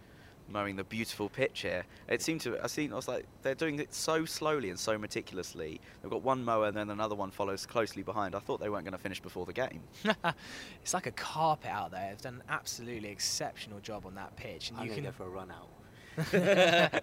mowing 0.48 0.76
the 0.76 0.84
beautiful 0.84 1.28
pitch 1.28 1.60
here. 1.60 1.84
It 2.08 2.20
seemed 2.22 2.40
to 2.40 2.62
I 2.62 2.66
seen 2.66 2.92
I 2.92 2.96
was 2.96 3.06
like 3.08 3.24
they're 3.42 3.54
doing 3.54 3.78
it 3.78 3.94
so 3.94 4.24
slowly 4.24 4.70
and 4.70 4.78
so 4.78 4.98
meticulously. 4.98 5.80
They've 6.02 6.10
got 6.10 6.22
one 6.22 6.44
mower 6.44 6.66
and 6.66 6.76
then 6.76 6.90
another 6.90 7.14
one 7.14 7.30
follows 7.30 7.66
closely 7.66 8.02
behind. 8.02 8.34
I 8.34 8.40
thought 8.40 8.60
they 8.60 8.68
weren't 8.68 8.84
going 8.84 8.92
to 8.92 8.98
finish 8.98 9.20
before 9.20 9.46
the 9.46 9.52
game. 9.52 9.82
it's 10.82 10.92
like 10.92 11.06
a 11.06 11.12
carpet 11.12 11.70
out 11.70 11.92
there. 11.92 12.08
They've 12.10 12.20
done 12.20 12.34
an 12.34 12.42
absolutely 12.48 13.10
exceptional 13.10 13.78
job 13.80 14.06
on 14.06 14.16
that 14.16 14.34
pitch. 14.36 14.70
And 14.70 14.80
I'm 14.80 14.86
you 14.86 14.92
can 14.92 15.04
go 15.04 15.12
for 15.12 15.24
a 15.24 15.28
run 15.28 15.50
out. 15.50 15.68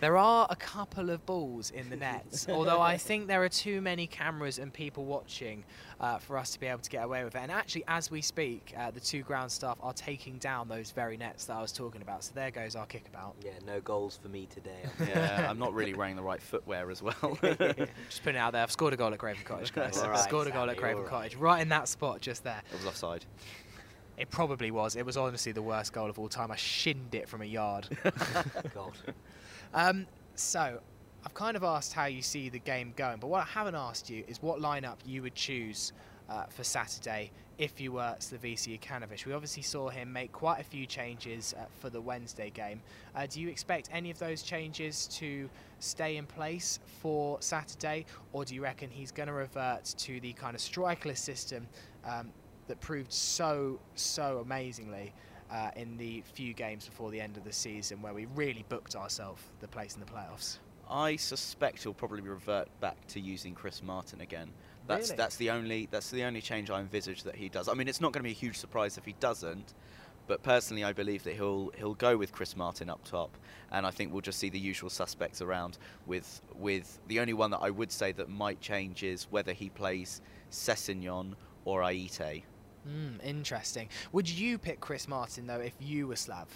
there 0.00 0.16
are 0.16 0.46
a 0.50 0.56
couple 0.56 1.10
of 1.10 1.24
balls 1.26 1.70
in 1.70 1.90
the 1.90 1.96
nets, 1.96 2.48
although 2.48 2.80
I 2.80 2.96
think 2.96 3.26
there 3.26 3.42
are 3.42 3.48
too 3.48 3.80
many 3.80 4.06
cameras 4.06 4.58
and 4.58 4.72
people 4.72 5.04
watching 5.04 5.64
uh, 6.00 6.18
for 6.18 6.38
us 6.38 6.50
to 6.52 6.60
be 6.60 6.66
able 6.66 6.80
to 6.80 6.90
get 6.90 7.04
away 7.04 7.24
with 7.24 7.34
it. 7.34 7.40
And 7.40 7.50
actually, 7.50 7.84
as 7.88 8.10
we 8.10 8.22
speak, 8.22 8.72
uh, 8.76 8.90
the 8.90 9.00
two 9.00 9.22
ground 9.22 9.50
staff 9.50 9.78
are 9.82 9.92
taking 9.92 10.38
down 10.38 10.68
those 10.68 10.90
very 10.90 11.16
nets 11.16 11.46
that 11.46 11.56
I 11.56 11.62
was 11.62 11.72
talking 11.72 12.02
about. 12.02 12.24
So 12.24 12.32
there 12.34 12.50
goes 12.50 12.76
our 12.76 12.86
kickabout. 12.86 13.34
Yeah, 13.44 13.52
no 13.66 13.80
goals 13.80 14.18
for 14.22 14.28
me 14.28 14.46
today. 14.46 14.82
yeah, 15.08 15.46
I'm 15.48 15.58
not 15.58 15.74
really 15.74 15.94
wearing 15.94 16.16
the 16.16 16.22
right 16.22 16.42
footwear 16.42 16.90
as 16.90 17.02
well. 17.02 17.38
just 17.42 18.22
putting 18.22 18.36
it 18.36 18.38
out 18.38 18.52
there. 18.52 18.62
I've 18.62 18.70
scored 18.72 18.92
a 18.92 18.96
goal 18.96 19.12
at 19.12 19.18
Craven 19.18 19.42
Cottage, 19.44 19.72
guys. 19.72 19.98
Right, 19.98 20.18
scored 20.18 20.46
a 20.46 20.50
goal 20.50 20.62
Sammy, 20.62 20.72
at 20.72 20.78
Craven 20.78 21.02
right. 21.02 21.10
Cottage, 21.10 21.36
right 21.36 21.60
in 21.60 21.68
that 21.70 21.88
spot 21.88 22.20
just 22.20 22.44
there. 22.44 22.62
It 22.72 22.76
was 22.76 22.86
offside. 22.86 23.24
It 24.18 24.30
probably 24.30 24.70
was. 24.70 24.96
It 24.96 25.06
was 25.06 25.16
honestly 25.16 25.52
the 25.52 25.62
worst 25.62 25.92
goal 25.92 26.10
of 26.10 26.18
all 26.18 26.28
time. 26.28 26.50
I 26.50 26.56
shinned 26.56 27.14
it 27.14 27.28
from 27.28 27.40
a 27.42 27.44
yard. 27.44 27.88
God. 28.74 28.92
Um, 29.72 30.06
so, 30.34 30.80
I've 31.24 31.34
kind 31.34 31.56
of 31.56 31.62
asked 31.62 31.92
how 31.92 32.06
you 32.06 32.22
see 32.22 32.48
the 32.48 32.58
game 32.58 32.92
going, 32.96 33.18
but 33.18 33.28
what 33.28 33.42
I 33.42 33.46
haven't 33.46 33.74
asked 33.76 34.10
you 34.10 34.24
is 34.26 34.42
what 34.42 34.60
lineup 34.60 34.96
you 35.04 35.22
would 35.22 35.34
choose 35.34 35.92
uh, 36.28 36.44
for 36.46 36.64
Saturday 36.64 37.30
if 37.58 37.80
you 37.80 37.92
were 37.92 38.14
Slavisa 38.20 38.78
Jokanovic. 38.78 39.26
We 39.26 39.32
obviously 39.32 39.62
saw 39.62 39.88
him 39.88 40.12
make 40.12 40.32
quite 40.32 40.60
a 40.60 40.64
few 40.64 40.86
changes 40.86 41.54
uh, 41.58 41.64
for 41.80 41.90
the 41.90 42.00
Wednesday 42.00 42.50
game. 42.50 42.80
Uh, 43.14 43.26
do 43.26 43.40
you 43.40 43.48
expect 43.48 43.88
any 43.92 44.10
of 44.10 44.18
those 44.18 44.42
changes 44.42 45.08
to 45.08 45.50
stay 45.80 46.16
in 46.16 46.26
place 46.26 46.78
for 47.02 47.38
Saturday, 47.40 48.06
or 48.32 48.44
do 48.44 48.54
you 48.54 48.62
reckon 48.62 48.90
he's 48.90 49.10
going 49.10 49.26
to 49.26 49.32
revert 49.32 49.84
to 49.98 50.20
the 50.20 50.32
kind 50.34 50.54
of 50.54 50.60
strikerless 50.60 51.18
system 51.18 51.66
um, 52.04 52.30
that 52.68 52.80
proved 52.80 53.12
so, 53.12 53.78
so 53.94 54.40
amazingly 54.44 55.12
uh, 55.50 55.70
in 55.76 55.96
the 55.96 56.22
few 56.34 56.52
games 56.52 56.86
before 56.86 57.10
the 57.10 57.20
end 57.20 57.36
of 57.36 57.44
the 57.44 57.52
season 57.52 58.00
where 58.02 58.14
we 58.14 58.26
really 58.34 58.64
booked 58.68 58.94
ourselves 58.96 59.42
the 59.60 59.68
place 59.68 59.94
in 59.94 60.00
the 60.00 60.06
playoffs? 60.06 60.58
I 60.90 61.16
suspect 61.16 61.82
he'll 61.82 61.92
probably 61.92 62.22
revert 62.22 62.68
back 62.80 63.06
to 63.08 63.20
using 63.20 63.54
Chris 63.54 63.82
Martin 63.82 64.20
again. 64.20 64.48
That's 64.86 65.10
really? 65.10 65.16
that's 65.18 65.36
the 65.36 65.50
only 65.50 65.88
that's 65.90 66.10
the 66.10 66.24
only 66.24 66.40
change 66.40 66.70
I 66.70 66.80
envisage 66.80 67.24
that 67.24 67.34
he 67.34 67.50
does. 67.50 67.68
I 67.68 67.74
mean, 67.74 67.88
it's 67.88 68.00
not 68.00 68.12
going 68.12 68.20
to 68.20 68.28
be 68.28 68.30
a 68.30 68.34
huge 68.34 68.56
surprise 68.56 68.96
if 68.96 69.04
he 69.04 69.14
doesn't, 69.20 69.74
but 70.26 70.42
personally, 70.42 70.84
I 70.84 70.92
believe 70.92 71.24
that 71.24 71.34
he'll 71.34 71.72
he'll 71.76 71.94
go 71.94 72.16
with 72.16 72.32
Chris 72.32 72.56
Martin 72.56 72.88
up 72.88 73.04
top, 73.04 73.36
and 73.70 73.86
I 73.86 73.90
think 73.90 74.12
we'll 74.12 74.22
just 74.22 74.38
see 74.38 74.48
the 74.48 74.58
usual 74.58 74.88
suspects 74.88 75.42
around. 75.42 75.76
With 76.06 76.40
with 76.54 76.98
the 77.08 77.20
only 77.20 77.34
one 77.34 77.50
that 77.50 77.60
I 77.60 77.68
would 77.68 77.92
say 77.92 78.12
that 78.12 78.30
might 78.30 78.60
change 78.60 79.02
is 79.02 79.26
whether 79.30 79.52
he 79.52 79.68
plays 79.68 80.22
Sessegnon 80.50 81.34
or 81.64 81.82
Ayité. 81.82 82.44
Mm, 82.86 83.24
interesting. 83.24 83.88
Would 84.12 84.28
you 84.28 84.58
pick 84.58 84.80
Chris 84.80 85.08
Martin 85.08 85.46
though 85.46 85.60
if 85.60 85.74
you 85.80 86.06
were 86.06 86.16
Slav? 86.16 86.48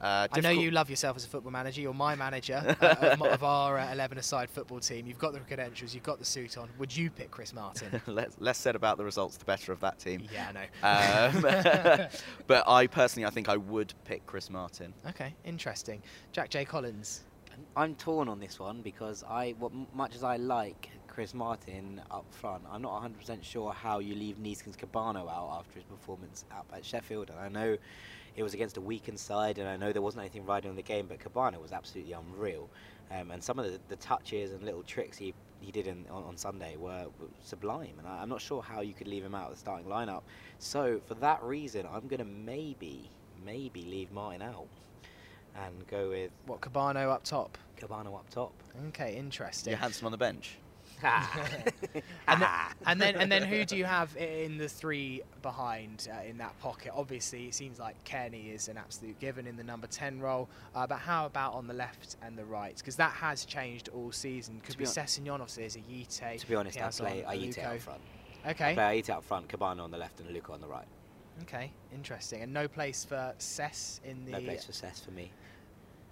Uh, 0.00 0.28
I 0.30 0.40
know 0.40 0.50
you 0.50 0.70
love 0.70 0.90
yourself 0.90 1.16
as 1.16 1.24
a 1.24 1.28
football 1.28 1.50
manager. 1.50 1.80
You're 1.80 1.92
my 1.92 2.14
manager 2.14 2.76
uh, 2.80 2.94
of, 3.00 3.22
of, 3.22 3.42
our 3.42 3.78
uh, 3.78 3.86
11-a-side 3.88 4.48
football 4.48 4.78
team. 4.78 5.06
You've 5.06 5.18
got 5.18 5.32
the 5.32 5.40
credentials. 5.40 5.92
You've 5.92 6.04
got 6.04 6.20
the 6.20 6.24
suit 6.24 6.56
on. 6.56 6.68
Would 6.78 6.96
you 6.96 7.10
pick 7.10 7.30
Chris 7.30 7.52
Martin? 7.52 8.00
less, 8.06 8.36
less, 8.38 8.58
said 8.58 8.76
about 8.76 8.96
the 8.96 9.04
results, 9.04 9.36
the 9.36 9.44
better 9.44 9.72
of 9.72 9.80
that 9.80 9.98
team. 9.98 10.22
Yeah, 10.32 10.52
I 10.82 11.32
know. 11.32 11.40
Um, 11.42 12.06
but 12.46 12.68
I 12.68 12.86
personally, 12.86 13.26
I 13.26 13.30
think 13.30 13.48
I 13.48 13.56
would 13.56 13.92
pick 14.04 14.24
Chris 14.26 14.50
Martin. 14.50 14.94
Okay, 15.08 15.34
interesting. 15.44 16.00
Jack 16.32 16.50
J. 16.50 16.64
Collins. 16.64 17.24
I'm 17.76 17.96
torn 17.96 18.28
on 18.28 18.38
this 18.38 18.60
one 18.60 18.82
because 18.82 19.24
I, 19.28 19.56
what 19.58 19.72
much 19.92 20.14
as 20.14 20.22
I 20.22 20.36
like 20.36 20.90
Chris 21.18 21.34
Martin 21.34 22.00
up 22.12 22.24
front. 22.30 22.62
I'm 22.70 22.82
not 22.82 23.02
100% 23.02 23.42
sure 23.42 23.72
how 23.72 23.98
you 23.98 24.14
leave 24.14 24.36
Neeskens 24.36 24.76
Kebano 24.76 25.28
out 25.28 25.58
after 25.58 25.80
his 25.80 25.82
performance 25.82 26.44
up 26.52 26.70
at 26.72 26.84
Sheffield. 26.84 27.30
And 27.30 27.40
I 27.40 27.48
know 27.48 27.76
it 28.36 28.42
was 28.44 28.54
against 28.54 28.76
a 28.76 28.80
weakened 28.80 29.18
side, 29.18 29.58
and 29.58 29.68
I 29.68 29.76
know 29.76 29.92
there 29.92 30.00
wasn't 30.00 30.20
anything 30.20 30.46
riding 30.46 30.70
on 30.70 30.76
the 30.76 30.82
game, 30.82 31.08
but 31.08 31.18
Kebano 31.18 31.60
was 31.60 31.72
absolutely 31.72 32.12
unreal. 32.12 32.70
Um, 33.10 33.32
and 33.32 33.42
some 33.42 33.58
of 33.58 33.64
the, 33.64 33.80
the, 33.88 33.96
touches 33.96 34.52
and 34.52 34.62
little 34.62 34.84
tricks 34.84 35.18
he, 35.18 35.34
he 35.60 35.72
did 35.72 35.88
in, 35.88 36.04
on, 36.08 36.22
on 36.22 36.36
Sunday 36.36 36.76
were, 36.76 37.06
were 37.18 37.26
sublime. 37.42 37.94
And 37.98 38.06
I, 38.06 38.22
am 38.22 38.28
not 38.28 38.40
sure 38.40 38.62
how 38.62 38.82
you 38.82 38.94
could 38.94 39.08
leave 39.08 39.24
him 39.24 39.34
out 39.34 39.46
of 39.46 39.54
the 39.54 39.58
starting 39.58 39.88
lineup. 39.88 40.22
So 40.60 41.00
for 41.04 41.14
that 41.14 41.42
reason, 41.42 41.84
I'm 41.92 42.06
going 42.06 42.20
to 42.20 42.24
maybe, 42.24 43.10
maybe 43.44 43.82
leave 43.82 44.12
Martin 44.12 44.40
out 44.40 44.68
and 45.56 45.84
go 45.88 46.10
with 46.10 46.30
what 46.46 46.60
Kebano 46.60 47.10
up 47.10 47.24
top. 47.24 47.58
Kebano 47.76 48.14
up 48.14 48.30
top. 48.30 48.52
Okay, 48.90 49.16
interesting. 49.16 49.74
Johansen 49.74 50.04
on 50.04 50.12
the 50.12 50.16
bench. 50.16 50.58
And, 51.02 51.62
then, 52.26 52.48
and 52.86 53.00
then 53.00 53.16
and 53.16 53.30
then 53.30 53.42
who 53.42 53.64
do 53.64 53.76
you 53.76 53.84
have 53.84 54.16
in 54.16 54.58
the 54.58 54.68
three 54.68 55.22
behind 55.42 56.08
uh, 56.12 56.28
in 56.28 56.38
that 56.38 56.58
pocket? 56.60 56.92
Obviously, 56.94 57.46
it 57.46 57.54
seems 57.54 57.78
like 57.78 58.02
Cairney 58.04 58.54
is 58.54 58.68
an 58.68 58.76
absolute 58.76 59.18
given 59.18 59.46
in 59.46 59.56
the 59.56 59.64
number 59.64 59.86
ten 59.86 60.20
role. 60.20 60.48
Uh, 60.74 60.86
but 60.86 60.98
how 60.98 61.26
about 61.26 61.54
on 61.54 61.66
the 61.66 61.74
left 61.74 62.16
and 62.22 62.36
the 62.36 62.44
right? 62.44 62.76
Because 62.76 62.96
that 62.96 63.12
has 63.12 63.44
changed 63.44 63.88
all 63.94 64.12
season. 64.12 64.60
Could 64.64 64.76
be, 64.76 64.84
be 64.84 64.90
Sessegnon, 64.90 65.40
obviously, 65.40 65.64
as 65.64 65.76
a 65.76 65.80
Yite. 65.80 66.40
To 66.40 66.48
be 66.48 66.54
honest, 66.54 66.80
I 66.80 66.90
play 66.90 67.24
Ayité 67.28 67.64
out 67.64 67.78
front. 67.80 68.00
Okay. 68.46 68.70
I 68.70 68.74
play 68.74 69.02
Ayité 69.02 69.10
out 69.10 69.24
front, 69.24 69.48
Kebano 69.48 69.82
on 69.82 69.90
the 69.90 69.98
left, 69.98 70.20
and 70.20 70.30
Luca 70.30 70.52
on 70.52 70.60
the 70.60 70.68
right. 70.68 70.86
Okay, 71.42 71.72
interesting. 71.94 72.42
And 72.42 72.52
no 72.52 72.66
place 72.66 73.04
for 73.04 73.32
Cess 73.38 74.00
in 74.04 74.24
the. 74.24 74.32
No 74.32 74.40
place 74.40 74.64
for 74.64 74.72
Cess 74.72 75.00
for 75.00 75.12
me. 75.12 75.30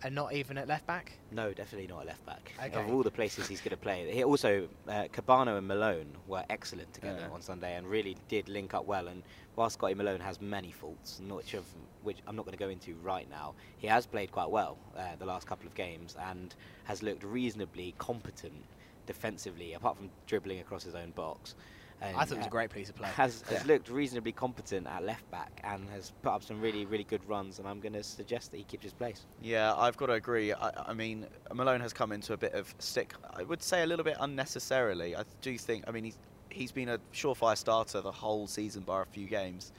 And 0.02 0.14
not 0.14 0.34
even 0.34 0.58
at 0.58 0.68
left 0.68 0.86
back? 0.86 1.12
No, 1.32 1.52
definitely 1.52 1.86
not 1.86 2.00
at 2.00 2.06
left 2.06 2.26
back. 2.26 2.52
Okay. 2.62 2.74
Of 2.78 2.90
all 2.92 3.02
the 3.02 3.10
places 3.10 3.48
he's 3.48 3.60
going 3.60 3.70
to 3.70 3.76
play, 3.76 4.10
he 4.12 4.24
also 4.24 4.68
uh, 4.86 5.04
Kebano 5.12 5.56
and 5.56 5.66
Malone 5.66 6.12
were 6.26 6.44
excellent 6.50 6.92
together 6.92 7.20
yeah. 7.22 7.34
on 7.34 7.40
Sunday 7.40 7.76
and 7.76 7.86
really 7.86 8.16
did 8.28 8.48
link 8.48 8.74
up 8.74 8.86
well. 8.86 9.08
And 9.08 9.22
while 9.54 9.70
Scotty 9.70 9.94
Malone 9.94 10.20
has 10.20 10.40
many 10.40 10.70
faults, 10.70 11.20
which 11.28 11.54
of 11.54 11.64
which 12.02 12.18
I'm 12.26 12.36
not 12.36 12.44
going 12.44 12.56
to 12.56 12.62
go 12.62 12.68
into 12.68 12.94
right 13.02 13.28
now, 13.28 13.54
he 13.78 13.86
has 13.86 14.06
played 14.06 14.30
quite 14.30 14.50
well 14.50 14.78
uh, 14.96 15.16
the 15.18 15.26
last 15.26 15.46
couple 15.46 15.66
of 15.66 15.74
games 15.74 16.14
and 16.28 16.54
has 16.84 17.02
looked 17.02 17.24
reasonably 17.24 17.94
competent 17.98 18.64
defensively, 19.06 19.72
apart 19.74 19.96
from 19.96 20.10
dribbling 20.26 20.60
across 20.60 20.82
his 20.82 20.94
own 20.94 21.10
box. 21.12 21.54
And 22.00 22.16
I 22.16 22.24
thought 22.24 22.34
it 22.34 22.38
was 22.38 22.46
a 22.46 22.50
great 22.50 22.70
piece 22.70 22.90
of 22.90 22.96
play. 22.96 23.08
Has, 23.08 23.42
has 23.48 23.62
yeah. 23.62 23.72
looked 23.72 23.88
reasonably 23.88 24.32
competent 24.32 24.86
at 24.86 25.04
left 25.04 25.28
back 25.30 25.60
and 25.64 25.88
has 25.90 26.12
put 26.22 26.30
up 26.30 26.42
some 26.42 26.60
really, 26.60 26.84
really 26.84 27.04
good 27.04 27.26
runs. 27.26 27.58
And 27.58 27.66
I'm 27.66 27.80
going 27.80 27.94
to 27.94 28.02
suggest 28.02 28.50
that 28.50 28.58
he 28.58 28.64
keeps 28.64 28.84
his 28.84 28.92
place. 28.92 29.24
Yeah, 29.40 29.74
I've 29.74 29.96
got 29.96 30.06
to 30.06 30.12
agree. 30.12 30.52
I, 30.52 30.70
I, 30.88 30.92
mean, 30.92 31.26
Malone 31.54 31.80
has 31.80 31.92
come 31.92 32.12
into 32.12 32.34
a 32.34 32.36
bit 32.36 32.52
of 32.52 32.74
stick. 32.78 33.14
I 33.34 33.44
would 33.44 33.62
say 33.62 33.82
a 33.82 33.86
little 33.86 34.04
bit 34.04 34.16
unnecessarily. 34.20 35.16
I 35.16 35.24
do 35.40 35.56
think. 35.56 35.84
I 35.88 35.90
mean, 35.90 36.04
he's 36.04 36.18
he's 36.50 36.72
been 36.72 36.88
a 36.90 36.98
surefire 37.12 37.56
starter 37.56 38.00
the 38.00 38.12
whole 38.12 38.46
season, 38.46 38.82
bar 38.82 39.02
a 39.02 39.06
few 39.06 39.26
games, 39.26 39.72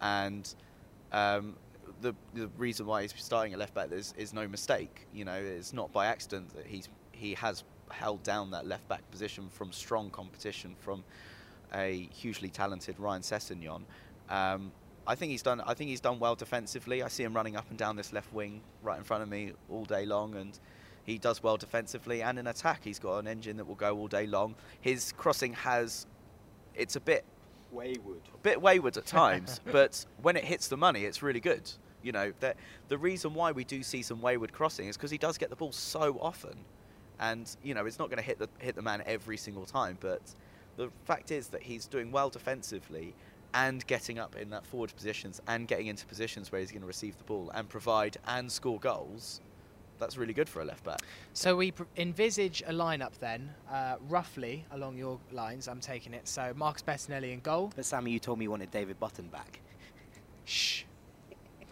and. 0.00 0.54
Um, 1.12 1.56
the, 2.00 2.14
the 2.34 2.48
reason 2.58 2.84
why 2.84 3.02
he's 3.02 3.14
starting 3.16 3.54
at 3.54 3.58
left 3.58 3.72
back 3.72 3.90
is, 3.90 4.12
is 4.18 4.34
no 4.34 4.46
mistake. 4.46 5.06
You 5.14 5.24
know, 5.24 5.34
it's 5.34 5.72
not 5.72 5.92
by 5.92 6.06
accident 6.06 6.54
that 6.54 6.66
he's 6.66 6.90
he 7.12 7.32
has 7.34 7.64
held 7.90 8.22
down 8.22 8.50
that 8.50 8.66
left 8.66 8.86
back 8.88 9.08
position 9.10 9.48
from 9.48 9.72
strong 9.72 10.10
competition 10.10 10.74
from 10.78 11.04
a 11.74 12.08
hugely 12.12 12.48
talented 12.48 12.98
Ryan 12.98 13.22
Sessegnon. 13.22 13.82
Um, 14.28 14.72
I 15.06 15.14
think 15.14 15.30
he's 15.30 15.42
done. 15.42 15.60
I 15.60 15.74
think 15.74 15.90
he's 15.90 16.00
done 16.00 16.18
well 16.18 16.34
defensively. 16.34 17.02
I 17.02 17.08
see 17.08 17.22
him 17.22 17.32
running 17.34 17.56
up 17.56 17.66
and 17.70 17.78
down 17.78 17.96
this 17.96 18.12
left 18.12 18.32
wing 18.32 18.60
right 18.82 18.98
in 18.98 19.04
front 19.04 19.22
of 19.22 19.28
me 19.28 19.52
all 19.70 19.84
day 19.84 20.04
long, 20.04 20.34
and 20.34 20.58
he 21.04 21.18
does 21.18 21.42
well 21.42 21.56
defensively 21.56 22.22
and 22.22 22.38
in 22.38 22.46
attack. 22.48 22.80
He's 22.82 22.98
got 22.98 23.18
an 23.18 23.28
engine 23.28 23.56
that 23.58 23.66
will 23.66 23.76
go 23.76 23.96
all 23.96 24.08
day 24.08 24.26
long. 24.26 24.56
His 24.80 25.12
crossing 25.16 25.52
has, 25.54 26.06
it's 26.74 26.96
a 26.96 27.00
bit 27.00 27.24
Wayward. 27.72 28.22
a 28.34 28.38
bit 28.38 28.60
wayward 28.62 28.96
at 28.96 29.06
times, 29.06 29.60
but 29.72 30.04
when 30.22 30.36
it 30.36 30.44
hits 30.44 30.68
the 30.68 30.76
money, 30.76 31.04
it's 31.04 31.22
really 31.22 31.40
good. 31.40 31.70
You 32.02 32.12
know, 32.12 32.32
that 32.40 32.56
the 32.88 32.96
reason 32.98 33.34
why 33.34 33.52
we 33.52 33.64
do 33.64 33.82
see 33.82 34.02
some 34.02 34.20
wayward 34.20 34.52
crossing 34.52 34.86
is 34.88 34.96
because 34.96 35.10
he 35.10 35.18
does 35.18 35.36
get 35.38 35.50
the 35.50 35.56
ball 35.56 35.72
so 35.72 36.18
often, 36.20 36.56
and 37.18 37.54
you 37.62 37.74
know 37.74 37.84
it's 37.86 37.98
not 37.98 38.08
going 38.08 38.18
to 38.18 38.22
hit 38.24 38.38
the 38.38 38.48
hit 38.58 38.76
the 38.76 38.82
man 38.82 39.02
every 39.06 39.36
single 39.36 39.66
time. 39.66 39.98
But 40.00 40.22
the 40.76 40.90
fact 41.04 41.30
is 41.30 41.48
that 41.48 41.62
he's 41.62 41.86
doing 41.86 42.12
well 42.12 42.30
defensively 42.30 43.14
and 43.54 43.86
getting 43.86 44.18
up 44.18 44.36
in 44.36 44.50
that 44.50 44.66
forward 44.66 44.94
positions 44.94 45.40
and 45.46 45.66
getting 45.66 45.86
into 45.86 46.06
positions 46.06 46.52
where 46.52 46.60
he's 46.60 46.70
going 46.70 46.82
to 46.82 46.86
receive 46.86 47.16
the 47.16 47.24
ball 47.24 47.50
and 47.54 47.68
provide 47.68 48.16
and 48.26 48.50
score 48.50 48.78
goals. 48.78 49.40
That's 49.98 50.18
really 50.18 50.34
good 50.34 50.48
for 50.48 50.60
a 50.60 50.64
left 50.64 50.84
back. 50.84 51.00
So 51.32 51.56
we 51.56 51.70
pr- 51.70 51.84
envisage 51.96 52.62
a 52.66 52.72
lineup 52.72 53.12
then, 53.18 53.48
uh, 53.70 53.96
roughly 54.08 54.66
along 54.72 54.98
your 54.98 55.18
lines. 55.32 55.68
I'm 55.68 55.80
taking 55.80 56.12
it. 56.12 56.28
So 56.28 56.52
Marcus 56.54 56.82
Bettinelli 56.82 57.32
in 57.32 57.40
goal. 57.40 57.72
But 57.74 57.86
Sammy, 57.86 58.10
you 58.10 58.18
told 58.18 58.38
me 58.38 58.44
you 58.44 58.50
wanted 58.50 58.70
David 58.70 59.00
Button 59.00 59.28
back. 59.28 59.60
Shh. 60.44 60.82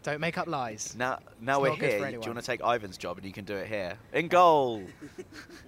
Don't 0.04 0.20
make 0.20 0.36
up 0.36 0.46
lies. 0.46 0.94
Now, 0.98 1.18
now 1.40 1.60
we're 1.60 1.70
not 1.70 1.78
good 1.78 1.92
for 1.92 2.06
here. 2.06 2.18
Do 2.18 2.26
you 2.26 2.32
want 2.34 2.38
to 2.38 2.46
take 2.46 2.60
Ivan's 2.60 2.98
job 2.98 3.16
and 3.16 3.26
you 3.26 3.32
can 3.32 3.46
do 3.46 3.56
it 3.56 3.66
here 3.66 3.98
in 4.12 4.28
goal? 4.28 4.82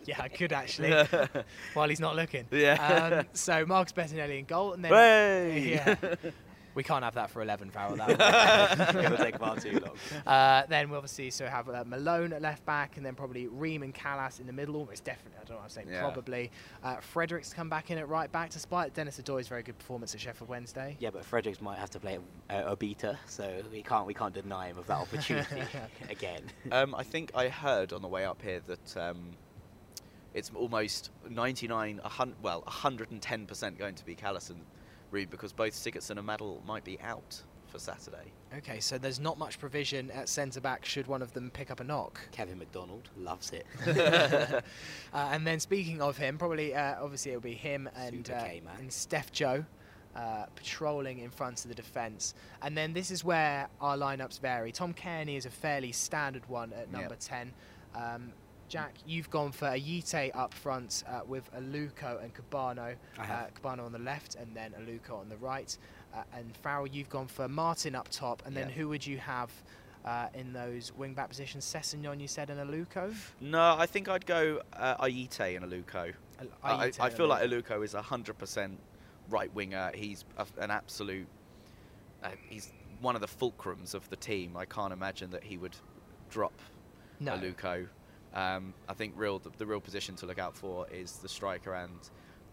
Yeah, 0.05 0.23
I 0.23 0.29
could 0.29 0.53
actually, 0.53 0.93
while 1.75 1.89
he's 1.89 1.99
not 1.99 2.15
looking. 2.15 2.47
Yeah. 2.53 3.19
Um, 3.19 3.27
so 3.33 3.67
Marcus 3.67 3.93
Bettinelli 3.93 4.39
in 4.39 4.45
goal, 4.45 4.75
and 4.75 4.85
then 4.85 4.93
yeah, 5.69 6.15
we 6.77 6.85
can't 6.85 7.03
have 7.03 7.15
that 7.15 7.31
for 7.31 7.43
11 7.43 7.71
Farrell. 7.71 7.97
That 7.97 8.09
would- 8.95 9.05
It'll 9.05 9.17
take 9.17 9.39
far 9.39 9.57
too 9.57 9.73
long. 9.81 9.91
Uh, 10.27 10.65
then 10.69 10.91
we 10.91 10.97
obviously 10.97 11.31
so 11.31 11.47
have 11.47 11.69
uh, 11.69 11.83
Malone 11.87 12.33
at 12.33 12.43
left 12.43 12.65
back, 12.67 12.97
and 12.97 13.07
then 13.07 13.15
probably 13.15 13.47
Ream 13.47 13.83
and 13.83 13.95
Kalas 13.95 14.41
in 14.41 14.47
the 14.47 14.53
middle. 14.53 14.77
Almost 14.77 15.05
definitely, 15.05 15.39
I 15.41 15.45
don't 15.45 15.51
know 15.51 15.57
what 15.57 15.63
I'm 15.65 15.71
saying. 15.71 15.89
Yeah. 15.89 16.01
Probably 16.03 16.51
uh, 16.85 16.97
Fredericks 16.97 17.53
come 17.53 17.69
back 17.71 17.91
in 17.91 17.99
at 17.99 18.09
right 18.09 18.31
back, 18.31 18.51
despite 18.51 18.93
Dennis 18.93 19.19
Odoi's 19.21 19.49
very 19.49 19.63
good 19.63 19.79
performance 19.79 20.15
at 20.15 20.21
Sheffield 20.21 20.49
Wednesday. 20.51 20.97
Yeah, 21.01 21.11
but 21.11 21.25
Fredericks 21.25 21.61
might 21.63 21.79
have 21.79 21.91
to 21.91 22.01
play 22.01 22.19
a, 22.51 22.73
a 22.73 22.77
beta, 22.77 23.19
so 23.27 23.63
we 23.73 23.83
can't 23.83 24.07
we 24.07 24.15
can't 24.15 24.35
deny 24.35 24.69
him 24.69 24.79
of 24.79 24.87
that 24.89 24.99
opportunity 24.99 25.63
again. 26.11 26.43
Um, 26.73 26.95
I 26.95 27.03
think 27.03 27.31
I 27.35 27.49
heard 27.49 27.93
on 27.93 28.03
the 28.03 28.09
way 28.09 28.25
up 28.25 28.43
here 28.43 28.61
that 28.67 28.97
um, 28.97 29.31
it's 30.35 30.51
almost 30.55 31.11
99, 31.31 32.01
a 32.05 32.09
hun- 32.09 32.35
well, 32.43 32.63
110% 32.67 33.79
going 33.79 33.95
to 33.95 34.05
be 34.05 34.15
Kalas 34.15 34.53
and 35.13 35.31
because 35.31 35.53
both 35.53 35.73
Sigurdsson 35.73 36.19
and 36.19 36.29
Madl 36.29 36.65
might 36.65 36.85
be 36.85 37.01
out 37.01 37.43
for 37.67 37.79
Saturday. 37.79 38.33
Okay, 38.57 38.81
so 38.81 38.97
there's 38.97 39.19
not 39.19 39.39
much 39.39 39.59
provision 39.59 40.11
at 40.13 40.29
centre 40.29 40.61
back 40.61 40.85
should 40.85 41.07
one 41.07 41.21
of 41.21 41.33
them 41.33 41.51
pick 41.51 41.71
up 41.71 41.81
a 41.81 41.85
knock. 41.85 42.21
Kevin 42.33 42.59
McDonald 42.59 43.11
loves 43.17 43.51
it. 43.53 43.67
uh, 43.87 44.61
and 45.15 45.47
then 45.47 45.61
speaking 45.61 46.01
of 46.01 46.17
him, 46.17 46.39
probably 46.39 46.75
uh, 46.75 47.03
obviously 47.03 47.33
it'll 47.33 47.41
be 47.43 47.55
him 47.55 47.89
and 47.97 48.31
uh, 48.31 48.45
and 48.79 48.93
Steph 48.93 49.33
Joe. 49.33 49.65
Uh, 50.15 50.47
patrolling 50.55 51.19
in 51.19 51.29
front 51.29 51.63
of 51.63 51.69
the 51.69 51.75
defence, 51.75 52.33
and 52.63 52.75
then 52.75 52.95
this 52.95 53.11
is 53.11 53.23
where 53.23 53.69
our 53.83 53.99
lineups 53.99 54.41
vary. 54.41 54.73
Tom 54.73 54.95
Cairney 54.95 55.37
is 55.37 55.45
a 55.45 55.51
fairly 55.51 55.93
standard 55.93 56.49
one 56.49 56.73
at 56.73 56.91
number 56.91 57.11
Yep. 57.11 57.19
ten. 57.21 57.53
Um, 57.95 58.33
Jack, 58.69 58.95
you've 59.07 59.31
gone 59.31 59.53
for 59.53 59.67
Ayite 59.69 60.31
up 60.35 60.53
front 60.53 61.05
uh, 61.09 61.21
with 61.27 61.51
Aluko 61.55 62.23
and 62.23 62.33
Kebano. 62.35 62.97
Uh. 63.19 63.23
Kebano 63.55 63.85
on 63.85 63.93
the 63.93 63.99
left, 63.99 64.35
and 64.35 64.55
then 64.55 64.73
Aluko 64.81 65.19
on 65.21 65.29
the 65.29 65.37
right. 65.37 65.77
Uh, 66.15 66.23
and 66.35 66.57
Farrell, 66.57 66.87
you've 66.87 67.09
gone 67.11 67.27
for 67.27 67.49
Martin 67.49 67.95
up 67.95 68.09
top, 68.09 68.43
and 68.47 68.57
then 68.57 68.69
Yep. 68.69 68.77
who 68.77 68.89
would 68.89 69.07
you 69.07 69.19
have 69.19 69.51
uh, 70.05 70.29
in 70.35 70.53
those 70.53 70.93
wing 70.97 71.15
back 71.15 71.29
positions? 71.29 71.65
Sessegnon, 71.65 72.21
you 72.21 72.29
said, 72.29 72.51
and 72.51 72.59
Aluko. 72.61 73.15
No, 73.41 73.77
I 73.79 73.87
think 73.87 74.09
I'd 74.09 74.27
go 74.27 74.63
uh, 74.73 74.97
Ayite 75.05 75.57
and 75.57 75.65
Aluko. 75.65 76.13
Al- 76.41 76.49
I, 76.81 76.91
I 77.01 77.11
feel 77.11 77.27
like 77.29 77.43
Aluko. 77.49 77.85
Is 77.85 77.95
a 77.95 78.01
100% 78.03 78.77
right 79.31 79.53
winger. 79.55 79.91
He's 79.95 80.25
a, 80.39 80.47
an 80.59 80.71
absolute. 80.71 81.27
Uh, 82.23 82.31
he's 82.49 82.73
one 83.01 83.15
of 83.15 83.21
the 83.21 83.27
fulcrums 83.29 83.95
of 83.95 84.09
the 84.11 84.17
team. 84.17 84.57
I 84.57 84.65
can't 84.65 84.93
imagine 84.93 85.31
that 85.31 85.45
he 85.45 85.57
would 85.59 85.77
drop 86.31 86.55
No. 87.21 87.33
Aluko. 87.37 87.87
Um, 88.35 88.75
I 88.89 88.93
think 88.95 89.15
real 89.17 89.39
the, 89.39 89.51
the 89.59 89.67
real 89.67 89.81
position 89.81 90.15
to 90.17 90.27
look 90.27 90.39
out 90.39 90.55
for 90.55 90.87
is 90.91 91.13
the 91.17 91.29
striker 91.29 91.75
and 91.75 91.93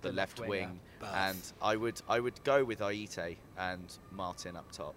the, 0.02 0.10
The 0.10 0.16
left 0.16 0.40
left, 0.40 0.50
wing. 0.50 0.80
And 1.14 1.38
I 1.62 1.76
would 1.76 2.02
I 2.08 2.20
would 2.20 2.42
go 2.44 2.64
with 2.64 2.80
Ayité 2.80 3.38
and 3.58 3.86
Martin 4.12 4.56
up 4.56 4.72
top. 4.72 4.96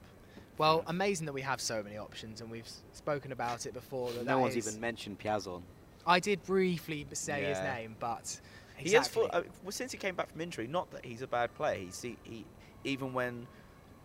Well, 0.58 0.84
amazing 0.86 1.26
that 1.26 1.32
we 1.32 1.42
have 1.42 1.60
so 1.60 1.82
many 1.82 1.98
options, 1.98 2.40
and 2.40 2.50
we've 2.50 2.68
spoken 2.92 3.30
about 3.32 3.66
it 3.66 3.74
before. 3.74 4.10
That 4.12 4.24
no 4.24 4.36
that 4.36 4.38
one's 4.40 4.56
is- 4.56 4.66
even 4.68 4.80
mentioned 4.80 5.18
Piazon. 5.18 5.62
I 6.06 6.20
did 6.20 6.42
briefly 6.44 7.02
b- 7.02 7.16
say 7.16 7.42
his 7.44 7.58
name, 7.58 7.96
but 7.98 8.40
He 8.76 8.92
has 8.92 9.06
exactly. 9.08 9.22
full, 9.22 9.30
uh, 9.32 9.42
well, 9.64 9.72
since 9.72 9.90
he 9.90 9.98
came 9.98 10.14
back 10.14 10.30
from 10.30 10.40
injury. 10.40 10.68
Not 10.68 10.88
that 10.92 11.04
he's 11.04 11.20
a 11.20 11.26
bad 11.26 11.52
player. 11.54 11.78
He's 11.80 12.00
he, 12.00 12.16
he 12.22 12.44
even 12.84 13.12
when 13.12 13.48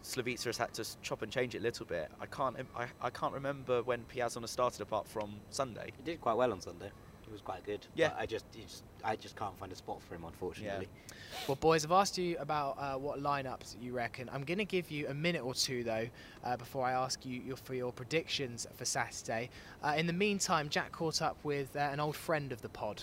Slavisa 0.03 0.45
has 0.45 0.57
had 0.57 0.73
to 0.73 0.85
chop 1.01 1.21
and 1.21 1.31
change 1.31 1.55
it 1.55 1.59
a 1.59 1.61
little 1.61 1.85
bit. 1.85 2.09
I 2.19 2.25
can't 2.25 2.55
I, 2.75 2.85
I 3.01 3.09
can't 3.09 3.33
remember 3.33 3.83
when 3.83 4.03
Piazon 4.13 4.47
started 4.47 4.81
apart 4.81 5.07
from 5.07 5.35
Sunday. 5.49 5.91
He 5.97 6.03
did 6.03 6.21
quite 6.21 6.35
well 6.35 6.51
on 6.51 6.61
Sunday. 6.61 6.91
He 7.31 7.31
was 7.31 7.41
quite 7.41 7.63
good. 7.63 7.85
Yeah. 7.95 8.09
But 8.09 8.19
I 8.19 8.25
just, 8.25 8.45
just 8.51 8.83
I 9.05 9.15
just 9.15 9.37
can't 9.37 9.57
find 9.57 9.71
a 9.71 9.75
spot 9.75 10.01
for 10.01 10.15
him, 10.15 10.25
unfortunately. 10.25 10.87
Yeah. 11.09 11.15
Well, 11.47 11.55
boys, 11.55 11.85
I've 11.85 11.91
asked 11.93 12.17
you 12.17 12.37
about 12.39 12.77
uh, 12.77 12.97
what 12.97 13.23
lineups 13.23 13.75
you 13.81 13.93
reckon. 13.93 14.29
I'm 14.33 14.43
going 14.43 14.57
to 14.57 14.65
give 14.65 14.91
you 14.91 15.07
a 15.07 15.13
minute 15.13 15.41
or 15.41 15.53
two, 15.53 15.83
though, 15.83 16.07
uh, 16.43 16.57
before 16.57 16.85
I 16.85 16.91
ask 16.91 17.25
you 17.25 17.41
your, 17.41 17.55
for 17.55 17.73
your 17.73 17.93
predictions 17.93 18.67
for 18.75 18.83
Saturday. 18.83 19.49
Uh, 19.81 19.93
in 19.95 20.07
the 20.07 20.13
meantime, 20.13 20.67
Jack 20.67 20.91
caught 20.91 21.21
up 21.21 21.37
with 21.43 21.73
uh, 21.75 21.79
an 21.79 22.01
old 22.01 22.17
friend 22.17 22.51
of 22.51 22.61
the 22.61 22.69
pod. 22.69 23.01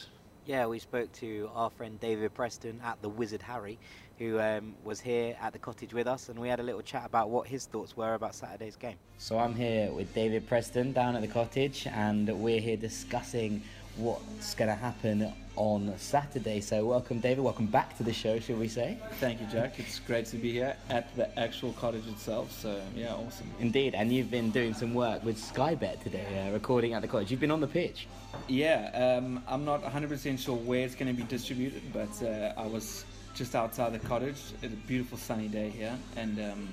Yeah, 0.49 0.65
we 0.67 0.79
spoke 0.79 1.13
to 1.21 1.51
our 1.55 1.69
friend 1.69 2.01
David 2.01 2.33
Preston 2.33 2.81
at 2.83 3.03
the 3.03 3.09
Wizard 3.11 3.43
Harry, 3.43 3.79
who 4.19 4.41
um, 4.41 4.75
was 4.83 4.99
here 4.99 5.37
at 5.43 5.53
the 5.53 5.59
cottage 5.59 5.93
with 5.93 6.07
us, 6.07 6.31
and 6.31 6.39
we 6.39 6.49
had 6.49 6.59
a 6.59 6.63
little 6.63 6.81
chat 6.81 7.05
about 7.05 7.29
what 7.29 7.47
his 7.47 7.67
thoughts 7.67 7.99
were 7.99 8.15
about 8.15 8.35
Saturday's 8.35 8.75
game. 8.75 8.97
So 9.19 9.39
I'm 9.39 9.55
here 9.55 9.93
with 9.93 10.15
David 10.15 10.49
Preston 10.49 10.95
down 10.95 11.17
at 11.17 11.21
the 11.21 11.29
cottage, 11.29 11.87
and 11.87 12.31
we're 12.41 12.61
here 12.61 12.79
discussing 12.79 13.63
what's 13.97 14.55
going 14.55 14.71
to 14.71 14.75
happen 14.75 15.31
on 15.59 15.93
Saturday. 15.99 16.61
So 16.61 16.87
welcome, 16.87 17.19
David. 17.19 17.43
Welcome 17.43 17.67
back 17.67 17.97
to 17.99 18.05
the 18.05 18.13
show, 18.13 18.39
shall 18.39 18.57
we 18.57 18.69
say? 18.69 18.97
Thank 19.15 19.41
you, 19.41 19.47
Jack. 19.49 19.79
It's 19.79 19.99
great 19.99 20.27
to 20.27 20.37
be 20.37 20.53
here 20.53 20.77
at 20.89 21.15
the 21.17 21.37
actual 21.39 21.73
cottage 21.73 22.07
itself. 22.07 22.53
So 22.53 22.81
yeah, 22.95 23.15
awesome. 23.15 23.51
Indeed, 23.59 23.95
and 23.95 24.13
you've 24.13 24.31
been 24.31 24.51
doing 24.51 24.73
some 24.73 24.95
work 24.95 25.25
with 25.25 25.37
Skybet 25.37 26.03
today, 26.03 26.47
uh, 26.49 26.53
recording 26.53 26.95
at 26.95 27.03
the 27.03 27.09
cottage. 27.09 27.31
You've 27.31 27.41
been 27.41 27.51
on 27.51 27.61
the 27.61 27.67
pitch. 27.67 28.07
Yeah, 28.47 29.19
um, 29.19 29.43
I'm 29.49 29.65
not 29.65 29.83
100% 29.83 30.39
sure 30.39 30.57
where 30.57 30.85
it's 30.85 30.95
going 30.95 31.15
to 31.15 31.21
be 31.21 31.29
distributed, 31.29 31.83
but 31.93 32.23
uh, 32.23 32.53
I 32.57 32.67
was 32.67 33.05
just 33.35 33.57
outside 33.57 33.93
the 33.93 33.99
cottage. 33.99 34.37
It's 34.63 34.73
a 34.73 34.77
beautiful 34.87 35.19
sunny 35.19 35.49
day 35.49 35.71
here, 35.71 35.97
and 36.17 36.39
um, 36.39 36.69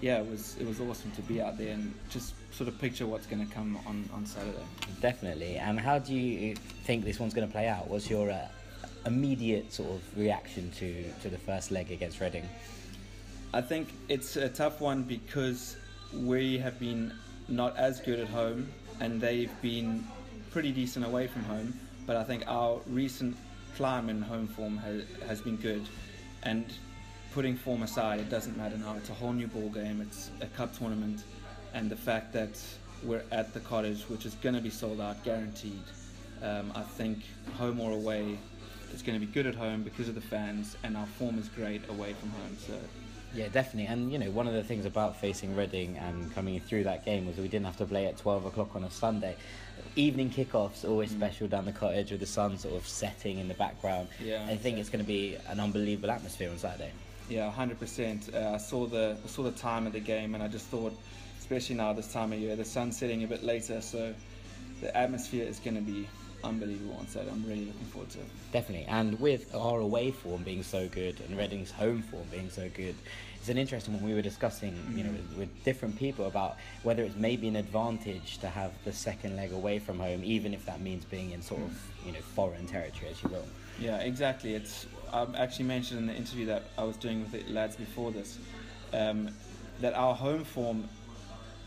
yeah, 0.00 0.18
it 0.18 0.30
was 0.30 0.56
it 0.58 0.66
was 0.66 0.80
awesome 0.80 1.10
to 1.12 1.22
be 1.22 1.40
out 1.40 1.58
there 1.58 1.72
and 1.72 1.94
just 2.08 2.34
sort 2.52 2.68
of 2.68 2.78
picture 2.78 3.06
what's 3.06 3.26
going 3.26 3.46
to 3.46 3.52
come 3.54 3.78
on 3.86 4.08
on 4.14 4.24
Saturday. 4.26 4.64
Definitely. 5.00 5.56
And 5.56 5.78
how 5.78 5.98
do 5.98 6.14
you 6.14 6.54
think 6.84 7.04
this 7.04 7.20
one's 7.20 7.34
going 7.34 7.46
to 7.46 7.52
play 7.52 7.68
out? 7.68 7.88
What's 7.88 8.08
your 8.08 8.30
uh, 8.30 8.48
immediate 9.06 9.72
sort 9.72 9.90
of 9.90 10.18
reaction 10.18 10.70
to, 10.72 11.04
to 11.22 11.28
the 11.28 11.38
first 11.38 11.70
leg 11.70 11.90
against 11.90 12.20
Reading? 12.20 12.48
I 13.52 13.60
think 13.60 13.88
it's 14.08 14.36
a 14.36 14.48
tough 14.48 14.80
one 14.80 15.02
because 15.02 15.76
we 16.14 16.58
have 16.58 16.78
been 16.78 17.12
not 17.48 17.76
as 17.76 18.00
good 18.00 18.20
at 18.20 18.28
home 18.28 18.68
and 19.00 19.20
they've 19.20 19.50
been 19.60 20.06
pretty 20.50 20.72
decent 20.72 21.04
away 21.04 21.26
from 21.26 21.42
home. 21.44 21.78
But 22.06 22.16
I 22.16 22.24
think 22.24 22.44
our 22.46 22.80
recent 22.86 23.36
climb 23.76 24.08
in 24.08 24.22
home 24.22 24.48
form 24.48 24.76
has, 24.78 25.02
has 25.26 25.40
been 25.40 25.56
good. 25.56 25.86
And 26.42 26.66
putting 27.32 27.56
form 27.56 27.82
aside, 27.82 28.20
it 28.20 28.28
doesn't 28.28 28.56
matter 28.56 28.76
now. 28.76 28.94
It's 28.96 29.10
a 29.10 29.14
whole 29.14 29.32
new 29.32 29.46
ball 29.46 29.68
game. 29.70 30.00
It's 30.00 30.30
a 30.40 30.46
cup 30.46 30.76
tournament, 30.76 31.22
and 31.74 31.90
the 31.90 31.96
fact 31.96 32.32
that 32.32 32.60
we're 33.02 33.22
at 33.30 33.54
the 33.54 33.60
cottage, 33.60 34.02
which 34.02 34.26
is 34.26 34.34
going 34.34 34.54
to 34.54 34.60
be 34.60 34.70
sold 34.70 35.00
out, 35.00 35.22
guaranteed. 35.24 35.82
Um, 36.42 36.72
I 36.74 36.82
think 36.82 37.18
home 37.56 37.80
or 37.80 37.92
away, 37.92 38.38
it's 38.92 39.02
going 39.02 39.18
to 39.18 39.24
be 39.24 39.30
good 39.30 39.46
at 39.46 39.54
home 39.54 39.82
because 39.82 40.08
of 40.08 40.14
the 40.14 40.20
fans, 40.20 40.76
and 40.82 40.96
our 40.96 41.06
form 41.06 41.38
is 41.38 41.48
great 41.48 41.88
away 41.88 42.14
from 42.14 42.30
home. 42.30 42.56
So 42.58 42.74
Yeah, 43.34 43.48
definitely. 43.48 43.86
And 43.92 44.12
you 44.12 44.18
know, 44.18 44.30
one 44.30 44.46
of 44.46 44.54
the 44.54 44.64
things 44.64 44.84
about 44.84 45.20
facing 45.20 45.54
Reading 45.54 45.96
and 45.98 46.34
coming 46.34 46.58
through 46.60 46.84
that 46.84 47.04
game 47.04 47.26
was 47.26 47.36
that 47.36 47.42
we 47.42 47.48
didn't 47.48 47.66
have 47.66 47.76
to 47.78 47.86
play 47.86 48.06
at 48.06 48.16
12 48.18 48.46
o'clock 48.46 48.74
on 48.74 48.84
a 48.84 48.90
Sunday. 48.90 49.36
Evening 49.96 50.30
kickoffs 50.30 50.88
always 50.88 51.10
special 51.10 51.48
down 51.48 51.64
the 51.64 51.72
cottage 51.72 52.10
with 52.10 52.20
the 52.20 52.26
sun 52.26 52.58
sort 52.58 52.74
of 52.74 52.86
setting 52.86 53.38
in 53.38 53.48
the 53.48 53.54
background. 53.54 54.08
Yeah, 54.22 54.46
I 54.48 54.56
think 54.56 54.78
it's 54.78 54.90
going 54.90 55.04
to 55.04 55.08
be 55.08 55.36
an 55.48 55.60
unbelievable 55.60 56.10
atmosphere 56.10 56.50
on 56.50 56.58
Saturday. 56.58 56.92
Yeah, 57.30 57.48
hundred 57.50 57.78
percent. 57.78 58.28
Uh, 58.34 58.50
I 58.54 58.56
saw 58.58 58.86
the 58.86 59.16
I 59.24 59.28
saw 59.28 59.44
the 59.44 59.52
time 59.52 59.86
of 59.86 59.92
the 59.92 60.00
game, 60.00 60.34
and 60.34 60.42
I 60.42 60.48
just 60.48 60.66
thought, 60.66 60.92
especially 61.38 61.76
now 61.76 61.92
this 61.92 62.12
time 62.12 62.32
of 62.32 62.40
year, 62.40 62.56
the 62.56 62.64
sun's 62.64 62.98
setting 62.98 63.22
a 63.22 63.26
bit 63.28 63.44
later, 63.44 63.80
so 63.80 64.12
the 64.80 64.94
atmosphere 64.96 65.46
is 65.46 65.60
going 65.60 65.76
to 65.76 65.82
be 65.82 66.08
unbelievable 66.42 66.96
on 66.98 67.06
Saturday. 67.06 67.30
I'm 67.30 67.44
really 67.46 67.66
looking 67.66 67.86
forward 67.86 68.10
to 68.10 68.18
it. 68.18 68.26
Definitely, 68.52 68.86
and 68.88 69.18
with 69.20 69.54
our 69.54 69.78
away 69.78 70.10
form 70.10 70.42
being 70.42 70.64
so 70.64 70.88
good 70.88 71.20
and 71.20 71.38
Reading's 71.38 71.70
home 71.70 72.02
form 72.02 72.26
being 72.32 72.50
so 72.50 72.68
good, 72.74 72.96
it's 73.36 73.48
an 73.48 73.58
interesting 73.58 73.94
one. 73.94 74.02
We 74.02 74.14
were 74.14 74.22
discussing, 74.22 74.74
you 74.96 75.04
know, 75.04 75.12
with, 75.12 75.38
with 75.38 75.64
different 75.64 75.96
people 75.96 76.26
about 76.26 76.56
whether 76.82 77.04
it's 77.04 77.14
maybe 77.14 77.46
an 77.46 77.56
advantage 77.56 78.38
to 78.38 78.48
have 78.48 78.72
the 78.84 78.92
second 78.92 79.36
leg 79.36 79.52
away 79.52 79.78
from 79.78 80.00
home, 80.00 80.22
even 80.24 80.52
if 80.52 80.66
that 80.66 80.80
means 80.80 81.04
being 81.04 81.30
in 81.30 81.42
sort 81.42 81.60
of, 81.60 81.80
you 82.04 82.10
know, 82.10 82.18
foreign 82.34 82.66
territory, 82.66 83.08
as 83.12 83.22
you 83.22 83.28
will. 83.28 83.46
Yeah, 83.78 83.98
exactly. 83.98 84.54
It's 84.54 84.86
I 85.12 85.26
actually 85.36 85.66
mentioned 85.66 86.00
in 86.00 86.06
the 86.06 86.14
interview 86.14 86.46
that 86.46 86.64
I 86.78 86.84
was 86.84 86.96
doing 86.96 87.20
with 87.20 87.32
the 87.32 87.52
lads 87.52 87.76
before 87.76 88.12
this 88.12 88.38
um, 88.92 89.28
that 89.80 89.94
our 89.94 90.14
home 90.14 90.44
form, 90.44 90.88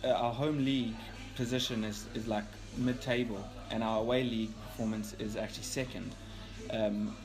uh, 0.04 0.10
our 0.10 0.34
home 0.34 0.64
league 0.64 0.96
position 1.36 1.84
is, 1.84 2.06
is 2.14 2.28
like 2.28 2.46
mid-table, 2.78 3.44
and 3.72 3.84
our 3.84 4.00
away 4.00 4.24
league 4.24 4.52
performance 4.68 5.16
is 5.20 5.36
actually 5.36 5.64
second. 5.64 6.16
Um, 6.72 7.16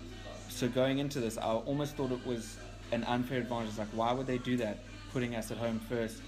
so 0.48 0.68
going 0.68 0.98
into 0.98 1.20
this, 1.20 1.38
I 1.38 1.52
almost 1.52 1.96
thought 1.96 2.10
it 2.10 2.26
was 2.26 2.56
an 2.90 3.04
unfair 3.04 3.38
advantage. 3.38 3.78
Like, 3.78 3.88
why 3.88 4.12
would 4.12 4.26
they 4.26 4.38
do 4.38 4.56
that, 4.58 4.78
putting 5.12 5.34
us 5.34 5.50
at 5.50 5.58
home 5.58 5.78
first? 5.78 6.20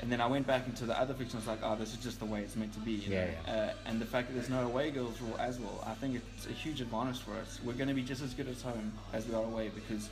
And 0.00 0.12
then 0.12 0.20
I 0.20 0.26
went 0.26 0.46
back 0.46 0.66
into 0.66 0.86
the 0.86 0.98
other 0.98 1.12
fiction. 1.14 1.36
I 1.36 1.40
was 1.40 1.46
like, 1.48 1.58
oh, 1.62 1.74
this 1.76 1.92
is 1.92 1.98
just 1.98 2.20
the 2.20 2.24
way 2.24 2.40
it's 2.40 2.54
meant 2.56 2.72
to 2.74 2.80
be. 2.80 2.92
You 2.92 3.10
know? 3.10 3.26
Yeah, 3.46 3.52
Uh, 3.52 3.88
and 3.88 4.00
the 4.00 4.06
fact 4.06 4.28
that 4.28 4.34
there's 4.34 4.48
no 4.48 4.64
away 4.64 4.90
goals 4.90 5.20
rule 5.20 5.36
as 5.38 5.58
well, 5.58 5.82
I 5.86 5.94
think 5.94 6.16
it's 6.16 6.46
a 6.46 6.52
huge 6.52 6.80
advantage 6.80 7.20
for 7.20 7.32
us. 7.34 7.58
We're 7.64 7.72
going 7.72 7.88
to 7.88 7.94
be 7.94 8.02
just 8.02 8.22
as 8.22 8.32
good 8.34 8.48
at 8.48 8.60
home 8.60 8.92
as 9.12 9.26
we 9.26 9.34
are 9.34 9.42
away 9.44 9.70
because 9.74 10.08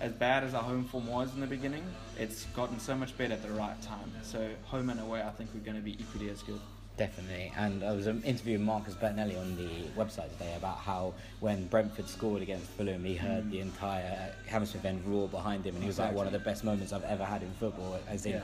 as 0.00 0.12
bad 0.12 0.44
as 0.44 0.54
our 0.54 0.62
home 0.62 0.84
form 0.84 1.08
was 1.08 1.34
in 1.34 1.40
the 1.40 1.46
beginning, 1.48 1.84
it's 2.18 2.44
gotten 2.46 2.78
so 2.78 2.94
much 2.94 3.16
better 3.18 3.34
at 3.34 3.42
the 3.42 3.50
right 3.50 3.80
time. 3.82 4.12
So 4.22 4.48
home 4.66 4.90
and 4.90 5.00
away, 5.00 5.22
I 5.22 5.30
think 5.30 5.50
we're 5.52 5.64
going 5.64 5.76
to 5.76 5.82
be 5.82 5.92
equally 6.00 6.30
as 6.30 6.42
good. 6.42 6.60
Definitely, 6.96 7.52
and 7.56 7.84
I 7.84 7.92
was 7.92 8.08
interviewing 8.08 8.64
Marcus 8.64 8.94
Bettinelli 8.96 9.38
on 9.40 9.54
the 9.56 9.68
website 9.96 10.32
today 10.32 10.52
about 10.56 10.78
how 10.78 11.14
when 11.38 11.68
Brentford 11.68 12.08
scored 12.08 12.42
against 12.42 12.66
Fulham, 12.70 13.04
he 13.04 13.14
heard 13.14 13.52
the 13.52 13.60
entire 13.60 14.32
Hammersmith 14.48 14.84
end 14.84 15.04
roar 15.06 15.28
behind 15.28 15.64
him, 15.64 15.76
and 15.76 15.84
he 15.84 15.86
was 15.86 16.00
like, 16.00 16.12
"One 16.12 16.26
of 16.26 16.32
the 16.32 16.40
best 16.40 16.64
moments 16.64 16.92
I've 16.92 17.04
ever 17.04 17.24
had 17.24 17.44
in 17.44 17.52
football." 17.60 18.00
As 18.08 18.26
in, 18.26 18.32
Yeah. 18.32 18.40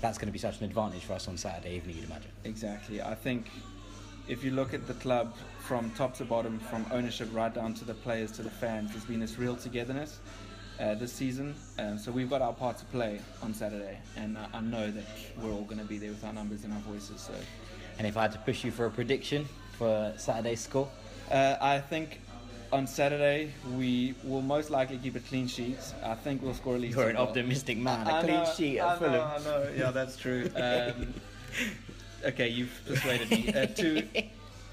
That's 0.00 0.18
going 0.18 0.28
to 0.28 0.32
be 0.32 0.38
such 0.38 0.58
an 0.58 0.64
advantage 0.64 1.02
for 1.02 1.14
us 1.14 1.28
on 1.28 1.36
Saturday 1.36 1.76
evening, 1.76 1.96
you'd 1.96 2.04
imagine. 2.06 2.30
Exactly. 2.44 3.00
I 3.00 3.14
think 3.14 3.50
if 4.28 4.44
you 4.44 4.50
look 4.50 4.74
at 4.74 4.86
the 4.86 4.94
club 4.94 5.34
from 5.60 5.90
top 5.92 6.14
to 6.14 6.24
bottom, 6.24 6.58
from 6.58 6.86
ownership 6.90 7.28
right 7.32 7.52
down 7.52 7.74
to 7.74 7.84
the 7.84 7.94
players 7.94 8.32
to 8.32 8.42
the 8.42 8.50
fans, 8.50 8.90
there's 8.92 9.04
been 9.04 9.20
this 9.20 9.38
real 9.38 9.56
togetherness 9.56 10.20
uh, 10.80 10.94
this 10.94 11.12
season. 11.12 11.54
Um, 11.78 11.98
so 11.98 12.10
we've 12.10 12.30
got 12.30 12.42
our 12.42 12.52
part 12.52 12.78
to 12.78 12.84
play 12.86 13.20
on 13.42 13.54
Saturday, 13.54 13.98
and 14.16 14.36
uh, 14.36 14.46
I 14.52 14.60
know 14.60 14.90
that 14.90 15.04
we're 15.40 15.52
all 15.52 15.64
going 15.64 15.78
to 15.78 15.84
be 15.84 15.98
there 15.98 16.10
with 16.10 16.24
our 16.24 16.32
numbers 16.32 16.64
and 16.64 16.72
our 16.72 16.80
voices. 16.80 17.20
So 17.20 17.34
And 17.98 18.06
if 18.06 18.16
I 18.16 18.22
had 18.22 18.32
to 18.32 18.38
push 18.38 18.64
you 18.64 18.70
for 18.70 18.86
a 18.86 18.90
prediction 18.90 19.48
for 19.78 20.12
Saturday's 20.16 20.60
score, 20.60 20.88
uh, 21.30 21.56
I 21.60 21.78
think. 21.78 22.20
On 22.74 22.88
Saturday, 22.88 23.52
we 23.76 24.16
will 24.24 24.42
most 24.42 24.68
likely 24.68 24.98
keep 24.98 25.14
a 25.14 25.20
clean 25.20 25.46
sheet. 25.46 25.78
I 26.02 26.14
think 26.16 26.42
we'll 26.42 26.54
score 26.54 26.74
at 26.74 26.80
least. 26.80 26.96
you're 26.96 27.08
an 27.08 27.14
goals. 27.14 27.28
optimistic 27.28 27.78
man. 27.78 28.04
A 28.04 28.14
I 28.14 28.20
clean 28.22 28.34
know, 28.34 28.52
sheet 28.56 28.80
I 28.80 28.92
at 28.94 28.98
Fulham. 28.98 29.12
know, 29.12 29.22
I 29.22 29.38
know. 29.44 29.68
Yeah, 29.76 29.90
that's 29.92 30.16
true. 30.16 30.50
Um, 30.56 31.14
okay, 32.24 32.48
you've 32.48 32.72
persuaded 32.84 33.30
me. 33.30 33.54
Uh, 33.54 33.66
two, 33.66 34.02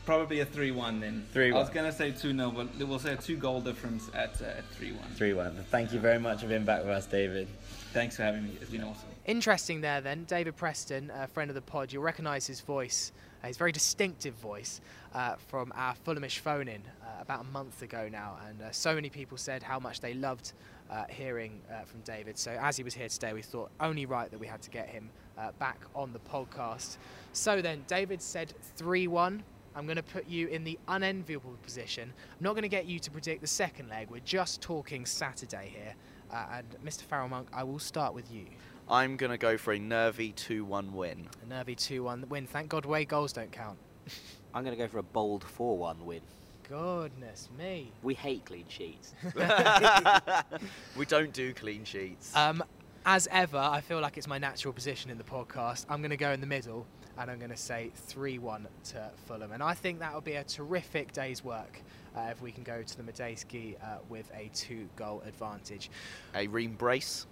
probably 0.03 0.39
a 0.39 0.45
three-one 0.45 0.99
then. 0.99 1.27
3-1. 1.35 1.53
I 1.53 1.59
was 1.59 1.69
gonna 1.69 1.91
say 1.91 2.09
two 2.09 2.33
0 2.35 2.49
but 2.49 2.87
we'll 2.87 2.97
say 2.97 3.13
a 3.13 3.17
two-goal 3.17 3.61
difference 3.61 4.09
at 4.15 4.41
uh, 4.41 4.45
three-one. 4.71 5.07
3 5.11 5.33
1. 5.35 5.65
Thank 5.69 5.93
you 5.93 5.99
very 5.99 6.17
much 6.17 6.41
for 6.41 6.47
being 6.47 6.65
back 6.65 6.79
with 6.81 6.89
us, 6.89 7.05
David. 7.05 7.47
Thanks 7.93 8.15
for 8.15 8.23
having 8.23 8.45
me. 8.45 8.57
It's 8.59 8.71
been 8.71 8.81
awesome. 8.83 9.09
Interesting 9.27 9.81
there 9.81 10.01
then, 10.01 10.23
David 10.23 10.55
Preston, 10.57 11.11
a 11.13 11.27
friend 11.27 11.51
of 11.51 11.55
the 11.55 11.61
pod. 11.61 11.93
You'll 11.93 12.01
recognise 12.01 12.47
his 12.47 12.61
voice, 12.61 13.11
uh, 13.43 13.47
his 13.47 13.57
very 13.57 13.71
distinctive 13.71 14.33
voice, 14.35 14.81
uh, 15.13 15.35
from 15.47 15.71
our 15.75 15.95
Fulhamish 16.05 16.39
phone 16.39 16.67
in 16.67 16.81
uh, 17.01 17.21
about 17.21 17.41
a 17.41 17.45
month 17.45 17.81
ago 17.81 18.09
now. 18.11 18.37
And 18.47 18.61
uh, 18.61 18.71
so 18.71 18.95
many 18.95 19.09
people 19.09 19.37
said 19.37 19.63
how 19.63 19.79
much 19.79 19.99
they 19.99 20.13
loved 20.13 20.53
uh, 20.89 21.05
hearing 21.09 21.61
uh, 21.71 21.81
from 21.83 22.01
David. 22.01 22.37
So 22.37 22.51
as 22.61 22.77
he 22.77 22.83
was 22.83 22.93
here 22.93 23.09
today, 23.09 23.33
we 23.33 23.41
thought 23.41 23.71
only 23.79 24.05
right 24.05 24.29
that 24.29 24.39
we 24.39 24.47
had 24.47 24.61
to 24.63 24.69
get 24.69 24.89
him 24.89 25.09
uh, 25.37 25.51
back 25.59 25.79
on 25.95 26.13
the 26.13 26.19
podcast. 26.19 26.97
So 27.33 27.61
then, 27.61 27.83
David 27.87 28.21
said 28.21 28.53
3 28.75 29.07
1. 29.07 29.43
I'm 29.73 29.85
going 29.85 29.95
to 29.95 30.03
put 30.03 30.27
you 30.27 30.47
in 30.49 30.65
the 30.65 30.77
unenviable 30.89 31.57
position. 31.63 32.11
I'm 32.13 32.43
not 32.43 32.53
going 32.53 32.63
to 32.63 32.69
get 32.69 32.87
you 32.87 32.99
to 32.99 33.09
predict 33.09 33.39
the 33.39 33.47
second 33.47 33.87
leg. 33.87 34.09
We're 34.09 34.19
just 34.19 34.61
talking 34.61 35.05
Saturday 35.05 35.71
here. 35.73 35.95
Uh, 36.29 36.57
and 36.57 36.65
Mr. 36.85 37.03
Farrell 37.03 37.29
Monk, 37.29 37.47
I 37.53 37.63
will 37.63 37.79
start 37.79 38.13
with 38.13 38.29
you. 38.31 38.45
I'm 38.89 39.15
going 39.15 39.31
to 39.31 39.37
go 39.37 39.57
for 39.57 39.71
a 39.71 39.79
nervy 39.79 40.33
2 40.33 40.65
1 40.65 40.93
win. 40.93 41.29
A 41.41 41.49
nervy 41.49 41.75
2 41.75 42.03
1 42.03 42.25
win. 42.27 42.47
Thank 42.47 42.67
God 42.69 42.83
away 42.83 43.05
goals 43.05 43.31
don't 43.31 43.51
count. 43.51 43.77
I'm 44.53 44.63
going 44.63 44.75
to 44.75 44.81
go 44.81 44.87
for 44.87 44.99
a 44.99 45.03
bold 45.03 45.43
4 45.43 45.77
1 45.77 46.05
win. 46.05 46.21
Goodness 46.67 47.49
me. 47.57 47.91
We 48.01 48.13
hate 48.13 48.45
clean 48.45 48.65
sheets. 48.67 49.13
we 50.97 51.05
don't 51.05 51.33
do 51.33 51.53
clean 51.53 51.83
sheets. 51.83 52.35
Um, 52.35 52.63
as 53.05 53.27
ever, 53.31 53.57
I 53.57 53.81
feel 53.81 53.99
like 53.99 54.17
it's 54.17 54.27
my 54.27 54.37
natural 54.37 54.73
position 54.73 55.11
in 55.11 55.17
the 55.17 55.23
podcast. 55.23 55.85
I'm 55.89 56.01
going 56.01 56.11
to 56.11 56.17
go 56.17 56.31
in 56.31 56.39
the 56.39 56.47
middle 56.47 56.85
and 57.17 57.29
I'm 57.29 57.39
going 57.39 57.51
to 57.51 57.57
say 57.57 57.91
3 57.95 58.39
1 58.39 58.67
to 58.85 59.11
Fulham. 59.25 59.51
And 59.51 59.61
I 59.61 59.73
think 59.73 59.99
that 59.99 60.13
will 60.13 60.21
be 60.21 60.35
a 60.35 60.43
terrific 60.43 61.11
day's 61.13 61.43
work 61.43 61.81
uh, 62.15 62.27
if 62.31 62.41
we 62.41 62.51
can 62.51 62.63
go 62.63 62.81
to 62.81 62.97
the 62.97 63.03
Madejski 63.03 63.75
uh, 63.81 63.99
with 64.09 64.31
a 64.35 64.49
two 64.53 64.87
goal 64.95 65.21
advantage. 65.25 65.89
a 66.35 66.47
Ream 66.47 66.73
brace. 66.73 67.25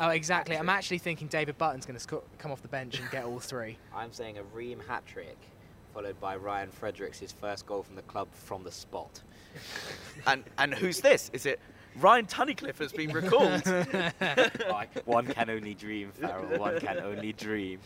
Oh, 0.00 0.08
exactly. 0.08 0.56
I'm 0.56 0.68
actually 0.68 0.98
thinking 0.98 1.28
David 1.28 1.58
Button's 1.58 1.84
going 1.84 1.96
to 1.96 2.00
sco- 2.00 2.24
come 2.38 2.50
off 2.50 2.62
the 2.62 2.68
bench 2.68 2.98
and 2.98 3.10
get 3.10 3.24
all 3.24 3.38
three. 3.40 3.76
I'm 3.94 4.12
saying 4.12 4.38
a 4.38 4.42
Ream 4.42 4.80
hat 4.88 5.04
trick, 5.06 5.36
followed 5.92 6.20
by 6.20 6.36
Ryan 6.36 6.70
Fredericks' 6.70 7.18
his 7.18 7.32
first 7.32 7.66
goal 7.66 7.82
from 7.82 7.96
the 7.96 8.02
club 8.02 8.28
from 8.32 8.64
the 8.64 8.72
spot. 8.72 9.20
And 10.26 10.44
and 10.58 10.72
who's 10.74 11.00
this? 11.00 11.30
Is 11.32 11.46
it 11.46 11.58
Ryan 11.96 12.26
Tunnicliffe 12.26 12.78
has 12.78 12.92
been 12.92 13.12
recalled? 13.12 13.62
one 15.04 15.26
can 15.26 15.50
only 15.50 15.74
dream, 15.74 16.12
Farrell. 16.12 16.58
One 16.58 16.78
can 16.80 17.00
only 17.00 17.32
dream. 17.32 17.80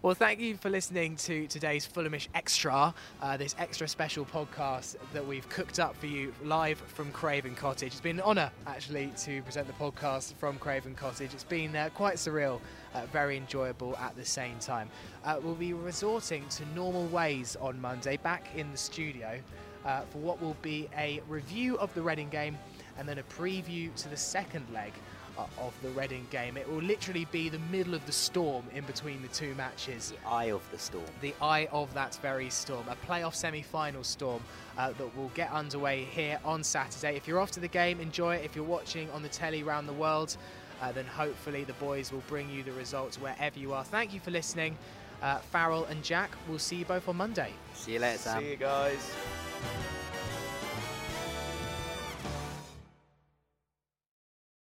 Well, 0.00 0.14
thank 0.14 0.38
you 0.38 0.56
for 0.56 0.70
listening 0.70 1.16
to 1.16 1.48
today's 1.48 1.84
Fulhamish 1.84 2.28
Extra, 2.32 2.94
uh, 3.20 3.36
this 3.36 3.56
extra 3.58 3.88
special 3.88 4.24
podcast 4.24 4.94
that 5.12 5.26
we've 5.26 5.48
cooked 5.48 5.80
up 5.80 5.96
for 5.96 6.06
you 6.06 6.32
live 6.44 6.78
from 6.78 7.10
Craven 7.10 7.56
Cottage. 7.56 7.88
It's 7.88 8.00
been 8.00 8.20
an 8.20 8.22
honour, 8.22 8.52
actually, 8.68 9.10
to 9.24 9.42
present 9.42 9.66
the 9.66 9.72
podcast 9.72 10.34
from 10.34 10.56
Craven 10.58 10.94
Cottage. 10.94 11.34
It's 11.34 11.42
been 11.42 11.74
uh, 11.74 11.88
quite 11.96 12.14
surreal, 12.14 12.60
uh, 12.94 13.06
very 13.06 13.36
enjoyable 13.36 13.96
at 13.96 14.14
the 14.14 14.24
same 14.24 14.60
time. 14.60 14.88
Uh, 15.24 15.40
we'll 15.42 15.56
be 15.56 15.72
resorting 15.72 16.44
to 16.50 16.64
normal 16.76 17.06
ways 17.08 17.56
on 17.60 17.80
Monday, 17.80 18.18
back 18.18 18.46
in 18.54 18.70
the 18.70 18.78
studio, 18.78 19.40
uh, 19.84 20.02
for 20.02 20.18
what 20.18 20.40
will 20.40 20.56
be 20.62 20.88
a 20.96 21.20
review 21.28 21.76
of 21.78 21.92
the 21.94 22.02
Reading 22.02 22.28
game 22.28 22.56
and 22.98 23.08
then 23.08 23.18
a 23.18 23.22
preview 23.24 23.92
to 23.96 24.08
the 24.08 24.16
second 24.16 24.66
leg 24.72 24.92
of 25.58 25.72
the 25.82 25.88
Reading 25.90 26.26
game. 26.30 26.56
It 26.56 26.68
will 26.68 26.82
literally 26.82 27.26
be 27.32 27.48
the 27.48 27.58
middle 27.70 27.94
of 27.94 28.04
the 28.06 28.12
storm 28.12 28.64
in 28.74 28.84
between 28.84 29.22
the 29.22 29.28
two 29.28 29.54
matches 29.54 30.12
The 30.22 30.28
eye 30.28 30.44
of 30.50 30.62
the 30.70 30.78
storm. 30.78 31.04
the 31.20 31.34
eye 31.40 31.68
of 31.72 31.92
that 31.94 32.14
very 32.22 32.50
storm, 32.50 32.86
a 32.88 32.96
playoff 33.10 33.34
semi 33.34 33.62
final 33.62 34.02
storm 34.04 34.42
uh, 34.76 34.92
that 34.98 35.16
will 35.16 35.30
get 35.34 35.50
underway 35.52 36.04
here 36.04 36.38
on 36.44 36.62
Saturday. 36.64 37.16
If 37.16 37.26
you're 37.28 37.40
off 37.40 37.50
to 37.52 37.60
the 37.60 37.68
game, 37.68 38.00
enjoy 38.00 38.36
it. 38.36 38.44
If 38.44 38.54
you're 38.56 38.64
watching 38.64 39.10
on 39.12 39.22
the 39.22 39.28
telly 39.28 39.62
around 39.62 39.86
the 39.86 39.92
world, 39.92 40.36
uh, 40.80 40.92
then 40.92 41.06
hopefully 41.06 41.64
the 41.64 41.72
boys 41.74 42.12
will 42.12 42.22
bring 42.28 42.48
you 42.50 42.62
the 42.62 42.72
results 42.72 43.20
wherever 43.20 43.58
you 43.58 43.72
are. 43.72 43.84
Thank 43.84 44.12
you 44.14 44.20
for 44.20 44.30
listening. 44.30 44.76
Uh, 45.20 45.38
Farrell 45.38 45.84
and 45.86 46.02
Jack, 46.04 46.30
we'll 46.48 46.60
see 46.60 46.76
you 46.76 46.84
both 46.84 47.08
on 47.08 47.16
Monday. 47.16 47.52
See 47.74 47.94
you 47.94 47.98
later, 47.98 48.18
Sam. 48.18 48.40
See 48.42 48.50
you 48.50 48.56
guys. 48.56 50.07